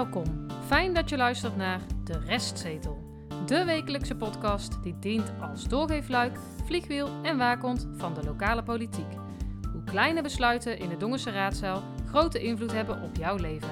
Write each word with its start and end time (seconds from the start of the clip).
Welkom. 0.00 0.46
Fijn 0.66 0.94
dat 0.94 1.08
je 1.08 1.16
luistert 1.16 1.56
naar 1.56 1.80
De 2.04 2.18
Restzetel. 2.18 2.98
De 3.46 3.64
wekelijkse 3.64 4.16
podcast 4.16 4.82
die 4.82 4.98
dient 4.98 5.32
als 5.40 5.68
doorgeefluik, 5.68 6.38
vliegwiel 6.64 7.08
en 7.22 7.38
waakhond 7.38 7.88
van 7.96 8.14
de 8.14 8.24
lokale 8.24 8.62
politiek. 8.62 9.12
Hoe 9.72 9.84
kleine 9.84 10.22
besluiten 10.22 10.78
in 10.78 10.88
de 10.88 10.96
Dongense 10.96 11.30
raadzaal 11.30 11.82
grote 12.06 12.42
invloed 12.42 12.72
hebben 12.72 13.02
op 13.02 13.16
jouw 13.16 13.36
leven. 13.36 13.68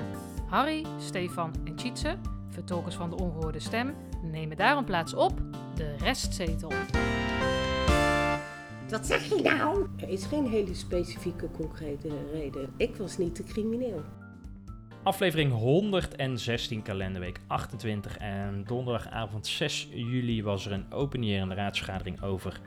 Harry, 0.48 0.86
Stefan 0.98 1.54
en 1.64 1.74
Tjitse, 1.74 2.16
vertolkers 2.48 2.94
van 2.94 3.10
de 3.10 3.16
ongehoorde 3.16 3.60
stem, 3.60 3.94
nemen 4.22 4.56
daarom 4.56 4.84
plaats 4.84 5.14
op 5.14 5.32
De 5.74 5.96
Restzetel. 5.96 6.72
Wat 8.88 9.06
zeg 9.06 9.24
je 9.24 9.40
nou? 9.42 9.86
Er 9.96 10.08
is 10.08 10.24
geen 10.24 10.46
hele 10.46 10.74
specifieke 10.74 11.50
concrete 11.50 12.08
reden. 12.32 12.72
Ik 12.76 12.96
was 12.96 13.18
niet 13.18 13.34
te 13.34 13.42
crimineel. 13.42 14.02
Aflevering 15.02 15.52
116, 15.52 16.82
kalenderweek 16.82 17.40
28. 17.46 18.16
En 18.18 18.64
donderdagavond 18.66 19.46
6 19.46 19.88
juli 19.92 20.42
was 20.42 20.66
er 20.66 20.72
een 20.72 20.86
openierende 20.92 21.54
raadsvergadering 21.54 22.22
over 22.22 22.60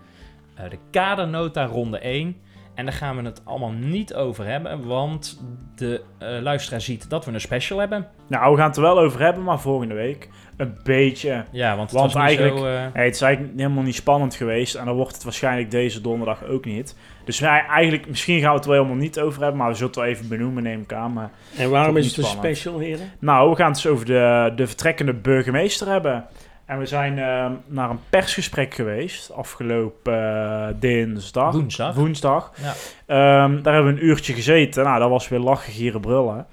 eh, 0.56 0.70
de 0.70 0.78
kadernota 0.92 1.66
ronde 1.66 2.00
1. 2.00 2.36
En 2.76 2.86
daar 2.86 2.94
gaan 2.94 3.16
we 3.18 3.22
het 3.24 3.42
allemaal 3.46 3.72
niet 3.72 4.14
over 4.14 4.46
hebben, 4.46 4.86
want 4.88 5.42
de 5.76 6.04
eh, 6.18 6.42
luisteraar 6.42 6.82
ziet 6.82 7.10
dat 7.10 7.26
we 7.26 7.32
een 7.32 7.42
special 7.42 7.80
hebben. 7.80 8.08
Nou, 8.28 8.52
we 8.52 8.58
gaan 8.58 8.68
het 8.68 8.76
er 8.76 8.82
wel 8.84 9.00
over 9.00 9.20
hebben, 9.22 9.44
maar 9.44 9.60
volgende 9.60 9.94
week 9.94 10.30
een 10.58 10.78
beetje. 10.84 11.46
Ja, 11.52 11.76
want 11.76 11.92
het 11.92 12.00
Want 12.00 12.14
was 12.14 12.22
eigenlijk- 12.24 12.58
zo... 12.58 12.66
eh, 12.66 12.84
het 12.94 13.16
is 13.16 13.22
eigenlijk 13.22 13.58
helemaal 13.58 13.84
niet 13.84 13.96
spannend 13.96 14.36
geweest 14.36 14.76
en 14.76 14.86
dan 14.86 14.96
wordt 14.96 15.14
het 15.14 15.24
waarschijnlijk 15.24 15.72
deze 15.72 16.02
donderdag 16.02 16.44
ook 16.46 16.66
niet. 16.66 16.96
Dus 17.24 17.40
wij 17.40 17.66
eigenlijk, 17.66 18.08
misschien 18.08 18.40
gaan 18.40 18.50
we 18.50 18.56
het 18.56 18.64
er 18.64 18.70
wel 18.72 18.80
helemaal 18.80 19.02
niet 19.02 19.20
over 19.20 19.42
hebben, 19.42 19.58
maar 19.60 19.70
we 19.70 19.74
zullen 19.74 19.90
het 19.90 20.00
wel 20.00 20.10
even 20.10 20.28
benoemen, 20.28 20.64
neem 20.64 20.82
ik 20.82 20.94
aan. 20.94 21.14
Maar, 21.14 21.30
En 21.58 21.70
waarom 21.70 21.98
is 21.98 22.06
het 22.08 22.18
een 22.18 22.24
special, 22.24 22.80
heren? 22.80 23.12
nou, 23.20 23.50
we 23.50 23.56
gaan 23.56 23.72
het 23.72 23.76
dus 23.82 23.88
over 23.88 24.06
de, 24.06 24.54
de 24.56 24.68
vertrekkende 24.68 25.14
burgemeester 25.14 25.88
hebben. 25.88 26.26
En 26.66 26.80
we 26.80 26.86
zijn 26.86 27.20
eh, 27.20 27.52
naar 27.66 27.90
een 27.90 28.00
persgesprek 28.10 28.74
geweest 28.74 29.32
afgelopen 29.32 30.14
eh, 30.14 30.68
dinsdag. 30.80 31.54
Woensdag. 31.54 31.96
Woensdag. 31.96 32.52
Ja. 32.56 32.74
Ehm, 33.06 33.62
daar 33.62 33.74
hebben 33.74 33.94
we 33.94 34.00
een 34.00 34.06
uurtje 34.08 34.34
gezeten. 34.34 34.84
Nou, 34.84 35.00
dat 35.00 35.10
was 35.10 35.28
weer 35.28 35.40
lachen, 35.40 35.74
gieren, 35.74 36.02
brullen. 36.02 36.46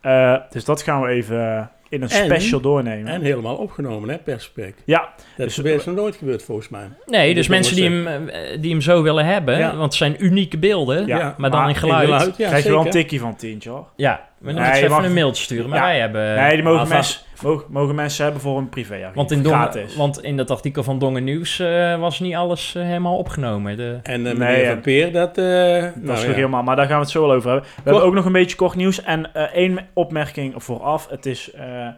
Eh, 0.00 0.36
dus 0.50 0.64
dat 0.64 0.82
gaan 0.82 1.02
we 1.02 1.08
even 1.08 1.70
in 1.94 2.02
een 2.02 2.08
En- 2.08 2.24
special 2.24 2.60
doornemen. 2.60 3.12
En 3.12 3.22
helemaal 3.22 3.56
opgenomen, 3.56 4.08
hè, 4.08 4.18
per 4.18 4.34
gesprek. 4.34 4.74
ja, 4.84 5.08
Dat 5.36 5.46
Dus- 5.46 5.58
is 5.58 5.84
nog 5.84 5.94
nooit 5.94 6.16
gebeurd, 6.16 6.42
volgens 6.42 6.68
mij. 6.68 6.88
nee, 7.06 7.34
dus 7.34 7.48
mensen 7.48 7.76
die 7.76 7.84
hem, 7.84 8.06
eh, 8.28 8.60
die 8.60 8.70
hem 8.70 8.80
zo 8.80 9.02
willen 9.02 9.24
hebben, 9.24 9.58
Ja. 9.58 9.70
want 9.70 9.82
het 9.82 9.94
zijn 9.94 10.16
unieke 10.18 10.58
beelden, 10.58 11.06
Ja, 11.06 11.34
maar 11.38 11.50
dan 11.50 11.60
maar 11.60 11.68
in 11.68 11.74
geluid. 11.76 12.36
ja, 12.36 12.46
krijg 12.48 12.64
je 12.64 12.70
wel 12.70 12.84
een 12.84 12.90
tikkie 12.90 13.20
van 13.20 13.36
tientje 13.36 13.70
hoor. 13.70 13.86
Ja, 13.96 14.28
we 14.44 14.52
Nee, 14.52 14.62
moeten 14.62 14.82
even 14.82 14.90
mag- 14.96 15.04
een 15.04 15.12
mailtje 15.14 15.42
sturen, 15.42 15.68
maar 15.68 15.78
Ja. 15.78 15.84
wij 15.84 15.98
hebben... 15.98 16.34
nee, 16.34 16.54
die 16.54 16.62
mogen, 16.62 16.80
alvast- 16.80 16.92
mensen, 16.92 17.48
mogen, 17.50 17.66
mogen 17.72 17.94
mensen 17.94 18.24
hebben 18.24 18.42
voor 18.42 18.58
een 18.58 18.68
privé 18.68 19.10
Want 19.14 19.30
in, 19.30 19.42
Dongen, 19.42 19.86
want 19.96 20.22
in 20.22 20.36
dat 20.36 20.50
artikel 20.50 20.82
van 20.82 20.98
Dongen 20.98 21.24
Nieuws 21.24 21.58
eh, 21.58 21.98
was 22.00 22.20
niet 22.20 22.34
alles 22.34 22.74
eh, 22.74 22.82
helemaal 22.82 23.16
opgenomen. 23.16 23.76
De, 23.76 23.98
En 24.02 24.20
uh, 24.20 24.24
Nee, 24.26 24.34
meneer 24.34 24.64
ja. 24.64 24.70
Van 24.72 24.80
Peer, 24.80 25.12
dat... 25.12 25.34
dat 25.34 25.44
nou, 25.44 26.12
is 26.12 26.20
ja. 26.20 26.26
nog 26.26 26.34
helemaal, 26.36 26.62
maar 26.62 26.76
daar 26.76 26.86
gaan 26.86 26.96
we 26.96 27.02
het 27.02 27.10
zo 27.10 27.20
wel 27.20 27.32
over 27.32 27.50
hebben. 27.50 27.68
We 27.74 27.82
hebben 27.84 28.02
ook 28.02 28.14
nog 28.14 28.24
een 28.24 28.32
beetje 28.32 28.56
kort 28.56 28.74
nieuws. 28.74 29.02
En 29.02 29.34
eh, 29.34 29.42
één 29.42 29.78
opmerking 29.92 30.54
vooraf. 30.56 31.08
Het 31.10 31.26
is 31.26 31.50
eh, 31.52 31.88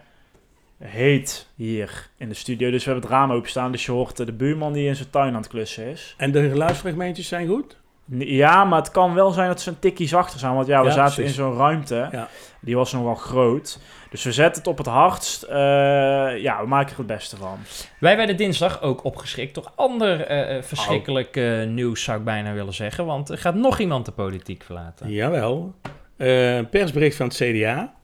heet 0.84 1.48
hier 1.56 2.08
in 2.18 2.28
de 2.28 2.34
studio. 2.34 2.70
Dus 2.70 2.84
we 2.84 2.90
hebben 2.90 3.08
het 3.10 3.18
raam 3.18 3.32
openstaan. 3.32 3.72
Dus 3.72 3.86
je 3.86 3.92
hoort 3.92 4.16
de 4.16 4.32
buurman 4.32 4.72
die 4.72 4.86
in 4.88 4.96
zijn 4.96 5.10
tuin 5.10 5.28
aan 5.34 5.40
het 5.40 5.48
klussen 5.48 5.84
is. 5.86 6.14
En 6.18 6.32
de 6.32 6.48
geluidsfragmentjes 6.48 7.28
zijn 7.28 7.46
goed? 7.48 7.76
Ja, 8.18 8.64
maar 8.64 8.78
het 8.78 8.90
kan 8.90 9.14
wel 9.14 9.30
zijn 9.30 9.48
dat 9.48 9.60
ze 9.60 9.70
een 9.70 9.78
tikkie 9.78 10.08
zachter 10.08 10.38
zijn. 10.38 10.54
Want 10.54 10.66
ja, 10.66 10.80
we 10.80 10.86
Ja, 10.86 10.92
zaten 10.92 11.14
precies. 11.14 11.36
in 11.38 11.42
zo'n 11.44 11.56
ruimte. 11.56 12.08
Ja. 12.12 12.28
Die 12.60 12.76
was 12.76 12.92
nogal 12.92 13.14
groot. 13.14 13.78
Dus 14.10 14.24
we 14.24 14.32
zetten 14.32 14.58
het 14.62 14.66
op 14.70 14.78
het 14.78 14.86
hardst. 14.86 15.42
Eh, 15.42 15.56
ja, 16.42 16.60
we 16.60 16.66
maken 16.66 16.90
er 16.92 16.98
het 16.98 17.06
beste 17.06 17.36
van. 17.36 17.58
Wij 18.00 18.16
werden 18.16 18.36
dinsdag 18.36 18.82
ook 18.82 19.04
opgeschrikt 19.04 19.54
door 19.54 19.70
ander 19.74 20.20
eh, 20.20 20.62
verschrikkelijk 20.62 21.36
eh, 21.36 21.64
nieuws, 21.66 22.02
zou 22.02 22.18
ik 22.18 22.24
bijna 22.24 22.52
willen 22.52 22.74
zeggen. 22.74 23.06
Want 23.06 23.28
er 23.28 23.38
gaat 23.38 23.54
nog 23.54 23.78
iemand 23.78 24.04
de 24.04 24.12
politiek 24.12 24.62
verlaten. 24.62 25.10
Jawel. 25.10 25.74
Eh, 26.16 26.56
Een 26.56 26.68
persbericht 26.68 27.16
van 27.16 27.26
het 27.26 27.36
CDA. 27.36 27.94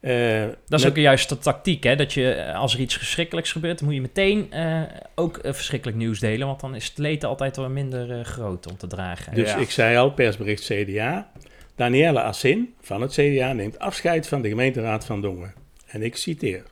Eh, 0.00 0.40
Dat 0.68 0.78
is 0.78 0.82
met- 0.84 0.86
ook 0.92 0.96
juist 0.96 1.28
de 1.28 1.38
tactiek, 1.38 1.82
hè? 1.84 1.96
Dat 1.96 2.12
je, 2.12 2.30
eh, 2.32 2.54
als 2.58 2.74
er 2.74 2.80
iets 2.80 2.96
verschrikkelijks 2.96 3.52
gebeurt, 3.52 3.78
dan 3.78 3.86
moet 3.86 3.96
je 3.96 4.00
meteen 4.02 4.52
eh, 4.52 4.82
ook 5.14 5.38
verschrikkelijk 5.42 5.96
nieuws 5.98 6.20
delen. 6.20 6.46
Want 6.46 6.60
dan 6.60 6.74
is 6.74 6.84
het 6.88 6.98
leed 6.98 7.24
altijd 7.24 7.56
wel 7.56 7.68
minder 7.68 8.10
eh, 8.18 8.24
groot 8.24 8.66
om 8.70 8.76
te 8.76 8.86
dragen. 8.86 9.34
Dus 9.34 9.50
Ja. 9.50 9.56
ik 9.56 9.70
zei 9.70 9.96
al, 9.96 10.10
persbericht 10.10 10.64
CDA. 10.64 11.30
Danielle 11.76 12.20
Assin 12.22 12.74
van 12.80 13.00
het 13.00 13.12
CDA 13.12 13.52
neemt 13.52 13.78
afscheid 13.78 14.28
van 14.28 14.42
de 14.42 14.48
gemeenteraad 14.48 15.04
van 15.04 15.20
Dongen. 15.20 15.54
En 15.86 16.02
ik 16.02 16.16
citeer. 16.16 16.62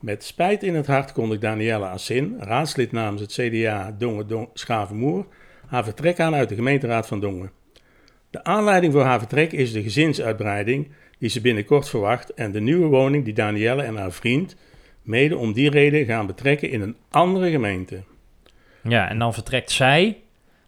Met 0.00 0.24
spijt 0.24 0.62
in 0.62 0.74
het 0.74 0.86
hart 0.86 1.12
kondigt 1.12 1.40
Danielle 1.40 1.86
Assin, 1.86 2.36
raadslid 2.40 2.92
namens 2.92 3.20
het 3.20 3.32
CDA 3.32 3.94
Dongen 3.98 4.26
Don 4.26 4.48
Schavenmoer, 4.54 5.26
haar 5.66 5.84
vertrek 5.84 6.20
aan 6.20 6.34
uit 6.34 6.48
de 6.48 6.54
gemeenteraad 6.54 7.06
van 7.06 7.20
Dongen. 7.20 7.50
De 8.30 8.44
aanleiding 8.44 8.92
voor 8.92 9.02
haar 9.04 9.18
vertrek 9.18 9.52
is 9.52 9.72
de 9.72 9.82
gezinsuitbreiding 9.82 10.88
die 11.18 11.28
ze 11.28 11.40
binnenkort 11.40 11.88
verwacht 11.88 12.34
en 12.34 12.52
de 12.52 12.60
nieuwe 12.60 12.86
woning 12.86 13.24
die 13.24 13.34
Danielle 13.34 13.82
en 13.82 13.96
haar 13.96 14.12
vriend 14.12 14.56
mede 15.02 15.36
om 15.36 15.52
die 15.52 15.70
reden 15.70 16.04
gaan 16.04 16.26
betrekken 16.26 16.70
in 16.70 16.80
een 16.80 16.96
andere 17.10 17.50
gemeente. 17.50 18.02
Ja, 18.82 19.08
en 19.08 19.18
dan 19.18 19.34
vertrekt 19.34 19.70
zij, 19.70 20.16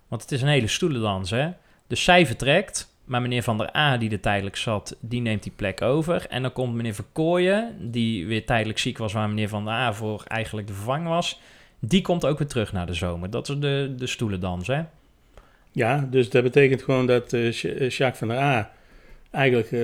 want 0.08 0.22
het 0.22 0.32
is 0.32 0.42
een 0.42 0.48
hele 0.48 0.66
stoelendans, 0.66 1.30
hè? 1.30 1.48
Dus 1.86 2.04
zij 2.04 2.26
vertrekt, 2.26 2.94
maar 3.04 3.22
meneer 3.22 3.42
Van 3.42 3.58
der 3.58 3.76
A, 3.76 3.96
die 3.96 4.10
er 4.10 4.20
tijdelijk 4.20 4.56
zat, 4.56 4.96
die 5.00 5.20
neemt 5.20 5.42
die 5.42 5.52
plek 5.56 5.82
over. 5.82 6.26
En 6.28 6.42
dan 6.42 6.52
komt 6.52 6.74
meneer 6.74 6.94
Verkooyen, 6.94 7.76
die 7.80 8.26
weer 8.26 8.46
tijdelijk 8.46 8.78
ziek 8.78 8.98
was, 8.98 9.12
waar 9.12 9.28
meneer 9.28 9.48
Van 9.48 9.64
der 9.64 9.72
A 9.74 9.92
voor 9.92 10.22
eigenlijk 10.26 10.66
de 10.66 10.72
vervanger 10.72 11.08
was. 11.08 11.40
Die 11.80 12.02
komt 12.02 12.26
ook 12.26 12.38
weer 12.38 12.48
terug 12.48 12.72
naar 12.72 12.86
de 12.86 12.94
zomer. 12.94 13.30
Dat 13.30 13.48
is 13.48 13.56
de, 13.58 13.94
de 13.96 14.06
stoelendans, 14.06 14.66
hè? 14.66 14.82
Ja, 15.72 16.08
dus 16.10 16.30
dat 16.30 16.42
betekent 16.42 16.82
gewoon 16.82 17.06
dat 17.06 17.32
eh, 17.32 17.52
Sja- 17.52 17.68
eh, 17.68 17.90
Jacques 17.90 18.18
van 18.18 18.28
der 18.28 18.38
A 18.38 18.70
eigenlijk 19.30 19.72
eh, 19.72 19.80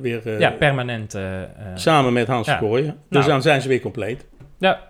weer 0.00 0.26
eh, 0.34 0.40
ja, 0.40 0.50
permanent. 0.50 1.14
eh, 1.14 1.22
samen 1.74 2.12
met 2.12 2.26
Hans 2.26 2.46
Ja. 2.46 2.58
Verkooyen. 2.58 2.86
Dus 2.86 2.96
Nou. 3.08 3.26
dan 3.26 3.42
zijn 3.42 3.62
ze 3.62 3.68
weer 3.68 3.80
compleet. 3.80 4.26
ja, 4.58 4.80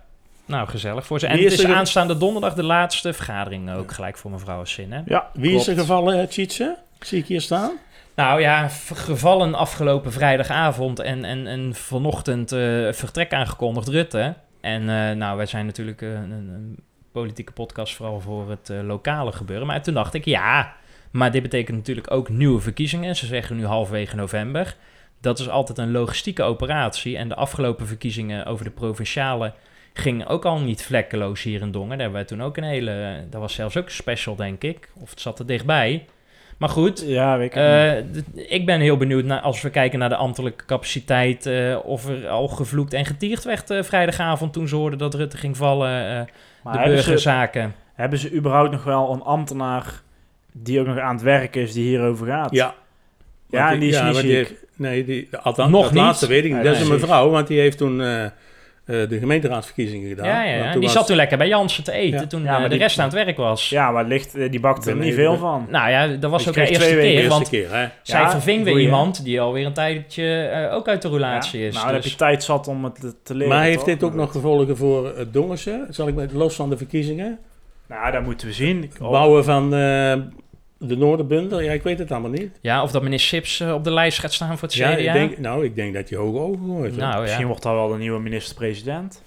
nou 0.45 0.69
gezellig 0.69 1.07
voor 1.07 1.19
ze. 1.19 1.27
En 1.27 1.43
het 1.43 1.53
is 1.53 1.65
er 1.65 1.75
aanstaande 1.75 2.17
donderdag 2.17 2.55
de 2.55 2.63
laatste 2.63 3.13
vergadering 3.13 3.73
ook 3.75 3.93
gelijk 3.93 4.17
voor 4.19 4.31
mevrouw 4.31 4.61
Assin, 4.61 4.93
hè? 4.93 5.01
Ja, 5.07 5.31
Wie 5.33 5.51
klopt. 5.51 5.67
is 5.69 5.75
er 5.75 5.81
gevallen, 5.81 6.29
Tjitse? 6.29 6.77
Zie 7.01 7.19
ik 7.19 7.27
hier 7.27 7.41
staan? 7.41 7.71
Nou 8.15 8.41
ja, 8.41 8.69
gevallen 8.95 9.55
afgelopen 9.55 10.13
vrijdagavond 10.13 10.99
en, 10.99 11.25
en, 11.25 11.47
en 11.47 11.75
vanochtend 11.75 12.49
vertrek 12.97 13.33
aangekondigd 13.33 13.89
Rutte. 13.89 14.35
En 14.61 14.85
nou, 15.19 15.37
wij 15.37 15.47
zijn 15.47 15.67
natuurlijk 15.67 16.01
een, 16.01 16.31
een 16.31 16.77
politieke 17.13 17.53
podcast 17.53 17.95
vooral 17.95 18.21
voor 18.21 18.51
het 18.51 18.71
lokale 18.83 19.33
gebeuren. 19.33 19.67
Maar 19.67 19.83
toen 19.83 19.95
dacht 19.95 20.15
ik, 20.15 20.25
ja, 20.25 20.73
maar 21.17 21.31
dit 21.31 21.43
betekent 21.43 21.77
natuurlijk 21.77 22.11
ook 22.11 22.29
nieuwe 22.29 22.61
verkiezingen. 22.61 23.17
Ze 23.17 23.27
zeggen 23.27 23.57
nu 23.57 23.67
halverwege 23.67 24.17
november. 24.17 24.77
Dat 25.21 25.39
is 25.39 25.49
altijd 25.49 25.79
een 25.79 25.91
logistieke 25.91 26.43
operatie. 26.43 27.17
En 27.17 27.29
de 27.29 27.35
afgelopen 27.35 27.87
verkiezingen 27.87 28.47
over 28.47 28.65
de 28.65 28.71
provinciale 28.71 29.53
gingen 29.93 30.27
ook 30.27 30.45
al 30.45 30.59
niet 30.59 30.83
vlekkeloos 30.83 31.43
hier 31.43 31.61
in 31.61 31.71
Dongen. 31.71 31.89
Daar 31.89 31.99
hebben 31.99 32.17
wij 32.17 32.25
toen 32.25 32.43
ook 32.43 32.57
een 32.57 32.65
hele... 32.65 33.25
Dat 33.31 33.41
was 33.41 33.55
zelfs 33.55 33.77
ook 33.77 33.85
een 33.85 33.91
special, 33.91 34.37
denk 34.37 34.63
ik. 34.63 34.89
Of 35.01 35.11
het 35.11 35.21
zat 35.21 35.39
er 35.39 35.47
dichtbij. 35.47 36.05
Maar 36.57 36.69
goed, 36.69 37.05
Ja, 37.07 37.37
ik 37.37 37.55
eh, 37.55 37.97
ik 38.35 38.67
ben 38.67 38.81
heel 38.81 38.97
benieuwd 38.97 39.25
naar, 39.25 39.41
als 39.41 39.63
we 39.63 39.71
kijken 39.71 39.99
naar 39.99 40.09
de 40.09 40.17
ambtelijke 40.17 40.65
capaciteit, 40.65 41.47
eh, 41.47 41.79
of 41.85 42.09
er 42.09 42.29
al 42.29 42.49
gevloekt 42.49 42.93
en 42.93 43.05
getierd 43.05 43.45
werd 43.45 43.71
eh, 43.71 43.83
vrijdagavond 43.83 44.53
toen 44.53 44.69
ze 44.69 44.77
hoorden 44.77 44.99
dat 44.99 45.15
Rutte 45.15 45.37
ging 45.37 45.57
vallen, 45.57 45.89
eh, 45.91 46.25
de 46.63 46.79
hebben 46.79 46.99
ze, 46.99 47.05
burgerzaken. 47.05 47.75
hebben 47.95 48.19
ze 48.19 48.33
überhaupt 48.33 48.71
nog 48.71 48.85
wel 48.85 49.13
een 49.13 49.23
ambtenaar 49.23 50.03
die 50.63 50.81
ook 50.81 50.87
nog 50.87 50.99
aan 50.99 51.15
het 51.15 51.23
werk 51.25 51.57
is 51.57 51.73
die 51.73 51.85
hierover 51.89 52.27
gaat? 52.27 52.55
Ja. 52.55 52.75
Ja, 53.51 53.73
en 53.73 53.81
die 53.81 53.89
is 53.89 54.03
niet 54.03 54.17
heeft- 54.21 54.55
nee, 54.77 55.05
die, 55.05 55.29
althans, 55.43 55.71
Nog 55.71 55.83
dat 55.83 55.93
niet? 55.93 56.01
laatste 56.03 56.27
weet 56.27 56.45
ik 56.45 56.53
niet. 56.55 56.65
Dat 56.65 56.75
is 56.75 56.81
een 56.81 56.89
mevrouw, 56.89 57.31
want 57.31 57.47
die 57.47 57.61
heeft 57.61 57.79
toen 57.79 58.01
eh, 58.01 58.25
eh, 58.25 58.31
de 58.85 59.19
gemeenteraadsverkiezingen 59.19 60.09
gedaan. 60.09 60.27
Ja, 60.27 60.43
ja, 60.45 60.79
Die 60.79 60.89
zat 60.89 61.07
toen 61.07 61.17
lekker 61.17 61.39
bij 61.39 61.49
Jansen 61.49 61.85
te 61.85 61.93
eten 61.93 62.21
Ja. 62.21 62.27
toen 62.27 62.43
Ja, 62.43 62.47
eh, 62.47 62.53
maar 62.53 62.63
de 62.63 62.69
die- 62.69 62.79
rest 62.79 62.99
aan 62.99 63.05
het 63.05 63.15
werk 63.15 63.37
was. 63.37 63.69
Ja, 63.69 63.91
maar 63.91 64.05
licht, 64.05 64.51
die 64.51 64.61
bakt 64.61 64.87
er 64.87 64.97
niet 64.97 65.15
veel 65.15 65.37
van. 65.37 65.67
Nou 65.71 65.91
ja, 65.91 66.07
dat 66.07 66.31
was 66.31 66.49
ook 66.49 66.55
de 66.55 66.61
eerste 66.61 66.85
keer, 66.85 66.99
Eerste 67.01 67.29
want 67.29 67.49
keer, 67.49 67.71
hè? 67.75 67.87
zij 68.03 68.21
Ja, 68.21 68.31
verving 68.31 68.65
weer 68.65 68.79
iemand 68.81 69.25
die 69.25 69.41
alweer 69.41 69.67
een 69.67 69.73
tijdje 69.73 70.43
eh, 70.43 70.75
ook 70.75 70.89
uit 70.89 71.03
de 71.03 71.09
roulatie 71.09 71.61
Ja, 71.61 71.67
is. 71.67 71.73
Nou, 71.73 71.85
dan 71.85 71.95
heb 71.95 72.03
dus- 72.03 72.13
je 72.13 72.19
tijd 72.19 72.45
zat 72.45 72.69
om 72.69 72.85
het 72.85 73.15
te, 73.23 73.35
leren. 73.35 73.49
Maar 73.55 73.63
heeft 73.65 73.77
toch? 73.79 73.87
dit 73.87 74.03
ook 74.03 74.15
nog 74.15 74.33
gevolgen 74.33 74.77
voor 74.77 75.17
het 75.17 75.33
Dongense? 75.33 75.87
Zal 75.91 76.09
ik 76.09 76.15
met 76.15 76.33
los 76.33 76.55
van 76.55 76.71
de 76.71 76.77
verkiezingen? 76.77 77.39
Nou, 77.89 78.13
dat 78.13 78.23
moeten 78.23 78.47
we 78.47 78.53
zien. 78.53 78.91
Bouwen 78.99 79.45
van 79.45 79.75
eh, 79.75 80.15
de 80.79 80.97
Noorderbundel? 80.97 81.61
Ja, 81.61 81.73
ik 81.73 81.83
weet 81.83 81.99
het 81.99 82.13
allemaal 82.13 82.31
niet. 82.31 82.59
Ja, 82.61 82.83
of 82.83 82.91
dat 82.91 83.03
meneer 83.03 83.21
Sips 83.21 83.61
eh, 83.61 83.75
op 83.75 83.85
de 83.85 83.93
lijst 83.93 84.19
gaat 84.19 84.33
staan 84.33 84.59
voor 84.59 84.69
het 84.69 84.77
CDA. 84.77 84.89
Ja, 84.89 84.97
ik 84.97 85.13
denk, 85.13 85.39
nou, 85.39 85.65
ik 85.65 85.75
denk 85.75 85.95
dat 85.95 86.09
je 86.09 86.17
hoge 86.17 86.39
ogen 86.39 86.97
nou 86.97 87.23
Misschien 87.23 87.47
wordt 87.47 87.63
dat 87.63 87.73
wel 87.73 87.89
de 87.89 87.97
nieuwe 87.97 88.21
minister-president. 88.21 89.23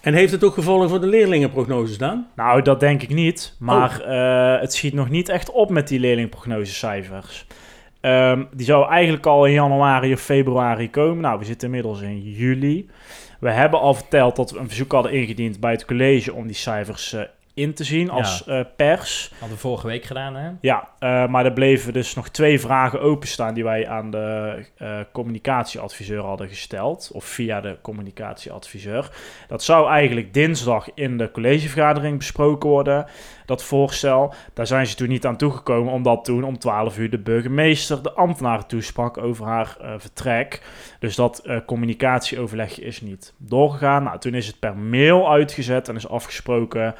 En 0.00 0.14
heeft 0.14 0.32
het 0.32 0.44
ook 0.44 0.54
gevolgen 0.54 0.88
voor 0.88 1.00
de 1.00 1.06
leerlingenprognoses 1.06 1.98
dan? 1.98 2.26
Nou, 2.36 2.62
dat 2.62 2.80
denk 2.80 3.02
ik 3.02 3.08
niet. 3.08 3.56
Maar 3.58 4.00
eh, 4.00 4.60
het 4.60 4.74
schiet 4.74 4.94
nog 4.94 5.08
niet 5.08 5.28
echt 5.28 5.50
op 5.50 5.70
met 5.70 5.88
die 5.88 6.00
leerlingprognosecijfers. 6.00 7.46
Ehm, 8.00 8.44
die 8.52 8.66
zou 8.66 8.88
eigenlijk 8.88 9.26
al 9.26 9.46
in 9.46 9.52
januari 9.52 10.12
of 10.12 10.20
februari 10.20 10.90
komen. 10.90 11.22
Nou, 11.22 11.38
we 11.38 11.44
zitten 11.44 11.68
inmiddels 11.68 12.00
in 12.00 12.20
juli. 12.20 12.90
We 13.40 13.50
hebben 13.50 13.80
al 13.80 13.94
verteld 13.94 14.36
dat 14.36 14.50
we 14.50 14.58
een 14.58 14.68
verzoek 14.68 14.92
hadden 14.92 15.12
ingediend 15.12 15.60
bij 15.60 15.72
het 15.72 15.84
college 15.84 16.32
om 16.32 16.46
die 16.46 16.56
cijfers 16.56 17.12
eh, 17.12 17.22
in 17.54 17.74
te 17.74 17.84
zien 17.84 18.10
als 18.10 18.44
eh, 18.44 18.60
pers. 18.76 19.30
Hadden 19.38 19.56
we 19.56 19.62
vorige 19.62 19.86
week 19.86 20.04
gedaan, 20.04 20.34
hè? 20.34 20.50
Ja, 20.60 20.88
eh, 20.98 21.26
maar 21.26 21.44
er 21.44 21.52
bleven 21.52 21.92
dus 21.92 22.14
nog 22.14 22.28
twee 22.28 22.60
vragen 22.60 23.00
openstaan 23.00 23.54
die 23.54 23.64
wij 23.64 23.88
aan 23.88 24.10
de 24.10 24.58
eh, 24.76 24.98
communicatieadviseur 25.12 26.22
hadden 26.22 26.48
gesteld. 26.48 27.10
Of 27.12 27.24
via 27.24 27.60
de 27.60 27.76
communicatieadviseur. 27.82 29.10
Dat 29.48 29.62
zou 29.62 29.88
eigenlijk 29.88 30.34
dinsdag 30.34 30.88
in 30.94 31.18
de 31.18 31.30
collegevergadering 31.30 32.18
besproken 32.18 32.70
worden, 32.70 33.06
dat 33.46 33.64
voorstel. 33.64 34.34
Daar 34.54 34.66
zijn 34.66 34.86
ze 34.86 34.94
toen 34.94 35.08
niet 35.08 35.26
aan 35.26 35.36
toegekomen, 35.36 35.92
omdat 35.92 36.24
toen 36.24 36.44
om 36.44 36.58
12 36.58 36.98
uur 36.98 37.10
de 37.10 37.18
burgemeester 37.18 38.02
de 38.02 38.12
ambtenaren 38.12 38.66
toesprak 38.66 39.18
over 39.18 39.46
haar 39.46 39.76
vertrek. 39.96 40.62
Dus 40.98 41.14
dat 41.14 41.48
communicatieoverleg 41.66 42.80
is 42.80 43.00
niet 43.00 43.34
doorgegaan. 43.38 44.02
Nou, 44.02 44.18
toen 44.18 44.34
is 44.34 44.46
het 44.46 44.58
per 44.58 44.76
mail 44.76 45.30
uitgezet 45.30 45.88
en 45.88 45.96
is 45.96 46.08
afgesproken 46.08 46.94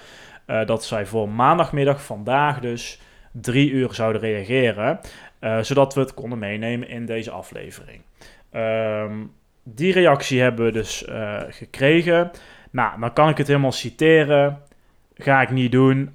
eh, 0.52 0.66
dat 0.66 0.84
zij 0.84 1.06
voor 1.06 1.28
maandagmiddag, 1.28 2.02
vandaag 2.02 2.60
dus, 2.60 3.00
drie 3.30 3.70
uur 3.70 3.94
zouden 3.94 4.20
reageren. 4.20 5.00
eh, 5.38 5.58
zodat 5.58 5.94
we 5.94 6.00
het 6.00 6.14
konden 6.14 6.38
meenemen 6.38 6.88
in 6.88 7.06
deze 7.06 7.30
aflevering. 7.30 8.00
Ehm, 8.50 9.12
die 9.62 9.92
reactie 9.92 10.40
hebben 10.40 10.64
we 10.64 10.72
dus 10.72 11.04
eh, 11.04 11.40
gekregen. 11.48 12.30
Nou, 12.70 13.00
dan 13.00 13.12
kan 13.12 13.28
ik 13.28 13.38
het 13.38 13.46
helemaal 13.46 13.72
citeren. 13.72 14.58
Ga 15.14 15.42
ik 15.42 15.50
niet 15.50 15.72
doen. 15.72 16.14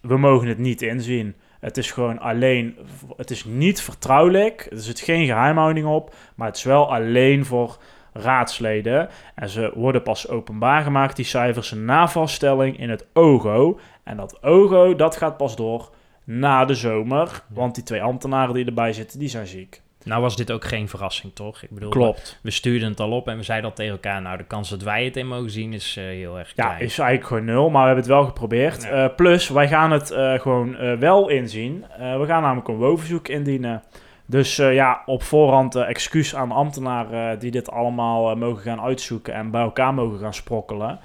We 0.00 0.16
mogen 0.18 0.48
het 0.48 0.58
niet 0.58 0.82
inzien. 0.82 1.34
Het 1.60 1.76
is 1.76 1.90
gewoon 1.90 2.18
alleen, 2.18 2.76
het 3.16 3.30
is 3.30 3.44
niet 3.44 3.82
vertrouwelijk. 3.82 4.66
Er 4.70 4.78
zit 4.78 5.00
geen 5.00 5.26
geheimhouding 5.26 5.86
op, 5.86 6.14
maar 6.34 6.46
het 6.46 6.56
is 6.56 6.64
wel 6.64 6.92
alleen 6.92 7.44
voor 7.44 7.78
raadsleden. 8.12 9.08
En 9.34 9.48
ze 9.48 9.72
worden 9.74 10.02
pas 10.02 10.28
openbaar 10.28 10.82
gemaakt, 10.82 11.16
die 11.16 11.24
cijfers, 11.24 11.70
na 11.72 12.08
vaststelling 12.08 12.78
in 12.78 12.90
het 12.90 13.06
OGO. 13.12 13.78
En 14.04 14.16
dat 14.16 14.42
OGO, 14.42 14.96
dat 14.96 15.16
gaat 15.16 15.36
pas 15.36 15.56
door 15.56 15.90
na 16.24 16.64
de 16.64 16.74
zomer. 16.74 17.42
Want 17.48 17.74
die 17.74 17.84
twee 17.84 18.02
ambtenaren 18.02 18.54
die 18.54 18.64
erbij 18.66 18.92
zitten, 18.92 19.18
die 19.18 19.28
zijn 19.28 19.46
ziek. 19.46 19.82
Nou 20.04 20.22
was 20.22 20.36
dit 20.36 20.50
ook 20.52 20.64
geen 20.64 20.88
verrassing, 20.88 21.34
toch? 21.34 21.62
Ik 21.62 21.70
bedoel, 21.70 21.90
Klopt. 21.90 22.38
we 22.42 22.50
stuurden 22.50 22.88
het 22.88 23.00
al 23.00 23.10
op 23.10 23.28
en 23.28 23.36
we 23.36 23.42
zeiden 23.42 23.70
al 23.70 23.76
tegen 23.76 23.92
elkaar... 23.92 24.22
nou, 24.22 24.36
de 24.36 24.44
kans 24.44 24.68
dat 24.70 24.82
wij 24.82 25.04
het 25.04 25.16
in 25.16 25.26
mogen 25.26 25.50
zien 25.50 25.72
is 25.72 25.96
eh, 25.96 26.04
heel 26.04 26.38
erg 26.38 26.52
Ja, 26.54 26.64
klein. 26.64 26.80
is 26.80 26.98
eigenlijk 26.98 27.28
gewoon 27.28 27.44
nul, 27.44 27.70
maar 27.70 27.80
we 27.80 27.86
hebben 27.86 28.04
het 28.04 28.12
wel 28.14 28.24
geprobeerd. 28.24 28.82
Ja. 28.82 28.88
Eh, 28.90 29.14
plus, 29.14 29.48
wij 29.48 29.68
gaan 29.68 29.90
het 29.90 30.10
eh, 30.10 30.38
gewoon 30.38 30.98
wel 30.98 31.28
inzien. 31.28 31.84
We 31.98 32.24
gaan 32.26 32.42
namelijk 32.42 32.68
een 32.68 32.76
WO-verzoek 32.76 33.28
indienen. 33.28 33.82
Dus 34.30 34.58
eh, 34.58 34.74
ja, 34.74 35.02
op 35.06 35.22
voorhand 35.22 35.74
eh, 35.74 35.88
excuus 35.88 36.34
aan 36.34 36.52
ambtenaren 36.52 37.38
die 37.38 37.50
dit 37.50 37.70
allemaal 37.70 38.30
eh, 38.30 38.36
mogen 38.36 38.62
gaan 38.62 38.80
uitzoeken 38.80 39.34
en 39.34 39.50
bij 39.50 39.62
elkaar 39.62 39.94
mogen 39.94 40.18
gaan 40.18 40.34
sprokkelen. 40.34 40.98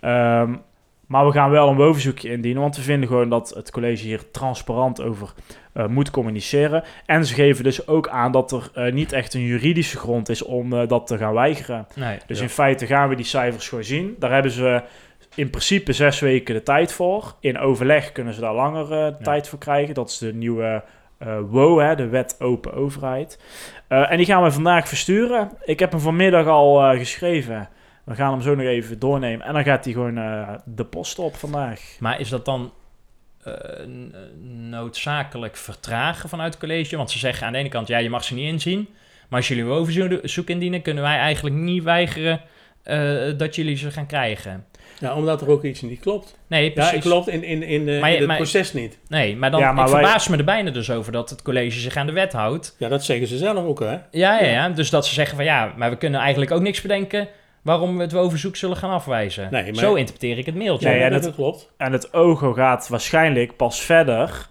Ehm, 0.00 0.54
maar 1.06 1.26
we 1.26 1.32
gaan 1.32 1.50
wel 1.50 1.68
een 1.68 1.76
WO-verzoekje 1.76 2.30
indienen, 2.30 2.62
want 2.62 2.76
we 2.76 2.82
vinden 2.82 3.08
gewoon 3.08 3.28
dat 3.28 3.52
het 3.54 3.70
college 3.70 4.04
hier 4.04 4.30
transparant 4.30 5.02
over 5.02 5.32
eh, 5.72 5.86
moet 5.86 6.10
communiceren. 6.10 6.84
En 7.06 7.26
ze 7.26 7.34
geven 7.34 7.64
dus 7.64 7.86
ook 7.86 8.08
aan 8.08 8.32
dat 8.32 8.52
er 8.52 8.70
eh, 8.74 8.92
niet 8.92 9.12
echt 9.12 9.34
een 9.34 9.40
juridische 9.40 9.98
grond 9.98 10.28
is 10.28 10.42
om 10.42 10.72
eh, 10.72 10.88
dat 10.88 11.06
te 11.06 11.18
gaan 11.18 11.34
weigeren. 11.34 11.86
Nee, 11.94 12.18
Dus 12.26 12.36
ja. 12.38 12.42
in 12.42 12.50
feite 12.50 12.86
gaan 12.86 13.08
we 13.08 13.14
die 13.14 13.24
cijfers 13.24 13.68
gewoon 13.68 13.84
zien. 13.84 14.16
Daar 14.18 14.32
hebben 14.32 14.50
ze 14.50 14.82
in 15.34 15.50
principe 15.50 15.92
zes 15.92 16.20
weken 16.20 16.54
de 16.54 16.62
tijd 16.62 16.92
voor. 16.92 17.34
In 17.40 17.58
overleg 17.58 18.12
kunnen 18.12 18.34
ze 18.34 18.40
daar 18.40 18.54
langer 18.54 18.92
eh, 18.92 19.14
tijd 19.22 19.48
voor 19.48 19.58
krijgen. 19.58 19.94
Dat 19.94 20.08
is 20.08 20.18
de 20.18 20.34
nieuwe 20.34 20.84
eh 21.24 21.38
WO, 21.50 21.78
hè, 21.78 21.94
de 21.94 22.06
Wet 22.06 22.36
Open 22.38 22.72
Overheid. 22.72 23.38
Eh, 23.88 24.10
en 24.10 24.16
die 24.16 24.26
gaan 24.26 24.42
we 24.42 24.50
vandaag 24.50 24.88
versturen. 24.88 25.50
Ik 25.64 25.78
heb 25.78 25.90
hem 25.90 26.00
vanmiddag 26.00 26.46
al 26.46 26.82
eh, 26.82 26.98
geschreven. 26.98 27.68
We 28.04 28.14
gaan 28.14 28.32
hem 28.32 28.42
zo 28.42 28.54
nog 28.54 28.66
even 28.66 28.98
doornemen. 28.98 29.46
En 29.46 29.52
dan 29.52 29.64
gaat 29.64 29.84
hij 29.84 29.92
gewoon 29.92 30.14
de 30.64 30.84
post 30.84 31.18
op 31.18 31.36
vandaag. 31.36 31.96
Maar 32.00 32.20
is 32.20 32.28
dat 32.28 32.44
dan 32.44 32.72
noodzakelijk 34.70 35.56
vertragen 35.56 36.28
vanuit 36.28 36.52
het 36.52 36.62
college? 36.62 36.96
Want 36.96 37.10
ze 37.10 37.18
zeggen 37.18 37.46
aan 37.46 37.52
de 37.52 37.58
ene 37.58 37.68
kant, 37.68 37.88
ja, 37.88 37.98
je 37.98 38.10
mag 38.10 38.24
ze 38.24 38.34
niet 38.34 38.52
inzien. 38.52 38.88
Maar 39.28 39.38
als 39.38 39.48
jullie 39.48 39.64
een 39.64 39.70
overzoek 39.70 40.48
indienen, 40.48 40.82
kunnen 40.82 41.02
wij 41.02 41.18
eigenlijk 41.18 41.56
niet 41.56 41.82
weigeren 41.82 42.40
dat 43.36 43.54
jullie 43.54 43.76
ze 43.76 43.90
gaan 43.90 44.06
krijgen. 44.06 44.66
Ja, 45.00 45.14
omdat 45.14 45.40
er 45.40 45.50
ook 45.50 45.64
iets 45.64 45.80
niet 45.82 46.00
klopt. 46.00 46.38
Nee, 46.46 46.64
Ja, 46.64 46.70
precies. 46.70 46.92
het 46.92 47.02
klopt 47.02 47.28
in, 47.28 47.42
in, 47.44 47.62
in, 47.62 47.84
de, 47.86 47.98
Maar 48.00 48.10
in 48.12 48.18
het 48.18 48.26
maar- 48.26 48.36
proces 48.36 48.72
niet. 48.72 48.98
Nee, 49.08 49.36
maar 49.36 49.50
dan 49.50 49.60
Ja, 49.60 49.72
maar 49.72 49.86
ik 49.86 49.92
wij- 49.92 50.00
verbaas 50.02 50.28
me 50.28 50.36
er 50.36 50.44
bijna 50.44 50.70
dus 50.70 50.90
over 50.90 51.12
dat 51.12 51.30
het 51.30 51.42
college 51.42 51.78
zich 51.80 51.96
aan 51.96 52.06
de 52.06 52.12
wet 52.12 52.32
houdt. 52.32 52.76
Ja, 52.78 52.88
dat 52.88 53.04
zeggen 53.04 53.26
ze 53.26 53.36
zelf 53.36 53.64
ook, 53.64 53.80
hè? 53.80 53.86
Ja, 53.90 54.00
ja, 54.10 54.40
ja. 54.40 54.68
Dus 54.68 54.90
dat 54.90 55.06
ze 55.06 55.14
zeggen 55.14 55.36
van 55.36 55.44
ja, 55.44 55.72
maar 55.76 55.90
we 55.90 55.96
kunnen 55.96 56.20
eigenlijk 56.20 56.50
ook 56.50 56.60
niks 56.62 56.80
bedenken 56.80 57.28
waarom 57.62 57.96
we 57.96 58.02
het 58.02 58.14
overzoek 58.14 58.56
zullen 58.56 58.76
gaan 58.76 58.90
afwijzen. 58.90 59.48
Nee, 59.50 59.64
maar- 59.64 59.74
Zo 59.74 59.94
interpreteer 59.94 60.38
ik 60.38 60.46
het 60.46 60.54
mailtje. 60.54 60.88
Nee, 60.88 60.98
Ja, 60.98 61.04
en 61.04 61.12
dat, 61.12 61.24
het- 61.24 61.34
klopt. 61.34 61.70
En 61.76 61.92
het 61.92 62.12
OGO 62.14 62.52
gaat 62.52 62.88
waarschijnlijk 62.88 63.56
pas 63.56 63.80
verder 63.80 64.48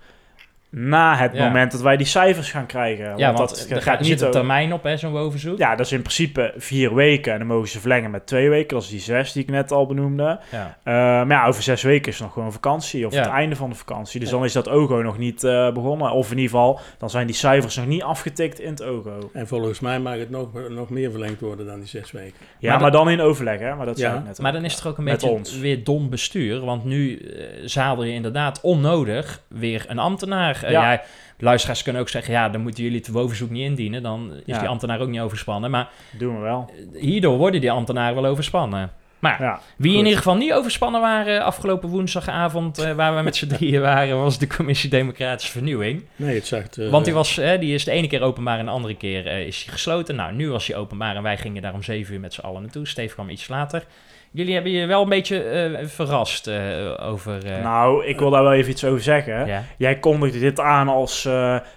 na 0.75 1.15
het 1.15 1.33
Ja. 1.33 1.45
moment 1.45 1.71
dat 1.71 1.81
wij 1.81 1.97
die 1.97 2.05
cijfers 2.05 2.51
gaan 2.51 2.65
krijgen. 2.65 3.17
ja, 3.17 3.33
want 3.33 3.49
dat 3.49 3.65
er 3.69 3.81
gaat, 3.81 4.05
zit 4.05 4.21
een 4.21 4.31
termijn 4.31 4.73
op, 4.73 4.83
hè, 4.83 4.97
zo'n 4.97 5.17
overzoek. 5.17 5.57
Ja, 5.57 5.75
dat 5.75 5.85
is 5.85 5.91
in 5.91 6.01
principe 6.01 6.53
vier 6.57 6.95
weken. 6.95 7.31
En 7.33 7.37
dan 7.39 7.47
mogen 7.47 7.67
ze 7.69 7.79
verlengen 7.79 8.11
met 8.11 8.25
twee 8.27 8.49
weken. 8.49 8.67
Dat 8.73 8.83
is 8.83 8.89
die 8.89 8.99
zes 8.99 9.31
die 9.31 9.43
ik 9.43 9.49
net 9.49 9.71
al 9.71 9.85
benoemde. 9.87 10.39
Ja. 10.51 10.77
Eh, 10.83 10.93
maar 10.93 11.27
ja, 11.37 11.45
over 11.47 11.63
zes 11.63 11.81
weken 11.81 12.11
is 12.11 12.19
nog 12.19 12.33
gewoon 12.33 12.51
vakantie. 12.53 13.05
Of 13.07 13.13
Ja. 13.13 13.19
het 13.21 13.29
einde 13.29 13.55
van 13.55 13.69
de 13.69 13.75
vakantie. 13.75 14.19
Dus 14.19 14.29
Ja. 14.29 14.35
dan 14.35 14.45
is 14.45 14.53
dat 14.53 14.69
OGO 14.69 15.01
nog 15.01 15.17
niet 15.17 15.43
eh, 15.43 15.71
begonnen. 15.71 16.11
Of 16.11 16.31
in 16.31 16.37
ieder 16.37 16.51
geval, 16.51 16.79
dan 16.97 17.09
zijn 17.09 17.25
die 17.27 17.35
cijfers 17.35 17.75
nog 17.75 17.85
niet 17.87 18.03
afgetikt 18.03 18.59
in 18.59 18.69
het 18.69 18.83
OGO. 18.83 19.29
En 19.33 19.47
volgens 19.47 19.79
mij 19.79 19.99
mag 19.99 20.15
het 20.17 20.29
nog, 20.29 20.47
nog 20.69 20.89
meer 20.89 21.11
verlengd 21.11 21.41
worden 21.41 21.65
dan 21.65 21.79
die 21.79 21.87
zes 21.87 22.11
weken. 22.11 22.33
Ja, 22.59 22.71
Maar 22.71 22.81
maar, 22.81 22.91
dan 22.91 23.09
in 23.09 23.21
overleg, 23.21 23.59
hè. 23.59 23.75
Maar 23.75 23.85
dat 23.85 23.99
zei 23.99 24.17
ik 24.17 24.23
net 24.25 24.37
Maar 24.39 24.47
ook. 24.51 24.55
dan 24.57 24.65
is 24.65 24.73
het 24.73 24.81
toch 24.81 24.91
ook 24.91 24.97
een 24.97 25.03
beetje 25.05 25.29
ons. 25.29 25.57
weer 25.59 25.83
dom 25.83 26.09
bestuur. 26.09 26.59
Want 26.65 26.83
nu 26.85 27.17
eh 27.17 27.45
zadel 27.65 28.03
je 28.03 28.13
inderdaad 28.13 28.61
onnodig 28.61 29.41
weer 29.47 29.85
een 29.87 29.99
ambtenaar. 29.99 30.62
Eh, 30.63 30.71
Ja. 30.71 30.91
ja, 30.91 31.01
luisteraars 31.37 31.83
kunnen 31.83 32.01
ook 32.01 32.09
zeggen, 32.09 32.33
ja, 32.33 32.49
dan 32.49 32.61
moeten 32.61 32.83
jullie 32.83 32.97
het 33.05 33.15
overzoek 33.15 33.49
niet 33.49 33.63
indienen. 33.65 34.03
Dan 34.03 34.31
is 34.33 34.41
Ja. 34.45 34.59
die 34.59 34.67
ambtenaar 34.67 34.99
ook 34.99 35.07
niet 35.09 35.19
overspannen. 35.21 35.71
Maar 35.71 35.89
Doen 36.17 36.35
we 36.35 36.41
wel. 36.41 36.71
eh, 36.93 37.01
hierdoor 37.01 37.37
worden 37.37 37.61
die 37.61 37.71
ambtenaren 37.71 38.15
wel 38.21 38.25
overspannen. 38.31 38.91
Maar 39.19 39.41
Ja, 39.41 39.59
wie 39.77 39.91
in 39.97 39.97
ieder 40.03 40.17
geval 40.17 40.35
niet 40.35 40.53
overspannen 40.53 41.01
waren 41.01 41.43
afgelopen 41.43 41.89
woensdagavond, 41.89 42.77
eh, 42.79 42.91
waar 42.91 43.15
we 43.15 43.21
met 43.21 43.35
z'n 43.35 43.47
drieën 43.47 43.81
waren, 43.81 44.17
was 44.17 44.37
de 44.39 44.47
Commissie 44.47 44.89
Democratische 44.89 45.51
Vernieuwing. 45.51 46.03
Nee, 46.15 46.35
het 46.35 46.45
zegt... 46.47 46.77
eh, 46.77 46.89
Want 46.89 47.05
die, 47.05 47.13
was, 47.13 47.37
eh, 47.37 47.59
die 47.59 47.73
is 47.73 47.83
de 47.83 47.91
ene 47.91 48.07
keer 48.07 48.21
openbaar 48.21 48.59
en 48.59 48.65
de 48.65 48.71
andere 48.71 48.95
keer 48.95 49.27
eh, 49.27 49.45
is 49.45 49.63
hij 49.63 49.73
gesloten. 49.73 50.15
Nou, 50.15 50.33
nu 50.33 50.49
was 50.49 50.67
hij 50.67 50.75
openbaar 50.75 51.15
en 51.15 51.23
wij 51.23 51.37
gingen 51.37 51.61
daar 51.61 51.73
om 51.73 51.83
zeven 51.83 52.13
uur 52.13 52.19
met 52.19 52.33
z'n 52.33 52.41
allen 52.41 52.61
naartoe. 52.61 52.87
Steve 52.87 53.13
kwam 53.13 53.29
iets 53.29 53.47
later. 53.47 53.83
Jullie 54.33 54.53
hebben 54.53 54.71
je 54.71 54.85
wel 54.85 55.01
een 55.03 55.09
beetje 55.09 55.43
eh, 55.43 55.85
verrast 55.87 56.47
eh, 56.47 56.93
over... 57.09 57.45
eh, 57.45 57.63
Nou, 57.63 58.05
ik 58.05 58.19
wil 58.19 58.29
daar 58.29 58.43
wel 58.43 58.53
even 58.53 58.71
iets 58.71 58.85
over 58.85 59.01
zeggen. 59.01 59.47
ja. 59.47 59.63
Jij 59.77 59.99
kondigde 59.99 60.39
dit 60.39 60.59
aan 60.59 60.87
als 60.87 61.27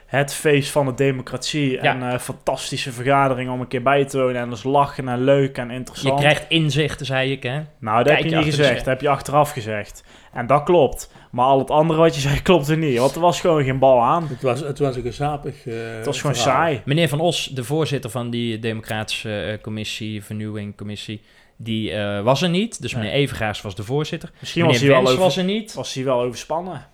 het 0.06 0.34
feest 0.34 0.70
van 0.70 0.86
de 0.86 0.94
democratie. 0.94 1.78
En 1.78 2.02
eh, 2.10 2.18
fantastische 2.18 2.92
vergadering 2.92 3.50
om 3.50 3.60
een 3.60 3.68
keer 3.68 3.82
bij 3.82 4.04
te 4.04 4.18
wonen. 4.18 4.40
En 4.40 4.48
dat 4.48 4.58
is 4.58 4.64
lachen 4.64 5.08
en 5.08 5.24
leuk 5.24 5.58
en 5.58 5.68
Je 5.68 5.74
interessant. 5.74 6.20
krijgt 6.20 6.44
inzichten, 6.48 7.06
zei 7.06 7.32
ik, 7.32 7.42
hè? 7.42 7.60
Nou, 7.80 7.96
dat 7.96 8.06
Kijk 8.06 8.18
heb 8.18 8.24
je 8.24 8.30
je 8.30 8.36
niet 8.44 8.54
gezegd. 8.54 8.76
Dat 8.76 8.84
heb 8.86 9.00
je 9.00 9.08
achteraf 9.08 9.50
gezegd. 9.50 10.04
En 10.32 10.46
dat 10.46 10.62
klopt. 10.62 11.12
Maar 11.36 11.46
al 11.46 11.58
het 11.58 11.70
andere 11.70 12.00
wat 12.00 12.14
je 12.14 12.20
zei, 12.20 12.42
klopte 12.48 12.76
niet. 12.76 12.98
Want 12.98 13.14
er 13.14 13.20
was 13.20 13.40
gewoon 13.40 13.64
geen 13.64 13.78
bal 13.78 14.02
aan. 14.02 14.26
Het 14.28 14.42
was, 14.42 14.60
het 14.60 14.78
was 14.78 14.96
een 14.96 15.02
gezapig 15.02 15.66
eh 15.66 15.74
Het 15.96 16.06
was 16.06 16.20
gewoon 16.20 16.36
verhaal. 16.36 16.54
saai. 16.54 16.80
Meneer 16.84 17.08
Van 17.08 17.20
Os, 17.20 17.44
de 17.54 17.64
voorzitter 17.64 18.10
van 18.10 18.30
die 18.30 18.58
democratische 18.58 19.42
eh, 19.42 19.62
commissie, 19.62 20.24
vernieuwingcommissie, 20.24 21.20
die 21.56 21.92
eh, 21.92 22.20
was 22.22 22.42
er 22.42 22.48
niet. 22.48 22.82
Dus 22.82 22.94
meneer 22.94 23.10
Evengaars 23.12 23.60
was 23.62 23.74
de 23.74 23.82
voorzitter. 23.82 24.30
Misschien 24.40 24.62
meneer 24.62 24.78
was 24.78 24.86
hij, 24.88 24.92
wel 24.94 25.02
Wens 25.02 25.12
over, 25.12 25.24
was 25.24 25.36
er 25.36 25.44
niet. 25.44 25.74
was 25.74 25.94
hij 25.94 26.04
wel 26.04 26.20
overspannen. 26.20 26.86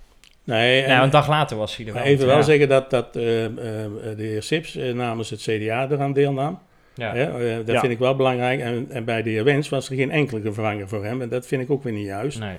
Nee, 0.44 0.82
en, 0.82 0.88
Nou, 0.88 1.04
een 1.04 1.10
dag 1.10 1.28
later 1.28 1.56
was 1.56 1.76
hij 1.76 1.86
er 1.86 1.92
wel. 1.92 2.02
even 2.02 2.26
wel 2.26 2.42
zeggen 2.42 2.68
dat, 2.68 2.90
dat 2.90 3.12
de 3.12 4.14
heer 4.16 4.42
Sips 4.42 4.74
namens 4.94 5.30
het 5.30 5.40
CDA 5.40 5.88
eraan 5.90 6.12
deelnam. 6.12 6.58
Ja. 6.94 7.14
Hè, 7.14 7.56
dat 7.64 7.74
Ja. 7.74 7.80
vind 7.80 7.92
ik 7.92 7.98
wel 7.98 8.16
belangrijk. 8.16 8.60
En, 8.60 8.86
en 8.90 9.04
bij 9.04 9.22
de 9.22 9.30
heer 9.30 9.44
Wens 9.44 9.68
was 9.68 9.88
er 9.90 9.96
geen 9.96 10.10
enkele 10.10 10.40
vervanger 10.42 10.88
voor 10.88 11.04
hem. 11.04 11.22
En 11.22 11.28
dat 11.28 11.46
vind 11.46 11.62
ik 11.62 11.70
ook 11.70 11.82
weer 11.82 11.92
niet 11.92 12.06
juist. 12.06 12.38
Nee. 12.38 12.56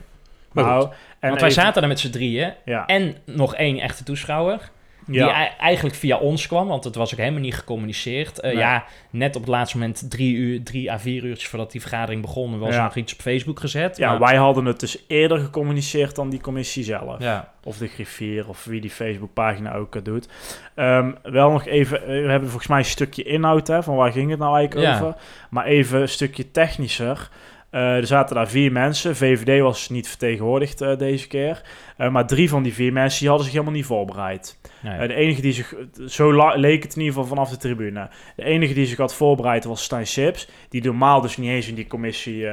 Maar 0.54 0.64
nou, 0.64 0.82
goed. 0.82 0.90
en 1.20 1.30
Want 1.30 1.42
wij 1.42 1.50
even- 1.50 1.62
zaten 1.64 1.82
er 1.82 1.88
met 1.88 2.00
z'n 2.00 2.10
drieën. 2.10 2.54
Ja, 2.66 2.86
En 2.86 3.16
nog 3.26 3.56
één 3.56 3.80
echte 3.80 4.04
toeschouwer. 4.04 4.72
Die 5.06 5.16
ja. 5.16 5.34
ei- 5.34 5.52
eigenlijk 5.60 5.96
via 5.96 6.18
ons 6.18 6.48
kwam, 6.48 6.68
want 6.68 6.84
het 6.84 6.96
was 6.96 7.12
ook 7.14 7.20
helemaal 7.20 7.40
niet 7.42 7.56
gecommuniceerd. 7.56 8.40
Eh, 8.40 8.50
Nee. 8.52 8.60
Ja, 8.60 8.84
net 9.10 9.36
op 9.36 9.42
het 9.42 9.50
laatste 9.52 9.78
moment 9.78 10.10
drie, 10.12 10.36
uur, 10.36 10.64
drie 10.64 10.92
à 10.92 11.00
vier 11.00 11.24
uurtjes 11.24 11.50
voordat 11.50 11.72
die 11.72 11.82
vergadering 11.82 12.22
begon, 12.22 12.60
was 12.60 12.70
er 12.70 12.76
Ja. 12.76 12.84
nog 12.84 12.96
iets 12.96 13.14
op 13.14 13.20
Facebook 13.20 13.60
gezet. 13.60 13.98
ja, 13.98 14.10
maar- 14.10 14.20
wij 14.20 14.36
hadden 14.38 14.66
het 14.66 14.80
dus 14.80 15.04
eerder 15.08 15.38
gecommuniceerd 15.40 16.16
dan 16.16 16.30
die 16.30 16.42
commissie 16.42 16.84
zelf. 16.84 17.20
ja. 17.20 17.52
Of 17.64 17.78
de 17.78 17.88
griffier, 17.88 18.48
of 18.50 18.64
wie 18.66 18.82
die 18.82 18.90
Facebookpagina 18.90 19.74
ook 19.74 19.96
eh, 19.96 20.04
doet. 20.04 20.28
Ehm, 20.76 21.12
wel 21.24 21.52
nog 21.52 21.66
even, 21.66 22.02
eh, 22.02 22.08
we 22.08 22.30
hebben 22.30 22.50
volgens 22.50 22.68
mij 22.68 22.80
een 22.80 22.86
stukje 22.86 23.24
inhoud, 23.24 23.68
hè, 23.68 23.84
van 23.84 23.96
waar 23.96 24.12
ging 24.12 24.30
het 24.30 24.40
nou 24.40 24.58
eigenlijk 24.58 24.94
over. 24.96 25.16
Maar 25.50 25.66
even 25.66 26.02
een 26.02 26.10
stukje 26.10 26.52
technischer. 26.52 27.30
Eh, 27.74 27.96
er 27.96 28.08
zaten 28.08 28.36
daar 28.36 28.48
vier 28.48 28.72
mensen. 28.72 29.16
VVD 29.16 29.62
was 29.62 29.90
niet 29.90 30.08
vertegenwoordigd 30.08 30.82
eh, 30.82 30.98
deze 30.98 31.28
keer. 31.28 31.62
Eh, 31.98 32.10
maar 32.10 32.28
drie 32.28 32.50
van 32.50 32.64
die 32.64 32.74
vier 32.74 32.94
mensen 32.94 33.20
die 33.20 33.28
hadden 33.28 33.46
zich 33.46 33.56
helemaal 33.56 33.76
niet 33.76 33.86
voorbereid. 33.86 34.60
De 34.82 35.14
enige 35.14 35.42
die 35.42 35.54
zich, 35.54 35.74
zo 36.08 36.32
leek 36.56 36.84
het 36.84 36.96
in 36.96 37.02
ieder 37.02 37.14
geval 37.14 37.36
vanaf 37.36 37.50
de 37.50 37.58
tribune. 37.58 38.10
De 38.36 38.44
enige 38.44 38.74
die 38.74 38.86
zich 38.86 38.98
had 38.98 39.16
voorbereid 39.16 39.64
was 39.64 39.84
Stijn 39.84 40.08
Sips, 40.08 40.50
die 40.70 40.84
normaal 40.84 41.22
dus 41.22 41.38
niet 41.38 41.50
eens 41.50 41.68
in 41.68 41.76
die 41.76 41.88
commissie 41.88 42.48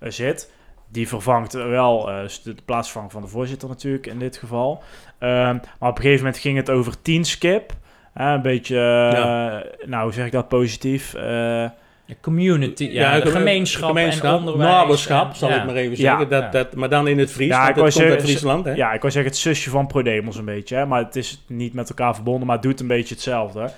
zit. 0.00 0.52
Die 0.88 1.08
vervangt 1.08 1.52
wel 1.52 2.04
de, 2.42 2.54
plaatsvervang 2.64 3.12
van 3.12 3.22
de 3.22 3.28
voorzitter 3.28 3.68
natuurlijk 3.68 4.06
in 4.06 4.18
dit 4.18 4.36
geval. 4.36 4.82
Ehm, 5.18 5.56
maar 5.78 5.90
op 5.90 5.96
een 5.96 6.02
gegeven 6.02 6.24
moment 6.24 6.42
ging 6.42 6.56
het 6.56 6.70
over 6.70 7.02
tien 7.02 7.24
skip. 7.24 7.72
Een 8.14 8.42
beetje, 8.42 8.76
Ja. 8.76 9.64
nou 9.86 10.02
hoe 10.02 10.12
zeg 10.12 10.26
ik 10.26 10.32
dat 10.32 10.48
positief? 10.48 11.14
De 12.10 12.16
community, 12.20 12.84
ja, 12.84 13.14
de 13.14 13.20
geme- 13.20 13.32
gemeenschap, 13.38 13.88
gemeenschap, 13.88 14.32
en 14.32 14.38
onderwijs. 14.38 14.70
naberschap, 14.70 15.34
zal 15.34 15.48
ja. 15.48 15.56
ik 15.60 15.64
maar 15.66 15.74
even 15.74 15.96
zeggen. 15.96 16.28
Dat, 16.28 16.42
Ja. 16.42 16.48
dat, 16.50 16.74
maar 16.74 16.88
dan 16.88 17.08
in 17.08 17.18
het 17.18 17.32
Fries, 17.32 17.48
Ja, 17.48 17.56
want 17.74 17.76
ik 17.94 18.02
het 18.02 18.10
uit 18.10 18.22
Friesland, 18.22 18.64
hè? 18.64 18.72
Ja, 18.74 18.92
ik 18.92 19.00
wou 19.00 19.12
zeggen 19.12 19.30
het 19.32 19.40
zusje 19.40 19.70
van 19.70 19.86
Prodemos 19.86 20.36
een 20.36 20.44
beetje. 20.44 20.76
Hè? 20.76 20.86
Maar 20.86 21.02
het 21.04 21.16
is 21.16 21.44
niet 21.48 21.74
met 21.74 21.88
elkaar 21.88 22.14
verbonden, 22.14 22.46
maar 22.46 22.56
het 22.56 22.64
doet 22.64 22.80
een 22.80 22.86
beetje 22.86 23.14
hetzelfde. 23.14 23.70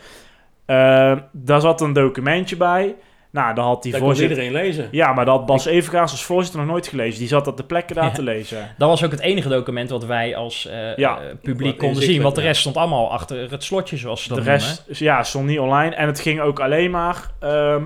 Eh, 0.67 1.13
daar 1.33 1.61
zat 1.61 1.81
een 1.81 1.93
documentje 1.93 2.57
bij. 2.57 2.95
Nou, 3.31 3.55
daar 3.55 3.65
had 3.65 3.83
die 3.83 3.93
dat 3.93 4.01
kon 4.01 4.11
voorzitter... 4.11 4.43
iedereen 4.45 4.63
lezen. 4.67 4.89
Ja, 4.91 5.13
maar 5.13 5.25
dat 5.25 5.37
had 5.37 5.47
Bas 5.47 5.65
Evengaas 5.67 6.11
als 6.11 6.25
voorzitter 6.25 6.61
nog 6.61 6.69
nooit 6.71 6.87
gelezen. 6.87 7.19
Die 7.19 7.29
zat 7.29 7.47
op 7.47 7.57
de 7.57 7.65
plekken 7.65 7.95
daar 7.97 8.05
Ja. 8.05 8.11
te 8.21 8.23
lezen. 8.23 8.75
Dat 8.79 8.89
was 8.89 9.05
ook 9.05 9.11
het 9.11 9.21
enige 9.21 9.49
document 9.49 9.91
wat 9.91 10.05
wij 10.05 10.37
als 10.37 10.67
eh, 10.67 10.97
Ja. 10.97 11.19
eh, 11.19 11.25
publiek 11.43 11.71
Wat 11.71 11.77
konden 11.87 12.03
zien. 12.03 12.23
Want 12.23 12.35
de 12.35 12.41
ja. 12.41 12.47
rest 12.47 12.61
stond 12.61 12.77
allemaal 12.77 13.11
achter 13.13 13.51
het 13.51 13.65
slotje, 13.65 13.97
zoals 13.97 14.23
ze 14.23 14.29
dat 14.29 14.39
De 14.39 14.45
noemen. 14.45 14.61
rest 14.87 14.99
ja, 14.99 15.23
stond 15.23 15.47
niet 15.47 15.59
online. 15.59 15.95
En 15.95 16.07
het 16.07 16.21
ging 16.21 16.41
ook 16.41 16.61
alleen 16.61 16.91
maar... 16.91 17.31
ehm, 17.41 17.83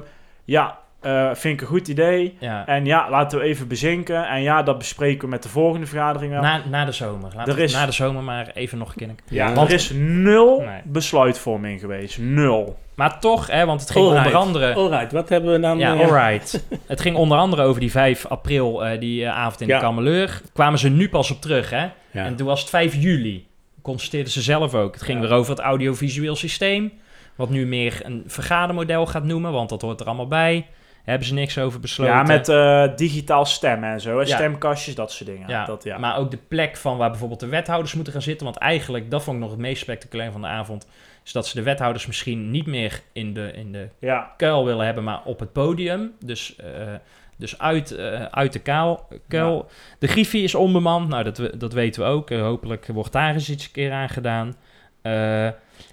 ja, 0.46 0.78
eh, 1.00 1.30
vind 1.34 1.54
ik 1.54 1.60
een 1.60 1.66
goed 1.66 1.88
idee. 1.88 2.36
Ja. 2.40 2.66
En 2.66 2.84
ja, 2.84 3.10
laten 3.10 3.38
we 3.38 3.44
even 3.44 3.68
bezinken. 3.68 4.28
En 4.28 4.42
ja, 4.42 4.62
dat 4.62 4.78
bespreken 4.78 5.20
we 5.24 5.28
met 5.28 5.42
de 5.42 5.48
volgende 5.48 5.86
vergadering 5.86 6.32
wel. 6.32 6.42
Na, 6.42 6.60
na 6.70 6.84
de 6.84 6.92
zomer. 6.92 7.30
Laten 7.34 7.52
Er 7.52 7.58
we 7.58 7.64
is- 7.64 7.72
na 7.72 7.86
de 7.86 7.92
zomer 7.92 8.22
maar 8.22 8.50
even 8.54 8.78
nog 8.78 8.88
een 8.88 8.96
keer. 8.96 9.08
ja, 9.28 9.52
want- 9.52 9.68
er 9.68 9.74
is 9.74 9.90
nul 9.94 10.60
Nee. 10.60 10.80
besluitvorming 10.84 11.80
geweest. 11.80 12.18
Nul. 12.18 12.78
Maar 12.94 13.20
toch, 13.20 13.46
hè, 13.46 13.66
want 13.66 13.80
het 13.80 13.90
ging 13.90 14.04
Alright. 14.06 14.26
onder 14.26 14.40
andere... 14.40 14.74
Alright, 14.74 15.12
wat 15.12 15.28
hebben 15.28 15.52
we 15.52 15.60
dan? 15.60 15.78
Ja, 15.78 15.94
eh, 15.94 16.00
alright. 16.00 16.66
het 16.86 17.00
ging 17.00 17.16
onder 17.16 17.38
andere 17.38 17.62
over 17.62 17.80
die 17.80 17.90
5 17.90 18.26
april, 18.26 18.84
eh, 18.84 19.00
die 19.00 19.28
avond 19.28 19.60
in 19.60 19.66
Ja. 19.66 19.78
de 19.78 19.84
Kameleur. 19.84 20.40
Kwamen 20.52 20.78
ze 20.78 20.88
nu 20.88 21.08
pas 21.08 21.30
op 21.30 21.40
terug, 21.40 21.70
hè? 21.70 21.82
ja. 22.10 22.24
En 22.24 22.36
toen 22.36 22.46
was 22.46 22.60
het 22.60 22.68
5 22.70 22.94
juli. 22.94 23.46
Constateerden 23.82 24.32
ze 24.32 24.42
zelf 24.42 24.74
ook. 24.74 24.94
Het 24.94 25.02
ging 25.02 25.20
Ja. 25.22 25.28
weer 25.28 25.36
over 25.36 25.50
het 25.50 25.60
audiovisueel 25.60 26.36
systeem. 26.36 26.92
Wat 27.36 27.50
nu 27.50 27.66
meer 27.66 28.00
een 28.04 28.24
vergadermodel 28.26 29.06
gaat 29.06 29.24
noemen, 29.24 29.52
want 29.52 29.68
dat 29.68 29.82
hoort 29.82 30.00
er 30.00 30.06
allemaal 30.06 30.28
bij. 30.28 30.66
Hebben 31.06 31.26
ze 31.26 31.34
niks 31.34 31.58
over 31.58 31.80
besloten. 31.80 32.14
Ja, 32.14 32.22
met 32.22 32.48
eh, 32.48 32.96
digitaal 32.96 33.44
stemmen 33.44 33.90
en 33.90 34.00
zo. 34.00 34.20
Ja. 34.20 34.26
Stemkastjes, 34.26 34.94
dat 34.94 35.12
soort 35.12 35.28
dingen. 35.30 35.48
Ja, 35.48 35.64
dat, 35.64 35.84
ja. 35.84 35.98
Maar 35.98 36.16
ook 36.16 36.30
de 36.30 36.38
plek 36.48 36.76
van 36.76 36.96
waar 36.96 37.10
bijvoorbeeld 37.10 37.40
de 37.40 37.46
wethouders 37.46 37.94
moeten 37.94 38.12
gaan 38.12 38.22
zitten. 38.22 38.46
Want 38.46 38.58
eigenlijk, 38.58 39.10
dat 39.10 39.22
vond 39.22 39.36
ik 39.36 39.42
nog 39.42 39.50
het 39.50 39.60
meest 39.60 39.82
spectaculair 39.82 40.32
van 40.32 40.40
de 40.40 40.46
avond. 40.46 40.88
Is 41.24 41.32
dat 41.32 41.46
ze 41.46 41.56
de 41.56 41.62
wethouders 41.62 42.06
misschien 42.06 42.50
niet 42.50 42.66
meer 42.66 43.00
in 43.12 43.34
de, 43.34 43.52
in 43.52 43.72
de 43.72 43.88
ja. 43.98 44.32
kuil 44.36 44.64
willen 44.64 44.84
hebben, 44.84 45.04
maar 45.04 45.20
op 45.24 45.40
het 45.40 45.52
podium. 45.52 46.12
Dus, 46.24 46.56
eh, 46.56 46.94
dus 47.36 47.58
uit, 47.58 47.90
eh, 47.90 48.24
uit 48.24 48.52
de 48.52 48.60
kuil. 48.60 49.08
kuil. 49.28 49.68
De 49.98 50.06
Griffie 50.06 50.42
is 50.42 50.54
onbemand. 50.54 51.08
Nou, 51.08 51.24
dat, 51.24 51.50
dat 51.58 51.72
weten 51.72 52.02
we 52.02 52.08
ook. 52.08 52.30
Hopelijk 52.30 52.86
wordt 52.86 53.12
daar 53.12 53.34
eens 53.34 53.50
iets 53.50 53.64
een 53.64 53.72
keer 53.72 53.92
aan 53.92 54.08
gedaan. 54.08 54.56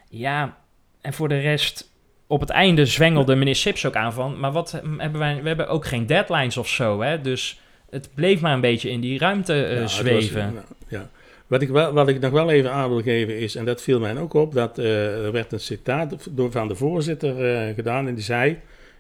Ja, 0.10 0.58
en 1.04 1.14
voor 1.14 1.28
de 1.30 1.40
rest... 1.40 1.92
Op 2.28 2.40
het 2.40 2.50
einde 2.50 2.86
zwengelde 2.86 3.36
meneer 3.36 3.56
Sips 3.56 3.86
ook 3.86 3.96
aan 3.96 4.14
van... 4.14 4.40
Maar 4.40 4.52
wat 4.52 4.72
hebben 4.98 5.20
wij... 5.20 5.40
We 5.42 5.48
hebben 5.48 5.68
ook 5.70 5.86
geen 5.86 6.06
deadlines 6.06 6.58
of 6.58 6.68
zo, 6.68 7.02
hè? 7.02 7.22
Dus 7.22 7.62
het 7.90 8.10
bleef 8.16 8.42
maar 8.42 8.54
een 8.54 8.62
beetje 8.62 8.90
in 8.90 9.02
die 9.02 9.20
ruimte 9.20 9.54
eh, 9.54 9.60
Ja, 9.62 9.68
het 9.74 9.82
was- 9.82 9.96
zweven. 9.96 10.54
nou, 10.54 10.66
ja. 10.88 11.10
Wat, 11.48 11.62
ik 11.62 11.70
wel, 11.70 11.94
wat 11.94 12.08
ik 12.08 12.20
nog 12.20 12.32
wel 12.32 12.50
even 12.52 12.72
aan 12.72 12.90
wil 12.90 13.02
geven 13.02 13.40
is, 13.40 13.56
en 13.56 13.66
dat 13.66 13.82
viel 13.82 14.00
mij 14.00 14.18
ook 14.18 14.34
op, 14.34 14.54
dat 14.54 14.78
eh, 14.78 15.26
er 15.26 15.32
werd 15.32 15.52
een 15.52 15.60
citaat 15.60 16.28
door, 16.32 16.52
van 16.52 16.68
de 16.68 16.76
voorzitter 16.76 17.54
eh, 17.56 17.76
gedaan 17.76 18.08
en 18.08 18.14
die 18.16 18.24
zei 18.24 18.60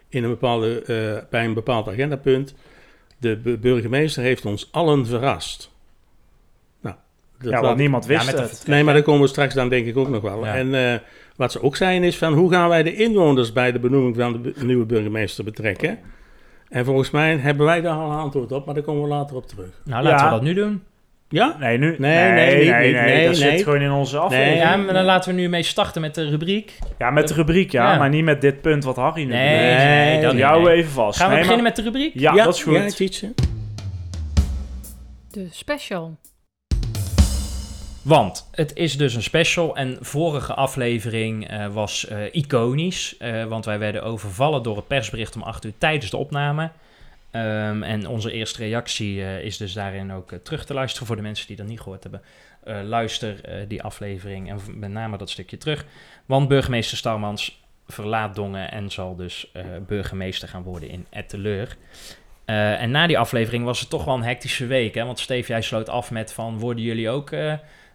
in 0.10 0.24
een 0.24 0.30
bepaalde, 0.30 0.82
eh, 0.82 1.30
bij 1.30 1.46
een 1.46 1.54
bepaald 1.54 1.88
agendapunt, 1.88 2.54
de 3.18 3.36
bu- 3.38 3.58
burgemeester 3.58 4.24
heeft 4.24 4.46
ons 4.46 4.68
allen 4.72 5.06
verrast. 5.06 5.72
Nou, 6.82 6.96
dat 7.38 7.46
ja, 7.50 7.56
laat- 7.56 7.62
want 7.62 7.78
niemand 7.78 8.06
wist 8.06 8.32
Ja, 8.32 8.42
het. 8.42 8.64
Nee, 8.68 8.84
maar 8.84 8.94
daar 8.94 9.04
komen 9.04 9.22
we 9.22 9.28
straks 9.28 9.54
dan 9.54 9.70
denk 9.70 9.86
ik 9.88 9.98
ook 9.98 10.10
nog 10.10 10.22
wel. 10.22 10.46
Ja. 10.46 10.56
En 10.56 10.76
eh, 10.76 11.00
wat 11.36 11.52
ze 11.52 11.62
ook 11.62 11.76
zeiden 11.76 12.08
is 12.08 12.18
van 12.18 12.34
hoe 12.34 12.52
gaan 12.52 12.70
wij 12.70 12.84
de 12.84 12.96
inwoners 12.96 13.54
bij 13.54 13.72
de 13.72 13.80
benoeming 13.80 14.16
van 14.16 14.32
de 14.34 14.40
bu- 14.40 14.66
nieuwe 14.66 14.86
burgemeester 14.86 15.44
betrekken? 15.44 16.00
En 16.70 16.86
volgens 16.86 17.12
mij 17.12 17.38
hebben 17.38 17.66
wij 17.66 17.82
daar 17.82 17.96
al 17.98 18.12
een 18.12 18.18
antwoord 18.18 18.52
op, 18.52 18.66
maar 18.66 18.74
daar 18.76 18.84
komen 18.84 19.02
we 19.02 19.08
later 19.08 19.36
op 19.36 19.48
terug. 19.48 19.82
Nou, 19.86 20.04
laten 20.04 20.18
Ja. 20.26 20.26
we 20.26 20.36
dat 20.36 20.42
nu 20.44 20.54
doen. 20.54 20.84
Ja? 21.30 21.56
Nee, 21.60 21.78
nu. 21.78 21.96
Nee, 21.98 22.32
nee, 22.32 22.56
niet, 22.56 22.64
niet, 22.64 22.94
nee, 23.02 23.28
dat 23.28 23.40
nee. 23.40 23.52
zit 23.52 23.64
gewoon 23.64 23.82
in 23.82 23.92
onze 23.92 24.18
aflevering. 24.18 24.58
Ja, 24.62 24.76
maar 24.76 24.94
dan 24.94 25.04
laten 25.04 25.36
we 25.36 25.42
nu 25.42 25.50
mee 25.50 25.64
starten 25.64 26.02
met 26.02 26.16
de 26.16 26.30
rubriek. 26.30 26.78
Ja, 26.98 27.10
met 27.12 27.28
de 27.28 27.34
rubriek, 27.34 27.72
ja, 27.72 27.92
Ja. 27.92 27.98
maar 27.98 28.10
niet 28.10 28.24
met 28.24 28.42
dit 28.42 28.62
punt 28.62 28.84
wat 28.84 28.96
Harry 28.96 29.24
nu 29.24 29.32
Nee, 29.32 30.16
bedoelt. 30.16 30.34
nee, 30.34 30.46
we 30.46 30.60
nee. 30.70 30.76
even 30.78 30.92
vast. 30.92 31.18
Gaan 31.20 31.28
we 31.30 31.34
Nee, 31.36 31.44
beginnen 31.44 31.64
maar- 31.64 31.74
met 31.76 31.86
de 31.86 31.92
rubriek? 31.92 32.20
Ja, 32.20 32.34
dat 32.44 32.56
is 32.56 32.64
goed. 32.64 32.98
Ja. 33.20 33.28
De 35.32 35.48
special. 35.52 36.18
Want 38.04 38.50
het 38.52 38.76
is 38.76 38.98
dus 38.98 39.16
een 39.16 39.24
special 39.24 39.76
en 39.76 39.98
vorige 40.02 40.54
aflevering 40.54 41.48
eh, 41.48 41.68
was 41.68 42.08
eh, 42.08 42.34
iconisch. 42.34 43.18
eh, 43.18 43.44
want 43.46 43.66
wij 43.66 43.80
werden 43.80 44.04
overvallen 44.04 44.64
door 44.64 44.76
het 44.76 44.88
persbericht 44.88 45.36
om 45.36 45.42
8 45.42 45.66
uur 45.66 45.74
tijdens 45.78 46.12
de 46.12 46.18
opname. 46.18 46.72
Ehm, 47.32 47.84
en 47.84 48.08
onze 48.08 48.32
eerste 48.32 48.64
reactie 48.64 49.42
is 49.42 49.58
dus 49.58 49.74
daarin 49.74 50.14
ook 50.14 50.34
terug 50.44 50.66
te 50.66 50.74
luisteren 50.74 51.08
voor 51.08 51.16
de 51.16 51.22
mensen 51.22 51.48
die 51.48 51.56
dat 51.56 51.68
niet 51.68 51.80
gehoord 51.80 52.04
hebben. 52.04 52.22
Luister 52.90 53.66
die 53.68 53.84
aflevering 53.84 54.50
en 54.50 54.60
met 54.80 54.92
name 54.92 55.18
dat 55.18 55.30
stukje 55.30 55.58
terug. 55.58 55.86
Want 56.26 56.48
burgemeester 56.48 56.98
Starmans 56.98 57.64
verlaat 57.88 58.36
Dongen 58.36 58.72
en 58.72 58.92
zal 58.92 59.16
dus 59.16 59.52
burgemeester 59.88 60.48
gaan 60.48 60.64
worden 60.64 60.90
in 60.90 61.06
Etteleur. 61.10 61.78
En 62.46 62.92
na 62.92 63.08
die 63.08 63.20
aflevering 63.20 63.64
was 63.64 63.80
het 63.80 63.90
toch 63.90 64.06
wel 64.06 64.16
een 64.16 64.24
hectische 64.24 64.66
week. 64.66 64.96
Hè? 64.96 65.06
Want 65.06 65.20
Steve, 65.20 65.52
jij 65.52 65.62
sloot 65.62 65.90
af 65.90 66.12
met 66.12 66.34
van... 66.34 66.60
worden 66.60 66.84
jullie 66.84 67.10
ook 67.10 67.32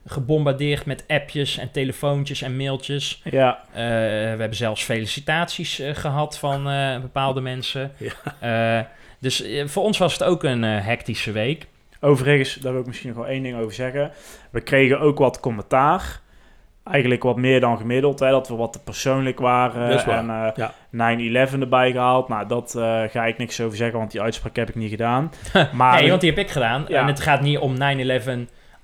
gebombardeerd 0.07 0.87
met 0.87 1.05
appjes 1.09 1.59
en 1.59 1.71
telefoontjes 1.71 2.43
en 2.43 2.57
mailtjes? 2.57 3.21
Ja, 3.25 3.59
Eh, 3.73 3.83
we 3.83 4.37
hebben 4.39 4.55
zelfs 4.57 4.83
felicitaties 4.85 5.79
eh, 5.79 5.95
gehad 5.95 6.39
van 6.39 6.69
eh, 6.71 7.01
bepaalde 7.01 7.41
mensen. 7.41 7.93
Eh, 8.41 8.81
dus 9.21 9.45
voor 9.65 9.83
ons 9.83 9.99
was 9.99 10.13
het 10.13 10.25
ook 10.25 10.43
een 10.45 10.65
eh, 10.65 10.85
hectische 10.87 11.33
week. 11.33 11.67
overigens, 12.01 12.55
daar 12.55 12.73
wil 12.73 12.81
ik 12.81 12.87
misschien 12.87 13.09
nog 13.09 13.19
wel 13.19 13.27
één 13.27 13.43
ding 13.43 13.57
over 13.59 13.73
zeggen. 13.75 14.11
We 14.51 14.61
kregen 14.61 15.01
ook 15.01 15.19
wat 15.19 15.41
commentaar. 15.41 16.21
Eigenlijk 16.85 17.23
wat 17.23 17.37
meer 17.37 17.61
dan 17.61 17.77
gemiddeld, 17.79 18.19
hè, 18.21 18.31
dat 18.31 18.49
we 18.49 18.55
wat 18.55 18.73
te 18.73 18.83
persoonlijk 18.83 19.39
waren. 19.39 19.89
Dat 19.89 19.99
is 19.99 20.05
waar, 20.05 20.19
En 20.19 20.31
eh, 20.31 20.69
ja. 20.91 21.47
9-11 21.49 21.61
erbij 21.61 21.93
gehaald. 21.93 22.29
Nou, 22.29 22.47
dat 22.49 22.75
eh, 22.75 23.03
ga 23.11 23.25
ik 23.27 23.39
niks 23.39 23.61
over 23.61 23.77
zeggen, 23.77 23.99
want 23.99 24.11
die 24.11 24.21
uitspraak 24.23 24.57
heb 24.57 24.69
ik 24.69 24.75
niet 24.75 24.91
gedaan. 24.91 25.33
Maar 25.73 26.01
nee, 26.01 26.09
want 26.09 26.21
die 26.21 26.31
heb 26.31 26.39
ik 26.39 26.51
gedaan. 26.51 26.85
Ja. 26.89 27.01
En 27.01 27.07
het 27.07 27.21
gaat 27.21 27.41
niet 27.41 27.59
om 27.59 27.77
9-11 27.77 27.79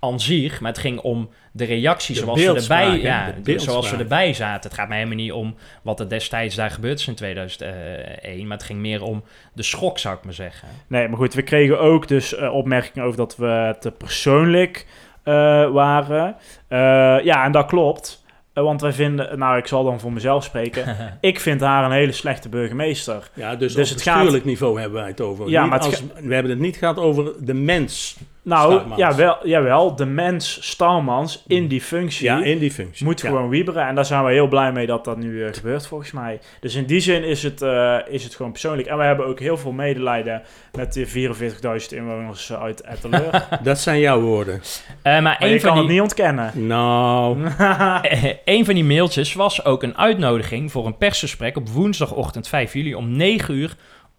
aan 0.04 0.20
zich, 0.20 0.60
maar 0.60 0.70
het 0.70 0.80
ging 0.80 0.98
om 1.00 1.28
de 1.52 1.64
reacties 1.64 2.16
De 2.18 2.22
zoals 2.24 2.40
we, 2.44 2.74
erbij, 2.74 3.00
ja, 3.00 3.34
zoals 3.56 3.90
we 3.90 3.96
erbij 3.96 4.32
zaten. 4.34 4.70
Het 4.70 4.78
gaat 4.78 4.88
mij 4.88 4.96
helemaal 4.96 5.18
niet 5.18 5.32
om 5.32 5.54
wat 5.82 6.00
er 6.00 6.08
destijds 6.08 6.54
daar 6.54 6.70
gebeurd 6.70 6.98
is 6.98 7.06
in 7.08 7.14
2001, 7.14 8.46
maar 8.46 8.56
het 8.56 8.66
ging 8.66 8.78
meer 8.78 9.02
om 9.02 9.24
de 9.52 9.62
schok, 9.62 9.98
zou 9.98 10.16
ik 10.16 10.24
maar 10.24 10.32
zeggen. 10.34 10.68
Nee, 10.86 11.08
maar 11.08 11.18
goed, 11.18 11.34
we 11.34 11.42
kregen 11.42 11.80
ook 11.80 12.08
dus 12.08 12.34
eh, 12.34 12.54
opmerkingen 12.54 13.04
over 13.06 13.16
dat 13.18 13.36
we 13.36 13.76
te 13.80 13.90
persoonlijk 13.90 14.86
eh, 15.22 15.34
waren. 15.70 16.36
Eh, 16.68 16.78
ja, 17.24 17.44
en 17.44 17.52
dat 17.52 17.66
klopt. 17.66 18.22
Want 18.52 18.80
wij 18.80 18.92
vinden, 18.92 19.38
nou 19.38 19.58
ik 19.58 19.66
zal 19.66 19.84
dan 19.84 20.00
voor 20.00 20.12
mezelf 20.12 20.44
spreken. 20.44 20.96
ik 21.20 21.40
vind 21.40 21.60
haar 21.60 21.84
een 21.84 21.90
hele 21.90 22.12
slechte 22.12 22.48
burgemeester. 22.48 23.30
Ja, 23.34 23.56
dus, 23.56 23.74
Dus 23.74 23.90
op 23.90 23.96
het 23.96 24.04
bestuurlijk 24.04 24.36
gaat- 24.36 24.44
niveau 24.44 24.80
hebben 24.80 24.98
wij 24.98 25.08
het 25.08 25.20
over. 25.20 25.48
Ja, 25.48 25.60
Niet 25.60 25.70
maar 25.70 25.78
het 25.78 25.88
als, 25.88 26.02
we 26.22 26.34
hebben 26.34 26.52
het 26.52 26.60
niet 26.60 26.76
gehad 26.76 26.98
over 26.98 27.32
de 27.40 27.54
mens. 27.54 28.16
Nou, 28.44 28.80
jawel, 28.96 29.36
jawel, 29.48 29.96
de 29.96 30.04
mens 30.06 30.58
Starmans 30.70 31.42
in 31.46 31.68
die 31.68 31.80
functie 31.80 32.24
Ja, 32.24 32.42
in 32.42 32.58
die 32.58 32.70
functie. 32.70 33.04
moet 33.04 33.20
Ja. 33.20 33.28
gewoon 33.28 33.48
wieberen. 33.48 33.86
En 33.86 33.94
daar 33.94 34.04
zijn 34.04 34.24
we 34.24 34.32
heel 34.32 34.48
blij 34.48 34.72
mee 34.72 34.86
dat 34.86 35.04
dat 35.04 35.16
nu 35.18 35.44
eh, 35.44 35.52
gebeurt, 35.54 35.86
volgens 35.86 36.12
mij. 36.12 36.40
Dus 36.60 36.74
in 36.74 36.84
die 36.84 37.00
zin 37.00 37.24
is 37.24 37.42
het, 37.42 37.62
eh, 37.62 37.96
is 38.08 38.24
het 38.24 38.34
gewoon 38.34 38.50
persoonlijk. 38.52 38.88
En 38.88 38.98
we 38.98 39.04
hebben 39.04 39.26
ook 39.26 39.40
heel 39.40 39.56
veel 39.56 39.72
medelijden 39.72 40.42
met 40.72 40.92
de 40.92 41.06
44.000 41.06 41.92
inwoners 41.92 42.50
eh, 42.50 42.62
uit 42.62 42.80
Etteleur. 42.80 43.46
Dat 43.62 43.78
zijn 43.78 44.00
jouw 44.00 44.20
woorden. 44.20 44.60
Eh, 45.02 45.20
maar 45.22 45.48
je 45.48 45.60
van, 45.60 45.68
kan 45.68 45.72
die, 45.72 45.82
het 45.82 45.92
niet 45.92 46.00
ontkennen. 46.00 46.66
Nou, 46.66 47.38
een 48.44 48.64
van 48.64 48.74
die 48.74 48.84
mailtjes 48.84 49.34
was 49.34 49.64
ook 49.64 49.82
een 49.82 49.96
uitnodiging 49.98 50.72
voor 50.72 50.86
een 50.86 50.96
persgesprek 50.98 51.56
op 51.56 51.68
woensdagochtend 51.68 52.48
5 52.48 52.72
juli 52.72 52.94
om 52.94 53.16
9 53.16 53.54
uur 53.54 53.76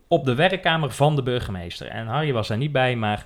op 0.07 0.25
de 0.25 0.35
werkkamer 0.35 0.91
van 0.91 1.15
de 1.15 1.23
burgemeester. 1.23 1.87
En 1.87 2.07
Harry 2.07 2.33
was 2.33 2.47
daar 2.47 2.57
niet 2.57 2.71
bij, 2.71 2.95
maar 2.95 3.25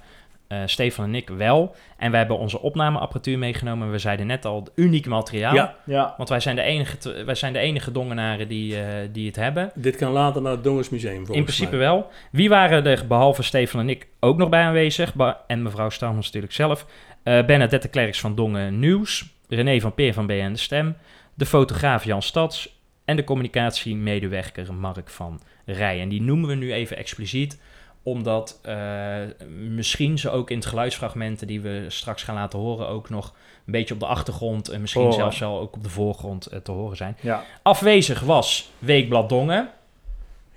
Eh, 0.50 0.62
Stefan 0.65 1.06
en 1.06 1.15
ik 1.15 1.29
wel. 1.29 1.75
En 1.98 2.12
we 2.12 2.18
hebben 2.18 2.38
onze 2.38 2.62
opnameapparatuur 2.62 3.38
meegenomen. 3.38 3.91
We 3.91 3.98
zeiden 3.98 4.27
net 4.27 4.46
al, 4.46 4.68
uniek 4.75 5.06
materiaal. 5.06 5.53
Ja. 5.53 5.75
Ja. 5.86 6.13
Want 6.18 6.29
wij 6.29 6.39
zijn 6.39 6.56
de 6.56 6.62
enige, 6.62 7.24
wij 7.25 7.36
zijn 7.36 7.53
de 7.53 7.60
enige 7.60 7.91
dongenaren 7.91 8.48
die, 8.48 8.82
eh, 8.82 9.08
die 9.12 9.27
het 9.27 9.36
hebben. 9.36 9.72
Dit 9.75 9.96
kan 9.96 10.12
later 10.12 10.41
naar 10.41 10.51
het 10.51 10.63
Dongersmuseum 10.63 11.15
volgens 11.15 11.38
In 11.38 11.44
principe 11.44 11.75
mij. 11.75 11.79
wel. 11.79 12.10
Wie 12.32 12.50
waren 12.50 12.86
er 12.86 13.08
behalve 13.08 13.44
Stefan 13.44 13.79
en 13.79 13.89
ik 13.89 14.08
ook 14.20 14.38
nog 14.38 14.50
bij 14.50 14.62
aanwezig? 14.62 15.13
En 15.48 15.62
mevrouw 15.62 15.89
Stamels 15.89 16.25
natuurlijk 16.25 16.53
zelf. 16.53 16.86
Bernadette 17.24 17.88
Klerks 17.88 18.20
van 18.20 18.36
Dongen 18.36 18.79
Nieuws. 18.79 19.29
René 19.50 19.79
van 19.79 19.94
Peer 19.94 20.13
van 20.13 20.25
BN 20.27 20.51
De 20.51 20.58
Stem. 20.58 20.98
De 21.34 21.46
fotograaf 21.46 22.03
Jan 22.03 22.22
Stads. 22.22 22.77
En 23.06 23.15
de 23.15 23.24
communicatiemedewerker 23.24 24.74
Mark 24.74 25.10
van 25.10 25.41
Rij. 25.65 26.01
En 26.01 26.10
die 26.10 26.22
noemen 26.22 26.50
we 26.50 26.56
nu 26.56 26.74
even 26.74 26.98
expliciet 26.98 27.60
omdat 28.03 28.60
eh, 28.62 29.18
misschien 29.48 30.18
ze 30.18 30.29
ook 30.29 30.50
in 30.50 30.58
het 30.58 30.65
geluidsfragmenten 30.65 31.48
die 31.48 31.62
we 31.62 31.86
straks 31.88 32.24
gaan 32.24 32.36
laten 32.36 32.60
horen 32.60 32.88
ook 32.88 33.10
nog 33.10 33.34
een 33.65 33.72
beetje 33.72 33.94
op 33.94 34.00
de 34.00 34.06
achtergrond 34.06 34.70
en 34.70 34.82
misschien 34.82 35.13
zelfs 35.13 35.39
wel 35.39 35.60
ook 35.60 35.75
op 35.75 35.84
de 35.84 35.89
voorgrond 35.89 36.46
eh, 36.46 36.60
te 36.60 36.72
horen 36.72 36.98
zijn. 36.98 37.18
Ja. 37.22 37.44
Afwezig 37.62 38.20
was 38.20 38.72
Weekblad 38.79 39.29
Dongen. 39.29 39.70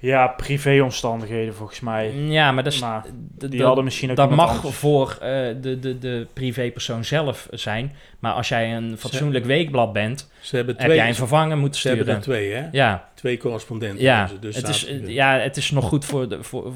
Ja, 0.02 0.26
privéomstandigheden 0.26 1.54
volgens 1.54 1.80
mij. 1.80 2.12
Ja, 2.14 2.52
maar 2.52 2.64
dat 2.64 2.72
is, 2.72 2.80
Maar 2.80 3.02
d- 3.02 3.40
die 3.40 3.50
dat- 3.50 3.66
hadden 3.66 3.84
misschien 3.84 4.10
ook 4.10 4.16
dat 4.16 4.30
mag 4.30 4.56
anders. 4.56 4.74
voor 4.76 5.18
eh, 5.20 5.28
de, 5.60 5.78
de, 5.80 5.98
de 5.98 6.26
privépersoon 6.32 7.04
zelf 7.04 7.48
zijn. 7.50 7.92
Maar 8.18 8.32
als 8.32 8.48
jij 8.48 8.76
een 8.76 8.96
fatsoenlijk 8.98 9.44
weekblad 9.44 9.92
bent, 9.92 10.30
Ze 10.40 10.56
hebben 10.56 10.74
heb 10.78 10.92
jij 10.92 11.08
een 11.08 11.14
vervanger 11.14 11.56
moeten 11.58 11.80
ze 11.80 11.88
hebben 11.88 12.08
er 12.08 12.20
twee, 12.20 12.52
hè? 12.52 12.66
Ja, 12.72 13.08
Twee 13.14 13.36
correspondenten. 13.36 14.02
ja. 14.02 14.26
ze, 14.26 14.38
dus 14.38 14.56
het 14.56 14.68
is, 14.68 14.88
ja, 15.06 15.38
het 15.38 15.56
is 15.56 15.70
nog 15.70 15.84
goed 15.84 16.04
voor, 16.04 16.28
de, 16.28 16.42
voor, 16.42 16.72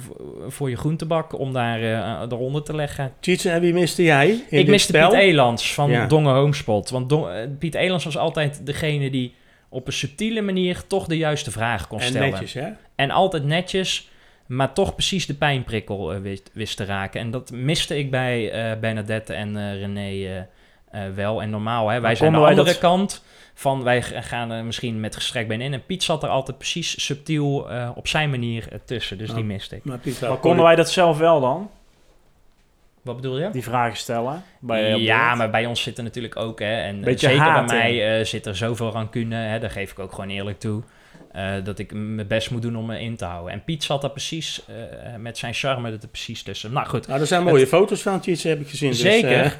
voor, 0.49 0.71
je 0.71 0.76
groentebak 0.76 1.38
om 1.38 1.52
daar 1.52 1.80
eh, 1.83 2.23
eronder 2.30 2.62
te 2.62 2.75
leggen. 2.75 3.12
En 3.45 3.61
wie 3.61 3.73
miste 3.73 4.02
jij 4.02 4.28
in 4.28 4.37
ik 4.37 4.49
dit 4.50 4.66
miste 4.68 4.92
spel? 4.92 5.11
Piet 5.11 5.18
Elands 5.18 5.75
van 5.75 5.90
Ja. 5.90 6.06
Dongen 6.06 6.35
Homespot. 6.35 6.90
Want 6.90 7.09
Don- 7.09 7.30
eh, 7.30 7.49
Piet 7.59 7.75
Elands 7.75 8.04
was 8.04 8.16
altijd 8.18 8.66
degene 8.66 9.11
die 9.11 9.35
op 9.76 9.87
een 9.87 9.92
subtiele 9.92 10.40
manier 10.42 10.87
toch 10.87 11.06
de 11.06 11.16
juiste 11.16 11.50
vraag 11.50 11.87
kon 11.87 12.00
En 12.00 12.06
stellen. 12.06 12.30
netjes, 12.30 12.52
hè? 12.52 12.68
En 12.95 13.11
altijd 13.11 13.45
netjes, 13.45 14.09
maar 14.47 14.73
toch 14.73 14.95
precies 14.95 15.26
de 15.26 15.35
pijnprikkel 15.35 16.12
eh, 16.12 16.21
wist, 16.21 16.50
wist 16.52 16.76
te 16.76 16.85
raken. 16.85 17.21
En 17.21 17.30
dat 17.30 17.50
miste 17.50 17.99
ik 17.99 18.11
bij 18.11 18.50
eh, 18.50 18.78
Bernadette 18.80 19.33
en 19.35 19.56
eh, 19.56 19.80
René 19.80 20.47
wel. 21.14 21.42
En 21.42 21.50
normaal, 21.50 21.88
hè, 21.88 22.00
wij 22.00 22.14
zijn 22.14 22.33
de 22.33 22.38
konden 22.38 22.40
wij 22.40 22.50
andere 22.50 22.68
dat- 22.68 22.90
kant 22.90 23.25
van 23.54 23.83
wij 23.83 24.02
gaan 24.02 24.50
er 24.50 24.64
misschien 24.64 25.00
met 25.00 25.14
gestrekt 25.14 25.49
been 25.49 25.61
in. 25.61 25.73
En 25.73 25.85
Piet 25.87 26.02
zat 26.02 26.23
er 26.23 26.28
altijd 26.28 26.59
precies 26.59 27.04
subtiel 27.04 27.71
eh, 27.71 27.90
op 27.95 28.09
zijn 28.09 28.30
manier 28.30 28.68
tussen. 28.85 29.18
Dus 29.18 29.35
die 29.35 29.45
miste 29.45 29.76
ik. 29.76 29.85
Maar 29.85 29.99
Piet, 29.99 30.21
Maar 30.21 30.37
konden 30.37 30.64
wij 30.64 30.75
dat 30.76 30.90
zelf 30.90 31.18
wel 31.18 31.40
dan? 31.40 31.71
Wat 33.06 33.16
bedoel 33.16 33.38
je? 33.38 33.50
Die 33.50 33.62
vragen 33.62 33.96
stellen? 33.96 34.42
Bij, 34.60 34.98
ja, 34.98 35.34
maar 35.34 35.50
bij 35.50 35.66
ons 35.66 35.82
zit 35.82 35.98
er 35.98 36.04
natuurlijk 36.04 36.36
ook, 36.36 36.58
hè, 36.58 36.80
en 36.82 37.00
Beetje 37.00 37.28
zeker 37.28 37.42
haat 37.42 37.66
bij 37.66 37.76
mij 37.76 38.18
eh, 38.18 38.25
zit 38.25 38.46
er 38.46 38.56
zoveel 38.56 38.90
rancune, 38.90 39.36
hè, 39.36 39.58
daar 39.58 39.70
geef 39.70 39.90
ik 39.90 39.98
ook 39.98 40.12
gewoon 40.12 40.30
eerlijk 40.30 40.58
toe, 40.58 40.82
eh, 41.32 41.52
dat 41.64 41.78
ik 41.78 41.92
mijn 41.94 42.26
best 42.26 42.50
moet 42.50 42.62
doen 42.62 42.76
om 42.76 42.86
me 42.86 43.00
in 43.00 43.16
te 43.16 43.25
houden. 43.25 43.52
En 43.52 43.64
Piet 43.64 43.84
zat 43.84 44.00
daar 44.00 44.10
precies, 44.10 44.62
eh, 44.66 45.14
met 45.18 45.38
zijn 45.38 45.54
charme 45.54 45.90
er 45.90 46.08
precies 46.10 46.42
tussen. 46.42 46.72
Nou 46.72 46.86
goed, 46.86 47.06
Nou, 47.06 47.20
er 47.20 47.26
zijn 47.26 47.42
mooie 47.42 47.66
foto's 47.66 48.02
van 48.02 48.20
Tjitse, 48.20 48.48
heb 48.48 48.60
ik 48.60 48.68
gezien. 48.68 48.90
dus, 48.90 49.00
Zeker. 49.00 49.56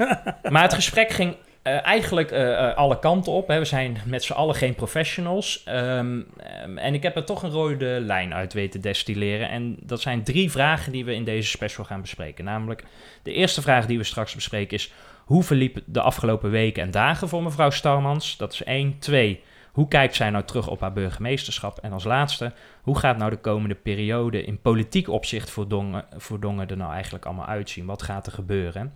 maar 0.51 0.63
het 0.63 0.75
gesprek 0.75 1.11
ging 1.11 1.37
eh, 1.67 1.85
eigenlijk 1.85 2.31
eh, 2.31 2.69
eh, 2.69 2.77
alle 2.77 2.99
kanten 2.99 3.33
op. 3.33 3.49
Hè. 3.49 3.59
We 3.59 3.65
zijn 3.65 3.99
met 4.05 4.25
z'n 4.25 4.33
allen 4.33 4.55
geen 4.55 4.75
professionals. 4.75 5.63
Ehm, 5.65 6.21
ehm, 6.37 6.79
en 6.79 6.95
ik 6.95 7.03
heb 7.03 7.17
er 7.17 7.25
toch 7.25 7.43
een 7.43 7.51
rode 7.51 8.01
lijn 8.01 8.35
uit 8.35 8.53
weten 8.53 8.81
destilleren. 8.81 9.49
En 9.49 9.77
dat 9.81 10.01
zijn 10.01 10.23
drie 10.23 10.51
vragen 10.51 10.93
die 10.93 11.05
we 11.05 11.15
in 11.15 11.25
deze 11.25 11.49
special 11.49 11.85
gaan 11.85 12.01
bespreken. 12.01 12.45
Namelijk, 12.45 12.85
de 13.23 13.33
eerste 13.33 13.63
vraag 13.63 13.87
die 13.87 13.99
we 13.99 14.05
straks 14.05 14.35
bespreken 14.35 14.77
is... 14.77 14.93
Hoe 15.25 15.43
verliep 15.43 15.79
de 15.87 16.01
afgelopen 16.01 16.51
weken 16.51 16.83
en 16.83 16.91
dagen 16.91 17.29
voor 17.29 17.43
mevrouw 17.43 17.71
Starmans? 17.71 18.37
Dat 18.37 18.53
is 18.53 18.63
één. 18.65 18.99
Twee, 18.99 19.43
hoe 19.73 19.89
kijkt 19.89 20.15
zij 20.15 20.31
nou 20.31 20.45
terug 20.45 20.69
op 20.69 20.81
haar 20.81 20.93
burgemeesterschap? 20.93 21.79
En 21.79 21.93
als 21.93 22.05
laatste, 22.05 22.53
hoe 22.83 22.99
gaat 22.99 23.19
nou 23.19 23.31
de 23.31 23.37
komende 23.37 23.75
periode 23.75 24.45
in 24.45 24.61
politiek 24.61 25.09
opzicht 25.09 25.51
voor 25.51 25.69
Dongen, 25.69 26.05
voor 26.17 26.41
Dongen 26.41 26.69
er 26.69 26.77
nou 26.77 26.93
eigenlijk 26.93 27.25
allemaal 27.25 27.47
uitzien? 27.47 27.87
Wat 27.87 28.03
gaat 28.03 28.27
er 28.27 28.33
gebeuren? 28.33 28.93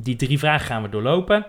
Die 0.00 0.16
drie 0.16 0.38
vragen 0.38 0.66
gaan 0.66 0.82
we 0.82 0.88
doorlopen. 0.88 1.46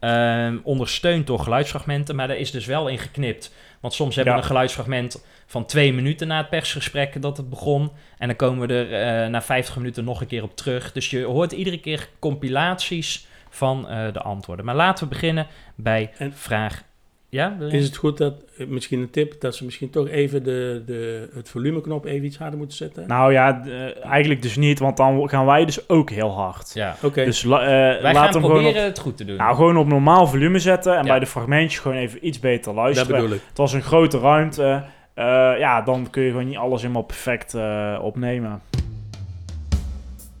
Ehm, 0.00 0.58
ondersteund 0.62 1.26
door 1.26 1.38
geluidsfragmenten, 1.38 2.16
maar 2.16 2.28
daar 2.28 2.36
is 2.36 2.50
dus 2.50 2.66
wel 2.66 2.88
in 2.88 2.98
geknipt. 2.98 3.54
Want 3.80 3.94
soms 3.94 4.16
hebben 4.16 4.34
we 4.34 4.40
een 4.40 4.46
geluidsfragment 4.46 5.24
van 5.46 5.66
twee 5.66 5.92
minuten 5.92 6.28
na 6.28 6.36
het 6.36 6.48
persgesprek 6.48 7.22
dat 7.22 7.36
het 7.36 7.50
begon. 7.50 7.90
En 8.18 8.26
dan 8.26 8.36
komen 8.36 8.68
we 8.68 8.74
er 8.74 9.22
eh, 9.24 9.30
na 9.30 9.42
50 9.42 9.76
minuten 9.76 10.04
nog 10.04 10.20
een 10.20 10.26
keer 10.26 10.42
op 10.42 10.56
terug. 10.56 10.92
Dus 10.92 11.10
je 11.10 11.24
hoort 11.24 11.52
iedere 11.52 11.80
keer 11.80 12.08
compilaties 12.18 13.26
van 13.50 13.88
eh, 13.88 14.12
de 14.12 14.20
antwoorden. 14.20 14.64
Maar 14.64 14.74
laten 14.74 15.04
we 15.04 15.10
beginnen 15.10 15.46
bij 15.74 16.10
En- 16.18 16.32
vraag... 16.34 16.82
Ja? 17.30 17.56
je? 17.60 17.66
is 17.66 17.84
het 17.84 17.96
goed 17.96 18.18
dat, 18.18 18.34
eh, 18.56 18.66
misschien 18.66 19.00
een 19.00 19.10
tip, 19.10 19.40
dat 19.40 19.54
ze 19.56 19.64
misschien 19.64 19.90
toch 19.90 20.08
even 20.08 20.42
de, 20.44 20.82
de, 20.86 21.28
het 21.34 21.48
volumeknop 21.48 22.04
even 22.04 22.26
iets 22.26 22.38
harder 22.38 22.58
moeten 22.58 22.76
zetten? 22.76 23.06
Nou 23.06 23.32
ja, 23.32 23.64
eh, 23.66 24.04
eigenlijk 24.04 24.42
dus 24.42 24.56
niet, 24.56 24.78
want 24.78 24.96
dan 24.96 25.28
gaan 25.28 25.46
wij 25.46 25.64
dus 25.64 25.88
ook 25.88 26.10
heel 26.10 26.30
hard. 26.30 26.70
Ja. 26.74 26.96
Oké, 27.02 27.24
Dus 27.24 27.44
eh, 27.44 27.50
Wij 27.50 28.00
laat 28.02 28.14
gaan 28.14 28.22
hem 28.22 28.40
proberen 28.40 28.62
gewoon 28.64 28.82
op, 28.82 28.88
het 28.88 28.98
goed 28.98 29.16
te 29.16 29.24
doen. 29.24 29.36
nou, 29.36 29.54
gewoon 29.56 29.76
op 29.76 29.86
normaal 29.86 30.26
volume 30.26 30.58
zetten 30.58 30.92
en 30.96 31.02
Ja. 31.04 31.08
bij 31.10 31.18
de 31.18 31.26
fragmentjes 31.26 31.80
gewoon 31.80 31.96
even 31.96 32.26
iets 32.26 32.38
beter 32.38 32.64
dat 32.64 32.74
luisteren. 32.74 33.20
bedoel 33.20 33.36
ik. 33.36 33.42
Het 33.48 33.58
was 33.58 33.72
een 33.72 33.82
grote 33.82 34.18
ruimte. 34.18 34.84
eh, 35.14 35.24
ja, 35.58 35.82
dan 35.82 36.10
kun 36.10 36.22
je 36.22 36.30
gewoon 36.30 36.46
niet 36.46 36.56
alles 36.56 36.80
helemaal 36.82 37.02
perfect 37.02 37.54
eh, 37.54 37.98
opnemen. 38.02 38.60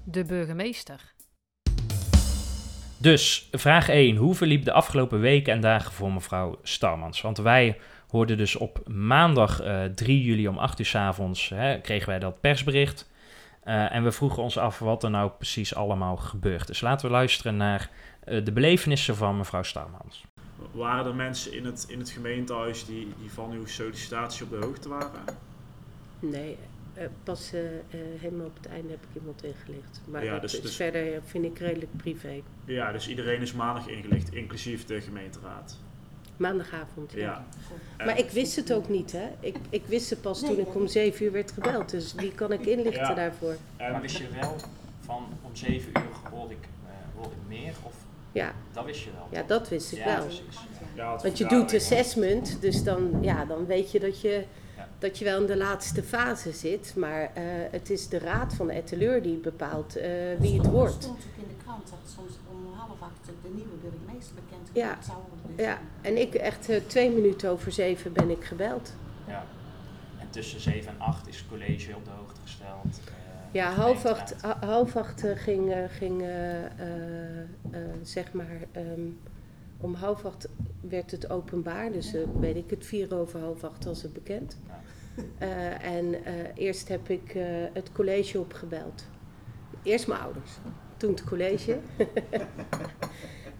De 0.04 0.24
burgemeester. 0.24 1.00
Dus 3.00 3.48
vraag 3.52 3.88
1. 3.88 4.16
Hoe 4.16 4.34
verliep 4.34 4.64
de 4.64 4.72
afgelopen 4.72 5.20
weken 5.20 5.52
en 5.52 5.60
dagen 5.60 5.92
voor 5.92 6.12
mevrouw 6.12 6.58
Starmans? 6.62 7.20
Want 7.20 7.38
wij 7.38 7.78
hoorden 8.08 8.36
dus 8.36 8.56
op 8.56 8.88
maandag 8.88 9.60
eh 9.60 9.84
3 9.84 10.22
juli 10.22 10.48
om 10.48 10.58
8 10.58 10.78
uur 10.78 10.86
s 10.86 10.94
avonds 10.94 11.48
hè, 11.48 11.80
kregen 11.80 12.08
wij 12.08 12.18
dat 12.18 12.40
persbericht. 12.40 13.10
Eh, 13.62 13.94
en 13.94 14.04
we 14.04 14.12
vroegen 14.12 14.42
ons 14.42 14.58
af 14.58 14.78
wat 14.78 15.04
er 15.04 15.10
nou 15.10 15.30
precies 15.30 15.74
allemaal 15.74 16.16
gebeurd 16.16 16.68
is. 16.68 16.80
Laten 16.80 17.06
we 17.06 17.12
luisteren 17.12 17.56
naar 17.56 17.90
eh, 18.24 18.44
de 18.44 18.52
belevenissen 18.52 19.16
van 19.16 19.36
mevrouw 19.36 19.62
Starmans. 19.62 20.24
Waren 20.72 21.06
er 21.06 21.14
mensen 21.14 21.52
in 21.52 21.64
het, 21.64 21.86
in 21.88 21.98
het 21.98 22.10
gemeentehuis 22.10 22.84
die, 22.84 23.14
die 23.20 23.32
van 23.32 23.50
uw 23.52 23.66
sollicitatie 23.66 24.44
op 24.44 24.50
de 24.50 24.66
hoogte 24.66 24.88
waren? 24.88 25.10
Nee, 26.18 26.52
eh, 26.52 26.69
pas 27.22 27.52
eh, 27.52 27.60
eh, 27.60 27.80
helemaal 28.20 28.46
op 28.46 28.56
het 28.56 28.66
einde 28.66 28.88
heb 28.90 29.02
ik 29.02 29.20
iemand 29.20 29.44
ingelicht. 29.44 30.00
Maar 30.04 30.24
Ja, 30.24 30.32
dat 30.32 30.40
dus- 30.42 30.54
is 30.54 30.60
dus- 30.60 30.76
verder 30.76 31.12
eh, 31.14 31.18
vind 31.24 31.44
ik 31.44 31.58
redelijk 31.58 31.96
privé. 31.96 32.42
Ja, 32.64 32.92
dus 32.92 33.08
iedereen 33.08 33.40
is 33.40 33.52
maandag 33.52 33.88
ingelicht, 33.88 34.34
inclusief 34.34 34.84
de 34.84 35.00
gemeenteraad. 35.00 35.78
Maandagavond, 36.36 37.12
ja. 37.12 37.44
Ja. 37.98 38.04
Maar 38.04 38.18
ik 38.18 38.30
wist 38.30 38.56
het 38.56 38.72
ook 38.72 38.88
niet, 38.88 39.12
hè. 39.12 39.28
Ik, 39.40 39.56
ik 39.70 39.86
wist 39.86 40.10
het 40.10 40.20
pas 40.20 40.40
toen 40.40 40.58
ik 40.58 40.74
om 40.74 40.86
zeven 40.86 41.24
uur 41.24 41.32
werd 41.32 41.50
gebeld. 41.52 41.90
Dus 41.90 42.14
wie 42.14 42.32
kan 42.32 42.52
ik 42.52 42.66
inlichten 42.66 43.02
Ja. 43.02 43.14
daarvoor? 43.14 43.56
En, 43.76 44.00
wist 44.00 44.16
je 44.16 44.28
wel 44.40 44.56
van 45.00 45.26
om 45.42 45.56
7 45.56 45.90
uur 45.90 46.30
hoor 46.30 46.50
ik, 46.50 46.68
hoor 47.16 47.24
ik 47.26 47.48
meer? 47.48 47.72
Of 47.82 47.94
Ja, 48.32 48.52
dat 48.72 48.84
wist 48.84 49.00
je 49.04 49.10
wel? 49.16 49.28
ja 49.30 49.42
dat 49.46 49.68
wist 49.68 49.92
ik 49.92 50.04
wel. 50.04 50.26
ja, 50.94 51.12
het 51.12 51.22
Want 51.22 51.38
je 51.38 51.46
doet 51.46 51.74
assessment, 51.74 52.60
dus 52.60 52.82
dan, 52.82 53.18
ja, 53.20 53.44
dan 53.44 53.66
weet 53.66 53.90
je 53.92 54.00
dat 54.00 54.20
je, 54.20 54.28
Ja. 54.28 54.42
Dat 55.00 55.18
je 55.18 55.24
wel 55.24 55.40
in 55.40 55.46
de 55.46 55.56
laatste 55.56 56.02
fase 56.02 56.52
zit. 56.52 56.94
Maar 56.96 57.22
eh, 57.34 57.42
het 57.70 57.90
is 57.90 58.08
de 58.08 58.18
raad 58.18 58.54
van 58.54 58.66
de 58.66 58.72
etteleur 58.72 59.22
die 59.22 59.36
bepaalt 59.36 59.96
eh, 59.96 60.10
wie 60.38 60.56
het 60.56 60.66
Er 60.66 60.72
wordt. 60.72 61.02
stond 61.02 61.18
ook 61.18 61.42
in 61.42 61.48
de 61.48 61.62
krant 61.64 61.88
dat 61.90 61.98
soms 62.16 62.32
om 62.50 62.72
half 62.74 63.00
acht 63.02 63.26
de 63.42 63.48
nieuwe 63.54 63.76
burgemeester 63.82 64.34
bekend 64.34 64.68
Ja. 64.72 64.98
zou 65.06 65.18
worden. 65.28 65.56
Dus 65.56 65.64
Ja, 65.66 65.78
en 66.00 66.20
ik 66.20 66.34
echt 66.34 66.68
eh, 66.68 66.80
twee 66.86 67.10
minuten 67.10 67.50
over 67.50 67.72
zeven 67.72 68.12
ben 68.12 68.30
ik 68.30 68.44
gebeld. 68.44 68.92
Ja. 69.26 69.44
En 70.18 70.26
tussen 70.30 70.60
7 70.60 70.90
en 70.92 71.00
8 71.00 71.28
is 71.28 71.38
het 71.38 71.48
college 71.48 71.94
op 71.96 72.04
de 72.04 72.10
hoogte 72.10 72.40
gesteld. 72.42 73.00
eh, 73.04 73.12
Ja, 73.52 73.70
half 73.72 74.04
acht, 74.04 74.34
ha- 74.42 74.58
half 74.66 74.96
acht 74.96 75.22
ging, 75.34 75.74
ging 75.88 76.22
eh, 76.22 76.64
eh, 76.64 77.40
eh, 77.70 77.80
zeg 78.02 78.32
maar, 78.32 78.56
ehm, 78.72 79.00
om 79.80 79.94
half 79.94 80.24
acht 80.24 80.48
werd 80.80 81.10
het 81.10 81.30
openbaar. 81.30 81.92
Dus 81.92 82.14
weet 82.40 82.56
ik 82.56 82.70
het, 82.70 82.86
vier 82.86 83.14
over 83.18 83.40
half 83.40 83.64
acht 83.64 83.84
was 83.84 84.02
het 84.02 84.12
bekend. 84.12 84.58
Eh, 85.38 85.84
en 85.84 86.24
eh, 86.24 86.34
eerst 86.54 86.88
heb 86.88 87.08
ik 87.08 87.34
eh, 87.34 87.44
het 87.72 87.92
college 87.92 88.40
opgebeld. 88.40 89.08
Eerst 89.82 90.06
mijn 90.08 90.20
ouders, 90.20 90.50
toen 90.96 91.10
het 91.10 91.24
college. 91.24 91.78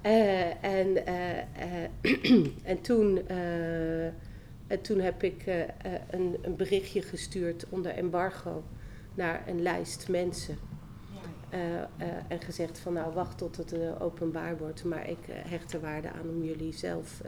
En, 0.02 1.06
en, 2.64 2.80
toen, 2.80 3.28
en 4.66 4.80
toen 4.82 5.00
heb 5.00 5.22
ik 5.22 5.44
een, 6.10 6.38
een 6.42 6.56
berichtje 6.56 7.02
gestuurd 7.02 7.66
onder 7.68 7.92
embargo 7.92 8.64
naar 9.14 9.42
een 9.48 9.62
lijst 9.62 10.08
mensen. 10.08 10.58
en 12.28 12.40
gezegd 12.40 12.78
van 12.78 12.92
nou 12.92 13.14
wacht 13.14 13.38
tot 13.38 13.56
het 13.56 13.74
openbaar 14.00 14.58
wordt. 14.58 14.84
Maar 14.84 15.08
ik 15.08 15.18
hecht 15.28 15.72
er 15.72 15.80
waarde 15.80 16.10
aan 16.10 16.28
om 16.28 16.44
jullie 16.44 16.72
zelf 16.72 17.22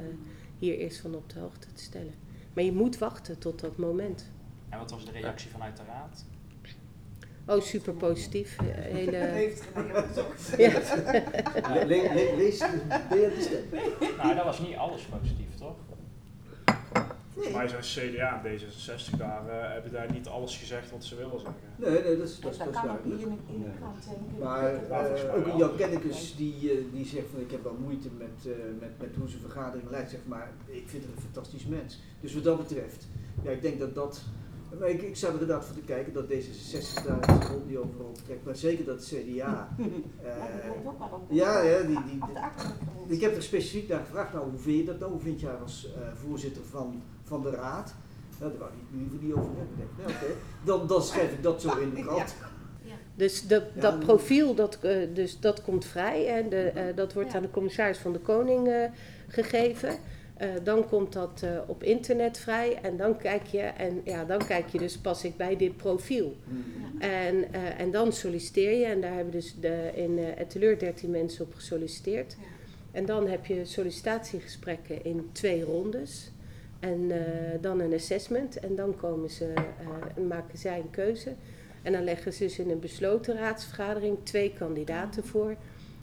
hier 0.59 0.79
eerst 0.79 1.01
van 1.01 1.15
op 1.15 1.31
de 1.31 1.39
hoogte 1.39 1.73
te 1.73 1.83
stellen. 1.83 2.22
Maar 2.53 2.65
je 2.65 2.73
moet 2.73 2.99
wachten 2.99 3.39
tot 3.39 3.61
dat 3.61 3.77
moment. 3.77 4.31
En 4.69 4.79
wat 4.79 4.91
was 4.91 5.05
de 5.05 5.11
reactie 5.11 5.51
vanuit 5.51 5.77
de 5.77 5.83
raad? 5.87 6.25
Oh, 7.47 7.61
super 7.63 7.93
positief. 7.93 8.57
Hele, 8.63 9.17
Heeft 9.41 9.65
ja. 10.57 10.71
Le- 11.75 11.85
le- 11.87 12.15
le- 12.15 12.35
lees 12.37 12.59
de 12.59 13.37
stem. 13.41 14.17
Nou, 14.17 14.35
dat 14.35 14.45
was 14.45 14.59
niet 14.59 14.77
alles 14.77 15.03
positief, 15.03 15.55
toch? 15.59 15.75
Volgens 17.35 17.55
mij 17.55 17.69
zijn 17.69 17.83
CDA 18.13 18.43
en 18.45 18.59
D66 18.59 19.17
daar, 19.19 19.49
eh, 19.49 19.73
hebben 19.73 19.93
daar 19.93 20.13
niet 20.13 20.27
alles 20.29 20.57
gezegd 20.59 20.91
wat 20.91 21.05
ze 21.05 21.17
willen 21.17 21.41
zeggen. 21.41 21.55
Nee, 21.77 22.03
nee, 22.03 22.17
dat 22.17 22.29
is, 22.29 22.41
dat 22.41 22.53
is, 22.53 22.59
Dat 22.59 22.73
dat 22.73 22.83
kan 22.83 22.91
ook 22.91 23.05
duidelijk. 23.05 23.21
hier 23.49 23.57
in. 23.57 24.39
Maar 24.41 24.75
eh, 24.75 25.35
ook. 25.37 25.59
Jan 25.59 25.77
Kennekes 25.77 26.37
die, 26.37 26.71
eh, 26.71 26.77
die 26.93 27.07
zegt 27.07 27.27
van 27.33 27.41
ik 27.41 27.51
heb 27.51 27.63
wel 27.63 27.77
moeite 27.85 28.09
met, 28.19 28.47
eh, 28.47 28.53
met, 28.81 28.91
met 28.99 29.17
hoe 29.19 29.29
ze 29.29 29.39
vergadering 29.39 29.91
leidt, 29.91 30.11
zegt 30.11 30.27
maar 30.27 30.51
ik 30.67 30.85
vind 30.89 31.05
het 31.05 31.13
een 31.17 31.23
fantastisch 31.23 31.67
mens. 31.67 32.01
Dus 32.21 32.35
wat 32.35 32.45
dat 32.45 32.59
betreft, 32.59 33.07
ja 33.43 33.51
ik 33.51 33.63
denk 33.63 33.79
dat 33.79 33.95
dat, 33.95 34.23
maar 34.79 34.89
ik, 34.89 35.03
ik 35.03 35.17
zou 35.17 35.35
er 35.35 35.41
inderdaad 35.41 35.65
voor 35.65 35.75
te 35.75 35.81
kijken 35.83 36.13
dat 36.13 36.25
D66 36.25 37.07
daar 37.07 37.25
zijn 37.25 37.43
rol 37.43 37.63
niet 37.67 37.77
overal 37.77 38.13
trekt, 38.25 38.45
maar 38.45 38.57
zeker 38.57 38.85
dat 38.85 39.05
CDA, 39.05 39.17
eh, 39.19 39.35
Ja, 39.37 39.69
die 39.77 39.91
heeft 40.23 40.87
ook 40.87 40.99
wel 40.99 41.09
op 41.13 41.29
de- 41.29 41.35
ja, 41.35 41.61
ja, 41.63 41.81
die, 41.83 41.99
die, 42.05 42.21
ik 43.17 43.21
heb 43.21 43.37
er 43.37 43.43
specifiek 43.43 43.89
naar 43.89 44.01
gevraagd, 44.01 44.33
nou 44.33 44.51
hoe 44.51 44.59
vind 44.59 44.77
je 44.79 44.85
dat 44.85 44.99
nou, 44.99 45.13
hoe 45.13 45.21
vind 45.21 45.41
jij 45.41 45.55
als 45.55 45.93
eh, 45.95 46.01
voorzitter 46.27 46.63
van, 46.71 47.03
van 47.33 47.43
de 47.43 47.51
raad? 47.51 47.95
Nou, 48.39 48.51
daar 48.51 48.61
wou 48.61 48.71
ik 48.71 48.99
liever 49.01 49.19
niet 49.21 49.33
over 49.33 49.51
hebben. 49.57 49.89
Nou, 49.99 50.33
dan, 50.65 50.87
dan 50.87 51.03
schrijf 51.03 51.33
ik 51.33 51.43
dat 51.43 51.61
zo 51.63 51.79
in 51.79 51.91
de 51.95 52.03
krant. 52.03 52.35
Dus 53.15 53.47
dat, 53.47 53.63
Ja, 53.75 53.81
dat 53.81 53.91
dan- 53.91 54.01
profiel, 54.01 54.55
dat, 54.55 54.79
eh, 54.81 54.97
dus 55.15 55.41
dat 55.41 55.63
komt 55.63 55.85
vrij. 55.85 56.27
En 56.27 56.49
de, 56.49 56.61
eh, 56.63 56.97
dat 56.97 57.13
wordt 57.13 57.31
Ja. 57.31 57.37
aan 57.37 57.43
de 57.43 57.51
commissaris 57.51 57.99
van 57.99 58.13
de 58.13 58.19
Koning 58.19 58.69
eh, 58.69 58.85
gegeven. 59.29 59.97
Eh, 60.37 60.49
dan 60.63 60.89
komt 60.89 61.13
dat 61.13 61.41
eh, 61.45 61.51
op 61.67 61.83
internet 61.83 62.39
vrij. 62.39 62.79
En 62.83 62.97
dan 62.97 63.17
kijk 63.17 63.47
je, 63.47 63.61
en 63.61 64.01
ja, 64.05 64.25
dan 64.25 64.47
kijk 64.47 64.69
je 64.69 64.79
dus, 64.79 64.99
pas 64.99 65.25
ik 65.25 65.37
bij 65.37 65.57
dit 65.57 65.77
profiel. 65.77 66.37
Hmm. 66.45 67.01
En, 67.01 67.53
eh, 67.53 67.81
en 67.81 67.91
dan 67.91 68.13
solliciteer 68.13 68.79
je. 68.79 68.85
En 68.85 69.01
daar 69.01 69.15
hebben 69.15 69.33
dus 69.33 69.55
de, 69.61 69.91
in 69.95 70.19
eh 70.19 70.39
Etteleur 70.41 70.79
13 70.79 71.11
mensen 71.11 71.45
op 71.45 71.55
gesolliciteerd. 71.55 72.37
Ja. 72.41 72.47
En 72.93 73.07
dan 73.07 73.27
heb 73.29 73.47
je 73.47 73.65
sollicitatiegesprekken 73.65 75.05
in 75.05 75.29
twee 75.33 75.65
rondes. 75.65 76.31
En 76.83 77.11
eh, 77.11 77.61
dan 77.61 77.81
een 77.81 77.95
assessment. 77.95 78.61
En 78.61 78.75
dan 78.77 78.97
komen 78.97 79.31
ze, 79.31 79.53
eh, 79.55 80.25
maken 80.29 80.59
zij 80.59 80.79
een 80.79 80.91
keuze. 80.91 81.35
En 81.83 81.93
dan 81.93 82.05
leggen 82.05 82.33
ze 82.33 82.43
dus 82.43 82.59
in 82.59 82.71
een 82.71 82.81
besloten 82.81 83.37
raadsvergadering 83.37 84.19
twee 84.23 84.53
kandidaten 84.53 85.25
voor. 85.25 85.57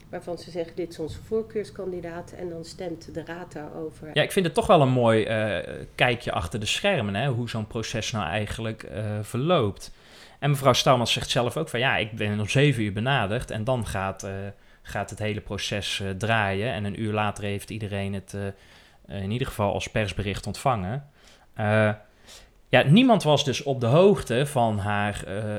Waarvan 0.08 0.38
ze 0.38 0.50
zeggen, 0.50 0.76
dit 0.76 0.90
is 0.90 0.98
onze 0.98 1.22
voorkeurskandidaat. 1.22 2.32
En 2.32 2.48
dan 2.48 2.64
stemt 2.64 3.14
de 3.14 3.24
raad 3.24 3.52
daarover. 3.52 4.10
Ja, 4.14 4.22
ik 4.22 4.32
vind 4.32 4.46
het 4.46 4.54
toch 4.54 4.66
wel 4.66 4.80
een 4.80 4.92
mooi 4.92 5.24
eh, 5.24 5.74
kijkje 5.94 6.32
achter 6.32 6.60
de 6.60 6.66
schermen, 6.66 7.14
hè, 7.14 7.28
hoe 7.28 7.48
zo'n 7.48 7.66
proces 7.66 8.10
nou 8.10 8.26
eigenlijk 8.26 8.88
verloopt. 9.22 9.92
En 10.38 10.50
mevrouw 10.50 10.72
Stouwmans 10.72 11.12
zegt 11.12 11.30
zelf 11.30 11.56
ook 11.56 11.68
van 11.68 11.80
ja, 11.80 11.96
ik 11.96 12.12
ben 12.12 12.40
om 12.40 12.48
zeven 12.48 12.82
uur 12.82 12.92
benaderd 12.92 13.50
en 13.50 13.64
dan 13.64 13.86
gaat, 13.86 14.28
gaat 14.82 15.10
het 15.10 15.18
hele 15.18 15.40
proces 15.40 16.02
draaien. 16.18 16.72
En 16.72 16.84
een 16.84 17.00
uur 17.00 17.12
later 17.12 17.44
heeft 17.44 17.70
iedereen 17.70 18.14
het 18.14 18.34
in 19.10 19.30
ieder 19.30 19.46
geval 19.46 19.72
als 19.72 19.88
persbericht 19.90 20.46
ontvangen. 20.46 21.06
Eh, 21.54 21.90
ja, 22.68 22.82
niemand 22.82 23.22
was 23.22 23.44
dus 23.44 23.62
op 23.62 23.80
de 23.80 23.86
hoogte 23.86 24.46
van 24.46 24.78
haar 24.78 25.24
eh, 25.24 25.56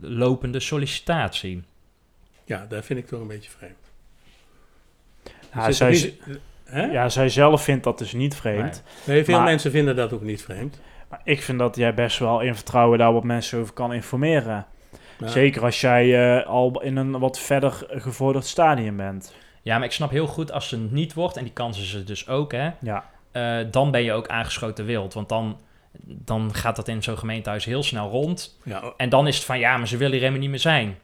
lopende 0.00 0.60
sollicitatie. 0.60 1.62
Ja, 2.44 2.66
dat 2.68 2.84
vind 2.84 2.98
ik 2.98 3.06
toch 3.06 3.20
een 3.20 3.26
beetje 3.26 3.50
vreemd. 3.50 3.76
Zij, 5.76 5.90
niet- 5.90 6.14
ja, 6.92 7.08
zij 7.08 7.28
zelf 7.28 7.62
vindt 7.64 7.84
dat 7.84 7.98
dus 7.98 8.12
niet 8.12 8.34
vreemd. 8.36 8.82
Nee, 9.06 9.24
veel 9.24 9.36
Maar- 9.36 9.44
mensen 9.44 9.70
vinden 9.70 9.96
dat 9.96 10.12
ook 10.12 10.22
niet 10.22 10.42
vreemd. 10.42 10.80
Maar 11.08 11.20
ik 11.24 11.42
vind 11.42 11.58
dat 11.58 11.76
jij 11.76 11.94
best 11.94 12.18
wel 12.18 12.40
in 12.40 12.54
vertrouwen 12.54 12.98
daar 12.98 13.12
wat 13.12 13.24
mensen 13.24 13.58
over 13.60 13.74
kan 13.74 13.92
informeren. 13.92 14.66
Zeker 15.24 15.62
als 15.64 15.80
jij 15.80 16.36
eh, 16.40 16.46
al 16.46 16.82
in 16.82 16.96
een 16.96 17.18
wat 17.18 17.38
verder 17.38 17.86
gevorderd 17.88 18.46
stadium 18.46 18.96
bent. 18.96 19.34
Ja, 19.62 19.76
maar 19.76 19.86
ik 19.86 19.92
snap 19.92 20.10
heel 20.10 20.26
goed 20.26 20.52
als 20.52 20.68
ze 20.68 20.76
het 20.80 20.92
niet 20.92 21.14
wordt, 21.14 21.36
en 21.36 21.44
die 21.44 21.52
kans 21.52 21.80
is 21.80 21.94
er 21.94 22.04
dus 22.04 22.28
ook, 22.28 22.52
hè. 22.52 22.70
Ja, 22.80 23.04
eh, 23.32 23.56
dan 23.70 23.90
ben 23.90 24.02
je 24.02 24.12
ook 24.12 24.28
aangeschoten 24.28 24.84
wild. 24.84 25.14
Want 25.14 25.28
dan, 25.28 25.58
dan 26.02 26.54
gaat 26.54 26.76
dat 26.76 26.88
in 26.88 27.02
zo'n 27.02 27.18
gemeentehuis 27.18 27.64
heel 27.64 27.82
snel 27.82 28.08
rond. 28.10 28.58
Ja, 28.64 28.92
En 28.96 29.08
dan 29.08 29.26
is 29.26 29.36
het 29.36 29.44
van, 29.44 29.58
ja, 29.58 29.76
maar 29.76 29.88
ze 29.88 29.96
willen 29.96 30.12
hier 30.12 30.20
helemaal 30.20 30.40
niet 30.42 30.50
meer 30.50 30.58
zijn. 30.58 30.98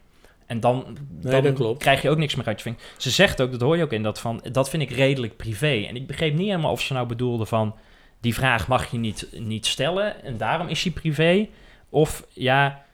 En 0.45 0.59
dan, 0.59 0.97
Nee, 1.21 1.31
dan 1.31 1.43
dat 1.43 1.53
klopt. 1.53 1.79
krijg 1.79 2.01
je 2.01 2.09
ook 2.09 2.17
niks 2.17 2.35
meer 2.35 2.45
uit 2.45 2.57
je 2.57 2.63
vinger. 2.63 2.79
Ze 2.97 3.09
zegt 3.09 3.41
ook, 3.41 3.51
dat 3.51 3.61
hoor 3.61 3.77
je 3.77 3.83
ook 3.83 3.91
in, 3.93 4.03
dat 4.03 4.19
van, 4.19 4.43
dat 4.51 4.69
vind 4.69 4.83
ik 4.83 4.89
redelijk 4.91 5.37
privé. 5.37 5.85
En 5.87 5.95
ik 5.95 6.07
begreep 6.07 6.33
niet 6.33 6.47
helemaal 6.47 6.71
of 6.71 6.81
ze 6.81 6.93
nou 6.93 7.07
bedoelde 7.07 7.45
van, 7.45 7.75
die 8.19 8.33
vraag 8.33 8.67
mag 8.67 8.91
je 8.91 8.97
niet, 8.97 9.27
niet 9.31 9.65
stellen 9.65 10.23
en 10.23 10.37
daarom 10.37 10.67
is 10.67 10.83
die 10.83 10.91
privé. 10.91 11.47
Of, 11.89 12.25
ja, 12.33 12.84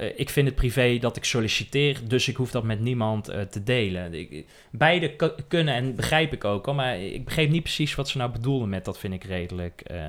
eh, 0.00 0.12
ik 0.16 0.30
vind 0.30 0.46
het 0.46 0.54
privé 0.56 0.98
dat 0.98 1.16
ik 1.16 1.24
solliciteer, 1.24 1.96
dus 2.08 2.28
ik 2.28 2.36
hoef 2.36 2.50
dat 2.50 2.64
met 2.64 2.80
niemand 2.80 3.28
eh, 3.28 3.40
te 3.40 3.62
delen. 3.62 4.14
Ik, 4.14 4.44
beide 4.70 5.10
ku- 5.16 5.32
kunnen 5.48 5.74
en 5.74 5.94
begrijp 5.96 6.32
ik 6.32 6.44
ook 6.44 6.66
al, 6.66 6.74
maar 6.74 6.98
ik 7.00 7.24
begreep 7.24 7.50
niet 7.50 7.62
precies 7.62 7.94
wat 7.94 8.08
ze 8.08 8.18
nou 8.18 8.30
bedoelden 8.30 8.68
met 8.68 8.84
dat 8.84 8.98
vind 8.98 9.14
ik 9.14 9.24
redelijk 9.24 9.80
eh, 9.86 10.06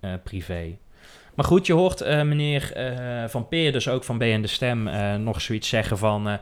eh, 0.00 0.10
privé. 0.24 0.76
Maar 1.34 1.44
goed, 1.44 1.66
je 1.66 1.72
hoort 1.72 2.00
eh, 2.00 2.22
meneer 2.22 2.72
eh, 2.72 3.28
Van 3.28 3.48
Peer, 3.48 3.72
dus 3.72 3.88
ook 3.88 4.04
van 4.04 4.18
BN 4.18 4.40
De 4.40 4.46
Stem, 4.46 4.88
eh, 4.88 5.14
nog 5.14 5.40
zoiets 5.40 5.68
zeggen 5.68 5.98
van... 5.98 6.28
eh, 6.28 6.34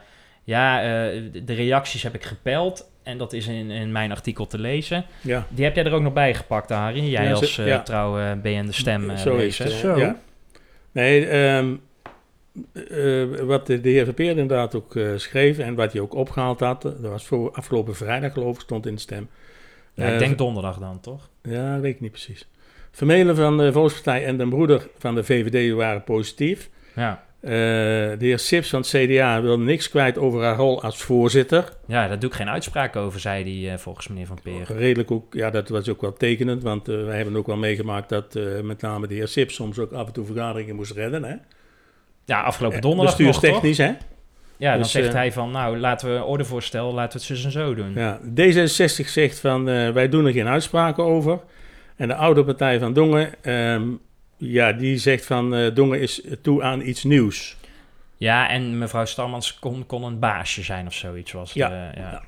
ja, 0.45 0.83
eh, 0.83 1.21
de- 1.45 1.55
reacties 1.55 2.03
heb 2.03 2.15
ik 2.15 2.25
gepeld 2.25 2.91
en 3.03 3.19
dat 3.19 3.33
is 3.33 3.47
in, 3.47 3.71
in 3.71 3.93
mijn 3.93 4.11
artikel 4.11 4.47
te 4.47 4.59
lezen. 4.59 5.05
ja. 5.21 5.47
Die 5.49 5.65
heb 5.65 5.75
jij 5.75 5.85
er 5.85 5.93
ook 5.93 6.03
nog 6.03 6.13
bij 6.13 6.35
gepakt, 6.35 6.71
Harry. 6.71 7.11
Jij 7.11 7.25
Ja, 7.25 7.33
als 7.33 7.59
eh, 7.59 7.67
ja. 7.67 7.83
trouwe 7.83 8.37
BN 8.43 8.67
De 8.67 8.73
Stem 8.73 9.11
eh, 9.11 9.17
Zo 9.17 9.37
is 9.37 9.59
lezer. 9.59 9.65
het. 9.65 9.75
Zo. 9.75 9.99
Ja. 9.99 10.17
Nee, 10.93 11.27
ehm, 11.27 11.75
eh, 12.73 13.25
wat 13.41 13.67
de, 13.67 13.81
de 13.81 13.88
heer 13.88 14.05
Verpeer 14.05 14.31
inderdaad 14.31 14.75
ook 14.75 14.97
eh, 14.97 15.07
schreef 15.17 15.59
en 15.59 15.75
wat 15.75 15.93
hij 15.93 16.01
ook 16.01 16.15
opgehaald 16.15 16.61
had, 16.61 16.83
dat 16.83 17.01
was 17.01 17.25
voor 17.27 17.51
afgelopen 17.51 17.95
vrijdag 17.95 18.33
geloof 18.33 18.55
ik, 18.55 18.61
stond 18.61 18.87
in 18.87 18.95
de 18.95 19.01
stem. 19.01 19.29
Ja, 19.95 20.07
ik 20.07 20.12
Eh, 20.12 20.19
denk 20.19 20.38
donderdag 20.38 20.79
dan, 20.79 21.01
toch? 21.01 21.29
Ja, 21.43 21.81
weet 21.81 21.95
ik 21.95 22.01
niet 22.01 22.11
precies. 22.11 22.47
Vermelen 22.91 23.37
van 23.37 23.59
de 23.59 23.73
Volkspartij 23.73 24.25
en 24.25 24.37
de 24.38 24.49
broeder 24.49 24.88
van 24.99 25.15
de 25.15 25.25
VVD 25.25 25.75
waren 25.75 26.05
positief. 26.05 26.71
Ja. 26.95 27.25
Eh, 27.41 27.51
de 27.51 28.17
heer 28.19 28.38
Sips 28.38 28.71
van 28.71 28.81
het 28.81 28.88
CDA 28.88 29.43
wil 29.43 29.59
niks 29.59 29.88
kwijt 29.91 30.19
over 30.19 30.43
haar 30.43 30.57
rol 30.57 30.83
als 30.83 31.03
voorzitter. 31.03 31.73
ja, 31.87 32.09
daar 32.09 32.19
doe 32.19 32.31
ik 32.31 32.37
geen 32.37 32.49
uitspraak 32.49 32.97
over, 32.97 33.21
zei 33.21 33.61
hij 33.62 33.73
eh, 33.73 33.79
volgens 33.79 34.09
meneer 34.09 34.27
Van 34.27 34.38
Peer. 34.43 34.77
Redelijk 34.77 35.11
ook, 35.11 35.35
ja, 35.35 35.51
dat 35.51 35.69
was 35.69 35.88
ook 35.88 36.01
wel 36.01 36.12
tekenend, 36.12 36.62
want 36.62 36.88
eh, 36.88 37.05
wij 37.05 37.17
hebben 37.17 37.37
ook 37.37 37.47
wel 37.47 37.57
meegemaakt 37.57 38.09
dat 38.09 38.37
eh, 38.37 38.61
met 38.61 38.81
name 38.81 39.07
de 39.07 39.15
heer 39.15 39.29
Sips 39.29 39.55
soms 39.55 39.79
ook 39.79 39.93
af 39.93 40.07
en 40.07 40.12
toe 40.12 40.25
vergaderingen 40.27 40.77
moest 40.77 40.93
redden. 40.93 41.25
Hè? 41.25 41.35
Ja, 42.25 42.43
afgelopen 42.43 42.77
Eh, 42.77 42.83
donderdag 42.83 43.19
nog? 43.19 43.27
Bestuurstechnisch, 43.27 43.79
hè? 43.79 43.93
Ja, 44.63 44.71
dan 44.71 44.83
Dus, 44.83 44.91
zegt 44.91 45.09
eh, 45.09 45.15
hij 45.15 45.33
van, 45.33 45.51
nou, 45.51 45.79
laten 45.79 46.15
we 46.15 46.25
ordevoorstel, 46.25 46.93
laten 46.93 47.21
we 47.21 47.27
het 47.27 47.37
zus 47.37 47.45
en 47.45 47.51
zo 47.51 47.75
doen. 47.75 47.93
Ja, 47.95 48.21
D66 48.25 49.09
zegt 49.09 49.41
van 49.41 49.69
eh, 49.69 49.91
wij 49.91 50.09
doen 50.09 50.27
er 50.27 50.33
geen 50.33 50.49
uitspraken 50.49 51.05
over. 51.05 51.41
En 51.97 52.09
de 52.09 52.15
oude 52.15 52.45
partij 52.45 52.79
van 52.79 52.93
Dongen, 52.93 53.35
ehm, 53.43 53.83
ja, 54.37 54.73
die 54.73 54.99
zegt 54.99 55.27
van 55.27 55.55
eh, 55.55 55.75
Dongen 55.75 56.01
is 56.01 56.23
toe 56.43 56.63
aan 56.63 56.81
iets 56.81 57.05
nieuws. 57.05 57.57
Ja, 58.17 58.49
en 58.49 58.79
mevrouw 58.79 59.05
Stammans 59.05 59.59
kon, 59.59 59.87
kon 59.87 60.05
een 60.05 60.19
baasje 60.19 60.63
zijn 60.63 60.87
of 60.87 60.95
zoiets 60.95 61.33
was. 61.33 61.53
Ja. 61.53 61.69
ja. 61.69 61.93
Ja. 61.97 62.23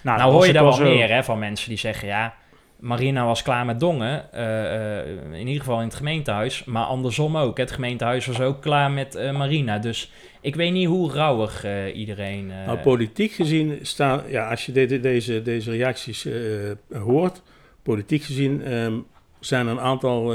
Nou, 0.00 0.18
dat 0.18 0.30
hoor 0.30 0.46
je 0.46 0.52
daar 0.52 0.62
wel 0.62 0.72
zo. 0.72 0.84
meer 0.84 1.08
hè, 1.08 1.24
van 1.24 1.38
mensen 1.38 1.68
die 1.68 1.78
zeggen... 1.78 2.08
ja, 2.08 2.34
Marina 2.80 3.24
was 3.24 3.42
klaar 3.42 3.64
met 3.64 3.80
Dongen, 3.80 4.32
eh, 4.32 5.00
eh, 5.00 5.06
in 5.32 5.46
ieder 5.46 5.62
geval 5.62 5.78
in 5.80 5.86
het 5.86 5.94
gemeentehuis... 5.94 6.64
maar 6.64 6.84
andersom 6.84 7.36
ook. 7.36 7.56
Het 7.56 7.70
gemeentehuis 7.70 8.26
was 8.26 8.40
ook 8.40 8.60
klaar 8.60 8.90
met 8.90 9.14
eh, 9.14 9.36
Marina. 9.36 9.78
Dus 9.78 10.12
ik 10.40 10.54
weet 10.54 10.72
niet 10.72 10.86
hoe 10.86 11.12
rauwig 11.12 11.66
iedereen... 11.94 12.46
Nou, 12.46 12.78
politiek 12.78 13.32
gezien 13.32 13.78
staan, 13.82 14.22
ja, 14.28 14.50
als 14.50 14.66
je 14.66 14.72
de- 14.72 15.00
deze, 15.00 15.42
deze 15.42 15.70
reacties 15.70 16.28
hoort, 16.92 17.42
politiek 17.82 18.22
gezien 18.22 18.62
ehm, 18.62 18.94
zijn 19.40 19.66
een 19.66 19.80
aantal, 19.80 20.34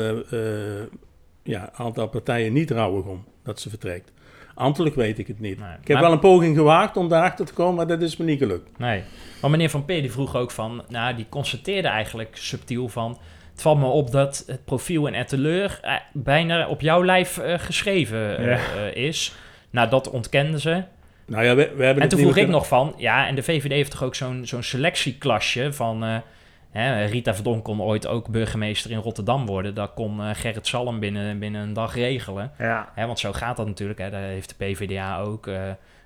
ja, 1.43 1.69
aantal 1.73 2.07
partijen 2.07 2.53
niet 2.53 2.71
rouwig 2.71 3.05
om 3.05 3.23
dat 3.43 3.59
ze 3.59 3.69
vertrekt. 3.69 4.11
Ambtelijk 4.59 4.95
weet 4.95 5.19
ik 5.19 5.27
het 5.27 5.39
niet. 5.39 5.59
Nee, 5.59 5.69
Ik 5.81 5.87
heb 5.87 5.93
maar- 5.97 6.01
wel 6.05 6.11
een 6.11 6.19
poging 6.19 6.55
gewaagd 6.55 6.97
om 6.97 7.07
daarachter 7.09 7.45
te 7.45 7.53
komen, 7.53 7.75
maar 7.75 7.87
dat 7.87 8.01
is 8.01 8.17
me 8.17 8.25
niet 8.25 8.39
gelukt. 8.39 8.77
Nee. 8.77 9.03
Maar 9.41 9.49
meneer 9.49 9.69
Van 9.69 9.85
Peer 9.85 10.01
die 10.01 10.11
vroeg 10.11 10.35
ook 10.35 10.51
van... 10.51 10.83
nou, 10.89 11.15
die 11.15 11.25
constateerde 11.29 11.87
eigenlijk 11.87 12.29
subtiel 12.37 12.87
van... 12.89 13.17
het 13.51 13.61
valt 13.61 13.79
me 13.79 13.85
op 13.85 14.11
dat 14.11 14.43
het 14.47 14.65
profiel 14.65 15.07
in 15.07 15.13
Etteleur... 15.13 15.79
eh, 15.81 15.93
bijna 16.13 16.67
op 16.67 16.81
jouw 16.81 17.03
lijf 17.05 17.37
eh, 17.37 17.59
geschreven 17.59 18.37
eh, 18.37 18.45
Ja. 18.45 18.59
eh, 18.91 18.95
is. 19.05 19.35
Nou, 19.69 19.89
dat 19.89 20.09
ontkenden 20.09 20.59
ze. 20.59 20.83
Nou 21.25 21.43
ja, 21.45 21.55
we, 21.55 21.71
we 21.75 21.83
hebben 21.85 22.03
En 22.03 22.09
toen 22.09 22.19
vroeg 22.19 22.31
ik 22.31 22.37
kunnen- 22.37 22.55
nog 22.55 22.67
van, 22.67 22.93
ja, 22.97 23.27
en 23.27 23.35
de 23.35 23.43
VVD 23.43 23.71
heeft 23.71 23.91
toch 23.91 24.03
ook 24.03 24.15
zo'n 24.15 24.41
zo'n 24.45 24.63
selectieklasje 24.63 25.73
van... 25.73 26.21
hè, 26.71 27.05
Rita 27.05 27.33
Verdonk 27.35 27.63
kon 27.63 27.81
ooit 27.81 28.07
ook 28.07 28.27
burgemeester 28.27 28.91
in 28.91 28.97
Rotterdam 28.97 29.45
worden. 29.45 29.73
Dat 29.75 29.91
kon 29.95 30.21
eh, 30.21 30.29
Gerrit 30.33 30.67
Salm 30.67 30.99
binnen, 30.99 31.39
binnen 31.39 31.61
een 31.61 31.73
dag 31.73 31.95
regelen. 31.95 32.51
Ja. 32.57 32.89
Hè, 32.95 33.05
want 33.05 33.19
zo 33.19 33.31
gaat 33.33 33.57
dat 33.57 33.67
natuurlijk. 33.67 33.99
Hè. 33.99 34.09
Daar 34.09 34.21
heeft 34.21 34.49
de 34.57 34.65
PvdA 34.65 35.19
ook 35.19 35.47
eh, 35.47 35.61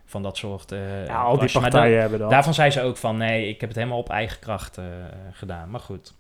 van 0.06 0.24
dat 0.24 0.38
soort 0.38 0.72
eh 0.72 1.06
ja, 1.08 1.22
al 1.22 1.38
die 1.38 1.52
partijen 1.52 2.00
hebben 2.00 2.18
da- 2.18 2.24
dat. 2.24 2.34
daarvan 2.34 2.54
zei 2.54 2.72
ze 2.72 2.82
ook 2.82 2.98
van, 2.98 3.18
nee, 3.18 3.48
ik 3.50 3.60
heb 3.60 3.70
het 3.70 3.78
helemaal 3.78 4.00
op 4.00 4.10
eigen 4.10 4.40
kracht 4.40 4.78
eh, 4.78 4.84
gedaan. 5.32 5.70
Maar 5.70 5.80
goed. 5.80 6.14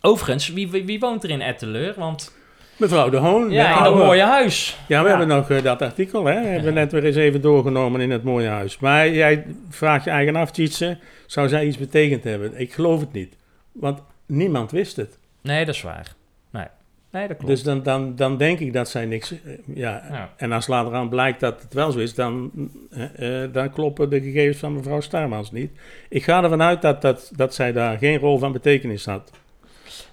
Overigens, 0.00 0.52
wie, 0.52 0.70
wie, 0.70 0.84
wie 0.84 0.98
woont 1.00 1.24
er 1.24 1.30
in 1.30 1.40
Etteleur? 1.40 1.94
Want 1.96 2.34
Mevrouw 2.76 3.10
De 3.10 3.16
Hoon. 3.16 3.50
Ja, 3.50 3.68
in 3.68 3.74
dat 3.78 3.86
oude- 3.86 4.04
mooie 4.04 4.22
huis. 4.22 4.78
Ja, 4.88 5.02
we 5.02 5.08
Ja. 5.08 5.16
hebben 5.18 5.36
nog 5.36 5.62
dat 5.62 5.82
artikel, 5.82 6.24
hè. 6.24 6.32
Hebben 6.34 6.64
we 6.64 6.70
net 6.80 6.92
weer 6.92 7.04
eens 7.04 7.16
even 7.16 7.40
doorgenomen 7.40 8.00
in 8.00 8.10
het 8.10 8.22
mooie 8.22 8.48
huis. 8.48 8.78
Maar 8.78 9.08
jij 9.10 9.44
vraagt 9.68 10.04
je 10.04 10.10
eigen 10.10 10.36
af, 10.36 10.50
Tjitse, 10.50 10.98
zou 11.26 11.48
zij 11.48 11.66
iets 11.66 11.78
betekend 11.78 12.24
hebben? 12.24 12.60
Ik 12.60 12.72
geloof 12.72 13.00
het 13.00 13.12
niet. 13.12 13.36
Want 13.80 14.00
niemand 14.26 14.70
wist 14.70 14.96
het. 14.96 15.18
Nee, 15.40 15.64
dat 15.64 15.74
is 15.74 15.82
waar. 15.82 16.14
Nee, 16.50 16.66
nee 17.10 17.28
dat 17.28 17.36
klopt. 17.36 17.52
Dus 17.52 17.62
dan, 17.62 17.82
dan, 17.82 18.16
dan 18.16 18.36
denk 18.36 18.58
ik 18.58 18.72
dat 18.72 18.88
zij 18.88 19.06
niks... 19.06 19.30
eh, 19.30 19.38
Ja, 19.74 20.02
Ja. 20.10 20.32
en 20.36 20.52
als 20.52 20.66
later 20.66 20.94
aan 20.94 21.08
blijkt 21.08 21.40
dat 21.40 21.62
het 21.62 21.74
wel 21.74 21.90
zo 21.92 21.98
is, 21.98 22.14
dan, 22.14 22.50
eh, 22.90 23.42
eh, 23.44 23.52
dan 23.52 23.70
kloppen 23.72 24.10
de 24.10 24.20
gegevens 24.20 24.58
van 24.58 24.72
mevrouw 24.74 25.00
Starmans 25.00 25.52
niet. 25.52 25.70
Ik 26.08 26.24
ga 26.24 26.42
ervan 26.42 26.62
uit 26.62 26.82
dat, 26.82 27.02
dat, 27.02 27.30
dat 27.36 27.54
zij 27.54 27.72
daar 27.72 27.98
geen 27.98 28.18
rol 28.18 28.38
van 28.38 28.52
betekenis 28.52 29.04
had. 29.04 29.30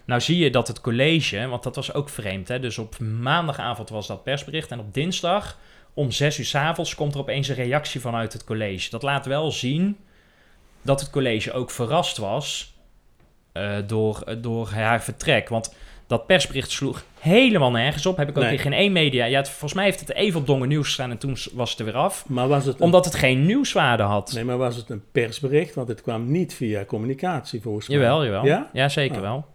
Nou 0.05 0.21
zie 0.21 0.37
je 0.37 0.49
dat 0.49 0.67
het 0.67 0.81
college, 0.81 1.47
want 1.47 1.63
dat 1.63 1.75
was 1.75 1.93
ook 1.93 2.09
vreemd, 2.09 2.47
hè? 2.47 2.59
dus 2.59 2.77
op 2.77 2.99
maandagavond 2.99 3.89
was 3.89 4.07
dat 4.07 4.23
persbericht 4.23 4.71
en 4.71 4.79
op 4.79 4.93
dinsdag 4.93 5.57
om 5.93 6.11
zes 6.11 6.39
uur 6.39 6.45
's 6.45 6.55
avonds 6.55 6.95
komt 6.95 7.13
er 7.13 7.19
opeens 7.19 7.47
een 7.47 7.55
reactie 7.55 8.01
vanuit 8.01 8.33
het 8.33 8.43
college. 8.43 8.89
Dat 8.89 9.03
laat 9.03 9.25
wel 9.25 9.51
zien 9.51 9.97
dat 10.81 10.99
het 10.99 11.09
college 11.09 11.51
ook 11.51 11.71
verrast 11.71 12.17
was 12.17 12.72
eh, 13.53 13.71
door, 13.87 14.23
door 14.41 14.69
haar 14.69 15.03
vertrek. 15.03 15.49
Want 15.49 15.73
dat 16.07 16.25
persbericht 16.27 16.71
sloeg 16.71 17.03
helemaal 17.19 17.71
nergens 17.71 18.05
op. 18.05 18.17
Heb 18.17 18.29
ik 18.29 18.37
ook 18.37 18.43
Nee. 18.43 18.51
in 18.53 18.59
geen 18.59 18.73
één 18.73 18.91
media. 18.91 19.25
Ja, 19.25 19.37
het- 19.37 19.49
volgens 19.49 19.73
mij 19.73 19.83
heeft 19.83 19.99
het 19.99 20.13
even 20.13 20.39
op 20.39 20.47
Dongen 20.47 20.67
Nieuws 20.67 20.85
gestaan 20.85 21.11
en 21.11 21.17
toen 21.17 21.37
was 21.53 21.69
het 21.69 21.79
er 21.79 21.85
weer 21.85 21.95
af. 21.95 22.25
Maar 22.27 22.47
was 22.47 22.65
het 22.65 22.75
een, 22.75 22.81
Omdat 22.81 23.05
het 23.05 23.15
geen 23.15 23.45
nieuwswaarde 23.45 24.03
had. 24.03 24.31
nee, 24.33 24.43
maar 24.43 24.57
was 24.57 24.75
het 24.75 24.89
een 24.89 25.03
persbericht? 25.11 25.75
Want 25.75 25.87
het 25.87 26.01
kwam 26.01 26.31
niet 26.31 26.53
via 26.53 26.85
communicatie, 26.85 27.61
volgens 27.61 27.87
mij. 27.87 27.97
Jawel, 27.97 28.23
jawel. 28.25 28.45
Ja? 28.45 28.69
Ja, 28.73 28.89
zeker 28.89 29.15
Oh. 29.15 29.21
wel. 29.21 29.45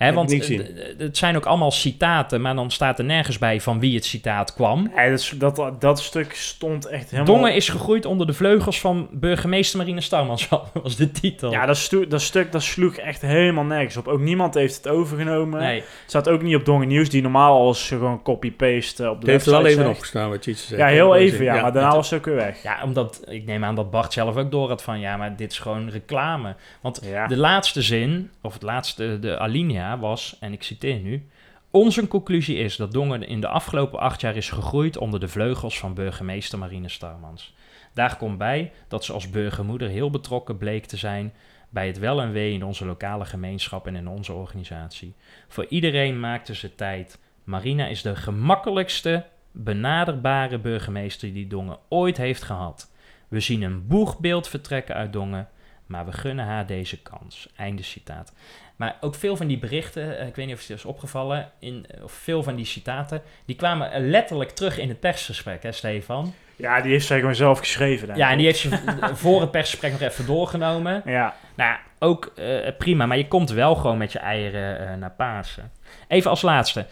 Hè, 0.00 0.06
Heb 0.06 0.14
want 0.14 0.32
eh, 0.50 0.58
het 0.98 1.16
zijn 1.16 1.36
ook 1.36 1.44
allemaal 1.46 1.70
citaten, 1.70 2.40
maar 2.40 2.54
dan 2.54 2.70
staat 2.70 2.98
er 2.98 3.04
nergens 3.04 3.38
bij 3.38 3.60
van 3.60 3.80
wie 3.80 3.94
het 3.94 4.04
citaat 4.04 4.54
kwam. 4.54 4.90
Nee, 4.96 5.16
dat, 5.38 5.56
dat, 5.56 5.80
dat 5.80 6.00
stuk 6.00 6.34
stond 6.34 6.86
echt 6.86 7.10
helemaal... 7.10 7.34
Dongen 7.34 7.54
is 7.54 7.68
gegroeid 7.68 8.04
onder 8.04 8.26
de 8.26 8.32
vleugels 8.32 8.80
van 8.80 9.08
burgemeester 9.12 9.78
Marine 9.78 10.00
Starmans, 10.00 10.48
was 10.82 10.96
de 10.96 11.10
titel. 11.10 11.50
Ja, 11.50 11.66
dat, 11.66 11.76
stu- 11.76 12.06
dat 12.06 12.20
stuk 12.20 12.52
dat 12.52 12.62
sloeg 12.62 12.94
echt 12.96 13.22
helemaal 13.22 13.64
nergens 13.64 13.96
op. 13.96 14.08
Ook 14.08 14.20
niemand 14.20 14.54
heeft 14.54 14.76
het 14.76 14.88
overgenomen. 14.88 15.60
nee. 15.60 15.74
Het 15.80 15.84
staat 16.06 16.28
ook 16.28 16.42
niet 16.42 16.56
op 16.56 16.64
Dongen 16.64 16.88
Nieuws, 16.88 17.08
die 17.10 17.22
normaal 17.22 17.60
als 17.60 17.88
gewoon 17.88 18.22
copy-paste 18.22 19.10
op 19.10 19.16
Het 19.16 19.24
de 19.24 19.30
heeft 19.30 19.46
er 19.46 19.52
wel 19.52 19.66
even 19.66 19.82
zegt. 19.82 19.94
opgestaan, 19.94 20.30
wat 20.30 20.42
Tjitse 20.42 20.66
zegt. 20.66 20.80
Ja, 20.80 20.86
heel 20.86 21.14
even, 21.16 21.44
ja. 21.44 21.52
maar 21.52 21.62
daarna 21.72 21.86
het- 21.86 21.96
was 21.96 22.10
het 22.10 22.18
ook 22.18 22.24
weer 22.24 22.34
weg. 22.34 22.62
Ja, 22.62 22.78
omdat 22.84 23.22
ik 23.28 23.44
neem 23.46 23.64
aan 23.64 23.74
dat 23.74 23.90
Bart 23.90 24.12
zelf 24.12 24.36
ook 24.36 24.50
door 24.50 24.68
had 24.68 24.82
van 24.82 25.00
ja, 25.00 25.16
maar 25.16 25.36
dit 25.36 25.50
is 25.52 25.58
gewoon 25.58 25.88
reclame. 25.90 26.54
Want 26.80 27.00
Ja. 27.04 27.26
de 27.26 27.36
laatste 27.36 27.82
zin, 27.82 28.30
of 28.42 28.52
het 28.52 28.62
laatste, 28.62 29.18
de 29.20 29.38
alinea 29.38 29.89
was, 29.98 30.36
en 30.40 30.52
ik 30.52 30.62
citeer 30.62 30.98
nu. 30.98 31.28
Onze 31.70 32.08
conclusie 32.08 32.56
is 32.56 32.76
dat 32.76 32.92
Dongen 32.92 33.22
in 33.22 33.40
de 33.40 33.48
afgelopen 33.48 33.98
acht 33.98 34.20
jaar 34.20 34.36
is 34.36 34.50
gegroeid 34.50 34.96
onder 34.96 35.20
de 35.20 35.28
vleugels 35.28 35.78
van 35.78 35.94
burgemeester 35.94 36.58
Marine 36.58 36.88
Starmans. 36.88 37.54
Daar 37.94 38.16
komt 38.16 38.38
bij 38.38 38.72
dat 38.88 39.04
ze 39.04 39.12
als 39.12 39.30
burgermoeder 39.30 39.88
heel 39.88 40.10
betrokken 40.10 40.56
bleek 40.56 40.86
te 40.86 40.96
zijn 40.96 41.32
bij 41.70 41.86
het 41.86 41.98
wel 41.98 42.20
en 42.20 42.32
wee 42.32 42.52
in 42.52 42.64
onze 42.64 42.84
lokale 42.84 43.24
gemeenschap 43.24 43.86
en 43.86 43.96
in 43.96 44.08
onze 44.08 44.32
organisatie. 44.32 45.14
Voor 45.48 45.66
iedereen 45.68 46.20
maakte 46.20 46.54
ze 46.54 46.74
tijd. 46.74 47.18
Marina 47.44 47.86
is 47.86 48.02
de 48.02 48.16
gemakkelijkste, 48.16 49.26
benaderbare 49.52 50.58
burgemeester 50.58 51.32
die 51.32 51.46
Dongen 51.46 51.78
ooit 51.88 52.16
heeft 52.16 52.42
gehad. 52.42 52.92
We 53.28 53.40
zien 53.40 53.62
een 53.62 53.86
boegbeeld 53.86 54.48
vertrekken 54.48 54.94
uit 54.94 55.12
Dongen, 55.12 55.48
maar 55.86 56.04
we 56.04 56.12
gunnen 56.12 56.44
haar 56.44 56.66
deze 56.66 57.02
kans. 57.02 57.48
Einde 57.56 57.82
citaat. 57.82 58.32
Maar 58.80 58.96
ook 59.00 59.14
veel 59.14 59.36
van 59.36 59.46
die 59.46 59.58
berichten, 59.58 60.18
eh, 60.18 60.26
ik 60.26 60.34
weet 60.34 60.46
niet 60.46 60.54
of 60.54 60.60
het 60.60 60.68
je 60.68 60.74
is 60.74 60.84
opgevallen, 60.84 61.50
in, 61.58 61.86
eh, 61.88 62.04
of 62.04 62.12
veel 62.12 62.42
van 62.42 62.56
die 62.56 62.64
citaten, 62.64 63.22
die 63.44 63.56
kwamen 63.56 63.92
eh, 63.92 64.00
letterlijk 64.02 64.50
terug 64.50 64.78
in 64.78 64.88
het 64.88 65.00
persgesprek, 65.00 65.62
hè 65.62 65.72
Stefan? 65.72 66.34
Ja, 66.56 66.80
die 66.80 66.92
heeft 66.92 67.06
zij 67.06 67.18
gewoon 67.18 67.34
zelf 67.34 67.58
geschreven. 67.58 68.06
denk 68.06 68.18
Ja, 68.18 68.30
en 68.30 68.36
die 68.36 68.46
heeft 68.46 68.58
ze 68.58 68.68
eh, 69.00 69.14
voor 69.14 69.40
het 69.40 69.50
persgesprek 69.50 69.92
nog 69.92 70.00
even 70.00 70.26
doorgenomen. 70.26 71.02
Ja, 71.04 71.34
Nou 71.54 71.76
ook 71.98 72.32
prima, 72.78 73.06
maar 73.06 73.16
je 73.16 73.28
komt 73.28 73.50
wel 73.50 73.74
gewoon 73.74 73.98
met 73.98 74.12
je 74.12 74.18
eieren 74.18 74.98
naar 74.98 75.10
Pasen. 75.10 75.72
Even 76.08 76.30
als 76.30 76.42
laatste. 76.42 76.86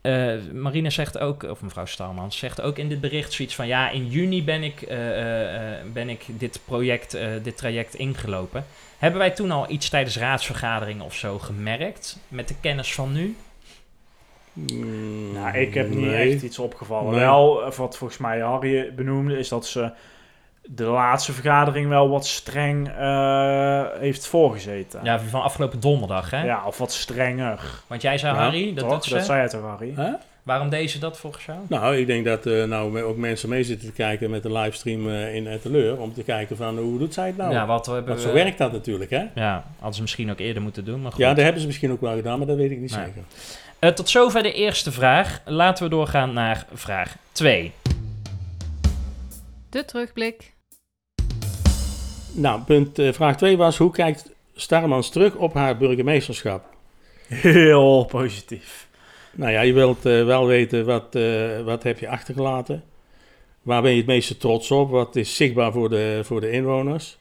Eh, 0.00 0.34
Marine 0.52 0.90
zegt 0.90 1.18
ook, 1.18 1.42
of 1.42 1.62
mevrouw 1.62 1.84
Stalmans 1.84 2.38
zegt 2.38 2.60
ook 2.60 2.78
in 2.78 2.88
dit 2.88 3.00
bericht 3.00 3.32
zoiets 3.32 3.54
van... 3.54 3.66
ja, 3.66 3.90
in 3.90 4.06
juni 4.06 4.44
ben 4.44 4.62
ik, 4.62 4.82
eh, 4.82 5.08
eh, 5.08 5.78
eh, 5.78 5.86
ben 5.92 6.08
ik 6.08 6.24
dit 6.26 6.60
project, 6.64 7.14
eh, 7.14 7.28
dit 7.42 7.56
traject 7.56 7.94
ingelopen. 7.94 8.64
Hebben 8.98 9.18
wij 9.20 9.30
toen 9.30 9.50
al 9.50 9.70
iets 9.70 9.88
tijdens 9.88 10.16
raadsvergaderingen 10.16 11.04
of 11.04 11.14
zo 11.14 11.38
gemerkt... 11.38 12.18
met 12.28 12.48
de 12.48 12.54
kennis 12.60 12.94
van 12.94 13.12
nu? 13.12 13.36
Mm, 14.52 15.32
nou, 15.32 15.56
ik 15.56 15.74
heb 15.74 15.88
niet 15.88 16.12
echt 16.12 16.42
iets 16.42 16.58
opgevallen. 16.58 17.10
Nee. 17.10 17.20
Wel, 17.20 17.72
wat 17.76 17.96
volgens 17.96 18.18
mij 18.18 18.40
Harry 18.40 18.94
benoemde, 18.94 19.38
is 19.38 19.48
dat 19.48 19.66
ze 19.66 19.90
de 20.70 20.84
laatste 20.84 21.32
vergadering 21.32 21.88
wel 21.88 22.08
wat 22.08 22.26
streng 22.26 22.88
eh, 22.88 23.82
heeft 23.98 24.26
voorgezeten. 24.26 25.00
Ja, 25.02 25.20
van 25.20 25.42
afgelopen 25.42 25.80
donderdag, 25.80 26.30
hè? 26.30 26.44
Ja, 26.44 26.62
of 26.66 26.78
wat 26.78 26.92
strenger. 26.92 27.60
Want 27.86 28.02
jij 28.02 28.18
zei, 28.18 28.34
Ja, 28.34 28.40
Harry, 28.42 28.74
dat 28.74 28.88
toch? 28.88 29.04
ze. 29.04 29.14
Dat 29.14 29.24
zei 29.24 29.40
het 29.42 29.50
toch, 29.50 29.62
Harry? 29.62 29.92
Hè? 29.96 30.10
Waarom 30.42 30.68
deed 30.68 30.90
ze 30.90 30.98
dat 30.98 31.18
volgens 31.18 31.44
jou? 31.44 31.58
Nou, 31.68 31.96
ik 31.96 32.06
denk 32.06 32.24
dat 32.24 32.46
eh 32.46 32.64
nou 32.64 33.02
ook 33.02 33.16
mensen 33.16 33.48
mee 33.48 33.64
zitten 33.64 33.88
te 33.88 33.94
kijken 33.94 34.30
met 34.30 34.42
de 34.42 34.52
livestream 34.52 35.08
eh, 35.08 35.34
in 35.34 35.46
Etteleur. 35.46 36.00
Om 36.00 36.12
te 36.14 36.22
kijken 36.22 36.56
van 36.56 36.78
hoe 36.78 36.98
doet 36.98 37.14
zij 37.14 37.26
het 37.26 37.36
nou? 37.36 37.52
ja, 37.52 37.66
wat 37.66 37.86
hebben 37.86 38.06
Want 38.06 38.20
zo 38.20 38.26
we- 38.26 38.32
werkt 38.34 38.58
dat 38.58 38.72
natuurlijk, 38.72 39.10
hè? 39.10 39.24
Ja, 39.34 39.64
hadden 39.76 39.94
ze 39.94 40.00
misschien 40.00 40.30
ook 40.30 40.38
eerder 40.38 40.62
moeten 40.62 40.84
doen, 40.84 41.02
maar 41.02 41.10
goed. 41.12 41.20
Ja, 41.20 41.28
dat 41.34 41.42
hebben 41.44 41.60
ze 41.60 41.66
misschien 41.66 41.90
ook 41.92 42.00
wel 42.00 42.14
gedaan, 42.16 42.38
maar 42.38 42.46
dat 42.46 42.56
weet 42.56 42.70
ik 42.70 42.78
niet 42.78 42.96
Nee. 42.96 43.04
zeker. 43.04 43.22
Eh, 43.78 43.90
tot 43.90 44.08
zover 44.08 44.42
de 44.42 44.52
eerste 44.52 44.92
vraag. 44.92 45.40
Laten 45.44 45.84
we 45.84 45.90
doorgaan 45.90 46.32
naar 46.32 46.66
vraag 46.74 47.16
2. 47.32 47.72
De 49.70 49.84
terugblik. 49.84 50.54
Nou, 52.38 52.62
punt, 52.62 52.98
eh, 52.98 53.12
vraag 53.12 53.36
2 53.36 53.56
was, 53.56 53.76
hoe 53.76 53.90
kijkt 53.90 54.30
Starmans 54.54 55.10
terug 55.10 55.34
op 55.34 55.54
haar 55.54 55.76
burgemeesterschap? 55.76 56.64
Heel 57.28 58.04
positief. 58.04 58.88
Nou 59.32 59.52
ja, 59.52 59.60
je 59.60 59.72
wilt 59.72 60.06
eh, 60.06 60.24
wel 60.24 60.46
weten 60.46 60.84
wat, 60.84 61.14
eh, 61.14 61.60
wat 61.60 61.82
heb 61.82 61.98
je 61.98 62.08
achtergelaten. 62.08 62.84
Waar 63.62 63.82
ben 63.82 63.90
je 63.90 63.96
het 63.96 64.06
meeste 64.06 64.36
trots 64.36 64.70
op? 64.70 64.90
Wat 64.90 65.16
is 65.16 65.36
zichtbaar 65.36 65.72
voor 65.72 65.88
de, 65.88 66.20
voor 66.24 66.40
de 66.40 66.50
inwoners? 66.50 67.18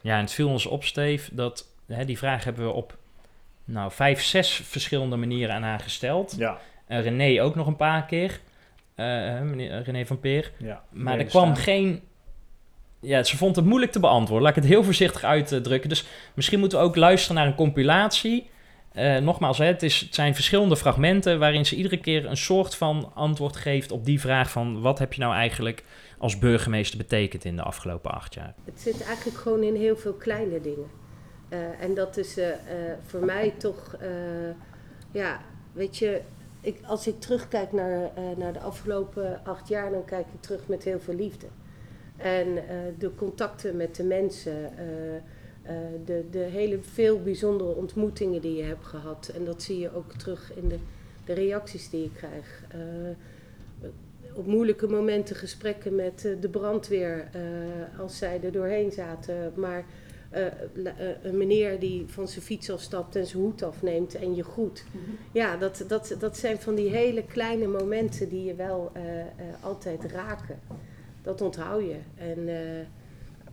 Ja, 0.00 0.14
en 0.14 0.20
het 0.20 0.32
viel 0.32 0.48
ons 0.48 0.66
op, 0.66 0.84
Steve, 0.84 1.34
dat 1.34 1.66
hè, 1.86 2.04
die 2.04 2.18
vraag 2.18 2.44
hebben 2.44 2.64
we 2.64 2.72
op 2.72 2.96
nou, 3.64 3.92
vijf, 3.92 4.22
zes 4.22 4.60
verschillende 4.64 5.16
manieren 5.16 5.54
aan 5.54 5.62
haar 5.62 5.80
gesteld. 5.80 6.34
Ja. 6.38 6.58
En 6.86 7.02
René 7.02 7.42
ook 7.42 7.54
nog 7.54 7.66
een 7.66 7.76
paar 7.76 8.06
keer. 8.06 8.40
Meneer 8.94 9.82
René 9.82 10.06
van 10.06 10.20
Peer. 10.20 10.52
ja. 10.56 10.84
Maar 10.90 11.18
er 11.18 11.24
kwam 11.24 11.44
staan. 11.44 11.56
geen... 11.56 12.02
Ja, 13.00 13.22
ze 13.22 13.36
vond 13.36 13.56
het 13.56 13.64
moeilijk 13.64 13.92
te 13.92 14.00
beantwoorden. 14.00 14.46
Laat 14.46 14.56
ik 14.56 14.62
het 14.62 14.72
heel 14.72 14.84
voorzichtig 14.84 15.24
uitdrukken. 15.24 15.88
Dus 15.88 16.04
misschien 16.34 16.58
moeten 16.58 16.78
we 16.78 16.84
ook 16.84 16.96
luisteren 16.96 17.36
naar 17.36 17.46
een 17.46 17.54
compilatie. 17.54 18.50
Eh, 18.92 19.16
nogmaals, 19.16 19.58
hè, 19.58 19.64
het, 19.64 19.82
is, 19.82 20.00
het 20.00 20.14
zijn 20.14 20.34
verschillende 20.34 20.76
fragmenten... 20.76 21.38
waarin 21.38 21.66
ze 21.66 21.76
iedere 21.76 21.96
keer 21.96 22.26
een 22.26 22.36
soort 22.36 22.74
van 22.74 23.12
antwoord 23.14 23.56
geeft 23.56 23.92
op 23.92 24.04
die 24.04 24.20
vraag 24.20 24.50
van... 24.50 24.80
wat 24.80 24.98
heb 24.98 25.12
je 25.12 25.20
nou 25.20 25.34
eigenlijk 25.34 25.84
als 26.18 26.38
burgemeester 26.38 26.98
betekend 26.98 27.44
in 27.44 27.56
de 27.56 27.62
afgelopen 27.62 28.10
acht 28.10 28.34
jaar? 28.34 28.54
Het 28.64 28.80
zit 28.80 29.04
eigenlijk 29.04 29.38
gewoon 29.38 29.62
in 29.62 29.74
heel 29.74 29.96
veel 29.96 30.12
kleine 30.14 30.60
dingen. 30.60 30.90
Eh, 31.48 31.58
en 31.80 31.94
dat 31.94 32.16
is 32.16 32.36
eh, 32.36 32.48
voor 33.06 33.24
mij 33.24 33.54
toch, 33.58 33.96
ja, 35.12 35.40
weet 35.72 35.98
je, 35.98 36.20
ik, 36.60 36.80
als 36.86 37.06
ik 37.06 37.20
terugkijk 37.20 37.72
naar, 37.72 38.10
naar 38.36 38.52
de 38.52 38.60
afgelopen 38.60 39.40
acht 39.44 39.68
jaar, 39.68 39.90
dan 39.90 40.04
kijk 40.04 40.26
ik 40.34 40.40
terug 40.42 40.68
met 40.68 40.84
heel 40.84 41.00
veel 41.00 41.14
liefde. 41.14 41.46
En 42.22 42.56
eh, 42.56 42.76
de 42.98 43.14
contacten 43.14 43.76
met 43.76 43.96
de 43.96 44.04
mensen, 44.04 44.78
eh, 44.78 45.16
eh, 45.16 45.22
de, 46.04 46.24
de 46.30 46.38
hele 46.38 46.78
veel 46.82 47.22
bijzondere 47.22 47.74
ontmoetingen 47.74 48.40
die 48.40 48.56
je 48.56 48.62
hebt 48.62 48.86
gehad. 48.86 49.30
En 49.34 49.44
dat 49.44 49.62
zie 49.62 49.78
je 49.78 49.94
ook 49.94 50.12
terug 50.12 50.52
in 50.56 50.68
de, 50.68 50.78
de 51.24 51.32
reacties 51.32 51.90
die 51.90 52.02
je 52.02 52.12
krijgt. 52.12 52.62
Op 54.34 54.46
moeilijke 54.46 54.86
momenten 54.86 55.36
gesprekken 55.36 55.94
met 55.94 56.20
de 56.40 56.48
brandweer 56.48 57.30
als 57.98 58.18
zij 58.18 58.40
er 58.42 58.52
doorheen 58.52 58.92
zaten. 58.92 59.52
Maar 59.54 59.84
een 61.22 61.36
meneer 61.36 61.80
die 61.80 62.04
van 62.06 62.28
zijn 62.28 62.44
fiets 62.44 62.70
afstapt 62.70 63.16
en 63.16 63.26
zijn 63.26 63.42
hoed 63.42 63.62
afneemt 63.62 64.14
en 64.14 64.34
je 64.34 64.44
groet. 64.44 64.84
Ja, 65.32 65.56
dat, 65.56 65.84
dat, 65.88 66.16
dat 66.18 66.36
zijn 66.36 66.58
van 66.58 66.74
die 66.74 66.88
hele 66.88 67.24
kleine 67.24 67.66
momenten 67.66 68.28
die 68.28 68.44
je 68.44 68.54
wel 68.54 68.92
altijd 69.60 70.04
raken. 70.04 70.58
Dat 71.22 71.40
onthoud 71.40 71.82
je. 71.82 71.98
En 72.14 72.48
eh, 72.48 72.86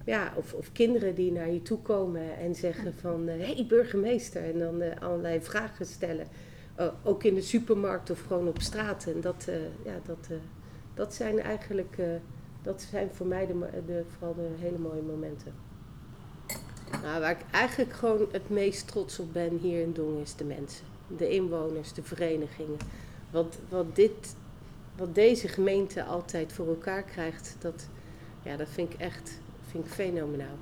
ja, 0.05 0.33
of, 0.35 0.53
of 0.53 0.71
kinderen 0.71 1.15
die 1.15 1.31
naar 1.31 1.51
je 1.51 1.61
toe 1.61 1.79
komen 1.79 2.37
en 2.37 2.55
zeggen 2.55 2.93
van... 2.93 3.27
Hé, 3.27 3.53
hey, 3.53 3.65
burgemeester. 3.67 4.43
En 4.43 4.59
dan 4.59 4.81
eh, 4.81 5.01
allerlei 5.01 5.41
vragen 5.41 5.85
stellen. 5.85 6.27
Eh, 6.75 6.87
ook 7.03 7.23
in 7.23 7.35
de 7.35 7.41
supermarkt 7.41 8.09
of 8.09 8.21
gewoon 8.21 8.47
op 8.47 8.61
straat. 8.61 9.05
En 9.05 9.21
dat, 9.21 9.45
eh, 9.47 9.55
ja, 9.85 9.99
dat, 10.05 10.27
eh, 10.29 10.37
dat 10.93 11.13
zijn 11.13 11.39
eigenlijk... 11.39 11.95
eh, 11.97 12.05
dat 12.61 12.81
zijn 12.81 13.09
voor 13.13 13.27
mij 13.27 13.47
de, 13.47 13.69
de, 13.85 14.03
vooral 14.07 14.35
de 14.35 14.49
hele 14.57 14.77
mooie 14.77 15.01
momenten. 15.01 15.53
Nou, 17.03 17.19
waar 17.19 17.31
ik 17.31 17.45
eigenlijk 17.51 17.93
gewoon 17.93 18.27
het 18.31 18.49
meest 18.49 18.87
trots 18.87 19.19
op 19.19 19.33
ben 19.33 19.57
hier 19.57 19.81
in 19.81 19.93
Dongen 19.93 20.21
is 20.21 20.35
de 20.35 20.43
mensen. 20.43 20.85
De 21.17 21.29
inwoners, 21.29 21.93
de 21.93 22.03
verenigingen. 22.03 22.77
wat, 23.31 23.57
wat, 23.69 23.95
dit, 23.95 24.35
wat 24.97 25.15
deze 25.15 25.47
gemeente 25.47 26.03
altijd 26.03 26.53
voor 26.53 26.67
elkaar 26.67 27.03
krijgt, 27.03 27.55
dat, 27.59 27.87
ja, 28.43 28.55
dat 28.55 28.67
vind 28.69 28.93
ik 28.93 28.99
echt 28.99 29.39
vind 29.69 29.85
ik 29.85 29.91
fenomenaal. 29.91 30.55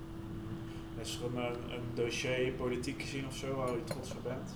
Is 1.02 1.20
er 1.20 1.40
een, 1.40 1.46
een 1.46 1.84
dossier 1.94 2.52
politiek 2.52 3.02
gezien 3.02 3.26
of 3.28 3.36
zo 3.36 3.56
waar 3.56 3.72
je 3.72 3.84
trots 3.84 4.12
op 4.12 4.24
bent? 4.24 4.52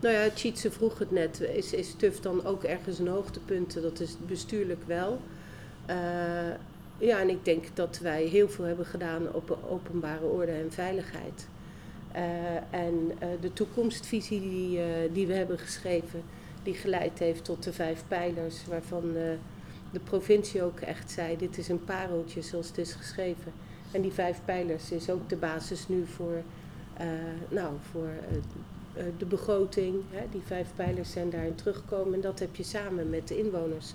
Nou 0.00 0.14
ja, 0.14 0.30
Tjitse 0.30 0.70
vroeg 0.70 0.98
het 0.98 1.10
net. 1.10 1.40
Is, 1.40 1.72
is 1.72 1.94
TUF 1.94 2.20
dan 2.20 2.44
ook 2.44 2.62
ergens 2.64 2.98
een 2.98 3.08
hoogtepunt? 3.08 3.82
Dat 3.82 4.00
is 4.00 4.16
bestuurlijk 4.26 4.82
wel. 4.86 5.20
Uh, 5.90 5.96
ja, 6.98 7.20
en 7.20 7.28
ik 7.28 7.44
denk 7.44 7.64
dat 7.74 7.98
wij 7.98 8.24
heel 8.24 8.48
veel 8.48 8.64
hebben 8.64 8.86
gedaan 8.86 9.32
op 9.32 9.58
openbare 9.68 10.24
orde 10.24 10.52
en 10.52 10.72
veiligheid. 10.72 11.48
Uh, 12.16 12.20
en 12.70 13.12
uh, 13.12 13.28
de 13.40 13.52
toekomstvisie 13.52 14.40
die, 14.40 14.80
die 15.12 15.26
we 15.26 15.32
hebben 15.32 15.58
geschreven, 15.58 16.22
die 16.62 16.74
geleid 16.74 17.18
heeft 17.18 17.44
tot 17.44 17.62
de 17.62 17.72
vijf 17.72 18.04
pijlers, 18.08 18.66
waarvan 18.66 19.12
de 19.92 20.00
provincie 20.04 20.62
ook 20.62 20.80
echt 20.80 21.10
zei: 21.10 21.36
dit 21.36 21.58
is 21.58 21.68
een 21.68 21.84
pareltje 21.84 22.42
zoals 22.42 22.68
het 22.68 22.78
is 22.78 22.92
geschreven. 22.92 23.52
En 23.92 24.02
die 24.02 24.12
vijf 24.12 24.40
pijlers 24.44 24.90
is 24.90 25.10
ook 25.10 25.28
de 25.28 25.36
basis 25.36 25.88
nu 25.88 26.06
voor, 26.06 26.42
nou, 27.48 27.74
voor 27.90 28.10
eh, 28.94 29.04
de 29.18 29.26
begroting, 29.26 30.02
hè, 30.10 30.26
die 30.30 30.42
vijf 30.44 30.68
pijlers 30.74 31.10
zijn 31.10 31.30
daarin 31.30 31.54
teruggekomen. 31.54 32.14
En 32.14 32.20
dat 32.20 32.38
heb 32.38 32.56
je 32.56 32.62
samen 32.62 33.10
met 33.10 33.28
de 33.28 33.38
inwoners 33.38 33.94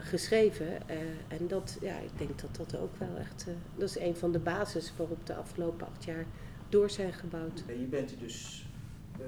geschreven. 0.00 0.88
En 1.28 1.48
dat, 1.48 1.78
ja, 1.80 1.98
ik 1.98 2.18
denk 2.18 2.40
dat 2.40 2.56
dat 2.56 2.80
ook 2.80 2.96
wel 2.98 3.16
echt, 3.18 3.46
dat 3.76 3.88
is 3.88 3.98
een 3.98 4.16
van 4.16 4.32
de 4.32 4.38
basis 4.38 4.92
waarop 4.96 5.26
de 5.26 5.34
afgelopen 5.34 5.86
acht 5.86 6.04
jaar 6.04 6.24
door 6.68 6.90
zijn 6.90 7.12
gebouwd. 7.12 7.64
Je 7.66 7.86
bent 7.90 8.10
er 8.10 8.18
dus 8.18 8.66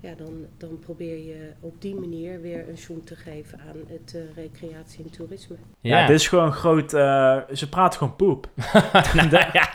Ja, 0.01 0.13
dan, 0.17 0.45
dan 0.57 0.79
probeer 0.79 1.17
je 1.17 1.51
op 1.59 1.81
die 1.81 1.95
manier 1.95 2.41
weer 2.41 2.69
een 2.69 2.77
zoom 2.77 3.05
te 3.05 3.15
geven 3.15 3.59
aan 3.59 3.77
het 3.87 4.15
recreatie 4.35 5.03
en 5.03 5.09
toerisme. 5.09 5.55
Ja, 5.79 5.99
ja 5.99 6.07
dit 6.07 6.19
is 6.19 6.27
gewoon 6.27 6.53
groot. 6.53 6.89
ze 6.89 7.67
praten 7.69 7.97
gewoon 7.97 8.15
poep. 8.15 8.49
nou, 9.13 9.29
ja, 9.29 9.49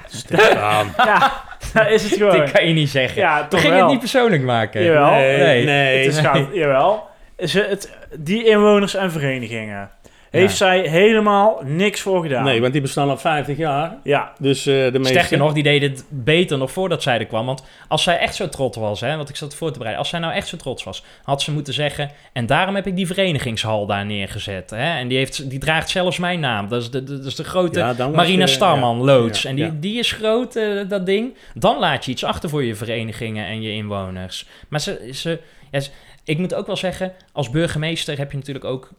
ja, 0.96 1.44
dat 1.72 1.90
is 1.90 2.02
het 2.02 2.12
gewoon. 2.12 2.38
Dat 2.38 2.50
kan 2.50 2.66
je 2.66 2.74
niet 2.74 2.88
zeggen. 2.88 3.22
Ja, 3.22 3.46
toch 3.46 3.60
ging 3.60 3.72
wel. 3.72 3.82
het 3.82 3.90
niet 3.90 4.00
persoonlijk 4.00 4.42
maken. 4.42 4.82
Jawel. 4.82 5.10
Nee, 5.10 5.38
nee. 5.38 5.64
nee. 5.64 6.04
Het 6.04 6.14
is 6.14 6.20
gaat, 6.20 6.48
jawel. 6.62 7.08
Ze, 7.38 7.60
het, 7.60 7.96
die 8.18 8.44
inwoners 8.44 8.94
en 8.94 9.12
verenigingen. 9.12 9.90
Heeft 10.30 10.58
ja. 10.58 10.66
zij 10.66 10.80
helemaal 10.80 11.60
niks 11.64 12.00
voor 12.00 12.22
gedaan. 12.22 12.44
Nee, 12.44 12.60
want 12.60 12.72
die 12.72 12.82
bestaan 12.82 13.08
al 13.08 13.16
50 13.16 13.56
jaar. 13.56 13.96
Ja. 14.02 14.32
Dus 14.38 14.66
uh, 14.66 14.92
de 14.92 14.98
meeste... 14.98 15.14
Sterker 15.14 15.38
nog, 15.38 15.52
die 15.52 15.62
deden 15.62 15.90
het 15.90 16.04
beter 16.08 16.58
nog 16.58 16.70
voordat 16.70 17.02
zij 17.02 17.18
er 17.18 17.26
kwam. 17.26 17.46
Want 17.46 17.64
als 17.88 18.02
zij 18.02 18.18
echt 18.18 18.34
zo 18.34 18.48
trots 18.48 18.76
was, 18.76 19.00
hè, 19.00 19.16
want 19.16 19.28
ik 19.28 19.36
zat 19.36 19.54
voor 19.54 19.68
te 19.68 19.78
bereiden. 19.78 19.98
Als 19.98 20.08
zij 20.08 20.18
nou 20.18 20.32
echt 20.32 20.48
zo 20.48 20.56
trots 20.56 20.84
was, 20.84 21.04
had 21.22 21.42
ze 21.42 21.52
moeten 21.52 21.74
zeggen... 21.74 22.10
En 22.32 22.46
daarom 22.46 22.74
heb 22.74 22.86
ik 22.86 22.96
die 22.96 23.06
verenigingshal 23.06 23.86
daar 23.86 24.06
neergezet. 24.06 24.70
Hè, 24.70 24.98
en 24.98 25.08
die, 25.08 25.18
heeft, 25.18 25.50
die 25.50 25.58
draagt 25.58 25.90
zelfs 25.90 26.18
mijn 26.18 26.40
naam. 26.40 26.68
Dat 26.68 26.82
is 26.82 26.90
de, 26.90 27.04
de, 27.04 27.16
dat 27.16 27.26
is 27.26 27.34
de 27.34 27.44
grote 27.44 27.78
ja, 27.78 28.08
Marina 28.08 28.44
je, 28.44 28.50
Starman, 28.50 28.98
ja, 28.98 29.04
loods. 29.04 29.42
Ja, 29.42 29.48
en 29.48 29.56
die, 29.56 29.78
die 29.78 29.98
is 29.98 30.12
groot, 30.12 30.56
uh, 30.56 30.88
dat 30.88 31.06
ding. 31.06 31.36
Dan 31.54 31.78
laat 31.78 32.04
je 32.04 32.10
iets 32.10 32.24
achter 32.24 32.48
voor 32.48 32.64
je 32.64 32.74
verenigingen 32.74 33.46
en 33.46 33.62
je 33.62 33.72
inwoners. 33.72 34.46
Maar 34.68 34.80
ze... 34.80 35.10
ze, 35.12 35.40
ze 35.72 35.90
ik 36.26 36.38
moet 36.38 36.54
ook 36.54 36.66
wel 36.66 36.76
zeggen, 36.76 37.12
als 37.32 37.50
burgemeester 37.50 38.18
heb 38.18 38.30
je 38.30 38.36
natuurlijk 38.36 38.64
ook 38.64 38.90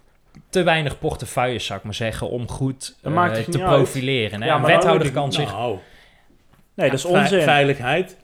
te 0.49 0.63
weinig 0.63 0.99
portefeuilles, 0.99 1.65
zou 1.65 1.79
ik 1.79 1.85
maar 1.85 1.93
zeggen, 1.93 2.29
om 2.29 2.49
goed 2.49 2.95
uh, 3.03 3.33
te 3.35 3.57
profileren. 3.57 4.41
Hè? 4.41 4.47
Ja, 4.47 4.55
een 4.55 4.63
wethouder 4.63 5.11
kan 5.11 5.33
zich... 5.33 5.51
Nou, 5.51 5.77
nee, 6.73 6.89
dat 6.89 6.99
is 6.99 7.05
onzin. 7.05 7.41
Veiligheid. 7.41 8.17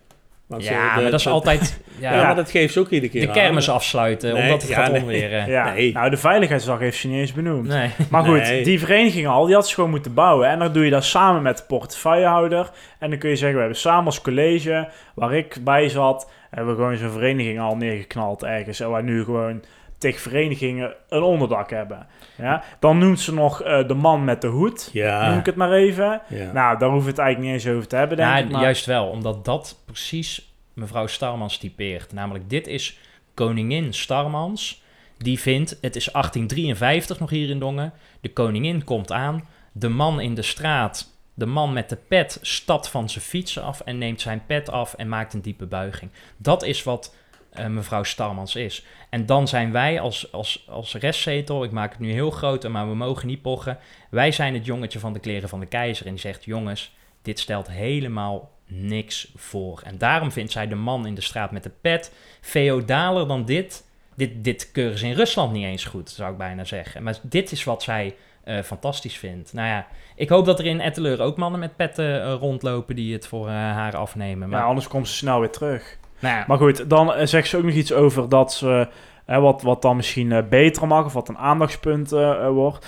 Want 0.48 0.64
ja, 0.64 0.96
de, 0.96 1.02
maar 1.02 1.12
dat 1.12 1.20
is 1.20 1.28
altijd... 1.28 1.62
Ja, 2.00 2.14
ja, 2.14 2.24
maar 2.24 2.36
dat 2.36 2.52
geeft 2.52 2.74
ze 2.74 2.80
ook 2.80 2.90
iedere 2.90 3.12
keer 3.12 3.22
De 3.28 3.32
kermis 3.32 3.70
aan. 3.70 3.76
afsluiten, 3.76 4.34
nee, 4.34 4.44
omdat 4.44 4.62
het 4.62 4.72
gaat 4.72 4.92
nee. 4.92 5.02
onweren. 5.02 5.50
Ja. 5.50 5.74
Nee. 5.74 5.94
Nou, 5.94 6.10
de 6.10 6.18
veiligheidsdag 6.18 6.80
heeft 6.80 6.98
ze 6.98 7.08
niet 7.08 7.18
eens 7.18 7.34
benoemd. 7.34 7.68
Nee. 7.68 7.90
Maar 8.10 8.24
goed, 8.24 8.46
die 8.64 8.80
vereniging 8.80 9.28
al, 9.28 9.46
die 9.46 9.56
had 9.56 9.68
ze 9.68 9.74
gewoon 9.74 9.90
moeten 9.90 10.14
bouwen. 10.14 10.50
En 10.50 10.60
dan 10.60 10.74
doe 10.74 10.86
je 10.86 10.90
dat 10.90 11.04
samen 11.04 11.42
met 11.42 11.58
de 11.58 11.64
portefeuillehouder. 11.68 12.72
En 13.00 13.10
dan 13.10 13.20
kun 13.20 13.30
je 13.30 13.36
zeggen, 13.36 13.56
we 13.56 13.64
hebben 13.64 13.82
samen 13.82 14.06
als 14.06 14.22
college, 14.22 14.90
waar 15.14 15.34
ik 15.34 15.58
bij 15.62 15.90
zat... 15.90 16.30
hebben 16.50 16.76
we 16.76 16.82
gewoon 16.82 16.98
zo'n 16.98 17.10
vereniging 17.10 17.60
al 17.60 17.76
neergeknald 17.76 18.44
ergens. 18.44 18.80
En 18.80 18.90
waar 18.90 19.04
nu 19.04 19.24
gewoon 19.24 19.64
tegen 20.04 20.22
verenigingen 20.22 20.94
een 21.10 21.22
onderdak 21.22 21.70
hebben. 21.70 22.08
Ja? 22.38 22.64
Dan 22.80 22.98
noemt 22.98 23.20
ze 23.20 23.34
nog 23.34 23.66
uh, 23.66 23.88
de 23.88 23.94
man 23.94 24.24
met 24.24 24.42
de 24.42 24.48
hoed, 24.48 24.90
ja. 24.94 25.30
noem 25.30 25.40
ik 25.40 25.46
het 25.46 25.56
maar 25.56 25.72
even. 25.72 26.22
Ja. 26.30 26.52
Nou, 26.52 26.78
daar 26.78 26.90
hoeven 26.90 27.06
we 27.06 27.10
het 27.10 27.20
eigenlijk 27.20 27.40
niet 27.40 27.64
eens 27.64 27.76
over 27.76 27.88
te 27.88 27.96
hebben, 27.96 28.18
denk 28.18 28.38
ik. 28.38 28.52
Maar... 28.52 28.62
Juist 28.62 28.86
wel, 28.86 29.08
omdat 29.08 29.46
dat 29.46 29.82
precies 29.86 30.54
mevrouw 30.74 31.08
Starmans 31.08 31.58
typeert. 31.58 32.14
Namelijk, 32.14 32.50
dit 32.50 32.68
is 32.68 33.00
koningin 33.34 33.94
Starmans. 33.94 34.82
Die 35.18 35.40
vindt, 35.40 35.70
het 35.70 35.96
is 35.96 36.06
1853 36.12 37.20
nog 37.20 37.30
hier 37.30 37.50
in 37.50 37.60
Dongen. 37.60 37.94
De 38.22 38.34
koningin 38.34 38.84
komt 38.84 39.12
aan. 39.12 39.48
De 39.72 39.90
man 39.90 40.20
in 40.20 40.34
de 40.34 40.42
straat, 40.42 41.18
de 41.34 41.46
man 41.46 41.74
met 41.74 41.90
de 41.90 41.98
pet, 42.08 42.38
stapt 42.42 42.88
van 42.88 43.10
zijn 43.10 43.24
fiets 43.24 43.60
af 43.60 43.80
en 43.80 43.98
neemt 43.98 44.22
zijn 44.22 44.44
pet 44.46 44.70
af 44.70 44.94
en 44.94 45.10
maakt 45.10 45.34
een 45.34 45.42
diepe 45.42 45.66
buiging. 45.66 46.12
Dat 46.38 46.64
is 46.64 46.84
wat 46.84 47.16
uh, 47.60 47.66
mevrouw 47.66 48.04
Starmans 48.04 48.56
is. 48.56 48.86
En 49.10 49.26
dan 49.26 49.48
zijn 49.48 49.72
wij 49.72 50.00
als, 50.00 50.32
als, 50.32 50.66
als 50.70 50.96
restzetel, 50.96 51.64
ik 51.64 51.72
maak 51.72 51.92
het 51.92 52.00
nu 52.00 52.12
heel 52.12 52.32
groot, 52.32 52.68
maar 52.68 52.90
we 52.90 52.96
mogen 52.96 53.28
niet 53.28 53.42
pochen. 53.42 53.78
Wij 54.10 54.32
zijn 54.32 54.54
het 54.54 54.66
jongetje 54.66 55.00
van 55.00 55.14
de 55.14 55.20
kleren 55.20 55.50
van 55.50 55.60
de 55.60 55.66
keizer. 55.66 56.06
En 56.06 56.12
die 56.12 56.22
zegt, 56.22 56.46
jongens, 56.46 56.96
dit 57.22 57.40
stelt 57.40 57.70
helemaal 57.70 58.52
niks 58.68 59.32
voor. 59.36 59.82
En 59.84 59.98
daarom 59.98 60.32
vindt 60.32 60.52
zij 60.52 60.68
de 60.68 60.76
man 60.76 61.06
in 61.06 61.16
de 61.16 61.22
straat 61.22 61.52
met 61.52 61.64
de 61.64 61.72
pet 61.82 62.14
feodaler 62.42 63.28
dan 63.28 63.46
dit. 63.46 63.86
Dit, 64.16 64.44
dit 64.44 64.72
keuren 64.72 64.98
ze 64.98 65.08
in 65.08 65.14
Rusland 65.14 65.52
niet 65.52 65.66
eens 65.66 65.86
goed, 65.86 66.10
zou 66.10 66.32
ik 66.32 66.38
bijna 66.38 66.64
zeggen. 66.64 67.04
Maar 67.04 67.18
dit 67.22 67.52
is 67.52 67.64
wat 67.64 67.84
zij 67.84 68.16
eh, 68.44 68.62
fantastisch 68.62 69.18
vindt. 69.18 69.54
Nou 69.54 69.68
ja, 69.68 69.88
ik 70.16 70.30
hoop 70.30 70.46
dat 70.46 70.60
er 70.60 70.66
in 70.66 70.82
Etteleur 70.82 71.22
ook 71.22 71.38
mannen 71.38 71.60
met 71.60 71.76
petten 71.76 72.24
eh, 72.24 72.34
rondlopen 72.34 72.96
die 72.96 73.14
het 73.14 73.28
voor 73.28 73.48
eh, 73.48 73.54
haar 73.54 73.96
afnemen. 73.96 74.50
Maar, 74.50 74.60
Maar 74.60 74.68
anders 74.68 74.88
komt 74.88 75.08
ze 75.08 75.14
snel 75.14 75.40
weer 75.40 75.50
terug. 75.50 75.98
Nou 76.24 76.44
Maar 76.48 76.58
goed, 76.58 76.90
dan 76.90 77.14
eh, 77.14 77.26
zegt 77.26 77.48
ze 77.48 77.58
ook 77.58 77.64
nog 77.64 77.74
iets 77.74 77.94
over 77.94 78.30
dat 78.30 78.54
ze... 78.54 78.88
eh, 79.26 79.40
wat, 79.40 79.62
wat 79.62 79.82
dan 79.82 79.96
misschien 79.96 80.32
eh, 80.32 80.44
beter 80.50 80.88
mag, 80.88 81.06
of 81.06 81.14
wat 81.14 81.30
een 81.30 81.38
aandachtspunt 81.38 82.10
wordt 82.50 82.88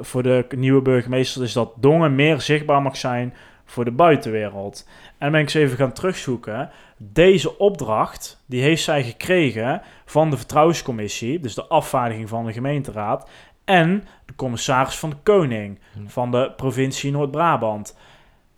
voor 0.00 0.22
de 0.22 0.46
nieuwe 0.56 0.82
burgemeester, 0.82 1.42
is 1.42 1.52
dat 1.52 1.72
Dongen 1.76 2.14
meer 2.14 2.40
zichtbaar 2.40 2.82
mag 2.82 2.96
zijn 2.96 3.34
voor 3.64 3.84
de 3.84 3.90
buitenwereld. 3.90 4.88
En 4.88 5.14
dan 5.18 5.30
ben 5.30 5.40
ik 5.40 5.46
eens 5.46 5.54
even 5.54 5.76
gaan 5.76 5.92
terugzoeken. 5.92 6.70
Deze 6.96 7.58
opdracht, 7.58 8.42
die 8.46 8.62
heeft 8.62 8.82
zij 8.82 9.02
gekregen 9.02 9.82
van 10.04 10.30
de 10.30 10.36
vertrouwenscommissie, 10.36 11.40
dus 11.40 11.54
de 11.54 11.66
afvaardiging 11.66 12.28
van 12.28 12.46
de 12.46 12.52
gemeenteraad, 12.52 13.28
en 13.64 14.04
de 14.26 14.34
commissaris 14.34 14.98
van 14.98 15.10
de 15.10 15.16
Koning 15.22 15.78
van 16.06 16.30
de 16.30 16.52
provincie 16.56 17.10
Noord-Brabant. 17.10 17.96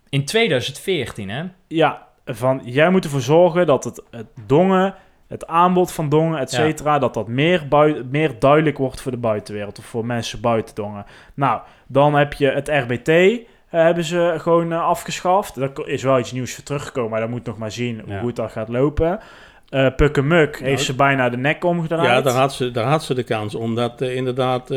in 0.08 0.24
2014, 0.24 1.28
hè? 1.28 1.44
Ja, 1.66 2.03
van 2.24 2.60
jij 2.64 2.90
moet 2.90 3.04
ervoor 3.04 3.20
zorgen 3.20 3.66
dat 3.66 3.84
het, 3.84 4.02
het 4.10 4.26
dongen, 4.46 4.94
het 5.28 5.46
aanbod 5.46 5.92
van 5.92 6.08
dongen, 6.08 6.38
et 6.38 6.50
Ja. 6.50 6.56
cetera, 6.58 6.98
dat 6.98 7.14
dat 7.14 7.28
meer, 7.28 7.62
meer 8.10 8.38
duidelijk 8.38 8.78
wordt 8.78 9.00
voor 9.00 9.12
de 9.12 9.18
buitenwereld 9.18 9.78
of 9.78 9.84
voor 9.84 10.06
mensen 10.06 10.40
buiten 10.40 10.74
dongen. 10.74 11.04
Nou, 11.34 11.60
dan 11.86 12.14
heb 12.14 12.32
je 12.32 12.50
het 12.50 12.68
RBT, 12.68 13.08
eh, 13.08 13.40
hebben 13.68 14.04
ze 14.04 14.34
gewoon 14.38 14.72
eh, 14.72 14.86
afgeschaft. 14.86 15.54
Daar 15.54 15.70
is 15.84 16.02
wel 16.02 16.18
iets 16.18 16.32
nieuws 16.32 16.54
voor 16.54 16.64
teruggekomen, 16.64 17.10
maar 17.10 17.20
dan 17.20 17.30
moet 17.30 17.44
nog 17.46 17.58
maar 17.58 17.72
zien 17.72 18.02
hoe 18.06 18.18
goed 18.18 18.36
dat 18.36 18.52
gaat 18.52 18.68
lopen. 18.68 19.20
Eh 19.68 19.86
Pukkemuk 19.96 20.58
heeft 20.58 20.82
ze 20.84 20.94
bijna 20.94 21.28
de 21.28 21.36
nek 21.36 21.64
omgedraaid. 21.64 22.08
Ja, 22.08 22.20
daar 22.20 22.32
had, 22.40 22.52
ze, 22.52 22.70
daar 22.70 22.86
had 22.86 23.04
ze 23.04 23.14
de 23.14 23.22
kans 23.22 23.54
om 23.54 23.74
dat 23.74 24.00
eh, 24.00 24.16
inderdaad 24.16 24.70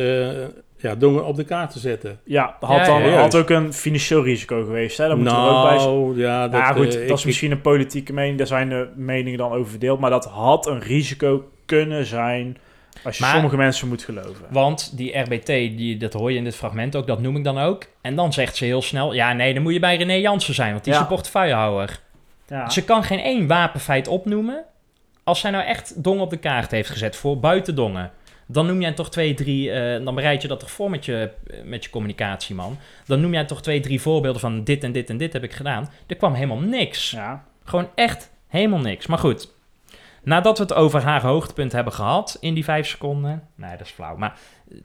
ja, 0.78 0.95
Dongen 0.95 1.25
op 1.25 1.36
de 1.36 1.43
kaart 1.43 1.71
te 1.71 1.80
zetten. 1.80 2.19
Ja, 2.23 2.55
dat 2.59 2.69
had, 2.69 2.78
Ja, 2.80 2.86
dan, 2.86 3.01
ja, 3.01 3.19
had 3.19 3.36
ook 3.36 3.49
een 3.49 3.73
financieel 3.73 4.23
risico 4.23 4.63
geweest. 4.65 4.97
Hè? 4.97 5.07
Dat 5.07 5.17
moeten 5.17 5.36
we 5.36 5.41
er 5.41 5.47
ook 5.55 5.63
bij 5.63 5.75
nou, 5.78 6.19
ja, 6.19 6.41
dat, 6.41 6.51
Nou 6.51 6.63
ja, 6.63 6.71
goed, 6.71 6.86
eh, 6.93 6.93
dat 6.93 7.09
ik- 7.09 7.15
is 7.17 7.25
misschien 7.25 7.51
een 7.51 7.61
politieke 7.61 8.13
mening. 8.13 8.38
Daar 8.38 8.47
zijn 8.47 8.69
de 8.69 8.89
meningen 8.95 9.38
dan 9.38 9.51
over 9.51 9.69
verdeeld. 9.69 9.99
Maar 9.99 10.09
dat 10.09 10.25
had 10.25 10.65
een 10.67 10.80
risico 10.80 11.49
kunnen 11.65 12.05
zijn 12.05 12.57
als 13.03 13.17
je 13.17 13.23
Maar- 13.23 13.34
sommige 13.34 13.57
mensen 13.57 13.88
moet 13.88 14.03
geloven. 14.03 14.45
Want 14.49 14.97
die 14.97 15.17
RBT, 15.19 15.45
die, 15.47 15.97
dat 15.97 16.13
hoor 16.13 16.32
je 16.32 16.38
in 16.38 16.43
dit 16.43 16.55
fragment 16.55 16.95
ook, 16.95 17.07
dat 17.07 17.21
noem 17.21 17.36
ik 17.38 17.43
dan 17.43 17.57
ook. 17.59 17.84
En 18.01 18.15
dan 18.15 18.34
zegt 18.34 18.55
ze 18.55 18.65
heel 18.65 18.82
snel, 18.82 19.13
ja 19.13 19.34
nee, 19.34 19.53
dan 19.53 19.63
moet 19.63 19.73
je 19.73 19.80
bij 19.80 19.97
René 19.97 20.13
Jansen 20.13 20.53
zijn, 20.53 20.71
want 20.71 20.84
die 20.84 20.93
is 20.93 20.99
de 20.99 21.05
portefeuillehouder. 21.05 21.99
Ja. 22.47 22.69
Ze 22.69 22.84
kan 22.84 23.03
geen 23.03 23.19
één 23.19 23.47
wapenfeit 23.47 24.07
opnoemen. 24.07 24.63
Als 25.23 25.39
zij 25.39 25.51
nou 25.51 25.63
echt 25.65 26.03
Dongen 26.03 26.21
op 26.23 26.30
de 26.30 26.38
kaart 26.38 26.71
heeft 26.71 26.89
gezet 26.89 27.15
voor 27.15 27.39
buiten 27.39 27.75
Dongen, 27.75 28.11
dan 28.47 28.65
noem 28.65 28.81
jij 28.81 28.93
toch 28.93 29.09
twee, 29.09 29.33
drie, 29.33 29.71
eh, 29.71 30.05
dan 30.05 30.15
bereid 30.15 30.41
je 30.41 30.47
dat 30.47 30.59
toch 30.59 30.71
voor 30.71 30.89
met 30.89 31.05
je, 31.05 31.31
met 31.63 31.83
je 31.83 31.89
communicatieman. 31.89 32.77
Dan 33.05 33.21
noem 33.21 33.33
jij 33.33 33.45
toch 33.45 33.61
twee, 33.61 33.79
drie 33.79 34.01
voorbeelden 34.01 34.41
van 34.41 34.63
dit 34.63 34.83
en 34.83 34.91
dit 34.91 35.09
en 35.09 35.17
dit 35.17 35.33
heb 35.33 35.43
ik 35.43 35.53
gedaan. 35.53 35.89
Er 36.07 36.15
kwam 36.15 36.33
helemaal 36.33 36.59
niks. 36.59 37.11
ja. 37.11 37.45
Gewoon 37.63 37.89
echt 37.95 38.31
helemaal 38.47 38.79
niks. 38.79 39.07
Maar 39.07 39.17
goed, 39.17 39.53
nadat 40.23 40.57
we 40.57 40.63
het 40.63 40.73
over 40.73 41.01
haar 41.01 41.21
hoogtepunt 41.21 41.71
hebben 41.71 41.93
gehad 41.93 42.37
in 42.39 42.53
die 42.53 42.63
vijf 42.63 42.87
seconden. 42.87 43.43
Nee, 43.55 43.71
dat 43.71 43.87
is 43.87 43.91
flauw. 43.91 44.17
Maar 44.17 44.39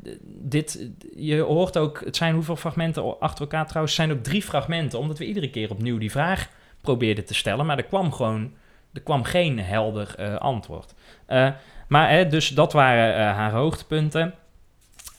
eh, 0.05 0.13
dit, 0.25 0.89
je 1.17 1.41
hoort 1.41 1.79
ook, 1.79 2.03
het 2.05 2.17
zijn 2.17 2.35
hoeveel 2.35 2.57
fragmenten 2.57 3.21
achter 3.21 3.41
elkaar 3.41 3.67
trouwens? 3.67 3.97
Het 3.97 4.07
zijn 4.07 4.19
ook 4.19 4.25
drie 4.25 4.43
fragmenten, 4.43 4.99
omdat 4.99 5.19
we 5.19 5.27
iedere 5.27 5.51
keer 5.51 5.71
opnieuw 5.71 5.99
die 5.99 6.11
vraag 6.11 6.49
probeerden 6.81 7.25
te 7.25 7.35
stellen. 7.35 7.67
Maar 7.67 7.77
er 7.77 7.85
kwam 7.85 8.13
gewoon, 8.13 8.53
er 8.93 9.01
kwam 9.01 9.25
geen 9.25 9.59
helder 9.59 10.15
eh, 10.17 10.35
antwoord. 10.37 10.95
Eh, 11.27 11.51
maar 11.93 12.11
hè, 12.11 12.29
dus 12.29 12.49
dat 12.49 12.73
waren 12.73 13.15
eh, 13.15 13.37
haar 13.37 13.53
hoogtepunten. 13.53 14.35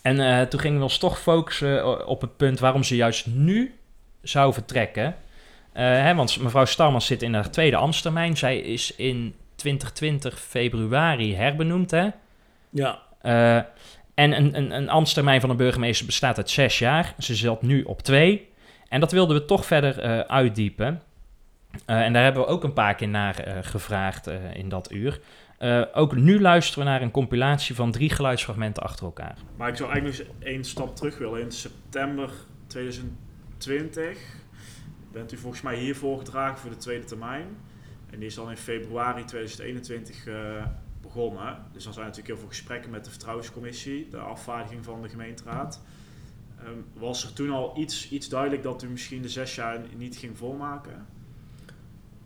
En 0.01 0.19
eh, 0.19 0.41
toen 0.41 0.59
gingen 0.59 0.77
we 0.77 0.83
ons 0.83 0.97
toch 0.97 1.19
focussen 1.19 1.79
eh, 1.79 2.07
op 2.07 2.21
het 2.21 2.37
punt 2.37 2.59
waarom 2.59 2.83
ze 2.83 2.95
juist 2.95 3.27
nu 3.27 3.75
zou 4.21 4.53
vertrekken. 4.53 5.15
Hè, 5.73 6.15
want 6.15 6.39
mevrouw 6.39 6.65
Starmans 6.65 7.05
zit 7.05 7.21
in 7.21 7.33
haar 7.33 7.49
tweede 7.49 7.75
ambtstermijn. 7.75 8.37
Zij 8.37 8.59
is 8.59 8.95
in 8.95 9.35
2020 9.55 10.39
februari 10.39 11.35
herbenoemd. 11.35 11.91
Hè? 11.91 12.07
ja, 12.69 12.99
en 14.13 14.37
een, 14.37 14.57
een, 14.57 14.71
een 14.71 14.89
ambtstermijn 14.89 15.41
van 15.41 15.49
een 15.49 15.57
burgemeester 15.57 16.05
bestaat 16.05 16.37
uit 16.37 16.49
zes 16.49 16.79
jaar. 16.79 17.13
Ze 17.19 17.35
zit 17.35 17.61
nu 17.61 17.83
op 17.83 18.01
twee. 18.01 18.49
En 18.89 18.99
dat 18.99 19.11
wilden 19.11 19.35
we 19.35 19.45
toch 19.45 19.65
verder 19.65 20.27
uitdiepen. 20.27 21.01
En 21.85 22.13
daar 22.13 22.23
hebben 22.23 22.41
we 22.41 22.47
ook 22.47 22.63
een 22.63 22.73
paar 22.73 22.95
keer 22.95 23.07
naar 23.07 23.43
gevraagd 23.61 24.29
in 24.53 24.69
dat 24.69 24.91
uur. 24.91 25.19
Eh, 25.63 25.81
ook 25.93 26.15
nu 26.15 26.41
luisteren 26.41 26.83
we 26.83 26.89
naar 26.89 27.01
een 27.01 27.11
compilatie 27.11 27.75
van 27.75 27.91
drie 27.91 28.09
geluidsfragmenten 28.09 28.83
achter 28.83 29.05
elkaar. 29.05 29.37
Maar 29.57 29.69
ik 29.69 29.75
zou 29.75 29.91
eigenlijk 29.91 30.19
nog 30.19 30.27
eens 30.27 30.45
één 30.45 30.63
stap 30.63 30.95
terug 30.95 31.17
willen. 31.17 31.41
In 31.41 31.51
september 31.51 32.31
2020 32.67 34.17
bent 35.11 35.31
u 35.31 35.37
volgens 35.37 35.61
mij 35.61 35.75
hier 35.75 35.95
voorgedragen 35.95 36.57
voor 36.57 36.69
de 36.69 36.77
tweede 36.77 37.05
termijn. 37.05 37.45
En 38.09 38.19
die 38.19 38.27
is 38.27 38.35
dan 38.35 38.49
in 38.49 38.57
februari 38.57 39.25
2021 39.25 40.27
eh, 40.27 40.35
begonnen. 41.01 41.57
Dus 41.71 41.83
dan 41.83 41.93
zijn 41.93 42.05
natuurlijk 42.05 42.33
heel 42.33 42.43
veel 42.43 42.53
gesprekken 42.57 42.91
met 42.91 43.03
de 43.03 43.09
vertrouwenscommissie, 43.09 44.09
de 44.09 44.17
afvaardiging 44.17 44.83
van 44.83 45.01
de 45.01 45.09
gemeenteraad. 45.09 45.81
Ehm, 46.59 46.77
was 46.93 47.23
er 47.23 47.33
toen 47.33 47.49
al 47.49 47.73
iets, 47.77 48.09
iets 48.09 48.29
duidelijk 48.29 48.63
dat 48.63 48.83
u 48.83 48.87
misschien 48.87 49.21
de 49.21 49.29
zes 49.29 49.55
jaar 49.55 49.79
niet 49.97 50.15
ging 50.15 50.37
volmaken? 50.37 51.05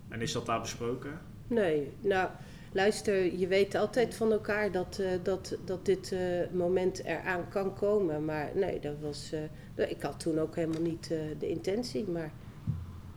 En 0.08 0.22
is 0.22 0.32
dat 0.32 0.46
daar 0.46 0.62
besproken? 0.62 1.20
Nee, 1.48 1.92
nou, 2.02 2.30
luister, 2.78 3.38
je 3.38 3.48
weet 3.48 3.76
altijd 3.76 4.16
van 4.16 4.32
elkaar 4.32 4.72
dat, 4.72 5.00
eh, 5.00 5.08
dat, 5.24 5.58
dat 5.66 5.86
dit 5.86 6.12
eh, 6.12 6.20
moment 6.52 7.04
eraan 7.04 7.50
kan 7.50 7.74
komen. 7.74 8.26
Maar 8.26 8.52
nee, 8.56 8.80
dat 8.80 8.96
was. 9.02 9.32
eh, 9.76 9.90
ik 9.90 10.02
had 10.02 10.20
toen 10.20 10.40
ook 10.40 10.56
helemaal 10.56 10.82
niet 10.82 11.08
de 11.40 11.50
intentie. 11.50 12.08
Maar 12.08 12.32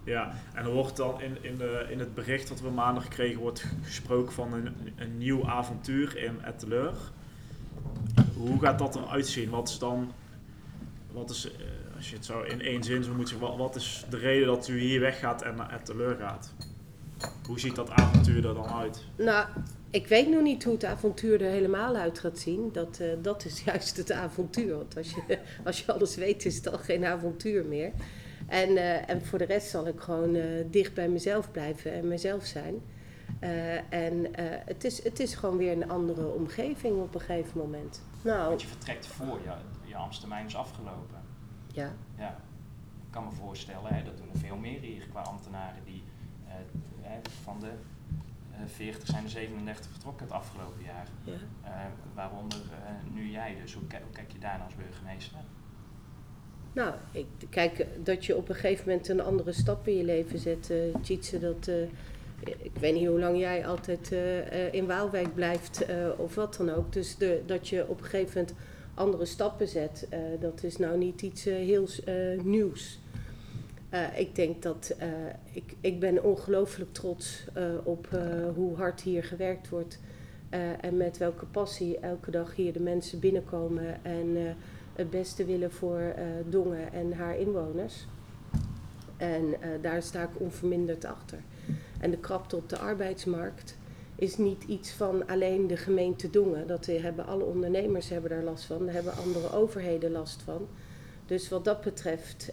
Ja, 0.05 0.33
en 0.55 0.65
er 0.65 0.73
wordt 0.73 0.97
dan 0.97 1.21
in, 1.21 1.37
in, 1.41 1.57
de, 1.57 1.87
in 1.91 1.99
het 1.99 2.15
bericht 2.15 2.49
dat 2.49 2.61
we 2.61 2.71
maandag 2.71 3.09
kregen, 3.09 3.41
wordt 3.41 3.65
gesproken 3.83 4.33
van 4.33 4.53
een, 4.53 4.69
een 4.97 5.19
nieuw 5.19 5.49
avontuur 5.49 6.17
in 6.17 6.43
Etteleur. 6.45 6.93
Hoe 8.37 8.61
gaat 8.61 8.79
dat 8.79 8.97
eruit 8.97 9.27
zien? 9.27 9.51
Wat 9.51 9.69
is 9.69 9.79
dan, 9.79 10.13
wat 11.13 11.31
is, 11.31 11.51
als 11.97 12.11
je 12.11 12.17
het 12.17 12.25
zo 12.25 12.43
in 12.43 12.61
één 12.61 12.83
zin 12.83 13.03
zou 13.03 13.17
moeten 13.17 13.35
zeggen, 13.39 13.57
wat, 13.57 13.67
wat 13.67 13.77
is 13.77 14.05
de 14.11 14.17
reden 14.17 14.47
dat 14.47 14.69
u 14.69 14.81
hier 14.81 15.01
weggaat 15.01 15.43
en 15.43 15.57
naar 15.57 15.73
Etteleur 15.73 16.17
gaat? 16.17 16.55
Hoe 17.47 17.61
ziet 17.61 17.75
dat 17.75 17.91
avontuur 17.91 18.47
er 18.47 18.55
dan 18.55 18.67
uit? 18.67 19.05
nou, 19.17 19.47
ik 19.91 20.07
weet 20.07 20.29
nog 20.29 20.43
niet 20.43 20.65
hoe 20.65 20.73
het 20.73 20.85
avontuur 20.85 21.43
er 21.43 21.51
helemaal 21.51 21.97
uit 21.97 22.19
gaat 22.19 22.39
zien. 22.39 22.71
Dat, 22.73 22.99
eh, 23.01 23.09
dat 23.23 23.45
is 23.45 23.63
juist 23.71 23.97
het 23.97 24.13
avontuur. 24.13 24.77
Want 24.77 24.97
als 24.97 25.11
je, 25.11 25.39
als 25.65 25.81
je 25.81 25.93
alles 25.93 26.17
weet, 26.17 26.45
is 26.45 26.57
het 26.57 26.69
al 26.69 26.79
geen 26.79 27.05
avontuur 27.05 27.65
meer. 27.65 27.93
En, 28.47 28.77
eh, 28.77 29.09
en 29.11 29.25
voor 29.27 29.39
de 29.39 29.45
rest 29.45 29.71
zal 29.71 29.87
ik 29.87 30.01
gewoon 30.01 30.35
eh, 30.35 30.45
dicht 30.71 30.95
bij 30.95 31.09
mezelf 31.09 31.51
blijven 31.51 31.93
en 31.93 32.09
mezelf 32.09 32.45
zijn. 32.45 32.83
Eh, 33.39 33.93
en 33.93 34.35
eh, 34.35 34.45
het, 34.65 34.85
is, 34.85 35.05
het 35.05 35.21
is 35.21 35.35
gewoon 35.35 35.57
weer 35.57 35.73
een 35.73 35.91
andere 35.91 36.27
omgeving 36.27 37.01
op 37.01 37.15
een 37.15 37.21
gegeven 37.21 37.59
moment. 37.59 38.03
Nou, 38.23 38.59
je 38.59 38.67
vertrekt 38.67 39.07
voor 39.07 39.39
je, 39.45 39.53
je 39.89 39.97
ambtstermijn 39.97 40.47
is 40.47 40.57
afgelopen. 40.57 41.23
ja. 41.73 41.93
Ja, 42.19 42.37
ik 43.07 43.11
kan 43.17 43.25
me 43.25 43.31
voorstellen, 43.31 43.95
hè, 43.95 44.03
dat 44.03 44.17
doen 44.17 44.29
er 44.33 44.39
veel 44.39 44.57
meer 44.57 44.81
hier 44.81 45.07
qua 45.11 45.21
ambtenaren 45.21 45.85
die 45.85 46.03
eh, 46.49 46.55
van 47.43 47.61
de 47.61 47.67
eh 48.53 48.59
40 48.67 49.07
zijn 49.09 49.25
er 49.25 49.31
37 49.31 49.91
vertrokken 49.91 50.27
het 50.27 50.35
afgelopen 50.35 50.85
jaar. 50.85 51.07
ja. 51.25 51.33
Eh, 51.65 51.71
waaronder 52.15 52.59
eh, 52.59 53.15
nu 53.15 53.31
jij 53.31 53.57
dus. 53.63 53.75
Hoe, 53.75 53.87
ki- 53.87 53.97
hoe 54.05 54.13
kijk 54.13 54.33
je 54.33 54.39
daarna 54.39 54.65
als 54.65 54.75
burgemeester? 54.75 55.39
Nou, 56.73 56.95
ik 57.13 57.27
kijk 57.51 57.87
dat 58.05 58.25
je 58.27 58.37
op 58.37 58.49
een 58.49 58.55
gegeven 58.55 58.89
moment 58.89 59.09
een 59.09 59.21
andere 59.21 59.53
stap 59.53 59.89
in 59.89 59.97
je 59.97 60.05
leven 60.05 60.39
zet. 60.39 60.71
eh 60.71 60.77
Tjitse, 61.03 61.39
dat, 61.39 61.67
eh, 61.69 61.83
ik 62.63 62.77
weet 62.81 62.95
niet 62.95 63.07
hoe 63.07 63.19
lang 63.19 63.39
jij 63.39 63.67
altijd 63.67 64.13
eh, 64.13 64.67
eh, 64.67 64.75
in 64.75 64.87
Waalwijk 64.87 65.35
blijft 65.35 65.85
eh, 65.85 65.97
of 66.17 66.35
wat 66.35 66.55
dan 66.57 66.71
ook. 66.71 66.93
Dus 66.93 67.17
de, 67.17 67.43
dat 67.47 67.69
je 67.69 67.89
op 67.89 67.99
een 67.99 68.05
gegeven 68.07 68.39
moment 68.39 68.55
andere 68.95 69.25
stappen 69.25 69.69
zet, 69.69 70.07
eh, 70.11 70.19
dat 70.41 70.63
is 70.63 70.77
nou 70.77 70.99
niet 70.99 71.23
iets 71.23 71.47
eh, 71.47 71.55
heel 71.55 71.87
eh, 72.05 72.41
nieuws. 72.45 72.99
Eh, 73.91 74.19
ik 74.19 74.35
denk 74.35 74.63
dat 74.63 74.95
eh, 74.99 75.09
ik, 75.53 75.75
ik 75.81 76.01
ben 76.01 76.25
ongelooflijk 76.25 76.93
trots 76.93 77.45
eh, 77.53 77.65
op 77.83 78.09
hoe 78.55 78.77
hard 78.77 79.01
hier 79.01 79.25
gewerkt 79.25 79.69
wordt. 79.69 79.99
en 80.81 80.97
met 80.97 81.19
welke 81.19 81.47
passie 81.47 81.99
elke 81.99 82.31
dag 82.31 82.55
hier 82.55 82.73
de 82.73 82.81
mensen 82.81 83.19
binnenkomen 83.19 84.05
en 84.05 84.57
het 84.93 85.11
beste 85.11 85.45
willen 85.45 85.73
voor 85.73 86.15
Dongen 86.49 86.93
en 86.93 87.13
haar 87.13 87.39
inwoners. 87.39 88.07
En 89.17 89.55
daar 89.81 90.03
sta 90.03 90.23
ik 90.23 90.41
onverminderd 90.41 91.05
achter. 91.05 91.39
En 92.01 92.11
de 92.11 92.17
krapte 92.17 92.57
op 92.57 92.69
de 92.69 92.79
arbeidsmarkt 92.79 93.79
is 94.15 94.37
niet 94.37 94.65
iets 94.65 94.91
van 94.91 95.27
alleen 95.27 95.67
de 95.67 95.77
gemeente 95.77 96.31
Dongen. 96.31 96.67
Dat 96.67 96.87
hebben 96.87 97.27
alle 97.27 97.45
ondernemers 97.45 98.09
hebben 98.09 98.31
daar 98.31 98.43
last 98.43 98.65
van. 98.65 98.85
Daar 98.85 98.95
hebben 98.95 99.17
andere 99.17 99.53
overheden 99.53 100.11
last 100.11 100.43
van. 100.43 100.69
Dus 101.27 101.49
wat 101.49 101.65
dat 101.65 101.81
betreft 101.81 102.53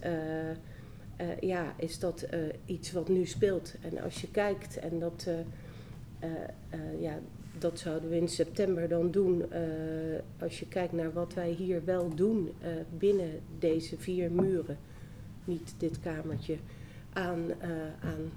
eh, 1.18 1.39
ja, 1.39 1.74
is 1.78 1.99
dat 1.99 2.22
eh, 2.22 2.39
iets 2.65 2.91
wat 2.91 3.09
nu 3.09 3.26
speelt. 3.26 3.76
En 3.82 4.01
als 4.01 4.22
je 4.22 4.32
kijkt 4.32 4.78
en 4.78 4.99
dat, 4.99 5.28
eh, 6.20 6.30
ja, 6.99 7.20
dat 7.59 7.80
zouden 7.80 8.09
we 8.09 8.15
in 8.15 8.28
september 8.28 8.88
dan 8.88 9.11
doen. 9.11 9.45
als 10.39 10.59
je 10.59 10.68
kijkt 10.68 10.93
naar 10.93 11.13
wat 11.13 11.34
wij 11.34 11.49
hier 11.49 11.86
wel 11.86 12.15
doen 12.15 12.51
binnen 12.97 13.39
deze 13.59 13.97
vier 13.97 14.32
muren, 14.32 14.78
niet 15.45 15.74
dit 15.78 15.99
kamertje, 15.99 16.57
aan, 17.13 17.53
aan 18.01 18.32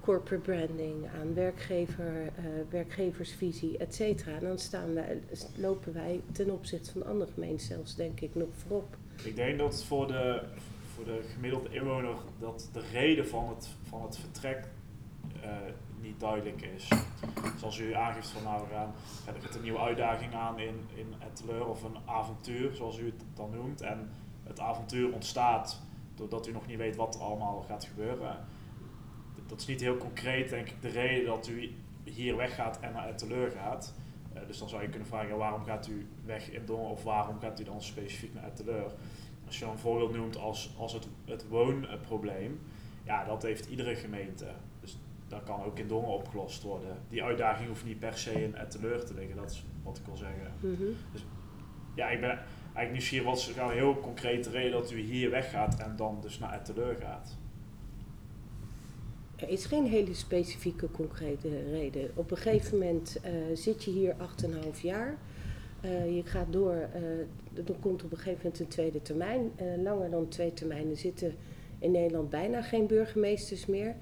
corporate 0.00 0.42
branding, 0.42 1.08
aan 1.20 1.34
werkgever, 1.34 2.32
werkgeversvisie, 2.70 3.78
et 3.78 3.94
cetera. 3.94 4.38
Dan 4.38 4.58
staan 4.58 4.94
wij, 4.94 5.20
lopen 5.56 5.92
wij 5.92 6.20
ten 6.32 6.50
opzichte 6.50 6.90
van 6.90 7.06
andere 7.06 7.32
gemeenten 7.32 7.66
zelfs, 7.66 7.96
denk 7.96 8.20
ik, 8.20 8.34
nog 8.34 8.48
voorop. 8.52 8.96
Ik 9.22 9.36
denk 9.36 9.58
dat 9.58 9.84
voor 9.84 10.06
de, 10.06 10.42
voor 10.94 11.04
de 11.04 11.20
gemiddelde 11.32 11.68
inwoner 11.70 12.14
dat 12.38 12.68
de 12.72 12.82
reden 12.92 13.28
van 13.28 13.48
het, 13.48 13.68
van 13.88 14.02
het 14.02 14.18
vertrek 14.18 14.68
eh, 15.42 15.50
niet 16.00 16.20
duidelijk 16.20 16.62
is. 16.62 16.88
Zoals 17.58 17.78
u 17.78 17.94
aangeeft 17.94 18.28
van 18.28 18.42
nou, 18.42 18.62
we 18.68 18.74
gaan, 18.74 18.92
een 19.54 19.62
nieuwe 19.62 19.78
uitdaging 19.78 20.34
aan 20.34 20.58
in, 20.58 20.80
in 20.94 21.14
het 21.18 21.36
teleur 21.36 21.66
of 21.66 21.82
een 21.82 21.96
avontuur, 22.04 22.74
zoals 22.74 22.98
u 22.98 23.06
het 23.06 23.24
dan 23.34 23.50
noemt. 23.50 23.80
En 23.80 24.10
het 24.42 24.60
avontuur 24.60 25.12
ontstaat 25.12 25.80
doordat 26.14 26.46
u 26.46 26.52
nog 26.52 26.66
niet 26.66 26.78
weet 26.78 26.96
wat 26.96 27.14
er 27.14 27.20
allemaal 27.20 27.64
gaat 27.68 27.84
gebeuren. 27.84 28.36
Dat 29.46 29.60
is 29.60 29.66
niet 29.66 29.80
heel 29.80 29.96
concreet, 29.96 30.48
denk 30.48 30.68
ik, 30.68 30.82
de 30.82 30.88
reden 30.88 31.26
dat 31.26 31.48
u 31.48 31.74
hier 32.04 32.36
weggaat 32.36 32.80
en 32.80 32.92
naar 32.92 33.06
het 33.06 33.18
teleur 33.18 33.50
gaat. 33.50 33.94
Eh, 34.34 34.46
dus 34.46 34.58
dan 34.58 34.68
zou 34.68 34.82
je 34.82 34.88
kunnen 34.88 35.08
vragen, 35.08 35.28
ja, 35.28 35.36
waarom 35.36 35.64
gaat 35.64 35.88
u 35.88 36.06
weg 36.24 36.50
in 36.50 36.66
Dongen 36.66 36.90
of 36.90 37.04
waarom 37.04 37.40
gaat 37.40 37.60
u 37.60 37.64
dan 37.64 37.82
specifiek 37.82 38.34
naar 38.34 38.44
het 38.44 38.56
teleur? 38.56 38.92
Als 39.46 39.58
je 39.58 39.64
dan 39.64 39.72
een 39.72 39.80
voorbeeld 39.80 40.16
noemt 40.16 40.36
als, 40.36 40.74
als 40.78 40.92
het, 40.92 41.08
het 41.24 41.48
woonprobleem, 41.48 42.60
ja, 43.04 43.24
dat 43.24 43.42
heeft 43.42 43.66
iedere 43.66 43.94
gemeente. 43.94 44.46
Dus 44.80 44.98
dat 45.28 45.42
kan 45.44 45.64
ook 45.64 45.78
in 45.78 45.88
Dongen 45.88 46.08
opgelost 46.08 46.62
worden. 46.62 46.96
Die 47.08 47.22
uitdaging 47.22 47.68
hoeft 47.68 47.84
niet 47.84 47.98
per 47.98 48.18
se 48.18 48.44
in 48.44 48.54
het 48.54 48.70
teleur 48.70 49.04
te 49.04 49.14
liggen, 49.14 49.36
dat 49.36 49.50
is 49.50 49.64
wat 49.82 49.98
ik 49.98 50.04
wil 50.04 50.16
zeggen. 50.16 50.52
Mhm. 50.60 50.82
Ja, 51.94 52.08
ik 52.08 52.20
ben 52.20 52.30
eigenlijk 52.30 52.92
nieuwsgierig, 52.92 53.26
wat 53.26 53.38
is 53.38 53.54
nou 53.54 53.70
een 53.70 53.76
heel 53.76 54.00
concrete 54.00 54.50
reden 54.50 54.72
dat 54.72 54.90
u 54.90 55.00
hier 55.00 55.30
weggaat 55.30 55.80
en 55.80 55.96
dan 55.96 56.20
dus 56.20 56.38
naar 56.38 56.52
het 56.52 56.64
teleur 56.64 56.96
gaat? 57.00 57.38
Er 59.42 59.48
is 59.48 59.64
geen 59.64 59.86
hele 59.86 60.14
specifieke 60.14 60.90
concrete 60.90 61.48
reden. 61.70 62.10
Op 62.14 62.30
een 62.30 62.36
gegeven 62.36 62.78
moment 62.78 63.18
eh, 63.22 63.32
zit 63.54 63.84
je 63.84 63.90
hier 63.90 64.14
8,5 64.74 64.80
jaar. 64.82 65.16
Eh, 65.80 66.16
je 66.16 66.22
gaat 66.24 66.52
door, 66.52 66.74
eh, 66.74 67.02
dan 67.64 67.76
komt 67.80 68.04
op 68.04 68.10
een 68.10 68.16
gegeven 68.16 68.40
moment 68.42 68.60
een 68.60 68.68
tweede 68.68 69.02
termijn. 69.02 69.50
Langer 69.82 70.10
dan 70.10 70.28
twee 70.28 70.52
termijnen 70.52 70.96
zitten 70.96 71.34
in 71.78 71.90
Nederland 71.90 72.30
bijna 72.30 72.62
geen 72.62 72.86
burgemeesters 72.86 73.66
meer. 73.66 73.94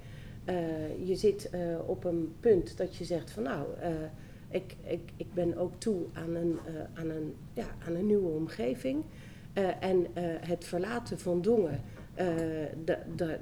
Je 1.03 1.15
zit 1.15 1.49
op 1.85 2.03
een 2.03 2.33
punt 2.39 2.77
dat 2.77 2.95
je 2.95 3.03
zegt 3.03 3.31
van 3.31 3.43
nou, 3.43 3.65
ik, 4.49 4.75
ik, 4.83 5.11
ik 5.15 5.33
ben 5.33 5.57
ook 5.57 5.73
toe 5.77 6.05
aan 6.13 6.35
een, 6.35 6.59
aan 6.93 7.09
een, 7.09 7.35
ja, 7.53 7.65
aan 7.87 7.95
een 7.95 8.05
nieuwe 8.05 8.29
omgeving. 8.29 9.03
En 9.79 10.07
het 10.39 10.65
verlaten 10.65 11.19
van 11.19 11.41
Dongen, 11.41 11.81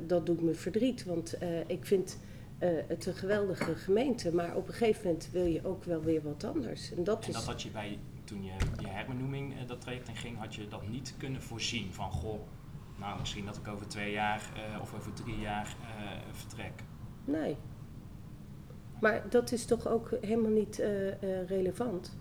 dat 0.07 0.25
doet 0.25 0.41
me 0.41 0.53
verdriet. 0.53 1.05
Want 1.05 1.38
eh, 1.38 1.69
ik 1.69 1.86
vind 1.86 2.19
eh, 2.57 2.69
het 2.88 3.05
een 3.05 3.13
geweldige 3.13 3.75
gemeente. 3.75 4.34
Maar 4.34 4.55
op 4.55 4.67
een 4.67 4.73
gegeven 4.73 5.05
moment 5.05 5.30
wil 5.32 5.45
je 5.45 5.65
ook 5.65 5.84
wel 5.84 6.01
weer 6.01 6.21
wat 6.21 6.43
anders. 6.43 6.93
En 6.93 7.03
dat 7.03 7.23
En 7.23 7.30
is... 7.30 7.36
dat 7.36 7.45
had 7.45 7.61
je 7.61 7.69
bij, 7.69 7.99
toen 8.23 8.43
je 8.43 8.51
je 8.82 8.88
herbenoeming 8.88 9.53
eh, 9.59 9.67
dat 9.67 9.82
traject 9.82 10.07
in 10.07 10.15
ging, 10.15 10.38
had 10.38 10.55
je 10.55 10.67
dat 10.67 10.88
niet 10.88 11.13
kunnen 11.17 11.41
voorzien 11.41 11.93
van, 11.93 12.11
goh, 12.11 12.39
nou 12.97 13.19
misschien 13.19 13.45
dat 13.45 13.57
ik 13.57 13.67
over 13.67 13.88
twee 13.88 14.11
jaar 14.11 14.41
eh, 14.55 14.82
of 14.82 14.93
over 14.93 15.13
drie 15.13 15.39
jaar 15.39 15.75
eh, 15.82 16.11
vertrek. 16.32 16.73
Nee. 17.25 17.55
Maar 19.01 19.23
dat 19.30 19.51
is 19.51 19.65
toch 19.65 19.88
ook 19.88 20.09
helemaal 20.21 20.51
niet 20.51 20.80
eh, 20.80 21.07
eh, 21.07 21.47
relevant? 21.47 22.17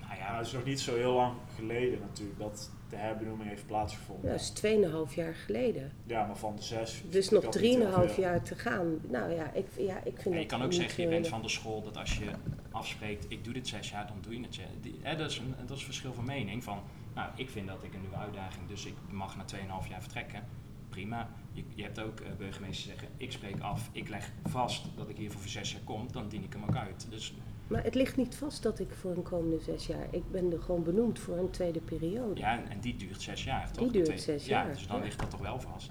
Nou 0.00 0.12
Ja, 0.12 0.16
ja, 0.18 0.36
het 0.36 0.46
is 0.46 0.52
nog 0.52 0.64
niet 0.64 0.80
zo 0.80 0.94
heel 0.94 1.12
lang 1.12 1.34
geleden 1.56 2.00
natuurlijk 2.00 2.38
dat 2.38 2.70
de 2.88 2.96
herbenoeming 2.96 3.48
heeft 3.48 3.66
plaatsgevonden. 3.66 4.24
Ja, 4.30 4.36
dat 4.36 4.40
is 4.40 5.08
2,5 5.10 5.14
jaar 5.14 5.34
geleden. 5.34 5.92
Ja, 6.06 6.26
maar 6.26 6.36
van 6.36 6.56
de 6.56 6.62
zes. 6.62 7.02
Dus 7.10 7.30
nog 7.30 7.42
dat 7.42 7.60
niet 7.60 7.76
heel 7.76 7.86
3,5 8.08 8.12
veel. 8.14 8.22
jaar 8.24 8.42
te 8.42 8.54
gaan. 8.54 8.98
Nou 9.08 9.32
ja, 9.32 9.52
ik, 9.52 9.66
ja, 9.78 9.96
ik 10.04 10.20
vind 10.20 10.34
en 10.34 10.40
je 10.40 10.46
kan 10.46 10.62
ook 10.62 10.72
zeggen, 10.72 11.02
je 11.02 11.08
heel- 11.08 11.18
bent 11.20 11.28
van 11.28 11.42
de 11.42 11.48
school 11.48 11.82
dat 11.82 11.96
als 11.96 12.18
je 12.18 12.30
afspreekt, 12.70 13.26
ik 13.28 13.44
doe 13.44 13.52
dit 13.52 13.68
zes 13.68 13.90
jaar, 13.90 14.06
dan 14.06 14.16
doe 14.20 14.34
je 14.34 14.40
het. 14.42 14.60
Die, 14.80 14.98
hè, 15.02 15.16
dat, 15.16 15.30
is 15.30 15.38
een, 15.38 15.54
dat 15.66 15.70
is 15.76 15.78
een 15.78 15.84
verschil 15.86 16.12
van 16.12 16.24
mening. 16.24 16.64
Van, 16.64 16.78
nou, 17.14 17.30
ik 17.36 17.48
vind 17.50 17.66
dat 17.66 17.82
ik 17.82 17.94
een 17.94 18.00
nieuwe 18.00 18.16
uitdaging, 18.16 18.68
dus 18.68 18.84
ik 18.84 18.94
mag 19.10 19.36
na 19.36 19.44
2,5 19.82 19.88
jaar 19.88 20.00
vertrekken. 20.00 20.42
Prima. 20.88 21.28
Je, 21.52 21.64
je 21.74 21.82
hebt 21.82 22.00
ook 22.00 22.20
eh, 22.20 22.28
burgemeesters 22.38 22.86
zeggen, 22.88 23.08
ik 23.16 23.32
spreek 23.32 23.60
af, 23.60 23.88
ik 23.92 24.08
leg 24.08 24.32
vast 24.44 24.84
dat 24.96 25.08
ik 25.08 25.16
hier 25.16 25.30
voor 25.30 25.48
zes 25.48 25.72
jaar 25.72 25.80
kom, 25.84 26.12
dan 26.12 26.28
dien 26.28 26.42
ik 26.44 26.52
hem 26.52 26.62
ook 26.62 26.76
uit. 26.76 27.06
Dus 27.10 27.34
Maar 27.68 27.84
het 27.84 27.94
ligt 27.94 28.16
niet 28.16 28.34
vast 28.34 28.62
dat 28.62 28.78
ik 28.78 28.88
voor 29.00 29.10
een 29.10 29.22
komende 29.22 29.58
zes 29.60 29.86
jaar... 29.86 30.06
Ik 30.10 30.30
ben 30.30 30.52
er 30.52 30.60
gewoon 30.62 30.82
benoemd 30.82 31.18
voor 31.18 31.36
een 31.36 31.50
tweede 31.50 31.80
periode. 31.80 32.40
Ja, 32.40 32.58
en, 32.58 32.68
en 32.70 32.80
die 32.80 32.96
duurt 32.96 33.22
zes 33.22 33.44
jaar, 33.44 33.70
toch? 33.72 33.82
Die 33.82 33.92
duurt 33.92 34.04
Twee- 34.04 34.18
zes 34.18 34.46
ja, 34.46 34.62
jaar, 34.62 34.72
Dus 34.74 34.86
dan 34.86 34.96
ja. 34.96 35.02
ligt 35.04 35.18
dat 35.20 35.30
toch 35.30 35.40
wel 35.40 35.60
vast. 35.60 35.90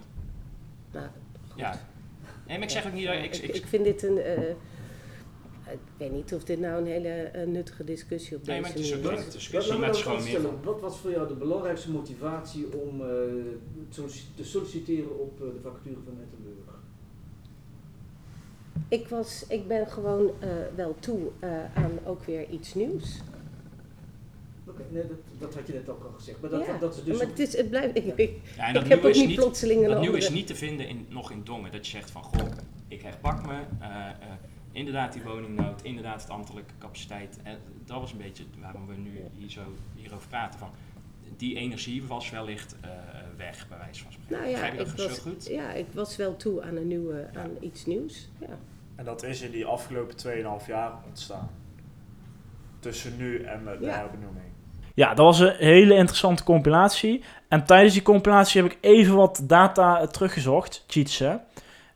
Nou, 0.92 1.08
goed. 1.50 1.60
Ja. 1.60 1.80
Nee, 2.48 2.58
maar 2.58 2.66
ik 2.68 2.74
zeg 2.74 2.86
ook 2.88 2.94
niet 2.94 3.06
dat 3.06 3.14
Ja, 3.14 3.20
ik, 3.22 3.36
ik, 3.36 3.42
ik, 3.44 3.56
ik 3.56 3.66
vind 3.68 3.84
dit 3.84 4.04
een... 4.04 4.18
eh, 4.18 4.50
ik 5.72 5.80
weet 5.98 6.12
niet 6.12 6.34
of 6.34 6.44
dit 6.44 6.60
nou 6.60 6.82
een 6.82 6.88
hele 6.88 7.10
eh, 7.10 7.48
nuttige 7.48 7.84
discussie 7.84 8.38
op 8.38 8.46
Nee, 8.46 8.62
deze 8.62 8.62
maar 8.62 8.78
het 8.78 8.80
is 8.92 8.96
ook 8.96 9.04
manier 9.04 9.28
is. 9.28 9.32
discussie, 9.34 9.74
me 9.74 9.80
maar 9.80 9.88
het 9.88 9.98
is 9.98 10.04
gewoon 10.04 10.18
meer 10.24 10.28
stellen. 10.30 10.50
van... 10.50 10.64
Wat 10.64 10.82
was 10.82 10.98
voor 11.00 11.12
jou 11.12 11.28
de 11.28 11.34
belangrijkste 11.34 11.92
motivatie 11.92 12.66
om 12.82 13.02
eh, 13.02 13.08
te 14.36 14.44
solliciteren 14.44 15.20
op 15.20 15.38
de 15.38 15.60
vacature 15.64 15.96
van 16.06 16.18
Ettenburg? 16.22 16.67
Ik, 18.88 19.08
was, 19.08 19.46
ik 19.48 19.68
ben 19.68 19.88
gewoon 19.88 20.32
eh, 20.40 20.50
wel 20.76 20.96
toe 21.00 21.20
eh, 21.40 21.50
aan 21.74 22.00
ook 22.06 22.24
weer 22.24 22.50
iets 22.50 22.74
nieuws. 22.74 23.22
Oké, 24.68 24.82
nee, 24.90 25.04
dat, 25.08 25.18
dat 25.40 25.56
had 25.56 25.68
je 25.68 25.74
net 25.74 25.90
ook 25.90 26.04
al 26.04 26.12
gezegd. 26.16 26.42
Maar 26.42 26.50
dat, 26.50 26.66
ja, 26.66 26.78
dat 26.78 26.96
is 26.96 27.04
dus... 27.04 27.18
maar 27.18 27.28
het, 27.28 27.40
is, 27.40 27.58
het 27.58 27.70
blijft... 27.70 27.98
Ik, 27.98 28.06
ik, 28.16 28.32
Ja, 28.56 28.64
en 28.64 28.68
ik 28.68 28.74
dat 28.74 28.88
heb 28.88 29.04
ook 29.04 29.10
is 29.12 29.26
niet 29.26 29.36
plotseling 29.36 29.84
een 29.84 29.90
dat 29.90 30.00
nieuwe 30.00 30.18
is 30.18 30.30
niet 30.30 30.48
te 30.48 30.56
vinden 30.56 30.88
in, 30.88 31.06
nog 31.10 31.32
in 31.32 31.42
Dongen. 31.44 31.72
Dat 31.72 31.86
je 31.86 31.92
zegt 31.92 32.12
van, 32.12 32.24
goh, 32.24 32.48
ik 32.88 33.02
herpak 33.02 33.46
me. 33.46 33.60
eh, 33.80 33.90
eh, 33.90 34.14
inderdaad 34.72 35.14
die 35.14 35.22
woningnood, 35.22 35.84
inderdaad 35.84 36.22
het 36.22 36.32
ambtelijke 36.32 36.74
capaciteit. 36.80 37.40
En 37.44 37.58
dat 37.86 38.00
was 38.00 38.12
een 38.12 38.18
beetje 38.18 38.44
waarom 38.62 38.88
we 38.88 38.94
nu 38.96 39.22
hier 39.38 39.50
zo 39.50 39.62
hierover 39.96 40.28
praten. 40.28 40.60
Van, 40.60 40.70
die 41.38 41.56
energie 41.56 42.04
was 42.08 42.30
wellicht 42.30 42.76
eh, 42.82 42.90
weg, 43.38 43.68
bij 43.70 43.78
wijze 43.78 44.04
van 44.04 44.12
spreken. 44.12 44.36
nou 44.38 44.48
ja, 44.48 44.52
Begrijp 44.52 44.74
je 44.74 45.04
ik 45.04 45.10
was, 45.10 45.20
goed? 45.20 45.48
ja, 45.48 45.72
ik 45.72 45.86
was 45.94 46.16
wel 46.16 46.36
toe 46.36 46.64
aan, 46.64 46.76
een 46.76 46.88
nieuwe, 46.88 47.28
aan 47.36 47.52
iets 47.60 47.86
nieuws. 47.86 48.30
Ja. 48.40 48.48
En 48.96 49.06
dat 49.06 49.24
is 49.24 49.42
in 49.42 49.52
die 49.52 49.66
afgelopen 49.66 50.16
2,5 50.62 50.68
jaar 50.68 50.92
ontstaan. 51.08 51.50
Tussen 52.80 53.18
nu 53.18 53.44
en 53.44 53.64
de, 53.66 53.78
de 53.80 53.86
Ja. 53.86 53.96
herbenoeming. 53.98 54.46
Ja, 54.94 55.08
dat 55.14 55.26
was 55.26 55.40
een 55.40 55.56
hele 55.58 55.96
interessante 55.96 56.44
compilatie. 56.44 57.24
En 57.48 57.66
tijdens 57.66 57.94
die 57.94 58.02
compilatie 58.02 58.62
heb 58.62 58.72
ik 58.72 58.78
even 58.82 59.16
wat 59.16 59.42
data 59.44 60.00
eh, 60.00 60.08
teruggezocht, 60.08 60.84
cheats 60.88 61.20
hè. 61.20 61.36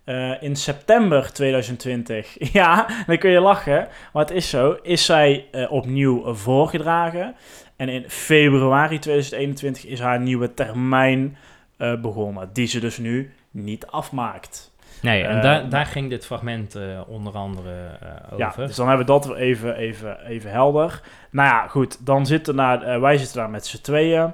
Eh, 0.03 0.43
in 0.43 0.55
september 0.55 1.33
2020, 1.33 2.35
ja, 2.53 2.87
dan 3.07 3.17
kun 3.17 3.31
je 3.31 3.39
lachen, 3.39 3.87
maar 4.13 4.23
het 4.25 4.31
is 4.35 4.49
zo, 4.49 4.77
is 4.81 5.05
zij 5.05 5.47
eh, 5.51 5.71
opnieuw 5.71 6.33
voorgedragen. 6.33 7.35
En 7.81 7.89
in 7.89 8.03
februari 8.07 8.99
2021 8.99 9.85
is 9.85 9.99
haar 9.99 10.19
nieuwe 10.19 10.53
termijn 10.53 11.37
eh, 11.77 12.01
begonnen, 12.01 12.49
die 12.53 12.67
ze 12.67 12.79
dus 12.79 12.97
nu 12.97 13.33
niet 13.51 13.87
afmaakt. 13.87 14.71
Nee, 15.01 15.23
en 15.23 15.41
daar, 15.41 15.69
daar 15.69 15.85
ging 15.85 16.09
dit 16.09 16.25
fragment 16.25 16.75
eh, 16.75 17.01
onder 17.07 17.33
andere 17.33 17.71
eh, 18.01 18.37
Ja, 18.37 18.47
over. 18.47 18.67
dus 18.67 18.75
dan 18.75 18.87
hebben 18.87 19.05
we 19.05 19.11
dat 19.11 19.35
even, 19.35 19.75
even, 19.75 20.25
even 20.25 20.51
helder. 20.51 21.01
Nou 21.31 21.49
ja, 21.49 21.67
goed, 21.67 22.05
dan 22.05 22.25
zitten 22.25 22.55
daar, 22.55 23.01
wij 23.01 23.17
zitten 23.17 23.37
daar 23.37 23.49
met 23.49 23.65
z'n 23.65 23.81
tweeën. 23.81 24.33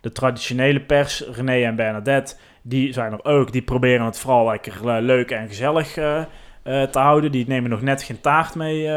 De 0.00 0.12
traditionele 0.12 0.80
pers, 0.80 1.24
René 1.32 1.64
en 1.64 1.76
Bernadette, 1.76 2.36
die 2.62 2.92
zijn 2.92 3.12
er 3.12 3.24
ook. 3.24 3.52
Die 3.52 3.62
proberen 3.62 4.06
het 4.06 4.18
vooral 4.18 4.46
lekker 4.46 5.02
leuk 5.02 5.30
en 5.30 5.48
gezellig 5.48 5.92
te 6.62 6.88
houden. 6.98 7.32
Die 7.32 7.48
nemen 7.48 7.70
nog 7.70 7.82
net 7.82 8.02
geen 8.02 8.20
taart 8.20 8.54
mee. 8.54 8.88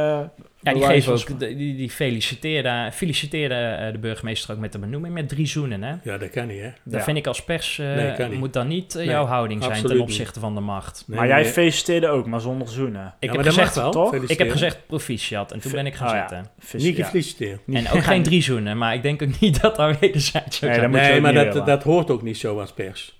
Ja, 0.68 0.74
die 0.74 0.86
geven 0.86 1.14
ook, 1.14 1.40
die, 1.40 1.76
die 1.76 1.90
feliciteerde, 1.90 2.90
feliciteerde 2.94 3.56
eh, 3.56 3.92
de 3.92 3.98
burgemeester 3.98 4.52
ook 4.54 4.60
met 4.60 4.72
de 4.72 4.80
benoeming 4.80 5.14
met 5.14 5.30
drie 5.30 5.46
zoenen. 5.48 5.84
Hè? 5.84 5.96
Ja, 6.04 6.18
dat 6.18 6.30
kan 6.30 6.48
niet, 6.48 6.60
hè? 6.62 6.70
Dat 6.84 6.94
Ja. 6.94 7.04
vind 7.04 7.18
ik 7.18 7.28
als 7.28 7.44
pers, 7.44 7.80
eh, 7.80 7.86
Nee, 7.96 8.14
kan 8.14 8.30
niet. 8.30 8.40
moet 8.40 8.54
dan 8.54 8.68
niet 8.68 8.92
eh, 8.92 8.98
Nee, 8.98 9.06
jouw 9.10 9.26
houding 9.26 9.64
zijn 9.64 9.82
ten 9.82 9.92
niet. 9.92 10.00
opzichte 10.02 10.40
van 10.40 10.56
de 10.56 10.62
macht. 10.62 11.04
Nee, 11.08 11.18
maar 11.18 11.28
jij 11.28 11.46
feliciteerde 11.46 12.08
ook, 12.08 12.26
maar 12.26 12.42
zonder 12.42 12.68
zoenen. 12.68 13.14
Ik, 13.20 13.30
Ja, 13.32 13.36
heb 13.38 13.46
gezegd, 13.46 13.76
wel, 13.76 13.92
toch? 13.92 14.06
ik 14.06 14.12
heb 14.12 14.20
feliciteren. 14.22 14.52
gezegd 14.52 14.88
proficiat 14.88 15.52
en 15.52 15.60
toen 15.60 15.72
ben 15.72 15.86
ik 15.86 15.96
gaan 15.96 16.08
Oh 16.08 16.20
zitten. 16.20 16.48
Niet 16.78 16.96
gefeliciteerd. 16.96 17.60
En 17.74 17.90
ook 17.90 18.04
geen 18.04 18.24
drie 18.24 18.42
zoenen, 18.42 18.78
maar 18.78 18.94
ik 18.94 19.02
denk 19.02 19.22
ook 19.22 19.40
niet 19.40 19.62
dat 19.62 19.76
daar 19.76 19.98
wederzijds 20.00 20.58
zou 20.58 20.72
Nee, 20.72 20.80
zijn. 20.80 20.92
dat 20.92 21.02
Nee, 21.02 21.22
maar 21.22 21.34
dat, 21.34 21.66
dat 21.66 21.84
hoort 21.84 22.10
ook 22.12 22.22
niet 22.22 22.38
zo 22.38 22.60
als 22.60 22.74
pers. 22.74 23.16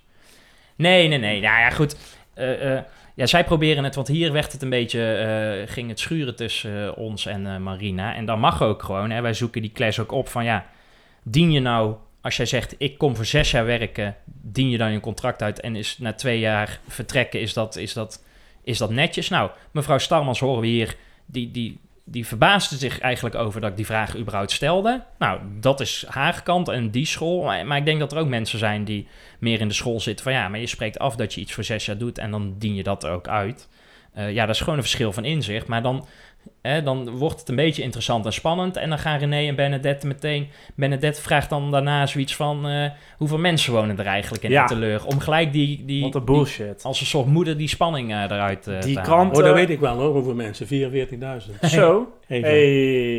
Nee, 0.76 1.08
nee, 1.08 1.18
nee. 1.18 1.40
Nou 1.40 1.58
ja, 1.60 1.70
goed. 1.70 1.96
Eh, 2.34 2.72
eh, 2.76 2.82
ja, 3.18 3.26
zij 3.26 3.44
proberen 3.44 3.84
het, 3.84 3.94
want 3.94 4.08
hier 4.08 4.32
werd 4.32 4.52
het 4.52 4.62
een 4.62 4.70
beetje, 4.70 5.14
eh, 5.14 5.72
ging 5.72 5.88
het 5.88 6.00
schuren 6.00 6.36
tussen 6.36 6.86
eh, 6.86 6.98
ons 6.98 7.26
en 7.26 7.46
eh, 7.46 7.56
Marina. 7.56 8.14
En 8.14 8.24
dat 8.24 8.38
mag 8.38 8.62
ook 8.62 8.82
gewoon. 8.82 9.10
Hè. 9.10 9.20
Wij 9.20 9.34
zoeken 9.34 9.62
die 9.62 9.72
clash 9.72 9.98
ook 9.98 10.12
op 10.12 10.28
van 10.28 10.44
ja, 10.44 10.66
dien 11.22 11.52
je 11.52 11.60
nou, 11.60 11.94
als 12.20 12.36
jij 12.36 12.46
zegt 12.46 12.74
ik 12.78 12.98
kom 12.98 13.16
voor 13.16 13.24
zes 13.24 13.50
jaar 13.50 13.64
werken, 13.64 14.16
dien 14.24 14.70
je 14.70 14.78
dan 14.78 14.92
je 14.92 15.00
contract 15.00 15.42
uit 15.42 15.60
en 15.60 15.76
is 15.76 15.98
na 15.98 16.12
twee 16.12 16.38
jaar 16.38 16.80
vertrekken, 16.88 17.40
is 17.40 17.52
dat, 17.52 17.76
is 17.76 17.92
dat, 17.92 18.24
is 18.62 18.78
dat 18.78 18.90
netjes? 18.90 19.28
Nou, 19.28 19.50
mevrouw 19.70 19.98
Starmans 19.98 20.40
horen 20.40 20.60
we 20.60 20.66
hier, 20.66 20.96
die, 21.26 21.50
die, 21.50 21.78
die 22.04 22.26
verbaasde 22.26 22.76
zich 22.76 22.98
eigenlijk 23.00 23.34
over 23.34 23.60
dat 23.60 23.70
ik 23.70 23.76
die 23.76 23.86
vraag 23.86 24.16
überhaupt 24.16 24.50
stelde. 24.50 25.02
Nou, 25.18 25.40
dat 25.60 25.80
is 25.80 26.04
haar 26.08 26.42
kant 26.42 26.68
en 26.68 26.90
die 26.90 27.06
school. 27.06 27.42
Maar 27.42 27.76
ik 27.76 27.84
denk 27.84 28.00
dat 28.00 28.12
er 28.12 28.18
ook 28.18 28.28
mensen 28.28 28.58
zijn 28.58 28.84
die 28.84 29.08
meer 29.38 29.60
in 29.60 29.68
de 29.68 29.74
school 29.74 30.00
zitten 30.00 30.24
van 30.24 30.32
ja, 30.32 30.48
maar 30.48 30.60
je 30.60 30.66
spreekt 30.66 30.98
af 30.98 31.16
dat 31.16 31.34
je 31.34 31.40
iets 31.40 31.52
voor 31.52 31.64
zes 31.64 31.86
jaar 31.86 31.98
doet 31.98 32.18
en 32.18 32.30
dan 32.30 32.54
dien 32.58 32.74
je 32.74 32.82
dat 32.82 33.06
ook 33.06 33.28
uit. 33.28 33.68
Eh, 34.14 34.32
ja, 34.32 34.46
dat 34.46 34.54
is 34.54 34.60
gewoon 34.60 34.74
een 34.76 34.82
verschil 34.84 35.12
van 35.12 35.24
inzicht. 35.24 35.66
Maar 35.66 35.82
dan, 35.82 36.06
hè, 36.62 36.82
dan 36.82 37.10
wordt 37.10 37.40
het 37.40 37.48
een 37.48 37.56
beetje 37.56 37.82
interessant 37.82 38.24
en 38.26 38.32
spannend. 38.32 38.76
En 38.76 38.88
dan 38.88 38.98
gaan 38.98 39.18
René 39.18 39.46
en 39.48 39.54
Bernadette 39.54 40.06
meteen... 40.06 40.48
Bernadette 40.74 41.20
vraagt 41.22 41.50
dan 41.50 41.70
daarna 41.70 42.06
zoiets 42.06 42.36
van... 42.36 42.68
eh, 42.68 42.90
hoeveel 43.16 43.38
mensen 43.38 43.72
wonen 43.72 43.98
er 43.98 44.06
eigenlijk 44.06 44.42
in 44.44 44.50
Ja. 44.50 44.62
Etteleur? 44.62 45.04
Om 45.06 45.20
gelijk 45.20 45.52
die, 45.52 45.82
die, 45.86 46.02
Wat 46.02 46.14
een 46.14 46.24
die- 46.24 46.34
bullshit. 46.34 46.82
als 46.84 47.00
een 47.00 47.06
soort 47.06 47.26
moeder 47.26 47.56
die 47.56 47.68
spanning 47.68 48.10
eh, 48.12 48.22
eruit 48.22 48.66
eh, 48.66 48.80
Die 48.80 48.94
te 48.94 49.00
krant- 49.00 49.36
Oh, 49.36 49.44
dat 49.44 49.54
weet 49.54 49.70
ik 49.70 49.80
wel 49.80 49.96
hoor, 49.96 50.12
hoeveel 50.12 50.34
mensen. 50.34 50.66
44.000. 50.66 51.68
Zo. 51.68 52.12
Hey, 52.26 52.42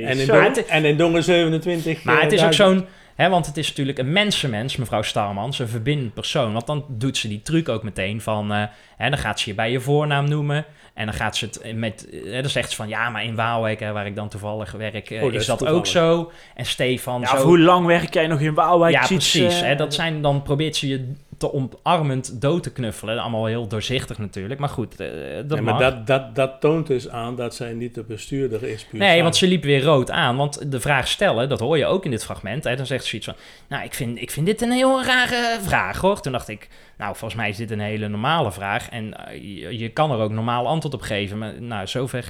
En 0.03 0.19
in, 0.19 0.25
zo. 0.25 0.33
Dongen, 0.33 0.67
en 0.67 0.85
in 0.85 0.97
Dongen 0.97 1.23
27. 1.23 2.03
Maar 2.03 2.21
het 2.21 2.31
is 2.31 2.43
ook 2.43 2.53
zo'n... 2.53 2.85
Hè, 3.19 3.29
want 3.29 3.45
het 3.45 3.57
is 3.57 3.67
natuurlijk 3.67 3.97
een 3.97 4.11
mensenmens, 4.11 4.75
mevrouw 4.75 5.01
Starmans, 5.01 5.59
een 5.59 5.67
verbindend 5.67 6.13
persoon. 6.13 6.53
Want 6.53 6.67
dan 6.67 6.85
doet 6.87 7.17
ze 7.17 7.27
die 7.27 7.41
truc 7.41 7.69
ook 7.69 7.83
meteen 7.83 8.21
van... 8.21 8.49
hè, 8.51 9.09
dan 9.09 9.17
gaat 9.17 9.39
ze 9.39 9.49
je 9.49 9.55
bij 9.55 9.71
je 9.71 9.79
voornaam 9.79 10.29
noemen. 10.29 10.65
En 10.93 11.05
dan 11.05 11.15
gaat 11.15 11.37
ze 11.37 11.45
het 11.45 11.75
met... 11.75 12.09
eh, 12.09 12.41
dan 12.41 12.49
zegt 12.49 12.69
ze 12.69 12.75
van... 12.75 12.87
Ja, 12.87 13.09
maar 13.09 13.23
in 13.23 13.35
Waalwijk, 13.35 13.79
hè, 13.79 13.91
waar 13.91 14.05
ik 14.05 14.15
dan 14.15 14.29
toevallig 14.29 14.71
werk, 14.71 15.09
eh, 15.09 15.17
Oh, 15.17 15.23
dat 15.23 15.33
is 15.33 15.39
is 15.39 15.45
dat 15.45 15.65
ook 15.67 15.85
zo. 15.85 16.31
En 16.55 16.65
Stefan 16.65 17.21
Ja, 17.21 17.27
zo... 17.27 17.45
hoe 17.45 17.59
lang 17.59 17.85
werk 17.85 18.13
jij 18.13 18.27
nog 18.27 18.39
in 18.39 18.53
Waalwijk? 18.53 18.93
ja, 18.93 19.05
precies. 19.05 19.61
Hè, 19.61 19.75
dat 19.75 19.93
zijn, 19.93 20.21
dan 20.21 20.41
probeert 20.41 20.75
ze 20.75 20.87
je 20.87 21.13
te 21.39 21.53
omarmend 21.53 22.41
dood 22.41 22.63
te 22.63 22.71
knuffelen. 22.71 23.19
Allemaal 23.19 23.45
heel 23.45 23.67
doorzichtig 23.67 24.17
natuurlijk. 24.17 24.59
Maar 24.59 24.69
goed, 24.69 24.99
eh, 24.99 25.07
dat 25.45 25.61
maar 25.61 25.79
dat, 25.79 26.07
dat, 26.07 26.35
dat 26.35 26.61
toont 26.61 26.87
dus 26.87 27.09
aan 27.09 27.35
dat 27.35 27.55
zij 27.55 27.73
niet 27.73 27.95
de 27.95 28.03
bestuurder 28.03 28.63
is. 28.63 28.85
puur 28.85 28.99
Nee, 28.99 29.23
want 29.23 29.35
ze 29.35 29.47
liep 29.47 29.63
weer 29.63 29.83
rood 29.83 30.11
aan. 30.11 30.37
Want 30.37 30.71
de 30.71 30.79
vraag 30.79 31.07
stellen, 31.07 31.49
dat 31.49 31.59
hoor 31.59 31.77
je 31.77 31.85
ook 31.85 32.05
in 32.05 32.11
dit 32.11 32.23
fragment. 32.23 32.63
Hè, 32.63 32.75
dan 32.75 32.85
zegt 32.85 33.05
ze 33.05 33.15
iets 33.15 33.25
van, 33.25 33.35
nou, 33.67 33.83
ik 33.83 33.93
vind, 33.93 34.21
ik 34.21 34.31
vind 34.31 34.45
dit 34.45 34.61
een 34.61 34.71
heel 34.71 35.03
rare 35.03 35.57
vraag, 35.61 35.97
hoor. 35.97 36.21
Toen 36.21 36.31
dacht 36.31 36.47
ik, 36.47 36.67
nou, 36.97 37.15
volgens 37.15 37.39
mij 37.39 37.49
is 37.49 37.57
dit 37.57 37.71
een 37.71 37.79
hele 37.79 38.07
normale 38.07 38.51
vraag. 38.51 38.89
En 38.89 39.13
eh, 39.13 39.33
je, 39.33 39.77
je 39.77 39.89
kan 39.89 40.11
er 40.11 40.19
ook 40.19 40.31
normaal 40.31 40.67
antwoord 40.67 40.93
op 40.93 41.01
geven. 41.01 41.37
Maar 41.37 41.61
nou, 41.61 41.87
zover 41.87 42.29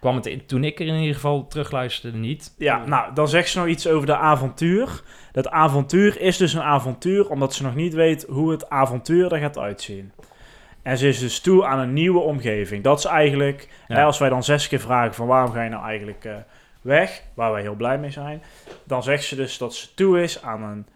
kwam 0.00 0.16
het 0.16 0.26
in- 0.26 0.46
toen 0.46 0.64
ik 0.64 0.80
er 0.80 0.86
in 0.86 0.98
ieder 0.98 1.14
geval 1.14 1.46
terugluisterde 1.46 2.18
niet. 2.18 2.54
Ja, 2.58 2.84
nou, 2.86 3.14
dan 3.14 3.28
zegt 3.28 3.48
ze 3.48 3.58
nog 3.58 3.66
iets 3.68 3.86
over 3.86 4.06
de 4.06 4.16
avontuur. 4.16 5.02
Dat 5.32 5.48
avontuur 5.48 6.20
is 6.20 6.36
dus 6.36 6.52
een 6.52 6.62
avontuur 6.62 7.28
omdat 7.28 7.54
ze 7.54 7.62
nog 7.62 7.74
niet 7.74 7.94
weet 7.94 8.26
hoe 8.28 8.50
het 8.50 8.70
avontuur 8.70 9.32
er 9.32 9.38
gaat 9.40 9.58
uitzien. 9.58 10.12
En 10.82 10.98
ze 10.98 11.08
is 11.08 11.18
dus 11.18 11.40
toe 11.40 11.64
aan 11.66 11.78
een 11.78 11.92
nieuwe 11.92 12.20
omgeving. 12.20 12.84
Dat 12.84 12.98
is 12.98 13.04
eigenlijk, 13.04 13.68
Ja. 13.88 13.94
hè, 13.96 14.02
als 14.02 14.18
wij 14.18 14.28
dan 14.28 14.44
zes 14.44 14.68
keer 14.68 14.80
vragen 14.80 15.14
van 15.14 15.26
waarom 15.26 15.52
ga 15.52 15.62
je 15.62 15.70
nou 15.70 15.84
eigenlijk 15.84 16.24
eh, 16.24 16.34
weg, 16.80 17.22
waar 17.34 17.52
wij 17.52 17.60
heel 17.62 17.74
blij 17.74 17.98
mee 17.98 18.10
zijn, 18.10 18.42
dan 18.84 19.02
zegt 19.02 19.24
ze 19.24 19.36
dus 19.36 19.58
dat 19.58 19.74
ze 19.74 19.94
toe 19.94 20.22
is 20.22 20.42
aan 20.42 20.62
een 20.62 20.86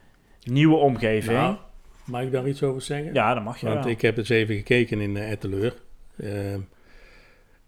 nieuwe 0.43 0.77
omgeving. 0.77 1.39
Nou, 1.39 1.57
mag 2.05 2.23
ik 2.23 2.33
daar 2.33 2.49
iets 2.49 2.63
over 2.63 2.83
zeggen? 2.83 3.15
ja, 3.15 3.35
dat 3.35 3.45
mag 3.45 3.59
je 3.61 3.67
Want 3.67 3.85
wel. 3.85 3.93
ik 3.93 4.01
heb 4.03 4.17
eens 4.17 4.29
even 4.29 4.55
gekeken 4.57 5.01
in 5.01 5.15
uh, 5.17 5.31
Etteleur. 5.31 5.75
Ehm, 6.19 6.61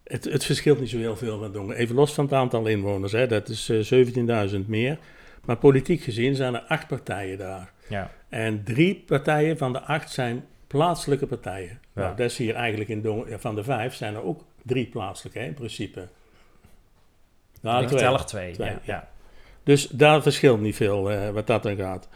het, 0.07 0.25
het 0.25 0.45
verschilt 0.45 0.81
niet 0.81 0.89
zo 0.89 0.99
heel 0.99 1.17
veel 1.17 1.39
met 1.39 1.53
Dongen. 1.53 1.77
Even 1.77 1.95
los 1.95 2.15
van 2.15 2.25
het 2.25 2.35
aantal 2.35 2.67
inwoners, 2.67 3.13
hè, 3.13 3.27
dat 3.27 3.49
is 3.49 3.69
eh, 3.69 4.49
17.000 4.51 4.67
meer. 4.67 4.99
Maar 5.45 5.57
politiek 5.57 6.03
gezien 6.03 6.35
zijn 6.35 6.55
er 6.55 6.61
acht 6.61 6.87
partijen 6.87 7.39
daar. 7.39 7.73
Ja. 7.89 8.11
En 8.29 8.65
drie 8.65 9.05
partijen 9.07 9.59
van 9.59 9.73
de 9.73 9.81
acht 9.81 10.11
zijn 10.11 10.45
plaatselijke 10.67 11.27
partijen. 11.27 11.81
Ja. 11.95 12.03
Nou, 12.03 12.17
dat 12.17 12.31
is 12.31 12.37
hier 12.37 12.55
eigenlijk 12.55 12.91
in 12.91 13.03
Dongen, 13.03 13.41
van 13.41 13.55
de 13.55 13.65
vijf 13.65 13.95
zijn 13.95 14.15
er 14.15 14.23
ook 14.23 14.45
drie 14.63 14.87
plaatselijke, 14.87 15.39
hè, 15.39 15.45
in 15.45 15.55
principe. 15.55 16.09
Nou, 17.61 17.83
ik 17.83 17.89
twee. 17.89 18.25
twee. 18.25 18.53
Twee, 18.53 18.69
ja, 18.69 18.73
ja. 18.73 18.81
ja. 18.85 19.09
Dus 19.63 19.87
daar 19.87 20.23
verschilt 20.23 20.61
niet 20.61 20.77
veel 20.77 21.11
eh, 21.11 21.31
wat 21.31 21.47
dat 21.47 21.63
dan 21.63 21.77
gaat. 21.77 22.09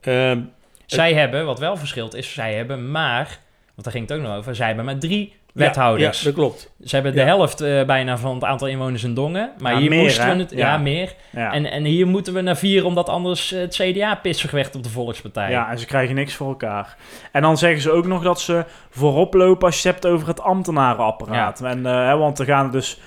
Ehm, 0.00 0.40
Zij 0.86 1.14
hebben, 1.14 1.46
wat 1.46 1.58
wel 1.58 1.76
verschilt 1.76 2.14
is, 2.14 2.32
zij 2.32 2.54
hebben 2.54 2.90
maar, 2.90 3.40
want 3.64 3.84
daar 3.84 3.92
ging 3.92 4.08
het 4.08 4.18
ook 4.18 4.24
nog 4.24 4.36
over, 4.36 4.54
zij 4.54 4.66
hebben 4.66 4.84
maar 4.84 4.98
drie 4.98 5.34
wethouders. 5.56 6.18
Ja, 6.18 6.24
dat 6.24 6.34
klopt. 6.34 6.70
Ze 6.84 6.94
hebben 6.94 7.14
de 7.14 7.20
helft 7.20 7.60
eh, 7.60 7.84
bijna 7.84 8.18
van 8.18 8.34
het 8.34 8.44
aantal 8.44 8.68
inwoners 8.68 9.04
in 9.04 9.14
Dongen. 9.14 9.50
Maar 9.58 9.76
hier 9.76 9.90
meer, 9.90 10.02
moesten 10.02 10.26
hè? 10.26 10.34
we 10.34 10.40
het... 10.40 10.50
Ja, 10.50 10.78
meer. 10.78 11.14
En, 11.32 11.70
en 11.70 11.84
hier 11.84 12.06
moeten 12.06 12.34
we 12.34 12.40
naar 12.40 12.56
vier, 12.56 12.84
omdat 12.84 13.08
anders 13.08 13.52
eh, 13.52 13.60
het 13.60 13.74
CDA 13.74 14.14
pissig 14.14 14.50
werd 14.50 14.76
op 14.76 14.82
de 14.82 14.88
Volkspartij. 14.88 15.50
Ja, 15.50 15.70
en 15.70 15.78
ze 15.78 15.86
krijgen 15.86 16.14
niks 16.14 16.34
voor 16.34 16.48
elkaar. 16.48 16.96
En 17.32 17.42
dan 17.42 17.58
zeggen 17.58 17.80
ze 17.80 17.90
ook 17.90 18.06
nog 18.06 18.22
dat 18.22 18.40
ze 18.40 18.64
voorop 18.90 19.34
lopen 19.34 19.66
als 19.66 19.82
je 19.82 19.88
het 19.88 20.02
hebt 20.02 20.14
over 20.14 20.28
het 20.28 20.40
ambtenarenapparaat. 20.40 21.60
En, 21.60 21.86
eh, 21.86 22.06
hè, 22.06 22.16
want 22.16 22.38
er 22.38 22.44
gaan 22.44 22.70
dus, 22.70 23.00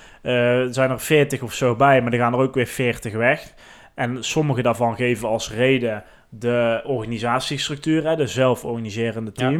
zijn 0.70 0.90
er 0.90 1.00
40 1.00 1.42
of 1.42 1.54
zo 1.54 1.76
bij, 1.76 2.02
maar 2.02 2.12
er 2.12 2.18
gaan 2.18 2.32
er 2.32 2.38
ook 2.38 2.54
weer 2.54 2.66
40 2.66 3.12
weg. 3.12 3.52
En 3.94 4.24
sommige 4.24 4.62
daarvan 4.62 4.96
geven 4.96 5.28
als 5.28 5.52
reden 5.52 6.04
de 6.28 6.80
organisatiestructuur, 6.84 8.04
hè, 8.04 8.16
de 8.16 8.26
zelforganiserende 8.26 9.30
Ja. 9.34 9.50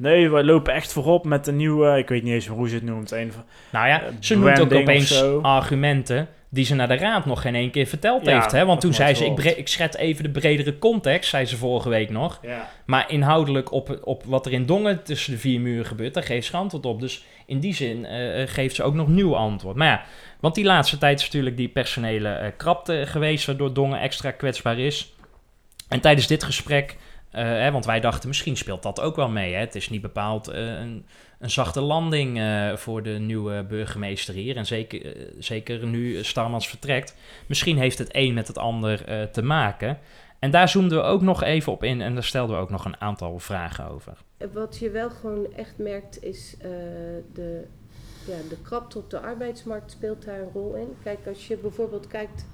Nee, 0.00 0.30
we 0.30 0.44
lopen 0.44 0.74
echt 0.74 0.92
voorop 0.92 1.24
met 1.24 1.46
een 1.46 1.56
nieuwe, 1.56 1.98
ik 1.98 2.08
weet 2.08 2.22
niet 2.22 2.32
eens 2.32 2.46
hoe 2.46 2.68
ze 2.68 2.74
het 2.74 2.84
noemt, 2.84 3.10
een 3.10 3.32
van, 3.32 3.44
Nou 3.72 3.88
ja, 3.88 4.02
Eh, 4.02 4.08
ze 4.20 4.38
noemt 4.38 4.60
ook 4.60 4.72
opeens 4.72 5.22
argumenten 5.42 6.28
die 6.48 6.64
ze 6.64 6.74
naar 6.74 6.88
de 6.88 6.96
raad 6.96 7.26
nog 7.26 7.40
geen 7.40 7.54
één 7.54 7.70
keer 7.70 7.86
verteld 7.86 8.24
Ja, 8.24 8.34
heeft. 8.34 8.52
Hè? 8.52 8.64
Want 8.64 8.80
toen 8.80 8.94
zei 8.94 9.14
ze, 9.14 9.24
ik, 9.24 9.44
ik 9.44 9.68
schet 9.68 9.96
even 9.96 10.24
de 10.24 10.30
bredere 10.30 10.78
context, 10.78 11.30
zei 11.30 11.44
ze 11.44 11.56
vorige 11.56 11.88
week 11.88 12.10
nog. 12.10 12.38
ja. 12.42 12.68
Maar 12.84 13.10
inhoudelijk 13.10 13.72
op, 13.72 13.98
op 14.04 14.22
wat 14.24 14.46
er 14.46 14.52
in 14.52 14.66
Dongen 14.66 15.02
tussen 15.02 15.32
de 15.32 15.38
vier 15.38 15.60
muren 15.60 15.86
gebeurt, 15.86 16.14
daar 16.14 16.22
geeft 16.22 16.46
ze 16.46 16.56
antwoord 16.56 16.86
op. 16.86 17.00
Dus 17.00 17.24
in 17.46 17.60
die 17.60 17.74
zin 17.74 18.06
eh, 18.06 18.48
geeft 18.48 18.74
ze 18.74 18.82
ook 18.82 18.94
nog 18.94 19.08
nieuw 19.08 19.36
antwoord. 19.36 19.76
Maar 19.76 19.88
ja, 19.88 20.02
want 20.40 20.54
die 20.54 20.64
laatste 20.64 20.98
tijd 20.98 21.18
is 21.18 21.24
natuurlijk 21.24 21.56
die 21.56 21.68
personele 21.68 22.28
eh, 22.28 22.50
krapte 22.56 23.02
geweest, 23.06 23.46
waardoor 23.46 23.72
Dongen 23.72 24.00
extra 24.00 24.30
kwetsbaar 24.30 24.78
is. 24.78 25.14
En 25.88 26.00
tijdens 26.00 26.26
dit 26.26 26.42
gesprek, 26.44 26.96
eh, 27.30 27.72
want 27.72 27.84
wij 27.84 28.00
dachten 28.00 28.28
misschien 28.28 28.56
speelt 28.56 28.82
dat 28.82 29.00
ook 29.00 29.16
wel 29.16 29.28
mee. 29.28 29.54
Hè? 29.54 29.60
Het 29.60 29.74
is 29.74 29.90
niet 29.90 30.00
bepaald 30.00 30.48
eh, 30.48 30.78
een, 30.78 31.06
een 31.38 31.50
zachte 31.50 31.80
landing 31.80 32.38
eh, 32.38 32.76
voor 32.76 33.02
de 33.02 33.10
nieuwe 33.10 33.64
burgemeester 33.64 34.34
hier. 34.34 34.56
En 34.56 34.66
zeker, 34.66 35.16
zeker 35.38 35.86
nu 35.86 36.24
Starmans 36.24 36.68
vertrekt. 36.68 37.16
Misschien 37.46 37.78
heeft 37.78 37.98
het 37.98 38.08
een 38.12 38.34
met 38.34 38.48
het 38.48 38.58
ander 38.58 39.30
te 39.30 39.42
maken. 39.42 39.98
En 40.38 40.50
daar 40.50 40.68
zoomden 40.68 40.98
we 40.98 41.04
ook 41.04 41.22
nog 41.22 41.42
even 41.42 41.72
op 41.72 41.84
in 41.84 42.00
en 42.00 42.14
daar 42.14 42.24
stelden 42.24 42.56
we 42.56 42.62
ook 42.62 42.70
nog 42.70 42.84
een 42.84 43.00
aantal 43.00 43.38
vragen 43.38 43.90
over. 43.90 44.12
Wat 44.52 44.78
je 44.78 44.90
wel 44.90 45.10
gewoon 45.10 45.54
echt 45.56 45.78
merkt 45.78 46.22
is 46.22 46.56
de, 47.32 47.66
ja, 48.26 48.36
de 48.48 48.56
krapte 48.62 48.98
op 48.98 49.10
de 49.10 49.20
arbeidsmarkt 49.20 49.90
speelt 49.90 50.24
daar 50.24 50.40
een 50.40 50.50
rol 50.52 50.74
in. 50.74 50.96
Kijk, 51.02 51.18
als 51.26 51.46
je 51.46 51.56
bijvoorbeeld 51.56 52.06
kijkt, 52.06 52.46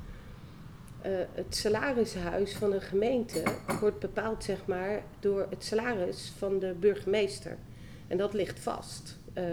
eh, 1.03 1.12
het 1.32 1.57
salarishuis 1.57 2.53
van 2.53 2.72
een 2.72 2.80
gemeente 2.80 3.42
wordt 3.80 3.99
bepaald 3.99 4.44
zeg 4.44 4.66
maar 4.66 5.03
door 5.20 5.47
het 5.51 5.64
salaris 5.64 6.32
van 6.38 6.59
de 6.59 6.74
burgemeester. 6.80 7.57
En 8.09 8.16
dat 8.16 8.32
ligt 8.34 8.61
vast. 8.61 9.18
Eh, 9.32 9.44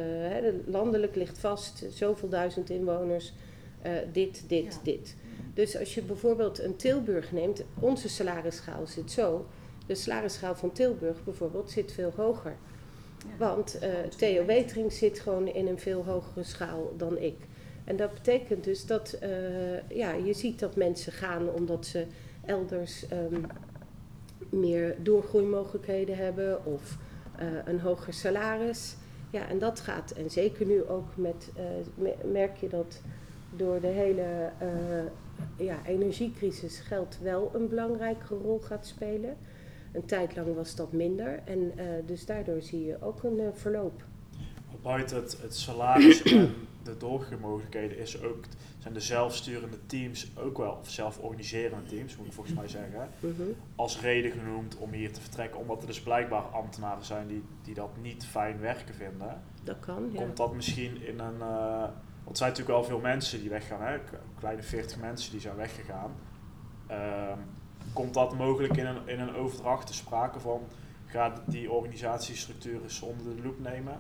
landelijk 0.66 1.16
ligt 1.16 1.38
vast, 1.38 1.86
zoveel 1.90 2.30
duizend 2.30 2.70
inwoners, 2.70 3.34
eh, 3.82 3.92
dit, 4.12 4.44
dit, 4.48 4.74
Ja. 4.74 4.80
dit. 4.84 5.16
Dus 5.54 5.78
als 5.78 5.94
je 5.94 6.02
bijvoorbeeld 6.02 6.60
een 6.60 6.76
Tilburg 6.76 7.32
neemt, 7.32 7.64
onze 7.80 8.10
salarisschaal 8.10 8.88
zit 8.88 9.12
zo. 9.12 9.46
De 9.88 9.96
salarisschaal 9.96 10.56
van 10.56 10.72
Tilburg 10.72 11.24
bijvoorbeeld 11.24 11.72
zit 11.72 11.92
veel 11.92 12.14
hoger. 12.16 12.56
Want 13.38 13.80
Theo 14.18 14.46
Wetering 14.46 14.94
zit 14.94 15.20
gewoon 15.20 15.48
in 15.48 15.68
een 15.68 15.80
veel 15.80 16.06
hogere 16.06 16.44
schaal 16.44 16.94
dan 16.98 17.18
ik. 17.18 17.36
En 17.84 17.96
dat 17.96 18.14
betekent 18.14 18.64
dus 18.64 18.86
dat 18.86 19.14
eh, 19.14 19.90
ja, 19.90 20.12
je 20.14 20.34
ziet 20.34 20.60
dat 20.60 20.76
mensen 20.76 21.12
gaan 21.12 21.50
omdat 21.50 21.86
ze 21.86 22.06
elders 22.46 23.08
ehm, 23.08 23.42
meer 24.50 24.96
doorgroeimogelijkheden 25.04 26.18
hebben 26.18 26.66
of 26.66 26.98
eh, 27.38 27.48
een 27.66 27.80
hoger 27.80 28.14
salaris. 28.14 28.96
Ja, 29.30 29.48
en 29.48 29.60
dat 29.60 29.80
gaat, 29.80 30.12
en 30.12 30.30
zeker 30.30 30.66
nu 30.66 30.84
ook 30.84 31.16
met, 31.16 31.52
eh, 31.56 31.64
me- 31.96 32.32
merk 32.32 32.58
je 32.58 32.68
dat 32.70 33.02
door 33.56 33.82
de 33.82 33.88
hele 33.88 34.52
ja, 35.58 35.78
energiecrisis 35.86 36.80
geld 36.80 37.18
wel 37.22 37.52
een 37.54 37.68
belangrijkere 37.68 38.36
rol 38.36 38.60
gaat 38.60 38.86
spelen. 38.88 39.38
Een 39.92 40.06
tijd 40.06 40.36
lang 40.36 40.56
was 40.56 40.76
dat 40.76 40.92
minder 40.92 41.40
en 41.46 41.72
dus 42.06 42.26
daardoor 42.26 42.62
zie 42.62 42.86
je 42.86 42.98
ook 43.02 43.24
een 43.24 43.42
verloop. 43.54 44.04
buiten 44.82 45.16
het, 45.16 45.38
het 45.42 45.56
salaris 45.56 46.24
de 46.84 46.98
doorgroeimogelijkheden 46.98 47.98
is 47.98 48.24
ook, 48.24 48.44
zijn 48.80 48.94
de 48.94 49.00
zelfsturende 49.00 49.86
teams 49.86 50.32
ook 50.38 50.58
wel, 50.58 50.72
of 50.82 50.90
zelforganiserende 50.90 51.86
teams, 51.86 52.18
moet 52.18 52.26
ik 52.28 52.34
volgens 52.34 52.56
mij 52.56 52.68
zeggen, 52.68 53.10
Mhm. 53.20 53.42
als 53.76 54.02
reden 54.02 54.32
genoemd 54.32 54.78
om 54.78 54.92
hier 54.92 55.14
te 55.14 55.22
vertrekken. 55.22 55.60
Omdat 55.60 55.82
er 55.82 55.88
dus 55.88 56.02
blijkbaar 56.02 56.42
ambtenaren 56.42 57.06
zijn 57.06 57.28
die, 57.28 57.44
die 57.62 57.74
dat 57.74 57.90
niet 58.02 58.26
fijn 58.26 58.60
werken 58.60 58.96
vinden. 58.96 59.42
Dat 59.64 59.80
kan, 59.80 60.10
ja. 60.12 60.22
Komt 60.22 60.38
dat 60.38 60.54
misschien 60.54 61.02
in 61.02 61.20
een... 61.20 61.42
eh, 61.42 61.80
want 62.24 62.38
er 62.38 62.44
zijn 62.44 62.50
natuurlijk 62.50 62.78
wel 62.78 62.84
veel 62.84 63.00
mensen 63.00 63.40
die 63.40 63.50
weggaan, 63.50 63.82
hè? 63.82 63.98
Kleine 64.40 64.64
40 64.64 65.00
mensen 65.00 65.32
die 65.32 65.42
zijn 65.42 65.56
weggegaan. 65.56 66.12
Ehm, 66.88 67.38
komt 67.94 68.14
dat 68.14 68.38
mogelijk 68.38 68.78
in 68.78 68.86
een, 68.86 68.98
in 69.08 69.20
een 69.20 69.36
overdracht 69.36 69.88
te 69.88 69.94
sprake 69.94 70.40
van... 70.40 70.62
Gaat 71.06 71.42
die 71.46 71.72
organisatiestructuur 71.72 72.82
eens 72.84 73.02
onder 73.02 73.36
de 73.36 73.42
loep 73.42 73.60
nemen? 73.60 74.00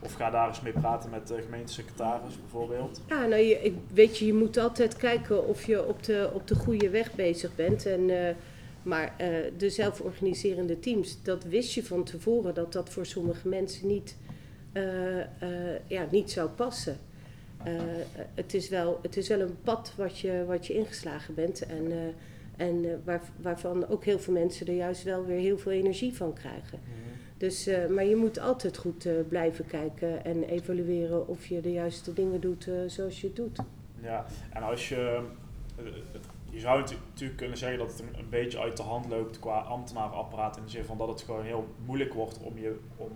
Of 0.00 0.14
ga 0.14 0.30
daar 0.30 0.48
eens 0.48 0.60
mee 0.60 0.72
praten 0.72 1.10
met 1.10 1.28
de 1.28 1.42
gemeentesecretaris 1.42 2.40
bijvoorbeeld. 2.40 3.00
Ja, 3.08 3.26
nou, 3.26 3.42
je, 3.42 3.74
weet 3.92 4.18
je, 4.18 4.26
je 4.26 4.34
moet 4.34 4.56
altijd 4.56 4.96
kijken 4.96 5.46
of 5.46 5.66
je 5.66 5.86
op 5.86 6.02
de, 6.02 6.30
op 6.32 6.48
de 6.48 6.54
goede 6.54 6.90
weg 6.90 7.14
bezig 7.14 7.54
bent. 7.54 7.86
En, 7.86 8.10
eh, 8.10 8.34
maar 8.82 9.14
eh, 9.16 9.28
de 9.56 9.70
zelforganiserende 9.70 10.78
teams, 10.78 11.22
dat 11.22 11.44
wist 11.44 11.72
je 11.72 11.84
van 11.84 12.04
tevoren 12.04 12.54
dat 12.54 12.72
dat 12.72 12.90
voor 12.90 13.06
sommige 13.06 13.48
mensen 13.48 13.86
niet, 13.86 14.16
eh, 14.72 14.82
ja, 15.86 16.06
niet 16.10 16.30
zou 16.30 16.48
passen. 16.48 16.98
Het, 18.34 18.54
is 18.54 18.68
wel, 18.68 18.98
het 19.02 19.16
is 19.16 19.28
wel 19.28 19.40
een 19.40 19.56
pad 19.62 19.92
wat 19.96 20.18
je, 20.18 20.44
wat 20.46 20.66
je 20.66 20.74
ingeslagen 20.74 21.34
bent. 21.34 21.66
En, 21.66 21.92
en 22.56 23.02
waar, 23.04 23.22
waarvan 23.40 23.88
ook 23.88 24.04
heel 24.04 24.18
veel 24.18 24.32
mensen 24.32 24.66
er 24.66 24.74
juist 24.74 25.02
wel 25.02 25.24
weer 25.24 25.38
heel 25.38 25.58
veel 25.58 25.72
energie 25.72 26.14
van 26.14 26.32
krijgen. 26.32 26.80
Dus, 27.36 27.66
eh, 27.66 27.88
maar 27.88 28.04
je 28.04 28.16
moet 28.16 28.40
altijd 28.40 28.76
goed 28.76 29.06
eh, 29.06 29.12
blijven 29.28 29.66
kijken 29.66 30.24
en 30.24 30.42
evalueren 30.42 31.28
of 31.28 31.46
je 31.46 31.60
de 31.60 31.72
juiste 31.72 32.12
dingen 32.12 32.40
doet 32.40 32.68
eh, 32.68 32.74
zoals 32.86 33.20
je 33.20 33.26
het 33.26 33.36
doet. 33.36 33.58
Ja, 34.00 34.26
en 34.50 34.62
als 34.62 34.88
je... 34.88 35.22
Je 36.50 36.60
zou 36.60 36.78
natu- 36.78 36.96
natuurlijk 37.08 37.38
kunnen 37.38 37.58
zeggen 37.58 37.78
dat 37.78 37.90
het 37.90 38.00
een, 38.00 38.28
beetje 38.30 38.60
uit 38.60 38.76
de 38.76 38.82
hand 38.82 39.08
loopt 39.08 39.38
qua 39.38 39.58
ambtenarenapparaat. 39.58 40.56
In 40.56 40.62
de 40.62 40.70
zin 40.70 40.84
van 40.84 40.98
dat 40.98 41.08
het 41.08 41.22
gewoon 41.22 41.44
heel 41.44 41.66
moeilijk 41.84 42.14
wordt 42.14 42.38
om, 42.38 42.58
je, 42.58 42.78
om 42.96 43.10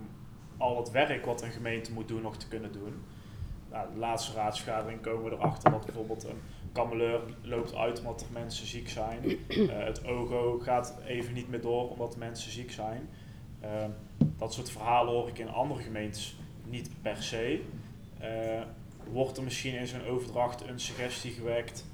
al 0.57 0.77
het 0.77 0.91
werk 0.91 1.25
wat 1.25 1.41
een 1.41 1.51
gemeente 1.51 1.93
moet 1.93 2.07
doen 2.07 2.21
nog 2.21 2.37
te 2.37 2.47
kunnen 2.47 2.71
doen. 2.71 2.93
Nou, 3.71 3.93
de 3.93 3.99
laatste 3.99 4.33
raadsvergadering 4.35 5.01
komen 5.01 5.29
we 5.29 5.35
erachter 5.35 5.71
dat 5.71 5.85
bijvoorbeeld 5.85 6.23
een 6.23 6.41
kameleur 6.71 7.21
loopt 7.41 7.75
uit 7.75 7.99
omdat 7.99 8.21
er 8.21 8.27
mensen 8.33 8.67
ziek 8.67 8.89
zijn. 8.89 9.37
Het 9.87 10.05
OGO 10.05 10.59
gaat 10.59 10.97
even 11.05 11.33
niet 11.33 11.49
meer 11.49 11.61
door 11.61 11.89
omdat 11.89 12.17
mensen 12.17 12.51
ziek 12.51 12.71
zijn. 12.71 13.09
Dat 14.41 14.53
soort 14.53 14.69
verhalen 14.69 15.13
hoor 15.13 15.27
ik 15.27 15.37
in 15.37 15.49
andere 15.49 15.81
gemeentes 15.81 16.35
niet 16.65 16.89
per 17.01 17.23
se. 17.23 17.61
Eh, 18.19 18.61
wordt 19.11 19.37
er 19.37 19.43
misschien 19.43 19.75
in 19.75 19.87
zo'n 19.87 20.05
overdracht 20.05 20.67
een 20.67 20.79
suggestie 20.79 21.31
gewekt 21.31 21.85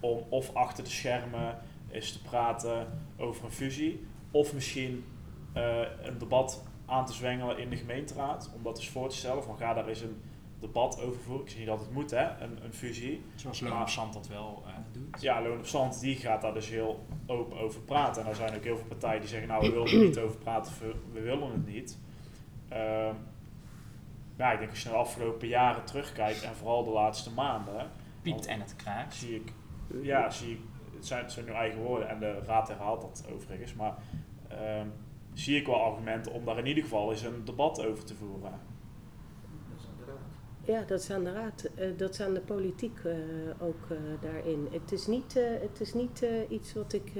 om 0.00 0.18
of 0.28 0.54
achter 0.54 0.84
de 0.84 0.90
schermen 0.90 1.58
eens 1.90 2.12
te 2.12 2.22
praten 2.22 2.86
over 3.16 3.44
een 3.44 3.52
fusie, 3.52 4.06
of 4.30 4.54
misschien 4.54 5.04
eh, 5.52 5.80
een 6.02 6.18
debat 6.18 6.64
aan 6.86 7.06
te 7.06 7.12
zwengelen 7.12 7.58
in 7.58 7.70
de 7.70 7.76
gemeenteraad, 7.76 8.50
om 8.56 8.62
dat 8.62 8.76
eens 8.78 8.88
voor 8.88 9.08
te 9.08 9.16
stellen, 9.16 9.42
van 9.42 9.56
ga 9.56 9.74
daar 9.74 9.88
eens 9.88 10.00
een 10.00 10.22
debat 10.58 11.00
over 11.00 11.20
voeren. 11.20 11.44
Ik 11.44 11.50
zie 11.50 11.58
niet 11.58 11.68
dat 11.68 11.80
het 11.80 11.92
moet, 11.92 12.10
hè, 12.10 12.40
een, 12.40 12.64
een 12.64 12.74
fusie. 12.74 13.22
Zoals 13.34 13.60
Loon 13.60 13.88
Zand 13.88 14.12
dat 14.12 14.28
wel 14.28 14.62
eh, 14.66 14.72
doet. 14.92 15.20
Ja, 15.20 15.42
Loon 15.42 15.58
op 15.58 15.66
Zand 15.66 16.00
die 16.00 16.16
gaat 16.16 16.42
daar 16.42 16.54
dus 16.54 16.68
heel 16.68 17.06
open 17.26 17.58
over 17.58 17.80
praten. 17.80 18.22
En 18.22 18.28
er 18.28 18.34
zijn 18.34 18.54
ook 18.54 18.64
heel 18.64 18.76
veel 18.76 18.86
partijen 18.86 19.20
die 19.20 19.28
zeggen, 19.28 19.48
nou 19.48 19.62
we 19.66 19.70
willen 19.70 19.92
er 19.92 20.04
niet 20.04 20.18
over 20.18 20.38
praten, 20.38 20.72
we, 21.12 21.20
willen 21.20 21.52
het 21.52 21.66
niet. 21.66 21.98
Ehm, 22.68 23.14
ja, 24.36 24.52
ik 24.52 24.58
denk 24.58 24.70
als 24.70 24.82
je 24.82 24.88
naar 24.88 24.98
de 24.98 25.04
afgelopen 25.04 25.48
jaren 25.48 25.84
terugkijkt, 25.84 26.42
en 26.42 26.54
vooral 26.54 26.84
de 26.84 26.90
laatste 26.90 27.30
maanden, 27.30 27.90
Piept 28.22 28.46
en 28.46 28.60
het 28.60 28.76
kraakt. 28.76 29.14
zie 29.14 29.34
ik, 29.34 29.52
ja, 30.02 30.30
zie 30.30 30.52
ik, 30.52 30.60
het 30.94 31.06
zijn, 31.06 31.22
het 31.22 31.32
zijn 31.32 31.46
nu 31.46 31.52
eigen 31.52 31.80
woorden 31.80 32.08
en 32.08 32.18
de 32.18 32.40
raad 32.46 32.68
herhaalt 32.68 33.00
dat 33.00 33.26
overigens, 33.32 33.74
maar 33.74 33.94
ehm, 34.48 34.86
zie 35.32 35.56
ik 35.56 35.66
wel 35.66 35.82
argumenten 35.84 36.32
om 36.32 36.44
daar 36.44 36.58
in 36.58 36.66
ieder 36.66 36.82
geval 36.82 37.10
eens 37.10 37.22
een 37.22 37.44
debat 37.44 37.86
over 37.86 38.04
te 38.04 38.14
voeren. 38.14 38.50
Dat 38.50 39.78
is 39.78 39.86
aan 39.86 39.96
de 39.96 40.04
raad. 40.04 40.18
Ja, 40.64 40.82
dat 40.86 41.00
is 41.00 41.10
aan 41.10 41.24
de 41.24 41.32
raad, 41.32 41.68
eh, 41.74 41.86
dat 41.96 42.10
is 42.10 42.20
aan 42.20 42.34
de 42.34 42.40
politiek 42.40 42.98
eh, 43.04 43.12
ook 43.58 43.86
eh, 43.90 43.96
daarin. 44.20 44.68
Het 44.70 44.92
is 44.92 45.06
niet, 45.06 45.36
eh, 45.36 45.42
het 45.60 45.80
is 45.80 45.94
niet 45.94 46.22
eh, 46.22 46.30
iets 46.48 46.72
wat 46.72 46.92
ik 46.92 47.12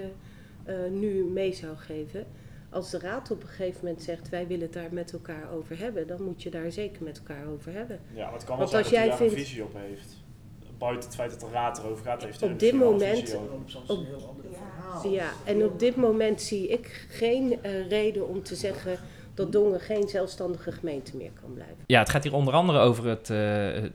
eh, 0.65 0.85
eh, 0.85 0.91
nu 0.93 1.25
mee 1.25 1.53
zou 1.53 1.77
geven. 1.77 2.27
Als 2.71 2.91
de 2.91 2.99
raad 2.99 3.31
op 3.31 3.43
een 3.43 3.49
gegeven 3.49 3.81
moment 3.85 4.03
zegt 4.03 4.29
wij 4.29 4.47
willen 4.47 4.63
het 4.63 4.73
daar 4.73 4.93
met 4.93 5.13
elkaar 5.13 5.51
over 5.53 5.79
hebben, 5.79 6.07
dan 6.07 6.23
moet 6.23 6.43
je 6.43 6.51
daar 6.51 6.73
zeker 6.73 7.03
met 7.03 7.19
elkaar 7.19 7.47
over 7.47 7.73
hebben. 7.73 8.01
Ja, 8.15 8.25
maar 8.25 8.33
het 8.33 8.45
kan 8.45 8.59
wel 8.59 8.71
Want 8.71 8.71
zijn 8.71 8.83
als 8.83 8.91
dat 8.93 9.01
jij 9.01 9.09
daar 9.09 9.17
vindt- 9.17 9.33
een 9.33 9.39
visie 9.39 9.63
op 9.63 9.75
heeft. 9.75 10.21
Buiten 10.79 11.05
het 11.09 11.15
feit 11.19 11.31
dat 11.31 11.41
de 11.41 11.49
raad 11.53 11.79
erover 11.79 12.05
gaat, 12.05 12.23
heeft 12.25 12.41
hij 12.41 12.53
Op 12.53 12.59
dit 12.59 12.73
moment- 12.75 13.35
op 13.35 13.71
Zand 13.71 13.89
is 13.91 13.97
een 13.97 14.05
heel 14.05 14.27
ander 14.29 14.45
Ja. 14.51 14.57
verhaal. 14.57 15.09
Ja, 15.13 15.31
en 15.45 15.65
op 15.65 15.79
dit 15.79 15.97
moment 15.97 16.41
zie 16.43 16.69
ik 16.69 17.07
geen 17.09 17.63
eh, 17.63 17.89
reden 17.89 18.29
om 18.29 18.43
te 18.43 18.55
zeggen 18.55 18.99
dat 19.35 19.53
Dongen 19.53 19.81
geen 19.81 20.09
zelfstandige 20.09 20.73
gemeente 20.73 21.17
meer 21.17 21.31
kan 21.41 21.53
blijven. 21.55 21.77
Ja, 21.87 21.99
het 21.99 22.11
gaat 22.11 22.23
hier 22.23 22.35
onder 22.35 22.55
andere 22.55 22.79
over 22.79 23.07
het, 23.07 23.31
eh, 23.31 23.39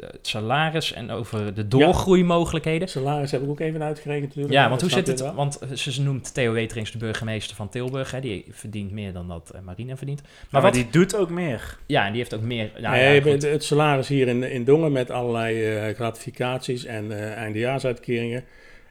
het 0.09 0.19
salaris 0.21 0.93
en 0.93 1.11
over 1.11 1.53
de 1.53 1.67
doorgroeimogelijkheden. 1.67 2.87
Salaris 2.87 3.31
heb 3.31 3.41
ik 3.41 3.49
ook 3.49 3.59
even 3.59 3.83
uitgerekend 3.83 4.27
natuurlijk. 4.27 4.53
Ja, 4.53 4.69
want 4.69 4.81
hoe 4.81 4.89
zit 4.89 5.07
het? 5.07 5.19
wel. 5.19 5.33
Want 5.33 5.59
ze 5.73 6.01
noemt 6.01 6.33
Theo 6.33 6.51
Weterings 6.51 6.91
de 6.91 6.97
burgemeester 6.97 7.55
van 7.55 7.69
Tilburg. 7.69 8.11
Hè, 8.11 8.19
die 8.19 8.45
verdient 8.49 8.91
meer 8.91 9.13
dan 9.13 9.27
dat 9.27 9.49
eh, 9.49 9.61
Marina 9.61 9.97
verdient. 9.97 10.21
Maar, 10.21 10.31
Maar, 10.49 10.61
wat, 10.61 10.73
die 10.73 10.87
doet 10.89 11.15
ook 11.15 11.29
meer. 11.29 11.77
Ja, 11.85 12.05
en 12.05 12.11
die 12.11 12.19
heeft 12.19 12.35
ook 12.35 12.41
meer... 12.41 12.71
Nou, 12.79 12.95
nee, 12.95 13.15
ja, 13.15 13.21
goed. 13.21 13.31
het, 13.31 13.51
het 13.51 13.63
salaris 13.63 14.07
hier 14.07 14.27
in, 14.27 14.43
in 14.43 14.63
Dongen 14.63 14.91
met 14.91 15.11
allerlei 15.11 15.75
eh, 15.75 15.95
gratificaties 15.95 16.85
en 16.85 17.11
eh 17.11 17.35
eindejaarsuitkeringen. 17.37 18.43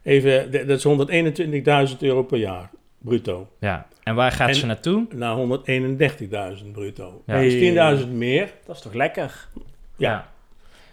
Even, 0.03 0.66
dat 0.66 0.84
is 0.84 1.90
121.000 1.92 1.99
euro 1.99 2.22
per 2.22 2.38
jaar, 2.38 2.70
bruto. 2.99 3.49
ja. 3.61 3.86
En 4.07 4.14
waar 4.14 4.32
gaat 4.32 4.48
En- 4.48 4.54
ze 4.54 4.66
naartoe? 4.66 5.07
Naar 5.14 5.36
131.000 5.36 6.72
bruto. 6.72 7.22
Ja. 7.26 7.34
Dat 7.34 7.42
is 7.42 7.54
10.000 8.04 8.09
meer. 8.12 8.52
Dat 8.66 8.76
is 8.76 8.82
toch 8.82 8.92
lekker? 8.94 9.46
Ja. 9.96 10.28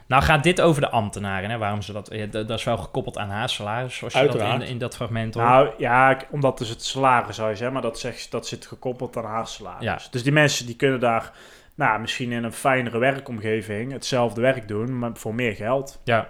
Nou 0.07 0.23
gaat 0.23 0.43
dit 0.43 0.61
over 0.61 0.81
de 0.81 0.89
ambtenaren, 0.89 1.49
hè? 1.49 1.57
waarom 1.57 1.81
ze 1.81 1.93
dat... 1.93 2.09
ja, 2.11 2.25
dat 2.25 2.47
dat 2.47 2.57
is 2.59 2.63
wel 2.65 2.77
gekoppeld 2.77 3.17
aan 3.17 3.29
haar 3.29 3.49
salaris, 3.49 3.95
zoals 3.95 4.13
je 4.13 4.19
dat 4.19 4.29
Uiteraard. 4.29 4.61
in, 4.61 4.67
in 4.67 4.77
dat 4.77 4.95
fragment 4.95 5.33
hoort. 5.33 5.47
Nou 5.47 5.69
ja, 5.77 6.09
ik- 6.11 6.27
omdat 6.31 6.57
dus 6.57 6.69
het 6.69 6.83
salarishuis, 6.83 7.59
hè, 7.59 7.71
maar 7.71 7.81
dat, 7.81 7.99
zegt, 7.99 8.31
dat 8.31 8.47
zit 8.47 8.65
gekoppeld 8.65 9.17
aan 9.17 9.25
haar 9.25 9.47
salaris. 9.47 9.83
Ja. 9.83 9.99
Dus 10.11 10.23
die 10.23 10.31
mensen 10.31 10.65
die 10.65 10.75
kunnen 10.75 10.99
daar 10.99 11.31
nou, 11.75 11.99
misschien 11.99 12.31
in 12.31 12.43
een 12.43 12.53
fijnere 12.53 12.97
werkomgeving 12.97 13.91
hetzelfde 13.91 14.41
werk 14.41 14.67
doen, 14.67 14.99
maar 14.99 15.11
voor 15.13 15.35
meer 15.35 15.55
geld. 15.55 16.01
Ja. 16.03 16.29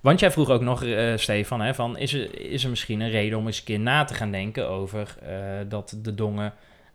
Want 0.00 0.20
jij 0.20 0.30
vroeg 0.30 0.50
ook 0.50 0.60
nog, 0.60 0.84
eh, 0.84 1.12
Stefan, 1.16 1.60
hè, 1.60 1.74
van, 1.74 1.96
is, 1.98 2.12
er, 2.12 2.50
is 2.50 2.64
er 2.64 2.70
misschien 2.70 3.00
een 3.00 3.10
reden 3.10 3.38
om 3.38 3.46
eens 3.46 3.58
een 3.58 3.64
keer 3.64 3.80
na 3.80 4.04
te 4.04 4.14
gaan 4.14 4.30
denken 4.30 4.68
over 4.68 5.14
eh, 5.22 5.34
dat 5.68 5.98
de 6.02 6.14
Dongen 6.14 6.52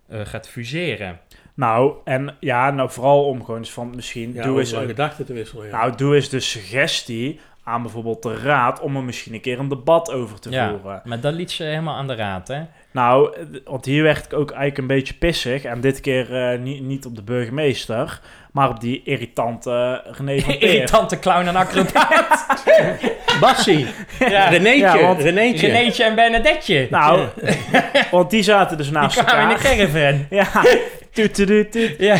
eh, 0.07 0.19
gaat 0.23 0.49
fuseren? 0.49 1.19
Nou, 1.53 1.93
en 2.03 2.35
ja, 2.39 2.71
nou 2.71 2.89
vooral 2.89 3.25
om 3.25 3.43
gewoon 3.43 3.59
eens 3.59 3.71
van 3.71 3.95
misschien, 3.95 4.33
Ja, 4.33 4.43
doe 4.43 4.59
eens 4.59 4.71
een, 4.71 4.87
gedachten 4.87 5.25
te 5.25 5.33
wisselen. 5.33 5.65
Ja. 5.65 5.77
nou, 5.77 5.95
doe 5.95 6.15
eens 6.15 6.29
de 6.29 6.39
suggestie 6.39 7.39
aan 7.63 7.81
bijvoorbeeld 7.81 8.23
de 8.23 8.37
raad 8.37 8.79
om 8.79 8.95
er 8.95 9.03
misschien 9.03 9.33
een 9.33 9.41
keer 9.41 9.59
een 9.59 9.67
debat 9.67 10.11
over 10.11 10.39
te 10.39 10.49
Ja, 10.49 10.69
voeren. 10.69 11.01
maar 11.05 11.19
dat 11.19 11.33
liet 11.33 11.51
ze 11.51 11.63
helemaal 11.63 11.95
aan 11.95 12.07
de 12.07 12.15
raad, 12.15 12.47
hè? 12.47 12.61
Nou, 12.97 13.33
want 13.65 13.85
hier 13.85 14.03
werd 14.03 14.25
ik 14.25 14.33
ook 14.33 14.49
eigenlijk 14.49 14.77
een 14.77 14.87
beetje 14.87 15.13
pissig. 15.13 15.63
En 15.63 15.81
dit 15.81 16.01
keer 16.01 16.35
eh, 16.51 16.59
niet, 16.59 16.81
niet 16.81 17.05
op 17.05 17.15
de 17.15 17.23
burgemeester, 17.23 18.19
maar 18.51 18.69
op 18.69 18.79
die 18.79 19.01
irritante 19.05 20.01
René 20.17 20.39
van 20.41 20.57
Peer. 20.59 20.73
Irritante 20.73 21.19
clown 21.19 21.47
en 21.47 21.55
acrobaat. 21.55 22.45
Bassie, 23.41 23.87
ja. 24.19 24.47
Renéetje, 24.49 24.79
Ja, 24.79 25.01
want- 25.01 25.21
Renéetje. 25.21 25.67
Renéetje 25.67 26.03
en 26.03 26.15
Bernadetje. 26.15 26.87
Nou, 26.89 27.27
want 28.11 28.29
die 28.29 28.43
zaten 28.43 28.77
dus 28.77 28.85
die 28.85 28.95
naast 28.95 29.23
kwamen 29.23 29.41
in 29.41 29.57
de 29.57 29.67
elkaar. 29.69 29.75
caravan. 29.75 30.25
Ja. 30.29 30.47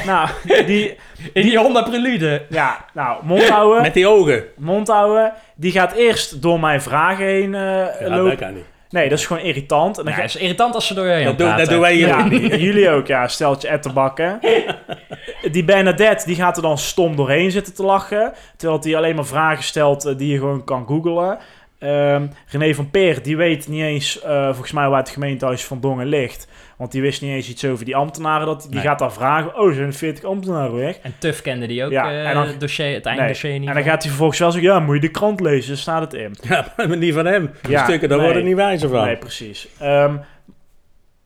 Nou, 0.05 0.29
die, 0.65 0.95
In 1.33 1.41
die 1.41 1.57
Honda 1.57 1.81
Prelude. 1.83 2.45
ja, 2.49 2.85
nou, 2.93 3.25
mond 3.25 3.49
houden, 3.49 3.81
Met 3.81 3.93
die 3.93 4.07
ogen. 4.07 4.43
mond 4.57 4.87
houden. 4.87 5.33
Die 5.55 5.71
gaat 5.71 5.93
eerst 5.93 6.41
door 6.41 6.59
mijn 6.59 6.81
vragen 6.81 7.25
heen 7.25 7.55
eh, 7.55 7.61
Ja, 7.61 7.89
lopen. 8.01 8.25
dat 8.29 8.35
kan 8.35 8.53
niet. 8.53 8.65
Nee, 8.89 9.09
dat 9.09 9.17
is 9.19 9.25
gewoon 9.25 9.43
irritant. 9.43 9.97
En 9.97 10.05
dan 10.05 10.13
ga- 10.13 10.21
het 10.21 10.35
is 10.35 10.41
irritant 10.41 10.75
als 10.75 10.87
ze 10.87 10.93
door 10.93 11.05
je 11.05 11.11
heen 11.11 11.35
Dat, 11.37 11.57
dat 11.57 11.69
doen 11.69 11.79
wij 11.79 11.93
hier 11.93 12.07
Ja, 12.07 12.27
jullie 12.67 12.89
ook, 12.89 13.07
ja. 13.07 13.27
Steltje 13.27 13.67
etterbakken. 13.67 14.39
Die 15.51 15.63
Bernadette, 15.63 16.25
die 16.25 16.35
gaat 16.35 16.55
er 16.57 16.61
dan 16.63 16.77
stom 16.77 17.15
doorheen 17.15 17.51
zitten 17.51 17.73
te 17.73 17.83
lachen. 17.83 18.33
Terwijl 18.57 18.79
hij 18.81 18.95
alleen 18.95 19.15
maar 19.15 19.25
vragen 19.25 19.63
stelt 19.63 20.05
eh, 20.05 20.17
die 20.17 20.31
je 20.31 20.37
gewoon 20.37 20.63
kan 20.63 20.85
googlen. 20.87 21.37
Ehm, 21.79 22.27
René 22.47 22.73
van 22.73 22.89
Peer, 22.89 23.23
die 23.23 23.37
weet 23.37 23.67
niet 23.67 23.81
eens 23.83 24.21
eh, 24.21 24.45
volgens 24.45 24.71
mij 24.71 24.89
waar 24.89 24.99
het 24.99 25.09
gemeentehuis 25.09 25.65
van 25.65 25.79
Dongen 25.79 26.05
ligt. 26.07 26.47
Want 26.77 26.91
die 26.91 27.01
wist 27.01 27.21
niet 27.21 27.31
eens 27.31 27.49
iets 27.49 27.65
over 27.65 27.85
die 27.85 27.95
ambtenaren. 27.95 28.45
Dat, 28.45 28.61
die 28.61 28.73
Nee. 28.73 28.83
gaat 28.83 28.99
daar 28.99 29.11
vragen, 29.13 29.55
oh, 29.59 29.67
er 29.67 29.73
zijn 29.73 29.93
40 29.93 30.23
ambtenaren 30.23 30.75
weg. 30.75 30.97
En 30.97 31.13
Tuf 31.19 31.41
kende 31.41 31.67
die 31.67 31.83
ook 31.85 31.91
Ja, 31.91 32.09
eh, 32.11 32.27
en 32.27 32.33
dan- 32.33 32.47
het, 32.47 32.59
dossier, 32.59 32.93
het 32.93 33.03
Nee. 33.03 33.17
einddossier 33.17 33.59
niet. 33.59 33.67
En 33.69 33.73
dan 33.75 33.83
gaat 33.83 33.99
hij 34.01 34.07
vervolgens 34.09 34.39
wel 34.39 34.51
zeggen, 34.51 34.71
ja, 34.71 34.79
moet 34.79 34.95
je 34.95 35.01
de 35.01 35.09
krant 35.11 35.39
lezen, 35.39 35.67
daar 35.67 35.77
staat 35.77 36.01
het 36.01 36.13
in. 36.13 36.35
Ja, 36.49 36.73
maar 36.77 36.97
niet 36.97 37.13
van 37.13 37.25
hem. 37.25 37.51
Die 37.61 37.71
Ja, 37.71 37.83
stukken, 37.83 38.09
daar 38.09 38.17
nee. 38.17 38.27
worden 38.27 38.45
niet 38.45 38.55
wijzer 38.55 38.89
van. 38.89 39.05
Nee, 39.05 39.17
precies. 39.17 39.67
Ehm, 39.79 40.15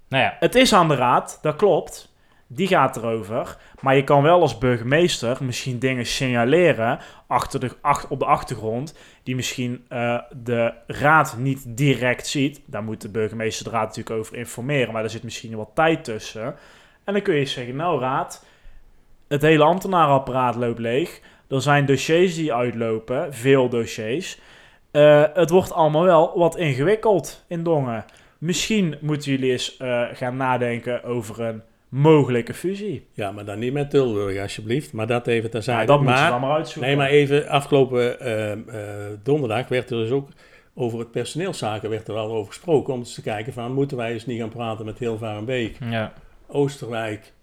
Nou 0.09 0.23
ja, 0.23 0.35
Het 0.39 0.55
is 0.55 0.73
aan 0.73 0.87
de 0.87 0.95
raad, 0.95 1.39
dat 1.41 1.55
klopt. 1.55 2.10
Die 2.53 2.67
gaat 2.67 2.97
erover. 2.97 3.57
Maar 3.81 3.95
je 3.95 4.03
kan 4.03 4.21
wel 4.23 4.41
als 4.41 4.57
burgemeester 4.57 5.37
misschien 5.41 5.79
dingen 5.79 6.05
signaleren 6.05 6.99
achter 7.27 7.59
de, 7.59 7.71
ach- 7.81 8.09
op 8.09 8.19
de 8.19 8.25
achtergrond. 8.25 8.97
Die 9.23 9.35
misschien 9.35 9.85
eh, 9.87 10.19
de 10.43 10.73
raad 10.87 11.35
niet 11.37 11.63
direct 11.77 12.27
ziet. 12.27 12.61
Daar 12.65 12.83
moet 12.83 13.01
de 13.01 13.09
burgemeester 13.09 13.65
de 13.65 13.71
raad 13.71 13.87
natuurlijk 13.87 14.15
over 14.15 14.35
informeren. 14.35 14.93
Maar 14.93 15.03
er 15.03 15.09
zit 15.09 15.23
misschien 15.23 15.55
wat 15.55 15.69
tijd 15.73 16.03
tussen. 16.03 16.55
En 17.03 17.13
dan 17.13 17.21
kun 17.21 17.35
je 17.35 17.45
zeggen, 17.45 17.75
nou 17.75 17.99
raad, 17.99 18.45
het 19.27 19.41
hele 19.41 19.63
ambtenarenapparaat 19.63 20.55
loopt 20.55 20.79
leeg. 20.79 21.21
Er 21.47 21.61
zijn 21.61 21.85
dossiers 21.85 22.35
die 22.35 22.53
uitlopen, 22.53 23.33
veel 23.33 23.69
dossiers. 23.69 24.39
Eh, 24.91 25.23
het 25.33 25.49
wordt 25.49 25.73
allemaal 25.73 26.03
wel 26.03 26.31
wat 26.35 26.57
ingewikkeld 26.57 27.43
in 27.47 27.63
Dongen. 27.63 28.05
Misschien 28.37 28.97
moeten 29.01 29.31
jullie 29.31 29.51
eens 29.51 29.77
eh, 29.77 30.03
gaan 30.13 30.37
nadenken 30.37 31.03
over 31.03 31.41
een 31.41 31.61
mogelijke 31.91 32.53
fusie. 32.53 33.07
Ja, 33.13 33.31
maar 33.31 33.45
dan 33.45 33.59
niet 33.59 33.73
met 33.73 33.89
Tilburg, 33.89 34.41
alsjeblieft. 34.41 34.93
Maar 34.93 35.07
dat 35.07 35.27
even 35.27 35.43
Ja, 35.43 35.49
terzijde. 35.49 35.85
dat 35.85 35.99
moet 36.01 36.07
je 36.09 36.13
maar, 36.13 36.29
dan 36.29 36.41
maar 36.41 36.55
uitzoeken. 36.57 36.87
nee, 36.89 36.97
maar 36.97 37.09
even 37.09 37.47
afgelopen 37.47 38.19
eh, 38.19 38.51
eh, 38.51 38.59
donderdag 39.23 39.67
werd 39.67 39.89
er 39.89 39.97
dus 39.97 40.11
ook 40.11 40.27
over 40.73 40.99
het 40.99 41.11
personeelszaken 41.11 41.89
werd 41.89 42.07
er 42.07 42.15
al 42.15 42.31
over 42.31 42.47
gesproken. 42.47 42.93
Om 42.93 42.99
eens 42.99 43.13
te 43.13 43.21
kijken 43.21 43.53
van, 43.53 43.73
moeten 43.73 43.97
wij 43.97 44.13
eens 44.13 44.25
niet 44.25 44.39
gaan 44.39 44.49
praten 44.49 44.85
met 44.85 44.99
Hilvarenbeek, 44.99 45.77
Ja. 45.89 46.13
Oosterwijk 46.47 47.33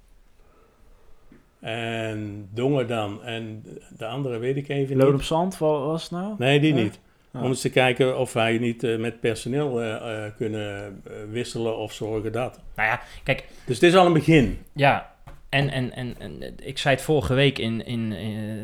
en 1.60 2.48
Dongen 2.54 2.88
dan. 2.88 3.22
En 3.24 3.64
de 3.96 4.06
andere 4.06 4.38
weet 4.38 4.56
ik 4.56 4.68
even 4.68 4.96
Loon 4.96 5.06
op 5.08 5.12
niet. 5.14 5.22
zand, 5.24 5.58
was 5.58 6.02
het 6.02 6.10
nou? 6.10 6.34
Nee, 6.38 6.60
die 6.60 6.74
Ja? 6.74 6.82
niet. 6.82 7.00
Ja. 7.38 7.44
Om 7.44 7.50
eens 7.50 7.60
te 7.60 7.70
kijken 7.70 8.18
of 8.18 8.32
wij 8.32 8.58
niet 8.58 8.84
eh, 8.84 8.96
met 8.96 9.20
personeel 9.20 9.82
eh, 9.82 10.24
eh, 10.24 10.32
kunnen 10.36 11.02
wisselen 11.30 11.76
of 11.78 11.92
zorgen 11.92 12.32
dat. 12.32 12.60
Nou 12.76 12.88
ja, 12.88 13.00
kijk, 13.22 13.44
Dus 13.64 13.74
het 13.80 13.84
is 13.90 13.94
al 13.96 14.06
een 14.06 14.12
begin. 14.12 14.58
Ja, 14.74 15.12
en, 15.48 15.70
en, 15.70 15.92
en, 15.94 16.14
en 16.18 16.54
ik 16.62 16.78
zei 16.78 16.94
het 16.94 17.04
vorige 17.04 17.34
week 17.34 17.58
in, 17.58 17.86
in, 17.86 18.12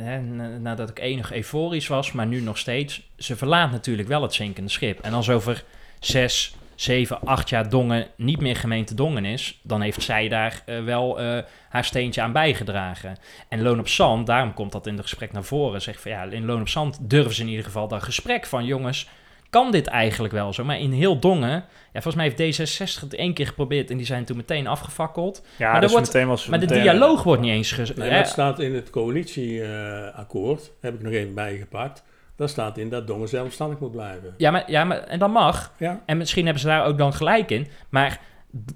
hè, 0.03 0.20
na- 0.20 0.59
nadat 0.59 0.91
ik 0.91 0.99
enig 0.99 1.33
euforisch 1.33 1.87
was, 1.87 2.12
maar 2.12 2.27
nu 2.27 2.41
nog 2.41 2.59
steeds. 2.59 3.11
Ze 3.16 3.37
verlaat 3.37 3.70
natuurlijk 3.70 4.09
wel 4.09 4.22
het 4.22 4.35
zinkende 4.35 4.70
schip. 4.70 5.01
En 5.01 5.12
als 5.12 5.31
over 5.31 5.64
zes, 6.01 6.55
zeven, 6.75 7.18
acht 7.25 7.49
jaar 7.49 7.68
Dongen 7.68 8.07
niet 8.16 8.41
meer 8.41 8.57
gemeente 8.57 8.95
Dongen 8.95 9.25
is, 9.25 9.61
dan 9.62 9.81
heeft 9.81 10.03
zij 10.03 10.29
daar 10.29 10.62
eh, 10.66 10.85
wel 10.85 11.20
eh, 11.20 11.39
haar 11.68 11.85
steentje 11.85 12.20
aan 12.22 12.33
bijgedragen. 12.33 13.16
En 13.49 13.62
Loon 13.62 13.79
op 13.79 13.89
Zand, 13.89 14.27
daarom 14.27 14.55
komt 14.55 14.72
dat 14.72 14.87
in 14.87 14.93
het 14.95 15.03
gesprek 15.03 15.33
naar 15.33 15.45
voren, 15.45 15.83
zegt 15.83 16.01
van 16.01 16.11
ja, 16.11 16.22
in 16.22 16.45
Loon 16.45 16.61
op 16.61 16.68
Zand 16.68 16.99
durven 17.01 17.35
ze 17.35 17.43
in 17.43 17.49
ieder 17.49 17.64
geval 17.64 17.89
dat 17.89 18.03
gesprek 18.03 18.47
van 18.47 18.64
jongens, 18.64 19.09
kan 19.51 19.70
dit 19.70 19.87
eigenlijk 19.87 20.35
wel 20.35 20.53
zo? 20.53 20.64
Maar 20.64 20.79
in 20.79 20.93
heel 20.93 21.18
Dongen, 21.18 21.64
ja, 21.93 22.01
volgens 22.03 22.14
mij 22.14 22.33
heeft 22.37 22.61
D66 22.61 23.01
het 23.01 23.14
één 23.14 23.35
keer 23.35 23.47
geprobeerd 23.47 23.91
en 23.91 23.97
die 23.97 24.07
zijn 24.07 24.25
toen 24.25 24.37
meteen 24.37 24.66
afgefakkeld. 24.66 25.43
Ja, 25.57 25.72
Maar 25.72 25.81
dus 25.81 25.93
wordt- 25.93 26.07
meteen 26.07 26.27
was 26.29 26.47
Maar 26.47 26.59
de 26.61 26.66
meteen- 26.66 26.83
dialoog 26.83 27.22
wordt 27.22 27.43
niet 27.43 27.51
eens 27.51 27.77
Nee, 27.77 28.09
maar 28.09 28.11
het 28.18 28.29
staat 28.29 28.59
in 28.61 28.75
het 28.75 28.91
coalitieakkoord, 28.91 30.70
heb 30.81 30.95
ik 30.95 31.03
nog 31.03 31.12
even 31.12 31.35
bijgepakt. 31.35 32.05
Daar 32.37 32.49
staat 32.49 32.78
in 32.78 32.89
dat 32.89 33.07
Dongen 33.07 33.28
zelfstandig 33.28 33.78
moet 33.78 33.91
blijven. 33.93 34.35
Ja, 34.37 34.51
maar, 34.51 34.64
ja, 34.66 34.85
maar 34.85 34.99
en 34.99 35.18
dat 35.18 35.30
mag. 35.30 35.72
Ja, 35.78 36.01
En 36.07 36.16
misschien 36.16 36.45
hebben 36.45 36.62
ze 36.62 36.68
daar 36.68 36.85
ook 36.87 36.99
dan 36.99 37.12
gelijk 37.12 37.51
in. 37.51 37.66
Maar 37.89 38.20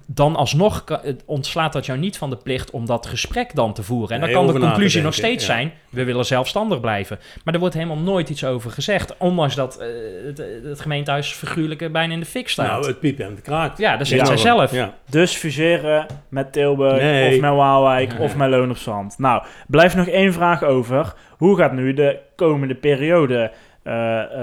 dan 0.05 0.35
alsnog 0.35 0.83
ontslaat 1.25 1.73
dat 1.73 1.85
jou 1.85 1.99
niet 1.99 2.17
van 2.17 2.29
de 2.29 2.35
plicht 2.37 2.71
om 2.71 2.85
dat 2.85 3.05
gesprek 3.05 3.55
dan 3.55 3.73
te 3.73 3.83
voeren. 3.83 4.15
En 4.15 4.21
dan 4.21 4.31
kan 4.31 4.47
de 4.53 4.59
conclusie 4.59 5.01
nog 5.01 5.13
steeds 5.13 5.45
ja. 5.45 5.53
zijn, 5.53 5.73
we 5.89 6.03
willen 6.03 6.25
zelfstandig 6.25 6.79
blijven. 6.79 7.19
Maar 7.43 7.53
er 7.53 7.59
wordt 7.59 7.75
helemaal 7.75 7.97
nooit 7.97 8.29
iets 8.29 8.43
over 8.45 8.71
gezegd. 8.71 9.17
Ondanks 9.17 9.55
dat 9.55 9.77
eh, 9.77 9.87
het, 10.25 10.37
het 10.63 10.79
gemeentehuis 10.81 11.31
figuurlijk 11.31 11.91
bijna 11.91 12.13
in 12.13 12.19
de 12.19 12.25
fik 12.25 12.49
staat. 12.49 12.67
nou, 12.67 12.87
het 12.87 12.99
piept 12.99 13.19
en 13.19 13.29
het 13.31 13.41
kraakt. 13.41 13.77
ja, 13.77 13.97
dat 13.97 14.07
zegt 14.07 14.21
Ja. 14.21 14.27
zij 14.27 14.37
zelf. 14.37 14.71
Ja. 14.71 14.93
Dus 15.09 15.35
fuseren 15.35 16.05
met 16.29 16.51
Tilburg 16.53 17.01
Nee. 17.01 17.33
of 17.35 17.41
met 17.41 17.51
Waalwijk 17.53 18.19
of 18.19 18.35
met 18.35 18.49
Loon 18.49 18.69
op 18.69 18.77
Zand. 18.77 19.17
Nou, 19.17 19.43
blijft 19.67 19.95
nog 19.95 20.07
één 20.07 20.33
vraag 20.33 20.63
over. 20.63 21.13
Hoe 21.39 21.57
gaat 21.57 21.73
nu 21.73 21.93
de 21.93 22.19
komende 22.35 22.75
periode 22.75 23.51
eh, 23.83 23.93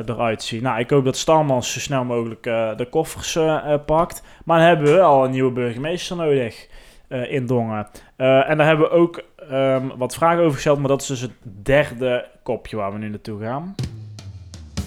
eruit 0.06 0.42
zien? 0.42 0.62
Nou, 0.62 0.78
ik 0.78 0.90
hoop 0.90 1.04
dat 1.04 1.16
Stalmans 1.16 1.72
zo 1.72 1.80
snel 1.80 2.04
mogelijk 2.04 2.46
eh, 2.46 2.76
de 2.76 2.88
koffers 2.88 3.36
eh, 3.36 3.74
pakt. 3.86 4.22
Maar 4.44 4.58
dan 4.58 4.66
hebben 4.66 4.86
we 4.94 5.00
al 5.00 5.24
een 5.24 5.30
nieuwe 5.30 5.52
burgemeester 5.52 6.16
nodig 6.16 6.68
eh, 7.08 7.32
in 7.32 7.46
Dongen. 7.46 7.88
Eh, 8.16 8.50
en 8.50 8.56
daar 8.56 8.66
hebben 8.66 8.86
we 8.86 8.92
ook 8.92 9.22
ehm, 9.50 9.86
wat 9.96 10.14
vragen 10.14 10.40
over 10.42 10.54
gesteld. 10.54 10.78
Maar 10.78 10.88
dat 10.88 11.00
is 11.00 11.06
dus 11.06 11.20
het 11.20 11.32
derde 11.42 12.28
kopje 12.42 12.76
waar 12.76 12.92
we 12.92 12.98
nu 12.98 13.08
naartoe 13.08 13.40
gaan. 13.40 13.74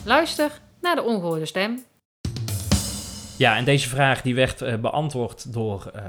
Luister 0.06 0.52
naar 0.82 0.96
de 0.96 1.04
ongehoorde 1.04 1.46
stem. 1.46 1.84
Ja, 3.38 3.56
en 3.56 3.66
deze 3.66 3.90
vraag 3.90 4.22
die 4.22 4.36
werd 4.36 4.82
beantwoord 4.82 5.54
door 5.54 5.92
eh, 5.96 6.04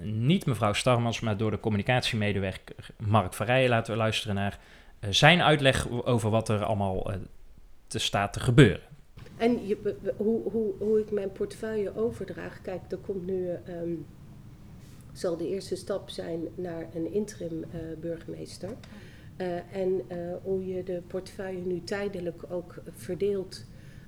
niet 0.00 0.46
mevrouw 0.46 0.72
Starmans, 0.72 1.20
maar 1.20 1.36
door 1.36 1.50
de 1.50 1.60
communicatiemedewerker 1.60 2.74
Mark 3.06 3.34
Verrijen. 3.34 3.68
Laten 3.68 3.92
we 3.92 3.98
luisteren 3.98 4.34
naar 4.34 4.58
zijn 5.10 5.42
uitleg 5.42 5.90
over 6.04 6.30
wat 6.30 6.48
er 6.48 6.64
allemaal 6.64 7.12
eh, 7.12 7.16
te 7.86 7.98
staat 7.98 8.32
te 8.32 8.40
gebeuren. 8.40 8.92
En 9.36 9.66
je, 9.66 9.96
hoe, 10.16 10.50
hoe, 10.50 10.72
hoe 10.78 11.00
ik 11.00 11.10
mijn 11.10 11.32
portefeuille 11.32 11.96
overdraag, 11.96 12.60
kijk, 12.62 12.80
er 12.88 12.98
komt 12.98 13.26
nu, 13.26 13.48
ehm, 13.48 13.94
zal 15.12 15.36
de 15.36 15.48
eerste 15.48 15.76
stap 15.76 16.10
zijn 16.10 16.40
naar 16.54 16.86
een 16.94 17.12
interim 17.12 17.64
eh, 17.64 17.80
burgemeester. 18.00 18.70
Eh, 19.36 19.76
en 19.76 20.02
eh, 20.08 20.18
hoe 20.42 20.66
je 20.66 20.82
de 20.82 21.02
portefeuille 21.06 21.64
nu 21.64 21.80
tijdelijk 21.84 22.42
ook 22.48 22.74
verdeelt 22.90 23.64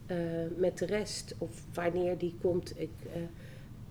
eh, 0.06 0.16
met 0.56 0.78
de 0.78 0.86
rest, 0.86 1.34
of 1.38 1.64
wanneer 1.74 2.18
die 2.18 2.34
komt. 2.40 2.80
Ik, 2.80 2.90
eh, 3.14 3.22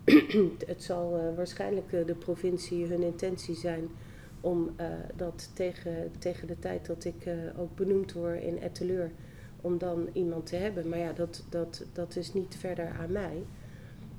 het 0.66 0.82
zal 0.82 1.18
eh, 1.18 1.36
waarschijnlijk 1.36 1.92
eh, 1.92 2.06
de 2.06 2.14
provincie 2.14 2.86
hun 2.86 3.02
intentie 3.02 3.54
zijn 3.54 3.88
om 4.46 4.70
eh, 4.76 4.86
dat 5.16 5.50
tegen, 5.54 6.10
tegen 6.18 6.46
de 6.46 6.58
tijd 6.58 6.86
dat 6.86 7.04
ik 7.04 7.26
eh, 7.26 7.34
ook 7.58 7.76
benoemd 7.76 8.12
word 8.12 8.42
in 8.42 8.58
Etteleur, 8.58 9.10
om 9.60 9.78
dan 9.78 10.08
iemand 10.12 10.46
te 10.46 10.56
hebben. 10.56 10.88
Maar 10.88 10.98
ja, 10.98 11.12
dat, 11.12 11.44
dat, 11.48 11.84
dat 11.92 12.16
is 12.16 12.32
niet 12.32 12.56
verder 12.56 12.88
aan 13.00 13.12
mij. 13.12 13.44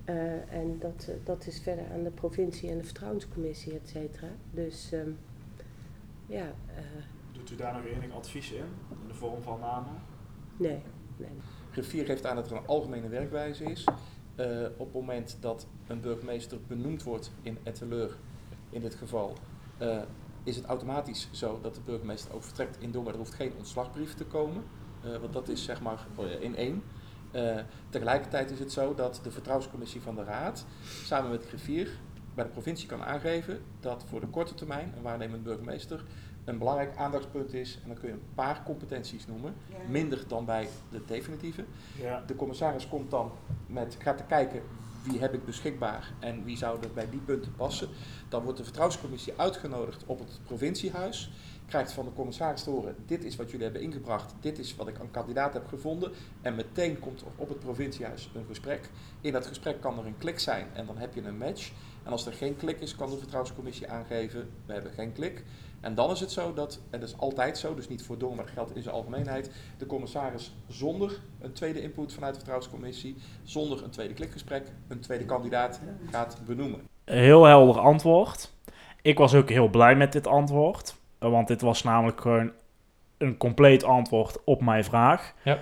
Eh, 0.05 0.53
en 0.53 0.79
dat, 0.79 1.09
dat 1.23 1.47
is 1.47 1.59
verder 1.59 1.85
aan 1.91 2.03
de 2.03 2.09
provincie 2.09 2.69
en 2.69 2.77
de 2.77 2.83
vertrouwenscommissie, 2.83 3.73
et 3.73 3.89
cetera. 3.89 4.27
Dus 4.51 4.91
ehm, 4.91 5.09
ja, 6.25 6.53
eh, 6.75 6.83
Doet 7.31 7.51
u 7.51 7.55
daar 7.55 7.73
nog 7.73 7.85
enig 7.85 8.15
advies 8.15 8.51
in? 8.51 8.63
In 9.01 9.07
de 9.07 9.13
vorm 9.13 9.41
van 9.41 9.59
namen? 9.59 9.93
nee, 10.57 10.81
nee. 11.17 11.29
Griffier 11.71 12.05
geeft 12.05 12.25
aan 12.25 12.35
dat 12.35 12.51
er 12.51 12.57
een 12.57 12.67
algemene 12.67 13.07
werkwijze 13.07 13.63
is. 13.63 13.83
Eh, 14.35 14.65
op 14.77 14.85
het 14.85 14.93
moment 14.93 15.37
dat 15.39 15.67
een 15.87 16.01
burgemeester 16.01 16.57
benoemd 16.67 17.03
wordt 17.03 17.31
in 17.41 17.57
Etteleur, 17.63 18.17
in 18.69 18.81
dit 18.81 18.95
geval, 18.95 19.33
eh, 19.77 20.01
is 20.47 20.55
het 20.55 20.65
automatisch 20.65 21.27
zo 21.31 21.59
dat 21.61 21.75
de 21.75 21.81
burgemeester 21.85 22.33
ook 22.33 22.43
vertrekt 22.43 22.77
in 22.79 22.91
Dongen. 22.91 23.11
Er 23.11 23.17
hoeft 23.17 23.33
geen 23.33 23.53
ontslagbrief 23.57 24.13
te 24.13 24.25
komen, 24.25 24.63
eh, 25.03 25.17
want 25.17 25.33
dat 25.33 25.47
is 25.47 25.63
zeg 25.63 25.81
maar 25.81 26.07
eh, 26.17 26.41
in 26.41 26.55
één. 26.55 26.83
Eh, 27.31 27.57
tegelijkertijd 27.89 28.51
is 28.51 28.59
het 28.59 28.71
zo 28.71 28.93
dat 28.95 29.19
de 29.23 29.31
vertrouwenscommissie 29.31 30.01
van 30.01 30.15
de 30.15 30.23
Raad 30.23 30.65
samen 31.03 31.29
met 31.29 31.45
Griffier 31.45 31.89
bij 32.33 32.43
de 32.43 32.51
provincie 32.51 32.87
kan 32.87 33.03
aangeven 33.03 33.61
dat 33.79 34.03
voor 34.07 34.19
de 34.19 34.27
korte 34.27 34.53
termijn 34.53 34.93
een 34.95 35.01
waarnemend 35.01 35.43
burgemeester 35.43 36.03
een 36.45 36.57
belangrijk 36.57 36.95
aandachtspunt 36.95 37.53
is. 37.53 37.79
En 37.81 37.87
dan 37.87 37.97
kun 37.97 38.07
je 38.07 38.13
een 38.13 38.33
paar 38.35 38.63
competenties 38.63 39.27
noemen, 39.27 39.53
minder 39.89 40.27
dan 40.27 40.45
bij 40.45 40.69
de 40.91 41.01
definitieve. 41.05 41.65
Ja. 42.01 42.23
De 42.25 42.35
commissaris 42.35 42.87
komt 42.87 43.11
dan 43.11 43.31
met, 43.65 43.97
gaat 43.99 44.17
te 44.17 44.23
kijken 44.23 44.61
wie 45.07 45.19
heb 45.19 45.33
ik 45.33 45.45
beschikbaar 45.45 46.13
en 46.19 46.43
wie 46.43 46.57
zou 46.57 46.81
er 46.81 46.91
bij 46.93 47.09
die 47.09 47.19
punten 47.19 47.55
passen. 47.55 47.89
Dan 48.29 48.43
wordt 48.43 48.57
de 48.57 48.63
vertrouwenscommissie 48.63 49.33
uitgenodigd 49.35 50.03
op 50.05 50.19
het 50.19 50.39
provinciehuis. 50.43 51.31
Krijgt 51.65 51.91
van 51.91 52.05
de 52.05 52.13
commissaris 52.13 52.63
te 52.63 52.69
horen, 52.69 52.95
dit 53.05 53.23
is 53.23 53.35
wat 53.35 53.49
jullie 53.49 53.63
hebben 53.63 53.81
ingebracht, 53.81 54.33
dit 54.39 54.59
is 54.59 54.75
wat 54.75 54.87
ik 54.87 54.99
aan 54.99 55.11
kandidaat 55.11 55.53
heb 55.53 55.67
gevonden. 55.67 56.11
En 56.41 56.55
meteen 56.55 56.99
komt 56.99 57.23
op 57.35 57.49
het 57.49 57.59
provinciehuis 57.59 58.29
een 58.33 58.45
gesprek. 58.47 58.89
In 59.21 59.31
dat 59.31 59.45
gesprek 59.45 59.81
kan 59.81 59.99
er 59.99 60.05
een 60.05 60.17
klik 60.17 60.39
zijn 60.39 60.67
en 60.73 60.85
dan 60.85 60.97
heb 60.97 61.13
je 61.13 61.21
een 61.21 61.37
match. 61.37 61.71
En 62.03 62.11
als 62.11 62.25
er 62.25 62.33
geen 62.33 62.55
klik 62.55 62.79
is, 62.79 62.95
kan 62.95 63.09
de 63.09 63.17
vertrouwenscommissie 63.17 63.89
aangeven, 63.89 64.49
we 64.65 64.73
hebben 64.73 64.91
geen 64.91 65.13
klik. 65.13 65.43
En 65.87 65.95
dan 65.95 66.11
is 66.11 66.19
het 66.19 66.31
zo 66.31 66.53
dat, 66.53 66.81
en 66.89 66.99
dat 66.99 67.09
is 67.09 67.17
altijd 67.17 67.57
zo, 67.57 67.75
dus 67.75 67.87
niet 67.87 68.03
voor 68.03 68.17
Dongen, 68.17 68.35
maar 68.35 68.45
dat 68.45 68.53
geldt 68.53 68.75
in 68.75 68.81
zijn 68.83 68.95
algemeenheid, 68.95 69.51
de 69.77 69.85
commissaris 69.85 70.55
zonder 70.67 71.19
een 71.41 71.53
tweede 71.53 71.81
input 71.81 72.13
vanuit 72.13 72.33
de 72.33 72.39
vertrouwenscommissie, 72.39 73.17
zonder 73.43 73.83
een 73.83 73.89
tweede 73.89 74.13
klikgesprek, 74.13 74.71
een 74.87 74.99
tweede 74.99 75.25
kandidaat 75.25 75.81
gaat 76.11 76.41
benoemen. 76.45 76.87
Heel 77.05 77.43
helder 77.43 77.79
antwoord. 77.79 78.53
Ik 79.01 79.17
was 79.17 79.35
ook 79.35 79.49
heel 79.49 79.69
blij 79.69 79.95
met 79.95 80.11
dit 80.11 80.27
antwoord. 80.27 80.95
Want 81.19 81.47
dit 81.47 81.61
was 81.61 81.83
namelijk 81.83 82.21
gewoon 82.21 82.51
een 83.17 83.37
compleet 83.37 83.83
antwoord 83.83 84.43
op 84.43 84.61
mijn 84.61 84.83
vraag. 84.83 85.33
Ja. 85.43 85.57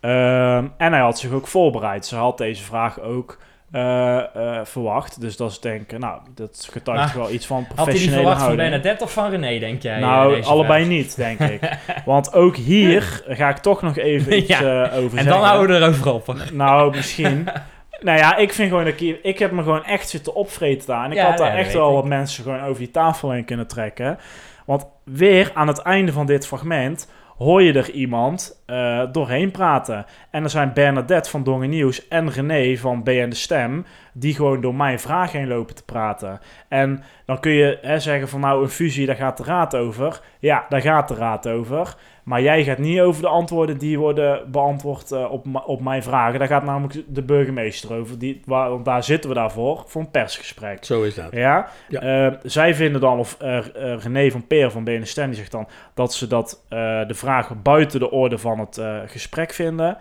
Ehm, 0.00 0.68
en 0.76 0.92
hij 0.92 1.02
had 1.02 1.18
zich 1.18 1.32
ook 1.32 1.46
voorbereid. 1.46 2.06
Ze 2.06 2.16
had 2.16 2.38
deze 2.38 2.62
vraag 2.62 3.00
ook 3.00 3.38
eh, 3.76 4.18
eh, 4.58 4.64
verwacht. 4.64 5.20
Dus 5.20 5.36
dat 5.36 5.50
is 5.50 5.60
denk 5.60 5.92
ik, 5.92 5.98
nou, 5.98 6.20
dat 6.34 6.68
getuigt 6.72 7.14
Maar 7.14 7.22
wel 7.22 7.32
iets 7.32 7.46
van 7.46 7.56
Had 7.56 7.66
hij 7.66 7.74
professionele 7.84 8.16
verwacht 8.16 8.36
van 8.38 8.46
houding. 8.46 8.70
Bernadette 8.70 9.04
of 9.04 9.12
van 9.12 9.30
René, 9.30 9.58
denk 9.58 9.82
jij? 9.82 9.94
eh, 9.94 10.00
nou, 10.00 10.42
allebei 10.42 10.84
vraag? 10.84 10.96
niet, 10.96 11.16
denk 11.16 11.38
ik. 11.40 11.78
Want 12.04 12.32
ook 12.32 12.56
hier 12.56 13.22
ga 13.28 13.48
ik 13.48 13.56
toch 13.56 13.82
nog 13.82 13.96
even 13.96 14.36
iets 14.36 14.48
Ja, 14.48 14.90
eh, 14.90 15.04
over 15.04 15.18
En 15.18 15.24
dan 15.24 15.42
houden 15.42 15.78
we 15.78 15.84
erover 15.84 16.12
op. 16.12 16.34
Nou, 16.52 16.96
misschien. 16.96 17.48
nou 18.00 18.18
ja, 18.18 18.36
ik 18.36 18.52
vind 18.52 18.68
gewoon 18.68 18.84
dat 18.84 19.00
ik, 19.00 19.18
ik 19.22 19.38
heb 19.38 19.50
me 19.50 19.62
gewoon 19.62 19.84
echt 19.84 20.08
zitten 20.08 20.34
opvreten 20.34 20.86
daar. 20.86 21.04
En 21.04 21.10
ik 21.10 21.16
Ja, 21.16 21.28
had 21.28 21.38
daar 21.38 21.52
ja, 21.52 21.58
echt 21.58 21.72
wel 21.72 21.92
wat 21.92 22.04
mensen 22.04 22.42
gewoon 22.44 22.62
over 22.62 22.78
die 22.78 22.90
tafel 22.90 23.30
heen 23.30 23.44
kunnen 23.44 23.66
trekken. 23.66 24.18
Want 24.66 24.86
weer 25.04 25.50
aan 25.54 25.68
het 25.68 25.78
einde 25.78 26.12
van 26.12 26.26
dit 26.26 26.46
fragment 26.46 27.08
hoor 27.36 27.62
je 27.62 27.72
er 27.72 27.90
iemand 27.90 28.62
eh, 28.66 29.02
doorheen 29.12 29.50
praten. 29.50 30.06
En 30.30 30.42
er 30.42 30.50
zijn 30.50 30.72
Bernadette 30.72 31.30
van 31.30 31.42
Dongen 31.42 31.70
Nieuws 31.70 32.08
en 32.08 32.30
René 32.30 32.76
van 32.76 33.02
BN 33.02 33.28
De 33.28 33.34
Stem 33.34 33.84
die 34.18 34.34
gewoon 34.34 34.60
door 34.60 34.74
mijn 34.74 35.00
vraag 35.00 35.32
heen 35.32 35.48
lopen 35.48 35.74
te 35.74 35.84
praten. 35.84 36.40
En 36.68 37.02
dan 37.24 37.40
kun 37.40 37.52
je 37.52 37.78
hè, 37.82 37.98
zeggen 38.00 38.28
van 38.28 38.40
nou, 38.40 38.62
een 38.62 38.68
fusie, 38.68 39.06
daar 39.06 39.16
gaat 39.16 39.36
de 39.36 39.44
raad 39.44 39.76
over. 39.76 40.20
Ja, 40.38 40.66
daar 40.68 40.80
gaat 40.80 41.08
de 41.08 41.14
raad 41.14 41.48
over. 41.48 41.96
Maar 42.26 42.42
jij 42.42 42.64
gaat 42.64 42.78
niet 42.78 43.00
over 43.00 43.22
de 43.22 43.28
antwoorden 43.28 43.78
die 43.78 43.98
worden 43.98 44.50
beantwoord 44.50 45.12
eh, 45.12 45.32
op, 45.32 45.46
op 45.66 45.80
mijn 45.80 46.02
vragen. 46.02 46.38
Daar 46.38 46.48
gaat 46.48 46.64
namelijk 46.64 47.02
de 47.08 47.22
burgemeester 47.22 47.92
over. 47.92 48.18
Die, 48.18 48.42
waar, 48.44 48.70
want 48.70 48.84
daar 48.84 49.04
zitten 49.04 49.30
we 49.30 49.36
daarvoor, 49.36 49.84
voor 49.86 50.00
een 50.00 50.10
persgesprek. 50.10 50.84
Zo 50.84 51.02
is 51.02 51.14
dat. 51.14 51.32
Ja, 51.32 51.68
Ja. 51.88 52.00
Eh, 52.00 52.38
zij 52.42 52.74
vinden 52.74 53.00
dan, 53.00 53.18
of 53.18 53.36
eh, 53.40 53.58
René 53.74 54.30
van 54.30 54.46
Peer 54.46 54.70
van 54.70 54.84
BNSTEM, 54.84 55.26
die 55.26 55.36
zegt 55.36 55.50
dan 55.50 55.68
dat 55.94 56.14
ze 56.14 56.26
dat 56.26 56.64
de 56.68 57.14
vraag 57.14 57.62
buiten 57.62 58.00
de 58.00 58.10
orde 58.10 58.38
van 58.38 58.58
het 58.58 58.80
gesprek 59.06 59.52
vinden. 59.52 59.98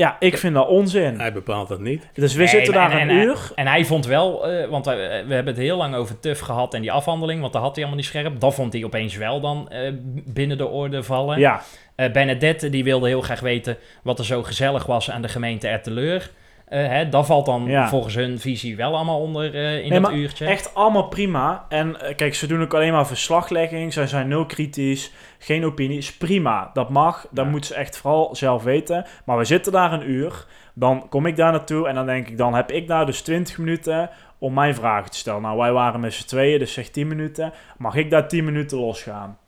Ja, 0.00 0.16
ik 0.18 0.36
vind 0.38 0.54
dat 0.54 0.68
onzin. 0.68 1.18
Hij 1.18 1.32
bepaalt 1.32 1.68
dat 1.68 1.80
niet. 1.80 2.06
Dus 2.14 2.32
we 2.32 2.38
Nee, 2.38 2.48
zitten 2.48 2.72
daar 2.74 2.90
en- 2.90 3.00
een 3.00 3.08
en- 3.18 3.24
uur. 3.24 3.38
En 3.54 3.66
hij 3.66 3.84
vond 3.84 4.06
wel, 4.06 4.48
eh, 4.48 4.68
want 4.68 4.86
eh, 4.86 4.94
we 4.94 5.34
hebben 5.34 5.46
het 5.46 5.56
heel 5.56 5.76
lang 5.76 5.94
over 5.94 6.20
TUF 6.20 6.40
gehad 6.40 6.74
en 6.74 6.80
die 6.80 6.92
afhandeling, 6.92 7.40
want 7.40 7.52
daar 7.52 7.62
had 7.62 7.74
hij 7.74 7.84
allemaal 7.84 8.02
niet 8.02 8.10
scherp. 8.10 8.40
Dat 8.40 8.54
vond 8.54 8.72
hij 8.72 8.84
opeens 8.84 9.16
wel 9.16 9.40
dan 9.40 9.68
eh, 9.70 9.92
binnen 10.26 10.58
de 10.58 10.66
orde 10.66 11.02
vallen. 11.02 11.38
Ja, 11.38 11.62
Eh, 11.94 12.10
Benedette 12.12 12.70
die 12.70 12.84
wilde 12.84 13.06
heel 13.08 13.20
graag 13.20 13.40
weten 13.40 13.76
wat 14.02 14.18
er 14.18 14.24
zo 14.24 14.42
gezellig 14.42 14.86
was 14.86 15.10
aan 15.10 15.22
de 15.22 15.28
gemeente 15.28 15.68
Erteleur. 15.68 16.30
Eh 16.70 16.86
hè, 16.88 17.08
dat 17.08 17.26
valt 17.26 17.46
dan 17.46 17.64
Ja. 17.66 17.88
volgens 17.88 18.14
hun 18.14 18.38
visie 18.38 18.76
wel 18.76 18.94
allemaal 18.96 19.20
onder 19.20 19.54
eh, 19.54 19.82
in 19.84 19.88
Nee, 19.90 20.00
dat 20.00 20.12
uurtje. 20.12 20.46
echt 20.46 20.74
allemaal 20.74 21.08
prima. 21.08 21.64
En 21.68 22.00
eh, 22.00 22.16
kijk, 22.16 22.34
ze 22.34 22.46
doen 22.46 22.62
ook 22.62 22.74
alleen 22.74 22.92
maar 22.92 23.06
verslaglegging. 23.06 23.92
Zij 23.92 24.06
zijn 24.06 24.28
nul 24.28 24.46
kritisch. 24.46 25.12
Geen 25.38 25.64
opinie. 25.64 25.98
Is 25.98 26.16
prima. 26.16 26.70
Dat 26.72 26.88
mag. 26.90 27.26
Dat 27.30 27.44
Ja. 27.44 27.50
moeten 27.50 27.68
ze 27.74 27.80
echt 27.80 27.96
vooral 27.96 28.36
zelf 28.36 28.62
weten. 28.62 29.06
Maar 29.24 29.38
we 29.38 29.44
zitten 29.44 29.72
daar 29.72 29.92
een 29.92 30.10
uur. 30.10 30.44
Dan 30.74 31.08
kom 31.08 31.26
ik 31.26 31.36
daar 31.36 31.52
naartoe. 31.52 31.88
En 31.88 31.94
dan 31.94 32.06
denk 32.06 32.28
ik, 32.28 32.38
dan 32.38 32.54
heb 32.54 32.70
ik 32.72 32.88
daar 32.88 33.06
dus 33.06 33.22
20 33.22 33.58
minuten 33.58 34.10
om 34.38 34.54
mijn 34.54 34.74
vragen 34.74 35.10
te 35.10 35.16
stellen. 35.16 35.42
Nou, 35.42 35.58
wij 35.58 35.72
waren 35.72 36.00
met 36.00 36.12
z'n 36.14 36.26
tweeën, 36.26 36.58
dus 36.58 36.72
zeg 36.72 36.88
10 36.88 37.06
minuten. 37.08 37.52
Mag 37.78 37.94
ik 37.94 38.10
daar 38.10 38.28
10 38.28 38.44
minuten 38.44 38.78
losgaan? 38.78 39.38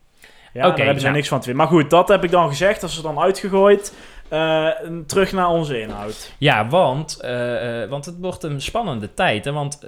Ja, 0.53 0.59
Oké, 0.67 0.69
daar 0.69 0.77
hebben 0.85 0.99
ze 0.99 1.03
nou. 1.05 1.15
niks 1.17 1.27
van 1.27 1.39
te. 1.39 1.53
Maar 1.53 1.67
goed, 1.67 1.89
dat 1.89 2.07
heb 2.07 2.23
ik 2.23 2.31
dan 2.31 2.47
gezegd. 2.47 2.81
Dat 2.81 2.89
is 2.89 2.97
er 2.97 3.03
dan 3.03 3.19
uitgegooid. 3.19 3.93
Eh, 4.29 4.67
terug 5.07 5.31
naar 5.31 5.47
onze 5.49 5.79
inhoud. 5.81 6.33
Ja, 6.37 6.67
want, 6.67 7.19
eh, 7.19 7.83
eh, 7.83 7.89
want 7.89 8.05
het 8.05 8.15
wordt 8.19 8.43
een 8.43 8.61
spannende 8.61 9.13
tijd. 9.13 9.45
Hè? 9.45 9.51
Want 9.51 9.79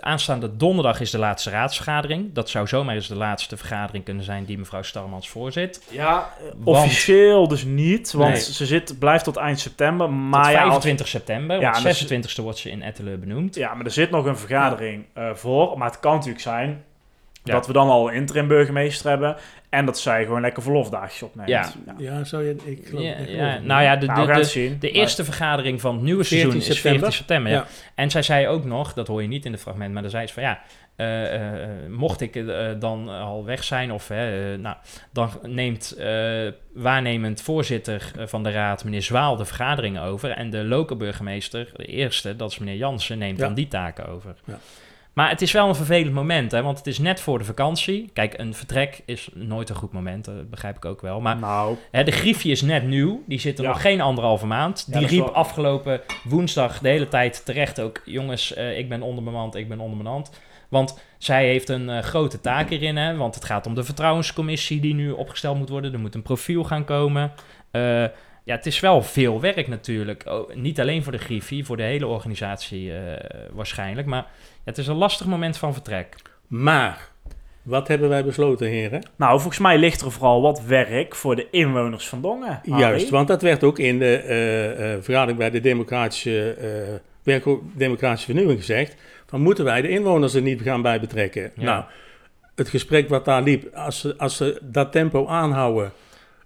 aanstaande 0.00 0.56
donderdag 0.56 1.00
is 1.00 1.10
de 1.10 1.18
laatste 1.18 1.50
raadsvergadering. 1.50 2.32
Dat 2.34 2.48
zou 2.50 2.66
zomaar 2.66 2.94
eens 2.94 3.08
de 3.08 3.14
laatste 3.14 3.56
vergadering 3.56 4.04
kunnen 4.04 4.24
zijn 4.24 4.44
die 4.44 4.58
mevrouw 4.58 4.82
Starmans 4.82 5.28
voorzit. 5.28 5.82
Ja, 5.90 6.28
Want- 6.56 6.76
officieel 6.78 7.48
dus 7.48 7.64
niet. 7.64 8.12
Want 8.12 8.30
Nee. 8.32 8.40
ze 8.40 8.66
zit, 8.66 8.98
blijft 8.98 9.24
tot 9.24 9.36
eind 9.36 9.60
september. 9.60 10.10
Maar 10.10 10.42
Tot 10.42 10.52
ja, 10.52 10.58
als- 10.58 10.68
25 10.68 11.08
september, 11.08 11.56
Ja, 11.56 11.62
want 11.62 11.76
en 11.76 11.82
dat 11.82 11.92
is- 11.92 11.98
26e 11.98 12.42
wordt 12.42 12.58
ze 12.58 12.70
in 12.70 12.82
Etteleur 12.82 13.18
benoemd. 13.18 13.54
Ja, 13.54 13.74
maar 13.74 13.84
er 13.84 13.90
zit 13.90 14.10
nog 14.10 14.24
een 14.24 14.38
vergadering 14.38 15.04
eh, 15.14 15.30
voor. 15.34 15.78
Maar 15.78 15.88
het 15.90 16.00
kan 16.00 16.12
natuurlijk 16.14 16.40
zijn 16.42 16.84
Ja. 17.44 17.52
dat 17.54 17.66
we 17.66 17.72
dan 17.72 17.88
al 17.88 18.08
een 18.08 18.14
interim 18.14 18.48
burgemeester 18.48 19.10
hebben. 19.10 19.36
En 19.70 19.86
dat 19.86 19.98
zij 19.98 20.24
gewoon 20.24 20.40
lekker 20.40 20.62
verlofdagjes 20.62 21.22
opneemt. 21.22 21.48
Ja. 21.48 21.72
Ja, 21.98 22.24
zou 22.24 22.44
je... 22.44 22.56
Ik 22.64 22.86
geloof, 22.86 23.04
Ja, 23.04 23.10
ik 23.10 23.28
geloof 23.28 23.40
ja, 23.40 23.58
nou 23.58 23.82
ja, 23.82 23.96
de, 23.96 24.06
Nou, 24.06 24.78
de, 24.78 24.90
eerste 24.90 25.24
vergadering 25.24 25.80
van 25.80 25.94
het 25.94 26.02
nieuwe 26.02 26.24
14 26.24 26.38
seizoen 26.38 26.60
is 26.60 26.66
september. 26.66 27.00
14 27.00 27.16
september. 27.18 27.52
Ja. 27.52 27.66
En 27.94 28.10
zij 28.10 28.22
zei 28.22 28.46
ook 28.46 28.64
nog, 28.64 28.92
dat 28.92 29.06
hoor 29.06 29.22
je 29.22 29.28
niet 29.28 29.44
in 29.44 29.52
het 29.52 29.60
fragment, 29.60 29.92
maar 29.92 30.02
dan 30.02 30.10
zei 30.10 30.26
ze 30.26 30.32
van 30.32 30.42
ja, 30.42 30.60
eh, 30.96 31.62
eh, 31.62 31.68
mocht 31.88 32.20
ik 32.20 32.36
eh, 32.36 32.68
dan 32.78 33.08
al 33.08 33.44
weg 33.44 33.64
zijn 33.64 33.92
of 33.92 34.08
hè, 34.08 34.56
nou, 34.56 34.76
dan 35.12 35.30
neemt 35.42 35.92
eh, 35.92 36.48
waarnemend 36.72 37.40
voorzitter 37.42 38.12
van 38.16 38.42
de 38.42 38.50
raad, 38.50 38.84
meneer 38.84 39.02
Zwaal, 39.02 39.36
de 39.36 39.44
vergadering 39.44 40.00
over. 40.00 40.30
En 40.30 40.50
de 40.50 40.64
lokale 40.64 40.98
burgemeester, 40.98 41.70
de 41.76 41.84
eerste, 41.84 42.36
dat 42.36 42.50
is 42.50 42.58
meneer 42.58 42.76
Jansen, 42.76 43.18
neemt 43.18 43.38
Ja. 43.38 43.44
dan 43.44 43.54
die 43.54 43.68
taken 43.68 44.06
over. 44.08 44.34
Ja. 44.44 44.58
Maar 45.18 45.28
het 45.28 45.42
is 45.42 45.52
wel 45.52 45.68
een 45.68 45.74
vervelend 45.74 46.14
moment, 46.14 46.52
hè, 46.52 46.62
want 46.62 46.78
het 46.78 46.86
is 46.86 46.98
net 46.98 47.20
voor 47.20 47.38
de 47.38 47.44
vakantie. 47.44 48.10
Kijk, 48.12 48.38
een 48.38 48.54
vertrek 48.54 49.02
is 49.04 49.28
nooit 49.34 49.68
een 49.68 49.74
goed 49.76 49.92
moment, 49.92 50.24
dat 50.24 50.50
begrijp 50.50 50.76
ik 50.76 50.84
ook 50.84 51.00
wel. 51.00 51.20
Maar 51.20 51.36
Nou, 51.36 51.76
Hè, 51.90 52.04
de 52.04 52.10
griefje 52.10 52.50
is 52.50 52.62
net 52.62 52.86
nieuw. 52.86 53.22
Die 53.26 53.40
zit 53.40 53.58
er 53.58 53.64
Ja. 53.64 53.70
nog 53.70 53.80
geen 53.80 54.00
anderhalve 54.00 54.46
maand. 54.46 54.86
Ja, 54.90 54.98
Die 54.98 55.08
riep 55.08 55.24
wel- 55.24 55.34
afgelopen 55.34 56.00
woensdag 56.24 56.78
de 56.78 56.88
hele 56.88 57.08
tijd 57.08 57.44
terecht 57.44 57.80
ook... 57.80 58.02
jongens, 58.04 58.54
eh, 58.54 58.78
ik 58.78 58.88
ben 58.88 59.02
onderbemand, 59.02 59.54
ik 59.54 59.68
ben 59.68 59.80
onderbemand. 59.80 60.30
Want 60.68 60.98
zij 61.18 61.46
heeft 61.46 61.68
een 61.68 61.88
eh, 61.90 62.02
grote 62.02 62.40
taak 62.40 62.68
hierin. 62.68 62.96
Hè, 62.96 63.16
want 63.16 63.34
het 63.34 63.44
gaat 63.44 63.66
om 63.66 63.74
de 63.74 63.84
vertrouwenscommissie 63.84 64.80
die 64.80 64.94
nu 64.94 65.10
opgesteld 65.10 65.58
moet 65.58 65.68
worden. 65.68 65.92
Er 65.92 65.98
moet 66.00 66.14
een 66.14 66.22
profiel 66.22 66.64
gaan 66.64 66.84
komen. 66.84 67.32
Eh, 67.70 68.04
ja, 68.48 68.54
het 68.54 68.66
is 68.66 68.80
wel 68.80 69.02
veel 69.02 69.40
werk 69.40 69.68
natuurlijk. 69.68 70.22
Oh, 70.26 70.54
niet 70.54 70.80
alleen 70.80 71.02
voor 71.02 71.12
de 71.12 71.18
griefie, 71.18 71.64
voor 71.64 71.76
de 71.76 71.82
hele 71.82 72.06
organisatie 72.06 72.92
eh, 72.92 73.00
waarschijnlijk. 73.52 74.06
Maar 74.06 74.18
ja, 74.18 74.26
het 74.64 74.78
is 74.78 74.86
een 74.86 74.96
lastig 74.96 75.26
moment 75.26 75.56
van 75.56 75.72
vertrek. 75.72 76.14
Maar, 76.46 77.08
wat 77.62 77.88
hebben 77.88 78.08
wij 78.08 78.24
besloten, 78.24 78.66
heren? 78.66 79.02
nou, 79.16 79.40
volgens 79.40 79.58
mij 79.58 79.78
ligt 79.78 80.00
er 80.00 80.12
vooral 80.12 80.42
wat 80.42 80.62
werk 80.62 81.14
voor 81.14 81.36
de 81.36 81.46
inwoners 81.50 82.08
van 82.08 82.22
Dongen. 82.22 82.60
Harry. 82.68 82.80
Juist, 82.80 83.10
want 83.10 83.28
dat 83.28 83.42
werd 83.42 83.64
ook 83.64 83.78
in 83.78 83.98
de 83.98 84.16
eh, 84.16 84.92
eh, 84.92 85.02
vergadering 85.02 85.38
bij 85.38 85.50
de 85.50 85.60
democratische, 85.60 86.52
eh 86.52 86.94
werk- 87.22 87.60
democratische 87.74 88.26
vernieuwing 88.26 88.58
gezegd. 88.58 88.96
Van 89.26 89.40
moeten 89.40 89.64
wij 89.64 89.82
de 89.82 89.88
inwoners 89.88 90.34
er 90.34 90.42
niet 90.42 90.62
gaan 90.62 90.82
bij 90.82 91.00
betrekken? 91.00 91.50
Ja. 91.54 91.64
Nou, 91.64 91.84
het 92.54 92.68
gesprek 92.68 93.08
wat 93.08 93.24
daar 93.24 93.42
liep, 93.42 93.74
als 93.74 94.00
ze, 94.00 94.14
als 94.18 94.36
ze 94.36 94.58
dat 94.62 94.92
tempo 94.92 95.26
aanhouden 95.26 95.92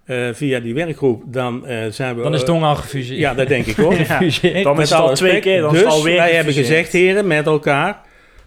eh, 0.05 0.29
via 0.33 0.59
die 0.59 0.73
werkgroep, 0.73 1.23
dan 1.25 1.67
eh, 1.67 1.77
zijn 1.89 2.15
we... 2.15 2.21
Dan 2.21 2.33
is 2.33 2.41
eh, 2.41 2.47
Dongen 2.47 2.67
al 2.67 2.75
gefuseerd. 2.75 3.19
Ja, 3.19 3.33
dat 3.33 3.47
denk 3.47 3.65
ik 3.65 3.79
ook. 3.79 3.95
Gefuseerd. 4.05 4.63
Dan 4.63 4.81
is 4.81 4.89
het 4.89 4.99
al 4.99 5.13
twee 5.13 5.39
keer, 5.39 5.61
dan 5.61 5.73
is 5.73 5.81
dus 5.81 5.87
het 5.87 5.97
alweer 5.97 6.17
wij 6.17 6.33
hebben 6.33 6.53
gezegd, 6.53 6.91
heren, 6.91 7.27
met 7.27 7.45
elkaar, 7.45 8.01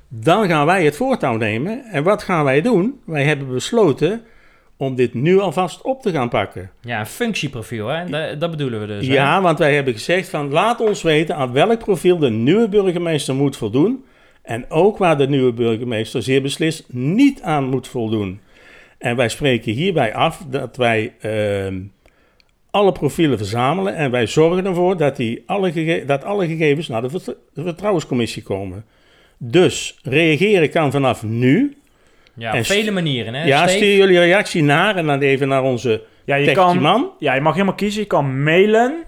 dan 0.09 0.47
gaan 0.47 0.67
wij 0.67 0.85
het 0.85 0.97
voortouw 0.97 1.37
nemen. 1.37 1.85
En 1.93 2.03
wat 2.03 2.23
gaan 2.23 2.45
wij 2.45 2.61
doen? 2.61 3.01
Wij 3.05 3.25
hebben 3.25 3.49
besloten 3.49 4.23
om 4.77 4.95
dit 4.95 5.15
nu 5.15 5.39
alvast 5.41 5.83
op 5.83 6.03
te 6.03 6.11
gaan 6.11 6.29
pakken. 6.29 6.71
Ja, 6.81 7.01
een 7.01 7.07
functieprofiel, 7.07 7.89
hè? 7.89 8.07
Dat, 8.07 8.41
dat 8.41 8.51
bedoelen 8.51 8.81
we 8.81 8.87
dus. 8.87 9.07
hè? 9.07 9.13
Ja, 9.13 9.43
want 9.43 9.59
wij 9.59 9.75
hebben 9.75 9.93
gezegd 9.93 10.29
van 10.29 10.51
laat 10.51 10.81
ons 10.81 11.03
weten 11.03 11.37
aan 11.37 11.53
welk 11.53 11.79
profiel 11.79 12.19
de 12.19 12.31
nieuwe 12.31 12.69
burgemeester 12.69 13.35
moet 13.35 13.57
voldoen. 13.57 14.05
En 14.43 14.65
ook 14.69 14.99
waar 14.99 15.19
de 15.19 15.29
nieuwe 15.29 15.53
burgemeester 15.53 16.23
zeer 16.23 16.43
beslist 16.43 16.85
niet 16.89 17.43
aan 17.43 17.65
moet 17.65 17.89
voldoen. 17.89 18.41
En 18.99 19.17
wij 19.17 19.29
spreken 19.29 19.73
hierbij 19.73 20.15
af 20.15 20.43
dat 20.49 20.77
wij 20.77 21.13
ehm, 21.21 21.81
alle 22.71 22.93
profielen 22.93 23.39
verzamelen 23.39 23.95
en 23.95 24.11
wij 24.11 24.27
zorgen 24.27 24.67
ervoor 24.67 24.97
dat, 24.97 25.17
die 25.17 25.43
alle, 25.47 25.73
gege- 25.73 26.05
dat 26.05 26.25
alle 26.25 26.47
gegevens 26.47 26.89
naar 26.89 27.03
de, 27.03 27.11
vert- 27.11 27.37
de 27.55 27.63
vertrouwenscommissie 27.63 28.43
komen. 28.43 28.85
Dus 29.39 29.99
reageren 30.03 30.71
kan 30.71 30.91
vanaf 30.91 31.23
nu. 31.23 31.77
Ja, 32.35 32.53
En 32.53 32.59
op 32.59 32.65
vele 32.65 32.91
manieren, 32.91 33.35
hè? 33.35 33.45
ja, 33.45 33.63
Steve? 33.67 33.85
stuur 33.85 33.97
jullie 33.97 34.19
reactie 34.19 34.63
naar 34.63 34.97
en 34.97 35.07
dan 35.07 35.21
even 35.21 35.49
naar 35.49 35.63
onze 35.63 36.03
Ja, 36.25 36.35
je 36.35 36.53
kan, 36.53 36.81
man. 36.81 37.11
ja, 37.19 37.35
je 37.35 37.41
mag 37.41 37.53
helemaal 37.53 37.75
kiezen. 37.75 38.01
Je 38.01 38.07
kan 38.07 38.43
mailen, 38.43 39.03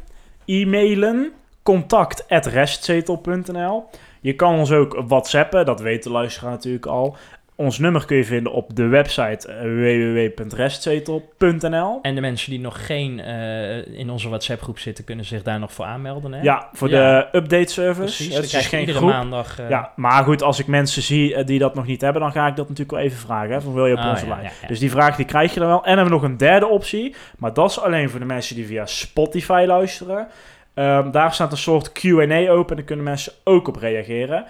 e-mailen, 0.45 1.32
contact.restzetel.nl. 1.62 3.84
Je 4.20 4.34
kan 4.34 4.55
ons 4.59 4.72
ook 4.72 5.03
whatsappen, 5.07 5.66
dat 5.66 5.80
weet 5.80 6.03
de 6.03 6.11
luisteraar 6.11 6.51
natuurlijk 6.51 6.86
al. 6.86 7.16
Ons 7.61 7.78
nummer 7.78 8.04
kun 8.06 8.16
je 8.16 8.24
vinden 8.24 8.52
op 8.52 8.76
de 8.76 8.86
website 8.86 9.48
eh, 9.48 9.61
www.restzetel.nl. 9.62 11.98
En 12.02 12.14
de 12.14 12.20
mensen 12.20 12.50
die 12.50 12.61
nog 12.61 12.86
geen 12.86 13.20
eh, 13.20 13.98
in 13.98 14.11
onze 14.11 14.28
WhatsApp-groep 14.28 14.78
zitten, 14.78 15.04
kunnen 15.04 15.24
zich 15.24 15.42
daar 15.42 15.59
nog 15.59 15.72
voor 15.72 15.84
aanmelden, 15.84 16.32
hè? 16.32 16.42
Ja, 16.42 16.68
voor 16.72 16.88
Ja. 16.88 17.20
de 17.30 17.36
update 17.38 17.72
service. 17.72 18.00
precies. 18.00 18.34
Het 18.36 18.50
Dan 18.50 18.61
is 18.61 18.66
geen 18.66 18.80
iedere 18.80 18.98
groep. 18.98 19.11
maandag... 19.11 19.59
eh, 19.59 19.68
Ja, 19.70 19.92
maar 19.96 20.24
goed, 20.24 20.42
als 20.42 20.59
ik 20.59 20.66
mensen 20.66 21.02
zie 21.02 21.44
die 21.44 21.59
dat 21.59 21.74
nog 21.74 21.86
niet 21.86 22.00
hebben, 22.00 22.22
dan 22.22 22.32
ga 22.32 22.46
ik 22.46 22.56
dat 22.56 22.68
natuurlijk 22.68 22.96
wel 22.96 23.00
even 23.06 23.18
vragen. 23.18 23.50
Hè, 23.52 23.61
van 23.61 23.74
wil 23.74 23.86
je 23.86 23.92
op 23.94 23.98
ah, 23.98 24.09
onze 24.11 24.26
ja, 24.26 24.30
lijn? 24.34 24.50
ja. 24.62 24.68
Dus 24.68 24.78
die 24.78 24.90
vraag 24.90 25.16
die 25.16 25.26
krijg 25.26 25.54
je 25.54 25.61
dan 25.61 25.68
wel. 25.68 25.84
En 25.84 25.88
dan 25.88 25.96
hebben 25.98 26.14
we 26.14 26.20
nog 26.20 26.30
een 26.30 26.36
derde 26.36 26.66
optie. 26.66 27.14
Maar 27.38 27.52
dat 27.52 27.70
is 27.70 27.80
alleen 27.80 28.11
voor 28.11 28.20
de 28.20 28.26
mensen 28.26 28.56
die 28.56 28.66
via 28.66 28.86
Spotify 28.86 29.64
luisteren. 29.66 30.26
Ehm, 30.74 31.11
daar 31.11 31.34
staat 31.34 31.52
een 31.52 31.59
soort 31.59 31.92
Q&A 31.92 32.50
open. 32.50 32.70
En 32.70 32.76
daar 32.76 32.84
kunnen 32.84 33.04
mensen 33.04 33.32
ook 33.44 33.68
op 33.68 33.76
reageren. 33.76 34.44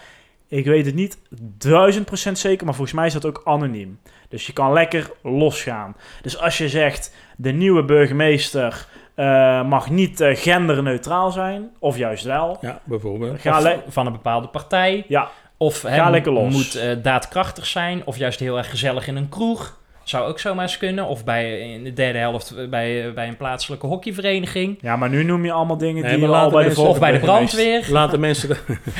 Ik 0.49 0.64
weet 0.64 0.86
het 0.86 0.94
niet 0.94 1.18
duizend 1.59 2.05
procent 2.05 2.38
zeker, 2.38 2.64
maar 2.64 2.74
volgens 2.74 2.96
mij 2.96 3.07
is 3.07 3.12
dat 3.12 3.26
ook 3.26 3.40
anoniem. 3.44 3.99
Dus 4.28 4.46
je 4.46 4.53
kan 4.53 4.72
lekker 4.72 5.11
losgaan. 5.22 5.96
Dus 6.22 6.38
als 6.38 6.59
je 6.59 6.68
zegt, 6.68 7.14
de 7.36 7.51
nieuwe 7.51 7.84
burgemeester 7.84 8.86
eh, 9.14 9.64
mag 9.64 9.90
niet 9.90 10.20
eh, 10.20 10.36
genderneutraal 10.36 11.30
zijn, 11.30 11.70
of 11.78 11.96
juist 11.96 12.24
wel. 12.24 12.59
Ja, 12.61 12.80
bijvoorbeeld. 12.84 13.40
Ga, 13.40 13.76
van 13.88 14.07
een 14.07 14.12
bepaalde 14.12 14.49
partij. 14.49 15.05
ja, 15.09 15.30
Of 15.57 15.80
Ga 15.80 16.11
lekker 16.11 16.32
los. 16.32 16.53
moet 16.53 16.74
eh, 16.74 16.96
daadkrachtig 17.03 17.66
zijn. 17.66 18.03
Of 18.05 18.16
juist 18.16 18.40
heel 18.40 18.59
erg 18.59 18.70
gezellig 18.70 19.07
in 19.07 19.16
een 19.16 19.28
kroeg. 19.28 19.78
Zou 20.09 20.28
ook 20.28 20.38
zomaar 20.38 20.62
eens 20.62 20.78
kunnen. 20.78 21.06
Of 21.06 21.24
bij, 21.24 21.59
in 21.61 21.84
de 21.84 21.92
derde 21.92 22.18
helft 22.18 22.54
eh, 22.56 22.68
bij, 22.68 23.06
eh, 23.06 23.12
bij 23.12 23.28
een 23.28 23.36
plaatselijke 23.36 23.86
hockeyvereniging. 23.86 24.78
ja, 24.80 24.96
maar 24.96 25.09
nu 25.09 25.22
noem 25.24 25.44
je 25.44 25.52
allemaal 25.52 25.76
dingen 25.78 26.02
Nee, 26.02 26.11
die 26.16 26.20
we 26.20 26.26
al 26.26 26.32
laten 26.32 26.50
bij 26.52 26.61
de 26.61 26.66
mensen- 26.66 26.86
Of 26.88 26.98
bij 26.98 27.12
de 27.12 27.18
brandweer. 27.18 27.86
Laten 27.92 28.20
mensen, 28.20 28.48
dat, 28.48 28.59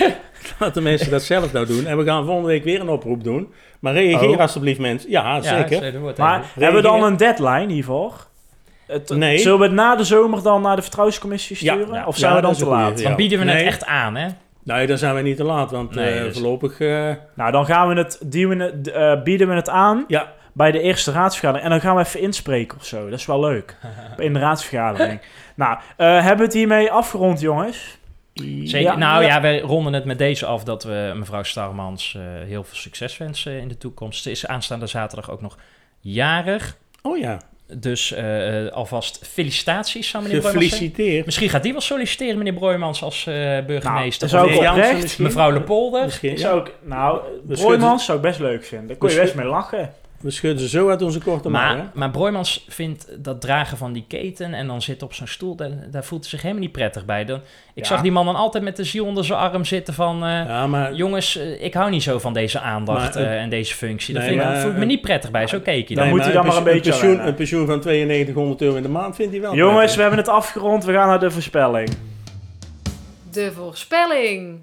laten 0.61 0.82
mensen 0.82 1.11
dat 1.11 1.22
zelf 1.22 1.52
nou 1.52 1.66
doen. 1.66 1.86
En 1.86 1.98
we 1.98 2.04
gaan 2.04 2.24
volgende 2.24 2.48
week 2.48 2.64
weer 2.64 2.80
een 2.80 2.88
oproep 2.88 3.24
doen. 3.24 3.52
Maar 3.80 3.92
reageer 3.92 4.28
Oh. 4.28 4.38
alsjeblieft 4.38 4.80
mensen. 4.80 5.11
Ja, 5.11 5.40
zeker. 5.40 6.00
Maar 6.16 6.44
hebben 6.54 6.82
we 6.82 6.88
dan 6.88 7.02
een 7.02 7.16
deadline 7.16 7.72
hiervoor? 7.72 8.26
Het, 8.86 9.09
Nee. 9.11 9.38
Zullen 9.38 9.59
we 9.59 9.64
het 9.64 9.74
na 9.74 9.96
de 9.96 10.04
zomer 10.04 10.42
dan 10.42 10.62
naar 10.62 10.76
de 10.76 10.82
vertrouwenscommissie 10.82 11.56
sturen? 11.56 11.92
ja. 11.92 12.06
of 12.06 12.16
zijn 12.16 12.30
Ja, 12.30 12.36
we 12.36 12.42
dan 12.42 12.54
te 12.54 12.64
goeie, 12.64 12.78
laat? 12.78 13.02
Dan 13.02 13.14
bieden 13.16 13.38
we 13.38 13.44
Nee. 13.44 13.56
het 13.56 13.64
echt 13.66 13.84
aan, 13.86 14.16
hè? 14.16 14.28
Nee, 14.62 14.86
dan 14.86 14.98
zijn 14.98 15.14
we 15.14 15.20
niet 15.22 15.36
te 15.36 15.44
laat, 15.44 15.70
want 15.70 15.94
Nee, 15.94 16.14
eh, 16.14 16.22
dus- 16.22 16.32
voorlopig... 16.38 16.80
eh, 16.80 17.11
Nou, 17.34 17.52
dan 17.52 17.66
gaan 17.66 17.88
we 17.88 17.94
het, 17.94 18.20
duwen 18.26 18.59
het, 18.59 19.24
bieden 19.24 19.48
we 19.48 19.54
het 19.54 19.68
aan 19.68 20.04
ja, 20.09 20.32
bij 20.59 20.70
de 20.70 20.80
eerste 20.80 21.12
raadsvergadering. 21.12 21.64
En 21.64 21.70
dan 21.78 21.80
gaan 21.88 21.96
we 21.96 22.02
even 22.02 22.20
inspreken 22.20 22.78
of 22.78 22.84
zo. 22.86 23.11
Dat 23.11 23.18
is 23.18 23.26
wel 23.26 23.40
leuk. 23.40 23.76
In 24.16 24.32
de 24.32 24.38
raadsvergadering. 24.38 25.20
nou, 25.54 25.78
eh, 25.96 26.06
hebben 26.14 26.36
we 26.38 26.44
het 26.44 26.52
hiermee 26.52 26.90
afgerond, 26.90 27.40
jongens? 27.40 27.96
Zeker. 28.64 28.80
Ja. 28.80 28.96
nou 28.96 29.24
ja, 29.24 29.40
wij 29.40 29.61
ronden 29.61 29.92
het 29.92 30.04
met 30.04 30.18
deze 30.18 30.46
af 30.46 30.64
dat 30.64 30.84
we 30.84 31.12
mevrouw 31.16 31.42
Starmans 31.42 32.14
eh, 32.16 32.22
heel 32.46 32.64
veel 32.64 32.76
succes 32.76 33.16
wensen 33.16 33.61
in 33.61 33.68
de 33.68 33.78
toekomst. 33.78 34.22
Ze 34.22 34.30
is 34.30 34.46
aanstaande 34.46 34.86
zaterdag 34.86 35.30
ook 35.30 35.40
nog 35.40 35.56
jarig. 36.00 36.76
oh 37.02 37.18
ja, 37.18 37.38
Dus 37.74 38.12
eh, 38.12 38.66
alvast 38.68 39.26
felicitaties 39.32 40.14
aan 40.16 40.22
meneer 40.22 40.42
gefeliciteerd. 40.42 41.24
Misschien 41.24 41.48
gaat 41.48 41.62
die 41.62 41.72
wel 41.72 41.80
solliciteren, 41.80 42.38
meneer 42.38 42.52
Broijmans, 42.54 43.02
als 43.02 43.26
eh, 43.26 43.34
burgemeester. 43.66 43.82
Nou, 43.92 44.06
Of 44.06 44.18
dat 44.18 44.28
is 44.28 44.34
ook 44.34 44.44
Meneer 44.46 44.62
Jansen 44.62 44.84
oprecht. 44.84 45.02
misschien? 45.02 45.24
mevrouw 45.24 45.50
Lepolder. 45.52 46.04
Misschien, 46.04 46.30
Ik 46.30 46.36
ja. 46.38 46.42
zou 46.42 46.59
ook, 46.61 46.70
nou, 46.82 47.20
We 47.46 47.54
Broijmans 47.54 48.04
zou 48.04 48.16
ik 48.18 48.22
best 48.24 48.38
leuk 48.40 48.64
vinden. 48.64 48.86
Daar 48.88 48.96
kon 48.96 49.09
je 49.09 49.14
We 49.14 49.20
best 49.20 49.34
mee 49.34 49.46
lachen. 49.46 49.92
We 50.21 50.31
schudden 50.31 50.61
ze 50.61 50.69
zo 50.69 50.89
uit 50.91 51.03
onze 51.03 51.21
korte 51.21 51.49
mouw, 51.49 51.69
hè? 51.71 51.77
Maar, 51.77 51.91
maar 51.95 52.11
Broijmans 52.11 52.64
vindt 52.69 53.07
dat 53.25 53.41
dragen 53.41 53.77
van 53.77 53.93
die 53.93 54.05
keten 54.09 54.55
en 54.55 54.66
dan 54.66 54.83
zitten 54.83 55.07
op 55.07 55.14
zo'n 55.14 55.27
stoel, 55.27 55.55
daar, 55.57 55.71
daar 55.91 56.05
voelt 56.05 56.21
hij 56.21 56.31
zich 56.31 56.43
helemaal 56.43 56.62
niet 56.62 56.73
prettig 56.73 57.05
bij. 57.05 57.25
Dan, 57.25 57.37
ik 57.75 57.83
Ja. 57.83 57.85
zag 57.85 58.01
die 58.03 58.12
man 58.12 58.25
dan 58.25 58.35
altijd 58.37 58.64
met 58.64 58.77
de 58.77 58.85
ziel 58.85 59.05
onder 59.05 59.25
zijn 59.25 59.39
arm 59.39 59.64
zitten 59.64 59.95
van... 59.95 60.25
eh, 60.25 60.29
Ja, 60.31 60.66
maar... 60.66 60.95
Jongens, 60.95 61.37
eh, 61.37 61.62
ik 61.64 61.75
hou 61.75 61.91
niet 61.91 62.03
zo 62.03 62.19
van 62.19 62.33
deze 62.33 62.61
aandacht 62.61 63.14
Maar, 63.14 63.25
eh, 63.25 63.41
en 63.43 63.51
deze 63.51 63.75
functie. 63.75 64.14
Daar 64.14 64.23
nee, 64.23 64.33
vind 64.33 64.45
ik- 64.45 64.49
maar, 64.53 64.61
voel 64.61 64.71
ik 64.71 64.77
me 64.77 64.85
niet 64.85 65.01
prettig 65.01 65.31
bij. 65.31 65.47
Zo 65.47 65.61
keek 65.61 65.89
je 65.89 65.95
Dan 65.95 66.05
dan. 66.05 66.14
moet 66.14 66.25
hij 66.25 66.33
dan 66.33 66.47
maar 66.47 66.57
een 66.57 66.64
beetje 66.64 66.91
pensioen, 66.91 67.27
een 67.27 67.35
pensioen 67.35 67.66
van 67.66 67.81
9200 67.85 68.61
euro 68.62 68.77
in 68.77 68.83
de 68.83 68.89
maand 68.89 69.14
vindt 69.16 69.33
hij 69.33 69.41
wel. 69.41 69.55
Jongens, 69.55 69.95
we 69.95 70.01
hebben 70.01 70.19
het 70.19 70.29
afgerond. 70.29 70.85
We 70.85 70.93
gaan 70.93 71.09
naar 71.09 71.21
de 71.21 71.31
voorspelling. 71.31 71.89
De 73.33 73.53
voorspelling. 73.53 74.61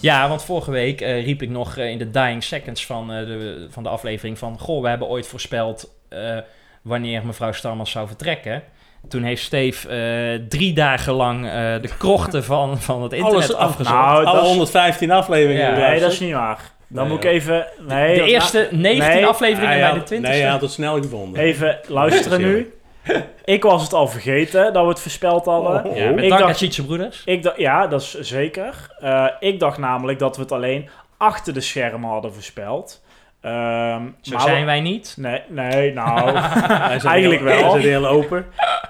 Ja, 0.00 0.28
want 0.28 0.44
vorige 0.44 0.70
week 0.70 1.00
eh, 1.00 1.24
riep 1.24 1.42
ik 1.42 1.48
nog 1.50 1.76
eh, 1.76 1.90
in 1.90 1.98
de 1.98 2.10
dying 2.10 2.42
seconds 2.44 2.86
van, 2.86 3.12
eh, 3.12 3.26
de, 3.26 3.66
van 3.70 3.82
de 3.82 3.88
aflevering 3.88 4.38
van... 4.38 4.58
Goh, 4.58 4.82
we 4.82 4.88
hebben 4.88 5.08
ooit 5.08 5.26
voorspeld 5.26 5.94
eh, 6.08 6.36
wanneer 6.82 7.26
mevrouw 7.26 7.52
Starmans 7.52 7.90
zou 7.90 8.06
vertrekken. 8.06 8.62
Toen 9.08 9.22
heeft 9.22 9.42
Steve 9.42 9.88
eh, 9.88 10.48
drie 10.48 10.72
dagen 10.72 11.12
lang 11.12 11.44
eh, 11.46 11.52
de 11.52 11.90
krochten 11.98 12.44
van, 12.54 12.78
van 12.80 13.02
het 13.02 13.12
internet 13.12 13.34
Alles 13.42 13.54
afgezocht. 13.54 13.94
Nou, 13.96 14.24
Alle 14.24 14.36
dat 14.36 14.42
is- 14.42 14.48
115 14.48 15.10
afleveringen. 15.10 15.70
Ja. 15.80 15.88
Nee, 15.88 16.00
dat 16.00 16.12
is 16.12 16.20
niet 16.20 16.32
waar. 16.32 16.60
Dan 16.88 17.02
Nee, 17.04 17.12
moet 17.14 17.24
ik 17.24 17.30
even... 17.30 17.66
Nee, 17.88 18.14
de 18.18 18.24
eerste 18.24 18.68
19 18.70 19.14
nee, 19.14 19.26
afleveringen 19.26 19.78
bij 19.78 19.88
had- 19.88 19.98
de 19.98 20.02
20 20.02 20.30
Nee, 20.30 20.40
hij 20.40 20.50
had 20.50 20.60
het 20.60 20.70
snel 20.70 20.94
gevonden. 21.02 21.40
Even 21.42 21.78
luisteren 21.88 22.40
nu. 22.40 22.72
Ik 23.44 23.62
was 23.62 23.82
het 23.82 23.92
al 23.92 24.08
vergeten 24.08 24.72
dat 24.72 24.82
we 24.82 24.88
het 24.88 25.00
voorspeld 25.00 25.44
hadden. 25.44 25.84
Oh. 25.84 25.96
Ja, 25.96 26.10
met 26.10 26.24
Ik 26.24 26.30
dank 26.30 26.42
aan 26.42 26.48
dacht- 26.48 26.86
Broeders. 26.86 27.22
Ik 27.24 27.42
dacht, 27.42 27.56
ja, 27.56 27.86
dat 27.86 28.00
is 28.00 28.14
zeker. 28.20 28.74
Eh, 29.00 29.26
ik 29.40 29.60
dacht 29.60 29.78
namelijk 29.78 30.18
dat 30.18 30.36
we 30.36 30.42
het 30.42 30.52
alleen 30.52 30.88
achter 31.16 31.54
de 31.54 31.60
schermen 31.60 32.10
hadden 32.10 32.34
voorspeld. 32.34 33.02
Ehm, 33.40 34.02
Zo 34.20 34.32
maar 34.32 34.40
zijn 34.40 34.60
we- 34.60 34.64
wij 34.64 34.80
niet. 34.80 35.14
Nee, 35.18 35.42
nee, 35.48 35.92
nou, 35.92 36.34
eigenlijk 36.36 37.40
heel- 37.40 37.42
wel. 37.42 37.72
Hij 37.72 37.80
zit 37.80 37.90
heel 37.90 38.06
open. 38.06 38.46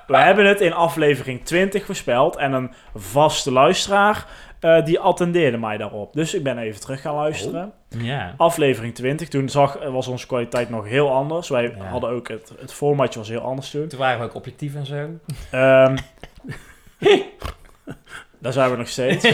we 0.07 0.17
hebben 0.17 0.47
het 0.47 0.61
in 0.61 0.73
aflevering 0.73 1.45
20 1.45 1.85
voorspeld. 1.85 2.37
En 2.37 2.53
een 2.53 2.73
vaste 2.95 3.53
luisteraar, 3.53 4.25
eh, 4.61 4.85
die 4.85 5.01
attendeerde 5.01 5.59
mij 5.59 5.77
daarop. 5.77 6.13
Dus 6.13 6.35
ik 6.35 6.43
ben 6.43 6.59
even 6.59 6.81
terug 6.81 7.01
gaan 7.01 7.15
luisteren. 7.15 7.73
Ja. 7.89 8.35
Aflevering 8.37 8.95
20, 8.95 9.29
toen 9.29 9.49
zag, 9.49 9.79
was 9.91 10.07
onze 10.07 10.27
kwaliteit 10.27 10.71
nog 10.71 10.87
heel 10.89 11.11
anders. 11.13 11.49
Wij 11.49 11.75
Ja. 11.77 11.85
hadden 11.85 12.11
ook, 12.11 12.29
het, 12.29 12.53
het 12.61 12.73
formatje 12.73 13.19
was 13.19 13.29
heel 13.29 13.41
anders 13.41 13.71
toen. 13.71 13.89
Toen 13.89 13.99
waren 13.99 14.19
we 14.19 14.25
ook 14.25 14.35
objectief 14.35 14.75
en 14.75 14.87
zo. 14.87 15.09
Ehm 15.51 15.97
daar 18.39 18.53
zijn 18.53 18.71
we 18.71 18.77
nog 18.77 18.89
steeds. 18.89 19.25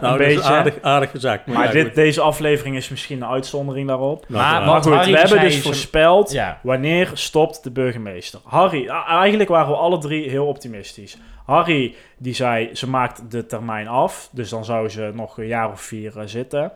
Nou, 0.00 0.18
dat 0.18 0.20
is 0.20 0.34
beetje. 0.34 0.42
aardig, 0.42 0.74
aardig 0.82 1.10
gezakt. 1.10 1.46
Maar, 1.46 1.56
Maar 1.56 1.66
ja, 1.66 1.72
dit, 1.72 1.94
deze 1.94 2.20
aflevering 2.20 2.76
is 2.76 2.88
misschien 2.88 3.22
een 3.22 3.28
uitzondering 3.28 3.88
daarop. 3.88 4.24
Nou, 4.28 4.64
Maar 4.64 4.82
goed, 4.82 4.92
Harry 4.92 5.12
we 5.12 5.18
hebben 5.18 5.40
dus 5.40 5.60
voorspeld 5.62 6.32
Ja. 6.32 6.58
wanneer 6.62 7.10
stopt 7.14 7.62
de 7.64 7.70
burgemeester. 7.70 8.40
Harry, 8.44 8.86
eigenlijk 9.08 9.48
waren 9.48 9.70
we 9.70 9.76
alle 9.76 9.98
drie 9.98 10.30
heel 10.30 10.46
optimistisch. 10.46 11.16
Harry 11.46 11.94
die 12.18 12.34
zei 12.34 12.70
ze 12.72 12.88
maakt 12.88 13.30
de 13.30 13.46
termijn 13.46 13.88
af, 13.88 14.28
dus 14.32 14.48
dan 14.48 14.64
zou 14.64 14.88
ze 14.88 15.10
nog 15.14 15.38
een 15.38 15.46
jaar 15.46 15.70
of 15.70 15.80
vier 15.80 16.18
eh, 16.18 16.22
zitten. 16.26 16.72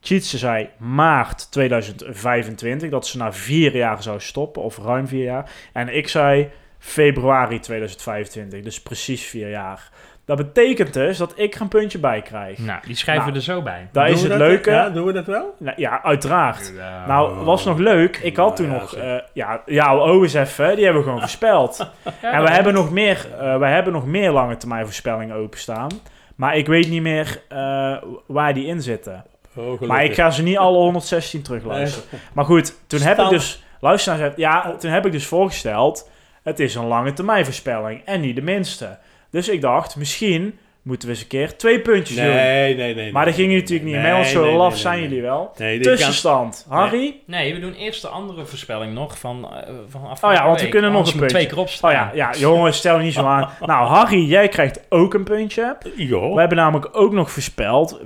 Tjitse 0.00 0.38
zei 0.38 0.68
maart 0.78 1.50
2025, 1.52 2.90
dat 2.90 3.06
ze 3.06 3.16
na 3.18 3.32
vier 3.32 3.76
jaar 3.76 4.02
zou 4.02 4.20
stoppen, 4.20 4.62
of 4.62 4.78
ruim 4.78 5.08
vier 5.08 5.24
jaar. 5.24 5.50
En 5.72 5.96
ik 5.96 6.08
zei 6.08 6.48
februari 6.78 7.58
2025, 7.60 8.60
dus 8.62 8.80
precies 8.82 9.24
vier 9.24 9.50
jaar. 9.50 9.90
Dat 10.26 10.36
betekent 10.36 10.92
dus 10.92 11.18
dat 11.18 11.32
ik 11.36 11.54
er 11.54 11.60
een 11.60 11.68
puntje 11.68 11.98
bij 11.98 12.22
krijg. 12.22 12.58
Nou, 12.58 12.80
die 12.86 12.96
schrijven 12.96 13.22
Nou, 13.24 13.32
we 13.32 13.38
er 13.38 13.54
zo 13.54 13.62
bij. 13.62 13.88
Daar 13.92 14.06
Doen 14.06 14.14
is 14.14 14.22
we 14.22 14.28
het 14.28 14.38
dat- 14.38 14.48
leuke. 14.48 14.70
Ja, 14.70 14.90
doen 14.90 15.04
we 15.06 15.12
dat 15.12 15.26
wel? 15.26 15.54
Nou, 15.58 15.80
ja, 15.80 16.02
uiteraard. 16.02 16.72
Ja. 16.76 17.06
Nou, 17.06 17.44
was 17.44 17.64
nog 17.64 17.78
leuk. 17.78 18.16
Ik 18.16 18.36
had 18.36 18.56
toen 18.56 18.66
ja, 18.70 18.72
nog... 18.72 18.94
eh, 18.96 19.14
ja, 19.32 19.62
ja, 19.66 19.96
oh 19.96 20.22
eens 20.22 20.34
even. 20.34 20.74
Die 20.76 20.84
hebben 20.84 21.02
we 21.02 21.08
gewoon 21.08 21.20
voorspeld. 21.22 21.90
en 22.20 22.42
we 22.42 22.50
hebben, 22.50 22.74
nog 22.74 22.90
meer, 22.90 23.26
eh, 23.40 23.58
we 23.58 23.66
hebben 23.66 23.92
nog 23.92 24.06
meer 24.06 24.30
lange 24.30 24.56
termijn 24.56 24.84
voorspellingen 24.84 25.36
openstaan. 25.36 25.88
Maar 26.36 26.56
ik 26.56 26.66
weet 26.66 26.88
niet 26.88 27.02
meer 27.02 27.42
eh, 27.48 27.96
waar 28.26 28.54
die 28.54 28.66
in 28.66 28.82
zitten. 28.82 29.24
Oh. 29.56 29.80
Maar 29.80 30.04
ik 30.04 30.14
ga 30.14 30.30
ze 30.30 30.42
niet 30.42 30.58
alle 30.58 30.76
116 30.78 31.42
terugluisteren. 31.42 32.08
Maar 32.32 32.44
goed, 32.44 32.74
toen 32.86 33.00
heb 33.00 33.18
ik 33.18 33.28
dus... 33.28 33.62
Luister 33.80 34.12
eens 34.12 34.22
even. 34.22 34.34
Ja, 34.36 34.74
toen 34.78 34.90
heb 34.90 35.06
ik 35.06 35.12
dus 35.12 35.26
voorgesteld... 35.26 36.10
Het 36.42 36.60
is 36.60 36.74
een 36.74 36.86
lange 36.86 37.12
termijn 37.12 37.44
voorspelling. 37.44 38.02
En 38.04 38.20
niet 38.20 38.36
de 38.36 38.42
minste. 38.42 38.98
Dus 39.34 39.48
ik 39.48 39.60
dacht, 39.60 39.96
misschien 39.96 40.58
moeten 40.82 41.08
we 41.08 41.14
eens 41.14 41.22
een 41.22 41.28
keer 41.28 41.56
twee 41.56 41.80
puntjes 41.80 42.16
doen. 42.16 42.26
Nee, 42.26 42.76
nee, 42.76 42.94
nee. 42.94 43.12
Maar 43.12 43.24
dat 43.24 43.36
nee, 43.36 43.46
ging 43.46 43.60
natuurlijk 43.60 43.84
niet 43.84 43.94
nee, 43.94 44.02
mee, 44.02 44.12
want 44.12 44.26
zo 44.26 44.40
nee, 44.40 44.48
nee, 44.48 44.58
laf 44.58 44.72
nee, 44.72 44.80
zijn 44.80 44.98
nee. 44.98 45.08
jullie 45.08 45.22
wel. 45.22 45.52
Nee, 45.56 45.80
Tussenstand. 45.80 46.66
Harry? 46.68 47.20
Nee, 47.26 47.54
we 47.54 47.60
doen 47.60 47.74
eerst 47.74 48.02
de 48.02 48.08
andere 48.08 48.44
voorspelling 48.44 48.94
nog 48.94 49.18
van, 49.18 49.44
eh 49.44 49.74
van 49.88 50.06
afgelopen 50.06 50.28
Oh 50.28 50.34
ja, 50.34 50.44
want 50.44 50.56
we 50.56 50.62
week. 50.62 50.70
kunnen 50.70 50.90
nog 50.90 50.98
Anders 50.98 51.14
een 51.14 51.20
puntje. 51.20 51.36
twee 51.36 51.48
keer 51.48 51.58
opstaan. 51.58 51.90
Oh 51.90 51.96
ja, 51.96 52.10
ja, 52.14 52.38
jongens, 52.38 52.76
stel 52.76 52.98
niet 52.98 53.12
zo 53.12 53.24
aan. 53.24 53.48
Nou, 53.60 53.86
Harry, 53.86 54.24
jij 54.28 54.48
krijgt 54.48 54.86
ook 54.88 55.14
een 55.14 55.24
puntje. 55.24 55.76
Jo. 55.96 56.34
We 56.34 56.40
hebben 56.40 56.58
namelijk 56.58 56.88
ook 56.92 57.12
nog 57.12 57.30
voorspeld 57.30 58.00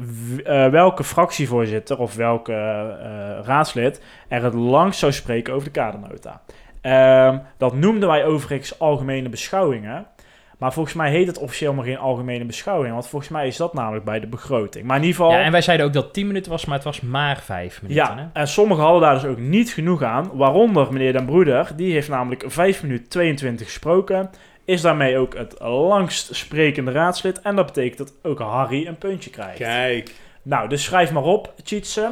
eh, 0.45 0.69
welke 0.69 1.05
fractievoorzitter 1.05 1.99
of 1.99 2.15
welke 2.15 2.53
eh, 2.53 3.47
raadslid 3.47 4.03
er 4.29 4.43
het 4.45 4.55
langst 4.55 4.99
zou 4.99 5.13
spreken 5.13 5.55
over 5.55 5.65
de 5.65 5.81
kadernota. 5.81 6.41
Ehm, 6.81 7.39
dat 7.59 7.75
noemden 7.75 8.09
wij 8.09 8.25
overigens 8.25 8.79
algemene 8.79 9.29
beschouwingen. 9.29 10.07
Maar 10.59 10.73
volgens 10.73 10.95
mij 10.95 11.11
heet 11.11 11.27
het 11.27 11.39
officieel 11.39 11.73
maar 11.73 11.85
geen 11.85 11.99
algemene 11.99 12.45
beschouwing. 12.45 12.93
Want 12.93 13.09
volgens 13.09 13.31
mij 13.31 13.47
is 13.47 13.57
dat 13.57 13.75
namelijk 13.75 14.05
bij 14.05 14.21
de 14.21 14.27
begroting. 14.27 14.85
Maar 14.87 14.97
in 14.97 15.03
ieder 15.05 15.17
geval... 15.21 15.33
Ja, 15.33 15.43
en 15.45 15.53
wij 15.53 15.61
zeiden 15.63 15.87
ook 15.87 15.93
dat 15.93 16.05
het 16.05 16.13
10 16.13 16.27
minuten 16.27 16.51
was, 16.51 16.65
maar 16.65 16.75
het 16.75 16.85
was 16.85 17.01
maar 17.01 17.41
5 17.41 17.83
minuten. 17.83 18.05
Ja, 18.05 18.17
Hè? 18.17 18.41
en 18.41 18.49
sommigen 18.49 18.83
hadden 18.85 19.01
daar 19.03 19.15
dus 19.15 19.25
ook 19.25 19.39
niet 19.39 19.71
genoeg 19.73 20.03
aan. 20.03 20.31
Waaronder 20.33 20.93
meneer 20.93 21.13
Den 21.13 21.25
Broeder, 21.27 21.71
die 21.77 21.93
heeft 21.93 22.09
namelijk 22.09 22.45
5 22.47 22.83
minuten 22.83 23.09
22 23.09 23.67
gesproken. 23.67 24.31
Is 24.65 24.81
daarmee 24.81 25.19
ook 25.19 25.35
het 25.37 25.55
langst 25.61 26.35
sprekende 26.35 26.91
raadslid. 26.93 27.41
En 27.41 27.57
dat 27.57 27.67
betekent 27.67 27.99
dat 27.99 28.13
ook 28.23 28.39
Harry 28.39 28.87
een 28.87 28.99
puntje 28.99 29.31
krijgt. 29.31 29.59
Kijk. 29.59 30.15
Nou, 30.43 30.69
dus 30.69 30.85
schrijf 30.85 31.13
maar 31.13 31.23
op, 31.23 31.53
Tjitse. 31.65 32.11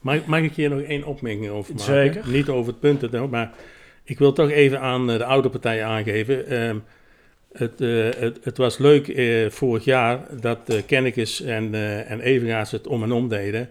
Mag, 0.00 0.24
mag 0.24 0.40
ik 0.40 0.54
hier 0.54 0.70
nog 0.70 0.80
één 0.80 1.04
opmerking 1.04 1.48
over 1.50 1.74
maken? 1.74 1.84
Zeker. 1.94 2.22
Niet 2.28 2.48
over 2.48 2.66
het 2.72 2.80
punt, 2.80 3.00
het- 3.00 3.30
maar 3.30 3.50
ik 4.04 4.18
wil 4.18 4.32
toch 4.32 4.50
even 4.50 4.80
aan 4.80 5.10
eh, 5.10 5.18
de 5.18 5.24
oude 5.24 5.48
partij 5.48 5.84
aangeven. 5.84 6.46
Ehm, 6.46 6.76
het, 7.54 7.80
eh, 7.80 8.20
het, 8.20 8.38
het 8.42 8.56
was 8.56 8.78
leuk 8.78 9.08
eh, 9.08 9.50
vorig 9.50 9.84
jaar 9.84 10.20
dat 10.40 10.58
uh, 10.66 10.78
Kennekes 10.86 11.40
en, 11.40 11.74
eh 11.74 12.10
en 12.10 12.20
Evengaars 12.20 12.70
het 12.70 12.86
om 12.86 13.02
en 13.02 13.12
om 13.12 13.28
deden. 13.28 13.70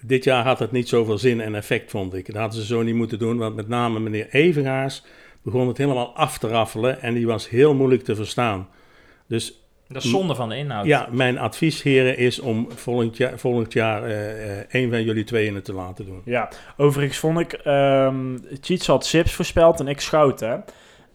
Dit 0.00 0.24
jaar 0.24 0.44
had 0.44 0.58
het 0.58 0.72
niet 0.72 0.88
zoveel 0.88 1.18
zin 1.18 1.40
en 1.40 1.54
effect, 1.54 1.90
vond 1.90 2.14
ik. 2.14 2.26
Dat 2.26 2.36
hadden 2.36 2.60
ze 2.60 2.66
zo 2.66 2.82
niet 2.82 2.94
moeten 2.94 3.18
doen, 3.18 3.38
want 3.38 3.56
met 3.56 3.68
name 3.68 4.00
meneer 4.00 4.28
Evengaars 4.30 5.02
begon 5.42 5.68
het 5.68 5.78
helemaal 5.78 6.14
af 6.14 6.38
te 6.38 6.48
raffelen 6.48 7.02
en 7.02 7.14
die 7.14 7.26
was 7.26 7.48
heel 7.48 7.74
moeilijk 7.74 8.04
te 8.04 8.14
verstaan. 8.14 8.68
Dus 9.26 9.62
Dat 9.88 10.04
is 10.04 10.10
zonde 10.10 10.34
van 10.34 10.48
de 10.48 10.56
inhoud. 10.56 10.86
ja, 10.86 11.08
mijn 11.10 11.38
advies, 11.38 11.82
heren, 11.82 12.16
is 12.16 12.40
om 12.40 12.68
volgend 12.74 13.16
jaar, 13.16 13.38
volgend 13.38 13.72
jaar 13.72 14.04
eh, 14.04 14.58
eh, 14.58 14.64
een 14.70 14.90
van 14.90 15.04
jullie 15.04 15.24
tweeën 15.24 15.54
het 15.54 15.64
te 15.64 15.72
laten 15.72 16.04
doen. 16.04 16.22
Ja, 16.24 16.48
overigens 16.76 17.18
vond 17.18 17.38
ik... 17.38 17.52
ehm 17.52 18.36
Tjitse 18.60 18.90
had 18.90 19.06
Sips 19.06 19.32
voorspeld 19.32 19.80
en 19.80 19.88
ik 19.88 20.00
Schouten. 20.00 20.64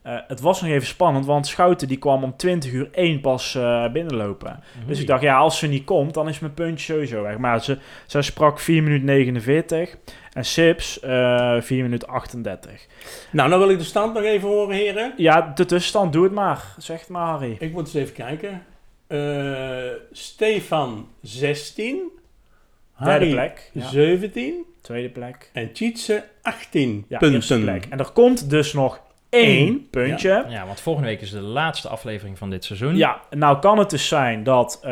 Eh, 0.08 0.16
het 0.28 0.40
was 0.40 0.62
nog 0.62 0.72
even 0.72 0.88
spannend, 0.88 1.26
want 1.26 1.48
Schouten 1.48 1.88
die 1.88 1.98
kwam 1.98 2.24
om 2.24 2.36
20 2.38 2.72
uur 2.72 2.90
1 2.92 3.22
pas 3.22 3.56
eh, 3.56 3.92
binnenlopen. 3.92 4.64
Dus 4.86 5.00
ik 5.00 5.08
dacht, 5.08 5.22
ja, 5.22 5.38
als 5.38 5.58
ze 5.60 5.68
niet 5.68 5.84
komt, 5.84 6.14
dan 6.14 6.28
is 6.30 6.40
mijn 6.40 6.54
puntje 6.54 6.94
sowieso 6.94 7.22
weg. 7.22 7.38
Maar 7.38 7.64
ze, 7.64 7.78
zij 8.06 8.22
sprak 8.22 8.60
4 8.60 8.84
minuten 8.84 9.06
49 9.06 9.98
en 10.34 10.46
Sips 10.46 11.00
eh 11.00 11.62
4 11.62 11.84
minuten 11.84 12.08
38. 12.08 12.88
Nou, 13.32 13.50
dan 13.50 13.60
wil 13.60 13.70
ik 13.70 13.78
de 13.78 13.84
stand 13.84 14.14
nog 14.14 14.24
even 14.24 14.48
horen, 14.48 14.76
heren. 14.76 15.14
Ja, 15.18 15.52
de 15.56 15.66
tussenstand, 15.66 16.14
doe 16.14 16.24
het 16.24 16.34
maar. 16.34 16.64
Zeg 16.78 17.00
het 17.00 17.10
maar, 17.10 17.28
Harry. 17.28 17.56
Ik 17.60 17.72
moet 17.72 17.86
eens 17.86 17.94
even 17.94 18.14
kijken. 18.14 18.64
Eh, 19.08 19.92
Stefan 20.12 21.08
16. 21.22 21.96
Derde 21.96 23.12
Harry 23.12 23.32
plek. 23.32 23.70
Ja. 23.74 23.88
17. 23.88 24.66
Tweede 24.82 25.10
plek. 25.10 25.50
En 25.54 25.72
Tjitse 25.72 26.24
18 26.42 27.06
Ja, 27.08 27.18
punten. 27.18 27.38
eerste 27.38 27.60
plek. 27.60 27.86
En 27.90 28.00
er 28.00 28.12
komt 28.12 28.50
dus 28.50 28.74
nog 28.74 29.06
één 29.30 29.90
puntje. 29.90 30.46
Ja, 30.50 30.66
want 30.66 30.80
volgende 30.80 31.08
week 31.08 31.22
is 31.22 31.32
de 31.32 31.42
laatste 31.42 31.88
aflevering 31.88 32.38
van 32.38 32.50
dit 32.50 32.66
seizoen. 32.66 32.96
Ja, 32.96 33.22
nou 33.30 33.60
kan 33.60 33.78
het 33.78 33.90
dus 33.90 34.08
zijn 34.08 34.44
dat 34.44 34.80
eh, 34.84 34.92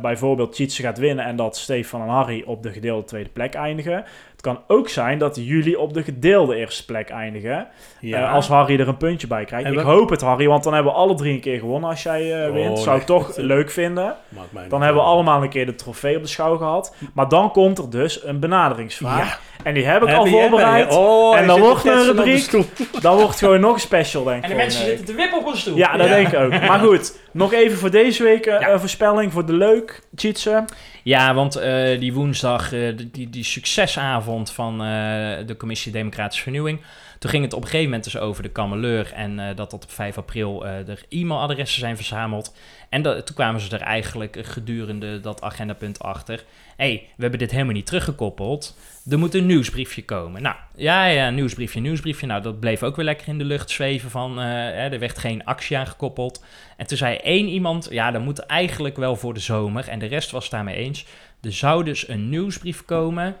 bijvoorbeeld 0.00 0.52
Tjitse 0.52 0.82
gaat 0.82 0.98
winnen 0.98 1.24
en 1.24 1.36
dat 1.36 1.56
Stefan 1.56 2.02
en 2.02 2.08
Harry 2.08 2.42
op 2.46 2.62
de 2.62 2.72
gedeelde 2.72 3.04
tweede 3.04 3.30
plek 3.30 3.54
eindigen. 3.54 4.04
Het 4.38 4.46
kan 4.46 4.62
ook 4.66 4.88
zijn 4.88 5.18
dat 5.18 5.36
jullie 5.40 5.78
op 5.78 5.94
de 5.94 6.02
gedeelde 6.02 6.56
eerste 6.56 6.84
plek 6.84 7.08
eindigen. 7.10 7.66
Ja. 8.00 8.22
Eh, 8.26 8.32
als 8.34 8.48
Harry 8.48 8.80
er 8.80 8.88
een 8.88 8.96
puntje 8.96 9.26
bij 9.26 9.44
krijgt. 9.44 9.70
Ik 9.70 9.78
hoop 9.78 10.10
het, 10.10 10.20
Harry, 10.20 10.46
want 10.46 10.64
dan 10.64 10.74
hebben 10.74 10.92
we 10.92 10.98
alle 10.98 11.14
drie 11.14 11.32
een 11.34 11.40
keer 11.40 11.58
gewonnen 11.58 11.90
als 11.90 12.02
jij 12.02 12.42
eh, 12.42 12.48
Oh, 12.48 12.54
wint. 12.54 12.78
Zou 12.78 12.98
ik 12.98 13.06
toch 13.06 13.36
leuk 13.36 13.70
vinden. 13.70 14.16
Maakt 14.28 14.52
mij 14.52 14.68
Dan 14.68 14.82
hebben 14.82 15.02
we 15.02 15.08
allemaal 15.08 15.42
een 15.42 15.48
keer 15.48 15.66
de 15.66 15.74
trofee 15.74 16.16
op 16.16 16.22
de 16.22 16.28
schouw 16.28 16.56
gehad. 16.56 16.94
Maar 17.14 17.28
dan 17.28 17.50
komt 17.52 17.78
er 17.78 17.90
dus 17.90 18.24
een 18.24 18.40
benaderingsvraag. 18.40 19.40
En 19.62 19.74
die 19.74 19.84
heb 19.84 20.02
ik 20.02 20.08
Heb 20.08 20.16
al 20.16 20.26
voorbereid. 20.26 20.96
Oh, 20.96 21.36
En 21.38 21.46
dan 21.46 21.60
wordt 21.60 21.84
er 21.86 21.92
een 21.92 22.04
rubriek. 22.04 22.50
Dan 23.00 23.16
wordt 23.16 23.38
gewoon 23.38 23.60
nog 23.60 23.74
een 23.74 23.80
special, 23.80 24.24
denk 24.24 24.36
ik. 24.36 24.42
En 24.44 24.50
de 24.50 24.56
mensen 24.56 24.80
een 24.80 24.86
week. 24.86 24.96
zitten 24.96 25.14
te 25.16 25.20
wippen 25.22 25.38
op 25.38 25.46
een 25.46 25.56
stoel. 25.56 25.76
Ja, 25.76 25.96
dat 25.96 26.08
Ja. 26.08 26.14
denk 26.14 26.28
ik 26.28 26.38
ook. 26.38 26.50
Maar 26.50 26.78
goed, 26.78 27.18
nog 27.32 27.52
even 27.52 27.78
voor 27.78 27.90
deze 27.90 28.22
week 28.22 28.46
eh, 28.46 28.60
Ja. 28.60 28.68
eh, 28.68 28.78
voorspelling 28.78 29.32
voor 29.32 29.46
de 29.46 29.52
leuk, 29.52 30.02
Tjitse. 30.14 30.64
Ja, 31.08 31.34
want 31.34 31.56
eh, 31.56 32.00
die 32.00 32.12
woensdag, 32.14 32.72
eh, 32.72 32.96
die, 33.12 33.30
die 33.30 33.44
succesavond 33.44 34.50
van 34.50 34.72
eh, 34.82 35.46
de 35.46 35.54
Commissie 35.56 35.92
Democratische 35.92 36.42
Vernieuwing. 36.42 36.80
Toen 37.18 37.30
ging 37.30 37.44
het 37.44 37.52
op 37.52 37.60
een 37.60 37.66
gegeven 37.66 37.90
moment 37.90 38.04
dus 38.04 38.18
over 38.18 38.42
de 38.42 38.48
kameleur 38.48 39.12
en 39.12 39.38
eh, 39.38 39.56
dat 39.56 39.70
tot 39.70 39.84
op 39.84 39.90
5 39.90 40.18
april 40.18 40.66
eh 40.66 40.88
er 40.88 41.04
e-mailadressen 41.08 41.80
zijn 41.80 41.96
verzameld. 41.96 42.54
En 42.88 43.02
dat, 43.02 43.26
toen 43.26 43.34
kwamen 43.34 43.60
ze 43.60 43.76
er 43.76 43.80
eigenlijk 43.80 44.38
gedurende 44.42 45.20
dat 45.20 45.42
agendapunt 45.42 45.98
achter. 45.98 46.44
Hey, 46.76 47.08
we 47.16 47.22
hebben 47.22 47.38
dit 47.38 47.50
helemaal 47.50 47.72
niet 47.72 47.86
teruggekoppeld. 47.86 48.76
Er 49.10 49.18
moet 49.18 49.34
een 49.34 49.46
nieuwsbriefje 49.46 50.04
komen. 50.04 50.42
Nou, 50.42 50.56
ja, 50.74 51.06
ja, 51.06 51.30
nieuwsbriefje, 51.30 51.80
nieuwsbriefje. 51.80 52.26
Nou, 52.26 52.42
dat 52.42 52.60
bleef 52.60 52.82
ook 52.82 52.96
weer 52.96 53.04
lekker 53.04 53.28
in 53.28 53.38
de 53.38 53.44
lucht 53.44 53.70
zweven 53.70 54.10
van, 54.10 54.40
eh, 54.40 54.92
er 54.92 54.98
werd 54.98 55.18
geen 55.18 55.44
actie 55.44 55.78
aan 55.78 55.86
gekoppeld. 55.86 56.44
En 56.76 56.86
toen 56.86 56.96
zei 56.96 57.16
één 57.16 57.48
iemand, 57.48 57.88
ja, 57.90 58.10
dat 58.10 58.22
moet 58.22 58.38
eigenlijk 58.38 58.96
wel 58.96 59.16
voor 59.16 59.34
de 59.34 59.40
zomer. 59.40 59.88
En 59.88 59.98
de 59.98 60.06
rest 60.06 60.30
was 60.30 60.42
het 60.42 60.52
daarmee 60.52 60.76
eens. 60.76 61.06
Er 61.40 61.52
zou 61.52 61.84
dus 61.84 62.08
een 62.08 62.28
nieuwsbrief 62.28 62.84
komen 62.84 63.36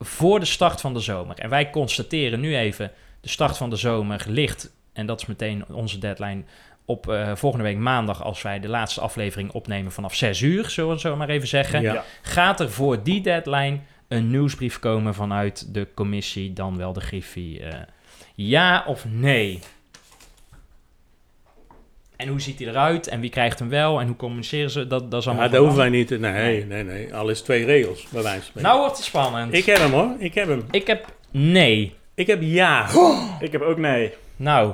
voor 0.00 0.40
de 0.40 0.46
start 0.46 0.80
van 0.80 0.94
de 0.94 1.00
zomer. 1.00 1.38
En 1.38 1.50
wij 1.50 1.70
constateren 1.70 2.40
nu 2.40 2.56
even, 2.56 2.92
de 3.20 3.28
start 3.28 3.56
van 3.56 3.70
de 3.70 3.76
zomer 3.76 4.24
ligt, 4.28 4.74
en 4.92 5.06
dat 5.06 5.20
is 5.20 5.26
meteen 5.26 5.64
onze 5.72 5.98
deadline, 5.98 6.42
op 6.84 7.08
eh, 7.08 7.34
volgende 7.34 7.64
week 7.64 7.76
maandag, 7.76 8.24
als 8.24 8.42
wij 8.42 8.60
de 8.60 8.68
laatste 8.68 9.00
aflevering 9.00 9.50
opnemen 9.50 9.92
vanaf 9.92 10.14
6 10.14 10.40
uur, 10.40 10.70
zullen 10.70 10.94
we 10.94 11.00
zo 11.00 11.16
maar 11.16 11.28
even 11.28 11.48
zeggen. 11.48 11.82
Ja. 11.82 12.04
Gaat 12.22 12.60
er 12.60 12.70
voor 12.70 13.02
die 13.02 13.20
deadline 13.20 13.78
een 14.08 14.30
nieuwsbrief 14.30 14.78
komen 14.78 15.14
vanuit 15.14 15.74
de 15.74 15.88
commissie, 15.94 16.52
dan 16.52 16.76
wel 16.76 16.92
de 16.92 17.00
Griffie? 17.00 17.60
eh, 17.60 17.80
ja 18.34 18.84
of 18.86 19.04
nee? 19.08 19.60
En 22.20 22.28
hoe 22.28 22.40
ziet 22.40 22.58
hij 22.58 22.68
eruit? 22.68 23.08
En 23.08 23.20
wie 23.20 23.30
krijgt 23.30 23.58
hem 23.58 23.68
wel? 23.68 24.00
En 24.00 24.06
hoe 24.06 24.16
communiceren 24.16 24.70
ze? 24.70 24.86
Dat, 24.86 25.10
dat 25.10 25.20
is 25.20 25.26
allemaal 25.26 25.44
Ja, 25.44 25.50
dat 25.50 25.60
hoeven 25.60 25.78
wij 25.78 25.88
niet. 25.88 26.20
Nee, 26.20 26.64
nee, 26.66 26.84
nee. 26.84 27.14
Al 27.14 27.28
is 27.28 27.40
twee 27.40 27.64
regels, 27.64 28.06
bij 28.10 28.22
wijze 28.22 28.36
van 28.38 28.46
spreken. 28.46 28.68
Nou 28.68 28.80
wordt 28.80 28.96
het 28.96 29.04
spannend. 29.06 29.54
Ik 29.54 29.64
heb 29.66 29.76
hem 29.76 29.92
hoor, 29.92 30.10
ik 30.18 30.34
heb 30.34 30.48
hem. 30.48 30.64
Ik 30.70 30.86
heb 30.86 31.04
nee. 31.30 31.94
Ik 32.14 32.26
heb 32.26 32.38
ja. 32.42 32.86
Ik 33.40 33.52
heb 33.52 33.60
ook 33.62 33.78
nee. 33.78 34.12
Nou, 34.36 34.72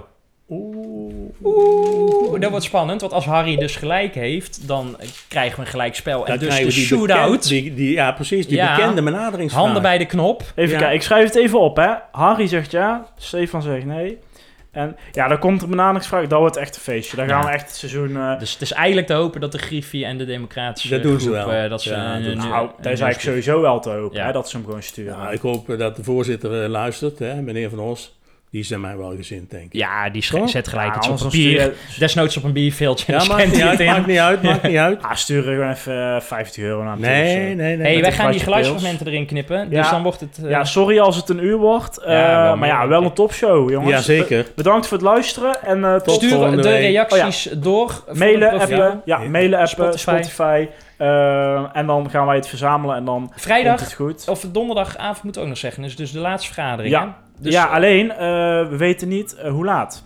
Oeh. 0.51 1.15
oeh, 1.45 2.41
dat 2.41 2.51
wordt 2.51 2.65
spannend. 2.65 3.01
Want 3.01 3.13
als 3.13 3.25
Harry 3.25 3.57
dus 3.57 3.77
gelijk 3.77 4.15
heeft, 4.15 4.69
dan 4.69 4.97
krijgen 5.29 5.57
we 5.59 5.65
een 5.65 5.71
gelijk 5.71 5.95
spel. 5.95 6.27
En 6.27 6.39
Dan 6.39 6.49
dus 6.49 6.59
de 6.59 6.71
shootout. 6.71 7.25
bekend- 7.31 7.49
Die, 7.49 7.75
die, 7.75 7.93
ja, 7.93 8.13
precies. 8.13 8.47
Die 8.47 8.57
Ja. 8.57 8.75
bekende 8.77 9.03
benaderingsvraag. 9.03 9.65
Handen 9.65 9.83
bij 9.83 9.99
de 9.99 10.07
knop. 10.07 10.43
Even 10.55 10.71
Ja. 10.73 10.79
kijken, 10.79 10.97
ik 10.97 11.03
schrijf 11.03 11.25
het 11.25 11.35
even 11.37 11.61
op, 11.61 11.77
hè. 11.77 11.91
Harry 12.13 12.47
zegt 12.47 12.71
ja, 12.71 13.07
Stefan 13.19 13.63
zegt 13.63 13.85
nee. 13.85 14.19
En 14.77 14.97
ja, 15.13 15.29
dan 15.29 15.39
komt 15.39 15.57
er 15.59 15.65
een 15.65 15.71
benaderingsvraag. 15.71 16.27
Dat 16.27 16.39
wordt 16.39 16.57
echt 16.57 16.77
een 16.77 16.83
feestje. 16.83 17.17
Dan 17.17 17.29
gaan 17.29 17.41
Ja. 17.41 17.47
we 17.47 17.53
echt 17.53 17.67
het 17.67 17.77
seizoen... 17.77 18.17
eh, 18.17 18.39
Dus 18.39 18.53
het 18.53 18.63
is 18.63 18.73
eigenlijk 18.73 19.07
te 19.07 19.13
hopen 19.13 19.41
dat 19.41 19.53
de 19.53 19.59
Griffie 19.59 20.05
en 20.05 20.19
de 20.19 20.25
Democratische 20.25 20.89
Dat 20.89 21.03
doen 21.03 21.21
ze 21.21 21.33
groep, 21.33 21.45
wel. 21.47 21.53
eh, 21.53 21.71
dat 21.71 21.83
ze 21.83 21.91
Ja, 21.91 22.17
een- 22.17 22.25
een- 22.25 22.37
nou, 22.37 22.61
een 22.63 22.67
dat 22.67 22.93
is 22.93 23.01
eigenlijk 23.01 23.21
sowieso 23.21 23.61
wel 23.61 23.81
te 23.81 23.91
hopen, 23.91 24.19
Ja. 24.19 24.27
hè, 24.27 24.33
dat 24.33 24.49
ze 24.49 24.57
hem 24.57 24.65
gewoon 24.65 24.83
sturen. 24.83 25.17
Ja, 25.17 25.31
ik 25.31 25.41
hoop 25.41 25.79
dat 25.79 25.97
de 25.97 26.05
voorzitter 26.05 26.63
eh, 26.63 26.69
luistert, 26.69 27.19
hè, 27.19 27.35
meneer 27.43 27.71
Van 27.71 27.79
Os. 27.81 28.15
Die 28.51 28.61
is 28.61 28.73
aan 28.75 28.81
mij 28.81 28.97
wel 28.97 29.15
gezind, 29.17 29.51
denk 29.51 29.65
ik. 29.65 29.73
Ja, 29.73 30.11
die 30.11 30.23
sch- 30.23 30.31
Toch? 30.31 30.49
zet 30.49 30.69
gelijk 30.69 30.89
Ja, 30.91 30.97
iets 30.97 31.09
op 31.09 31.17
papier. 31.19 31.61
stuur 31.61 31.75
Desnoods 31.99 32.37
op 32.37 32.45
een 32.45 32.53
bierveeltje. 32.53 33.13
Ja, 33.13 33.25
maakt 33.25 33.53
niet 33.53 33.63
uit, 33.63 33.79
maakt 33.85 34.07
niet 34.07 34.19
uit, 34.19 34.43
maakt 34.43 34.63
niet 34.63 34.77
uit. 34.77 35.03
Ah, 35.03 35.15
sturen 35.15 35.55
gewoon 35.55 35.71
even 35.71 36.15
eh, 36.15 36.21
50 36.21 36.63
euro 36.65 36.83
naar 36.83 36.99
Nee, 36.99 37.33
zo. 37.33 37.39
nee, 37.39 37.55
nee. 37.55 37.77
hey, 37.77 38.01
wij 38.01 38.11
is- 38.11 38.15
gaan 38.17 38.31
die 38.31 38.41
geluidsfragmenten 38.41 39.07
erin 39.07 39.27
knippen. 39.27 39.71
Dus 39.71 39.79
Ja. 39.79 39.91
dan 39.91 40.03
wordt 40.03 40.21
het... 40.21 40.41
eh, 40.45 40.51
Ja, 40.51 40.65
sorry 40.65 40.99
als 40.99 41.17
het 41.17 41.29
een 41.29 41.45
uur 41.45 41.57
wordt. 41.57 41.99
eh, 41.99 42.13
Ja, 42.19 42.55
maar 42.55 42.69
ja, 42.69 42.89
wel 42.89 43.03
een 43.03 43.13
topshow, 43.13 43.71
jongens. 43.71 43.91
Jazeker. 43.93 44.43
Be- 44.43 44.51
Bedankt 44.55 44.87
voor 44.87 44.97
het 44.97 45.07
luisteren. 45.07 45.63
En 45.63 45.85
eh, 45.85 45.95
tot 45.97 46.15
Stuur 46.15 46.31
volgende 46.31 46.63
de 46.63 46.69
week. 46.69 46.81
reacties 46.81 47.49
door. 47.57 48.05
mailen, 48.13 48.51
appen. 48.61 48.77
Ja, 48.79 49.01
Ja. 49.05 49.19
mailen, 49.29 49.59
appen, 49.59 49.69
Spotify. 49.69 50.01
Spotify. 50.23 50.67
eh, 50.97 51.77
en 51.77 51.87
dan 51.87 52.11
gaan 52.11 52.27
wij 52.27 52.37
het 52.37 52.49
verzamelen 52.49 52.97
en 52.97 53.05
dan 53.05 53.19
komt 53.21 53.43
Vrijdag 53.43 53.81
het 53.81 53.93
goed. 53.93 54.29
of 54.29 54.45
donderdagavond 54.53 55.23
moet 55.23 55.37
ik 55.37 55.43
ook 55.43 55.49
nog 55.49 55.59
zeggen. 55.59 55.83
Dus, 55.83 55.97
dus 55.97 56.13
de 56.13 56.19
laatste 56.19 56.53
vergadering. 56.55 56.95
Ja. 56.95 57.01
hè? 57.01 57.07
Dus, 57.41 57.53
ja, 57.53 57.65
alleen 57.65 58.11
eh, 58.13 58.19
we 58.69 58.75
weten 58.77 59.09
niet 59.09 59.35
eh, 59.35 59.51
hoe 59.51 59.65
laat. 59.65 60.05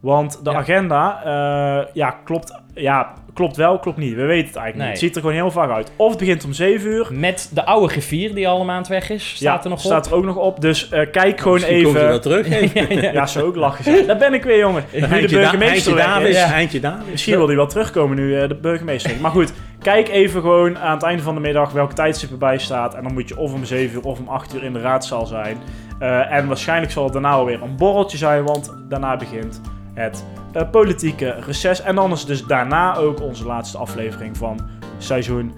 Want 0.00 0.40
de 0.44 0.50
Ja. 0.50 0.56
agenda, 0.56 1.20
eh, 1.24 1.86
ja, 1.94 2.10
klopt, 2.24 2.60
ja, 2.74 3.12
klopt 3.34 3.56
wel, 3.56 3.78
klopt 3.78 3.96
niet. 3.98 4.14
We 4.14 4.22
weten 4.24 4.46
het 4.46 4.56
eigenlijk 4.56 4.76
Nee. 4.76 4.84
niet. 4.86 4.88
Het 4.96 4.98
ziet 4.98 5.14
er 5.14 5.20
gewoon 5.20 5.36
heel 5.36 5.50
vaag 5.50 5.70
uit. 5.70 5.90
Of 5.96 6.08
het 6.10 6.18
begint 6.18 6.44
om 6.44 6.52
7 6.52 6.90
uur. 6.90 7.08
Met 7.10 7.50
de 7.54 7.64
oude 7.64 7.88
griffier 7.88 8.34
die 8.34 8.48
al 8.48 8.60
een 8.60 8.66
maand 8.66 8.88
weg 8.88 9.10
is. 9.10 9.28
Staat 9.28 9.40
ja, 9.58 9.62
er 9.64 9.68
nog 9.70 9.80
staat 9.80 10.06
op. 10.06 10.12
er 10.12 10.18
ook 10.18 10.24
nog 10.24 10.36
op. 10.36 10.60
Dus 10.60 10.88
eh, 10.88 11.10
kijk 11.10 11.40
gewoon 11.40 11.54
Misschien 11.58 11.82
komt 11.82 11.96
hij 11.96 12.04
wel 12.06 12.18
even. 12.18 12.22
terug. 12.42 13.02
ja, 13.02 13.12
Ja, 13.12 13.26
zo 13.26 13.46
ook 13.46 13.56
lachen. 13.56 13.84
ze. 13.84 14.04
Daar 14.06 14.16
ben 14.18 14.34
ik 14.34 14.42
weer, 14.42 14.58
jongen. 14.58 14.84
Nu 14.92 15.00
de 15.00 15.06
Eindje, 15.06 15.28
da 15.36 15.40
burgemeester 15.42 15.68
Eindje 15.72 15.94
weg 15.94 16.04
Davis. 16.06 16.28
is. 16.28 16.36
Ja. 16.36 16.52
Eindje 16.52 16.80
Davis. 16.80 17.10
Misschien 17.10 17.36
wil 17.36 17.46
hij 17.46 17.56
wel 17.56 17.66
terugkomen 17.66 18.16
nu 18.16 18.38
eh, 18.40 18.48
de 18.48 18.54
burgemeester. 18.54 19.12
Maar 19.20 19.30
goed, 19.30 19.52
kijk 19.78 20.08
even 20.08 20.40
gewoon 20.40 20.78
aan 20.78 20.94
het 20.94 21.02
einde 21.02 21.22
van 21.22 21.34
de 21.34 21.40
middag 21.40 21.72
welke 21.72 21.94
tijdstip 21.94 22.30
erbij 22.30 22.58
staat. 22.58 22.94
En 22.94 23.02
dan 23.02 23.12
moet 23.12 23.28
je 23.28 23.36
of 23.36 23.52
om 23.52 23.64
7 23.64 23.96
uur 23.96 24.04
of 24.04 24.18
om 24.18 24.28
8 24.28 24.54
uur 24.54 24.64
in 24.64 24.72
de 24.72 24.80
raadzaal 24.80 25.26
zijn. 25.26 25.56
Eh, 26.02 26.32
en 26.32 26.46
waarschijnlijk 26.46 26.92
zal 26.92 27.04
het 27.04 27.12
daarna 27.12 27.30
alweer 27.30 27.62
een 27.62 27.76
borreltje 27.76 28.16
zijn, 28.16 28.44
want 28.44 28.74
daarna 28.88 29.16
begint 29.16 29.60
het 29.94 30.24
eh, 30.52 30.70
politieke 30.70 31.36
reces. 31.46 31.80
En 31.80 31.94
dan 31.94 32.12
is 32.12 32.24
dus 32.24 32.44
daarna 32.44 32.96
ook 32.96 33.20
onze 33.20 33.46
laatste 33.46 33.78
aflevering 33.78 34.36
van 34.36 34.60
seizoen 34.98 35.52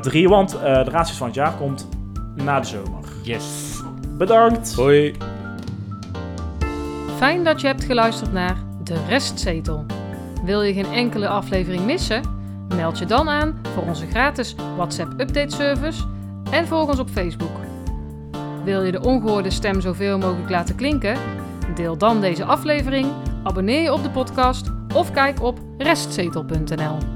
3. 0.00 0.28
want 0.28 0.54
eh, 0.54 0.84
de 0.84 0.90
raadsjes 0.90 1.18
van 1.18 1.26
het 1.26 1.36
jaar 1.36 1.52
komt 1.52 1.88
na 2.34 2.60
de 2.60 2.66
zomer. 2.66 3.04
Yes. 3.22 3.80
Bedankt! 4.08 4.74
Hoi. 4.74 5.14
Fijn 7.16 7.44
dat 7.44 7.60
je 7.60 7.66
hebt 7.66 7.84
geluisterd 7.84 8.32
naar 8.32 8.56
De 8.84 9.04
Restzetel. 9.08 9.86
Wil 10.44 10.62
je 10.62 10.72
geen 10.72 10.92
enkele 10.92 11.28
aflevering 11.28 11.84
missen? 11.84 12.22
Meld 12.76 12.98
je 12.98 13.06
dan 13.06 13.28
aan 13.28 13.60
voor 13.74 13.82
onze 13.82 14.06
gratis 14.06 14.54
WhatsApp 14.76 15.20
update 15.20 15.56
service 15.56 16.04
en 16.50 16.66
volg 16.66 16.88
ons 16.88 16.98
op 16.98 17.08
Facebook. 17.08 17.63
Wil 18.64 18.82
je 18.82 18.92
de 18.92 19.00
ongehoorde 19.00 19.50
stem 19.50 19.80
zoveel 19.80 20.18
mogelijk 20.18 20.50
laten 20.50 20.76
klinken? 20.76 21.18
Deel 21.74 21.98
dan 21.98 22.20
deze 22.20 22.44
aflevering, 22.44 23.12
abonneer 23.42 23.82
je 23.82 23.92
op 23.92 24.02
de 24.02 24.10
podcast 24.10 24.70
of 24.94 25.10
kijk 25.10 25.42
op 25.42 25.58
restzetel.nl. 25.78 27.13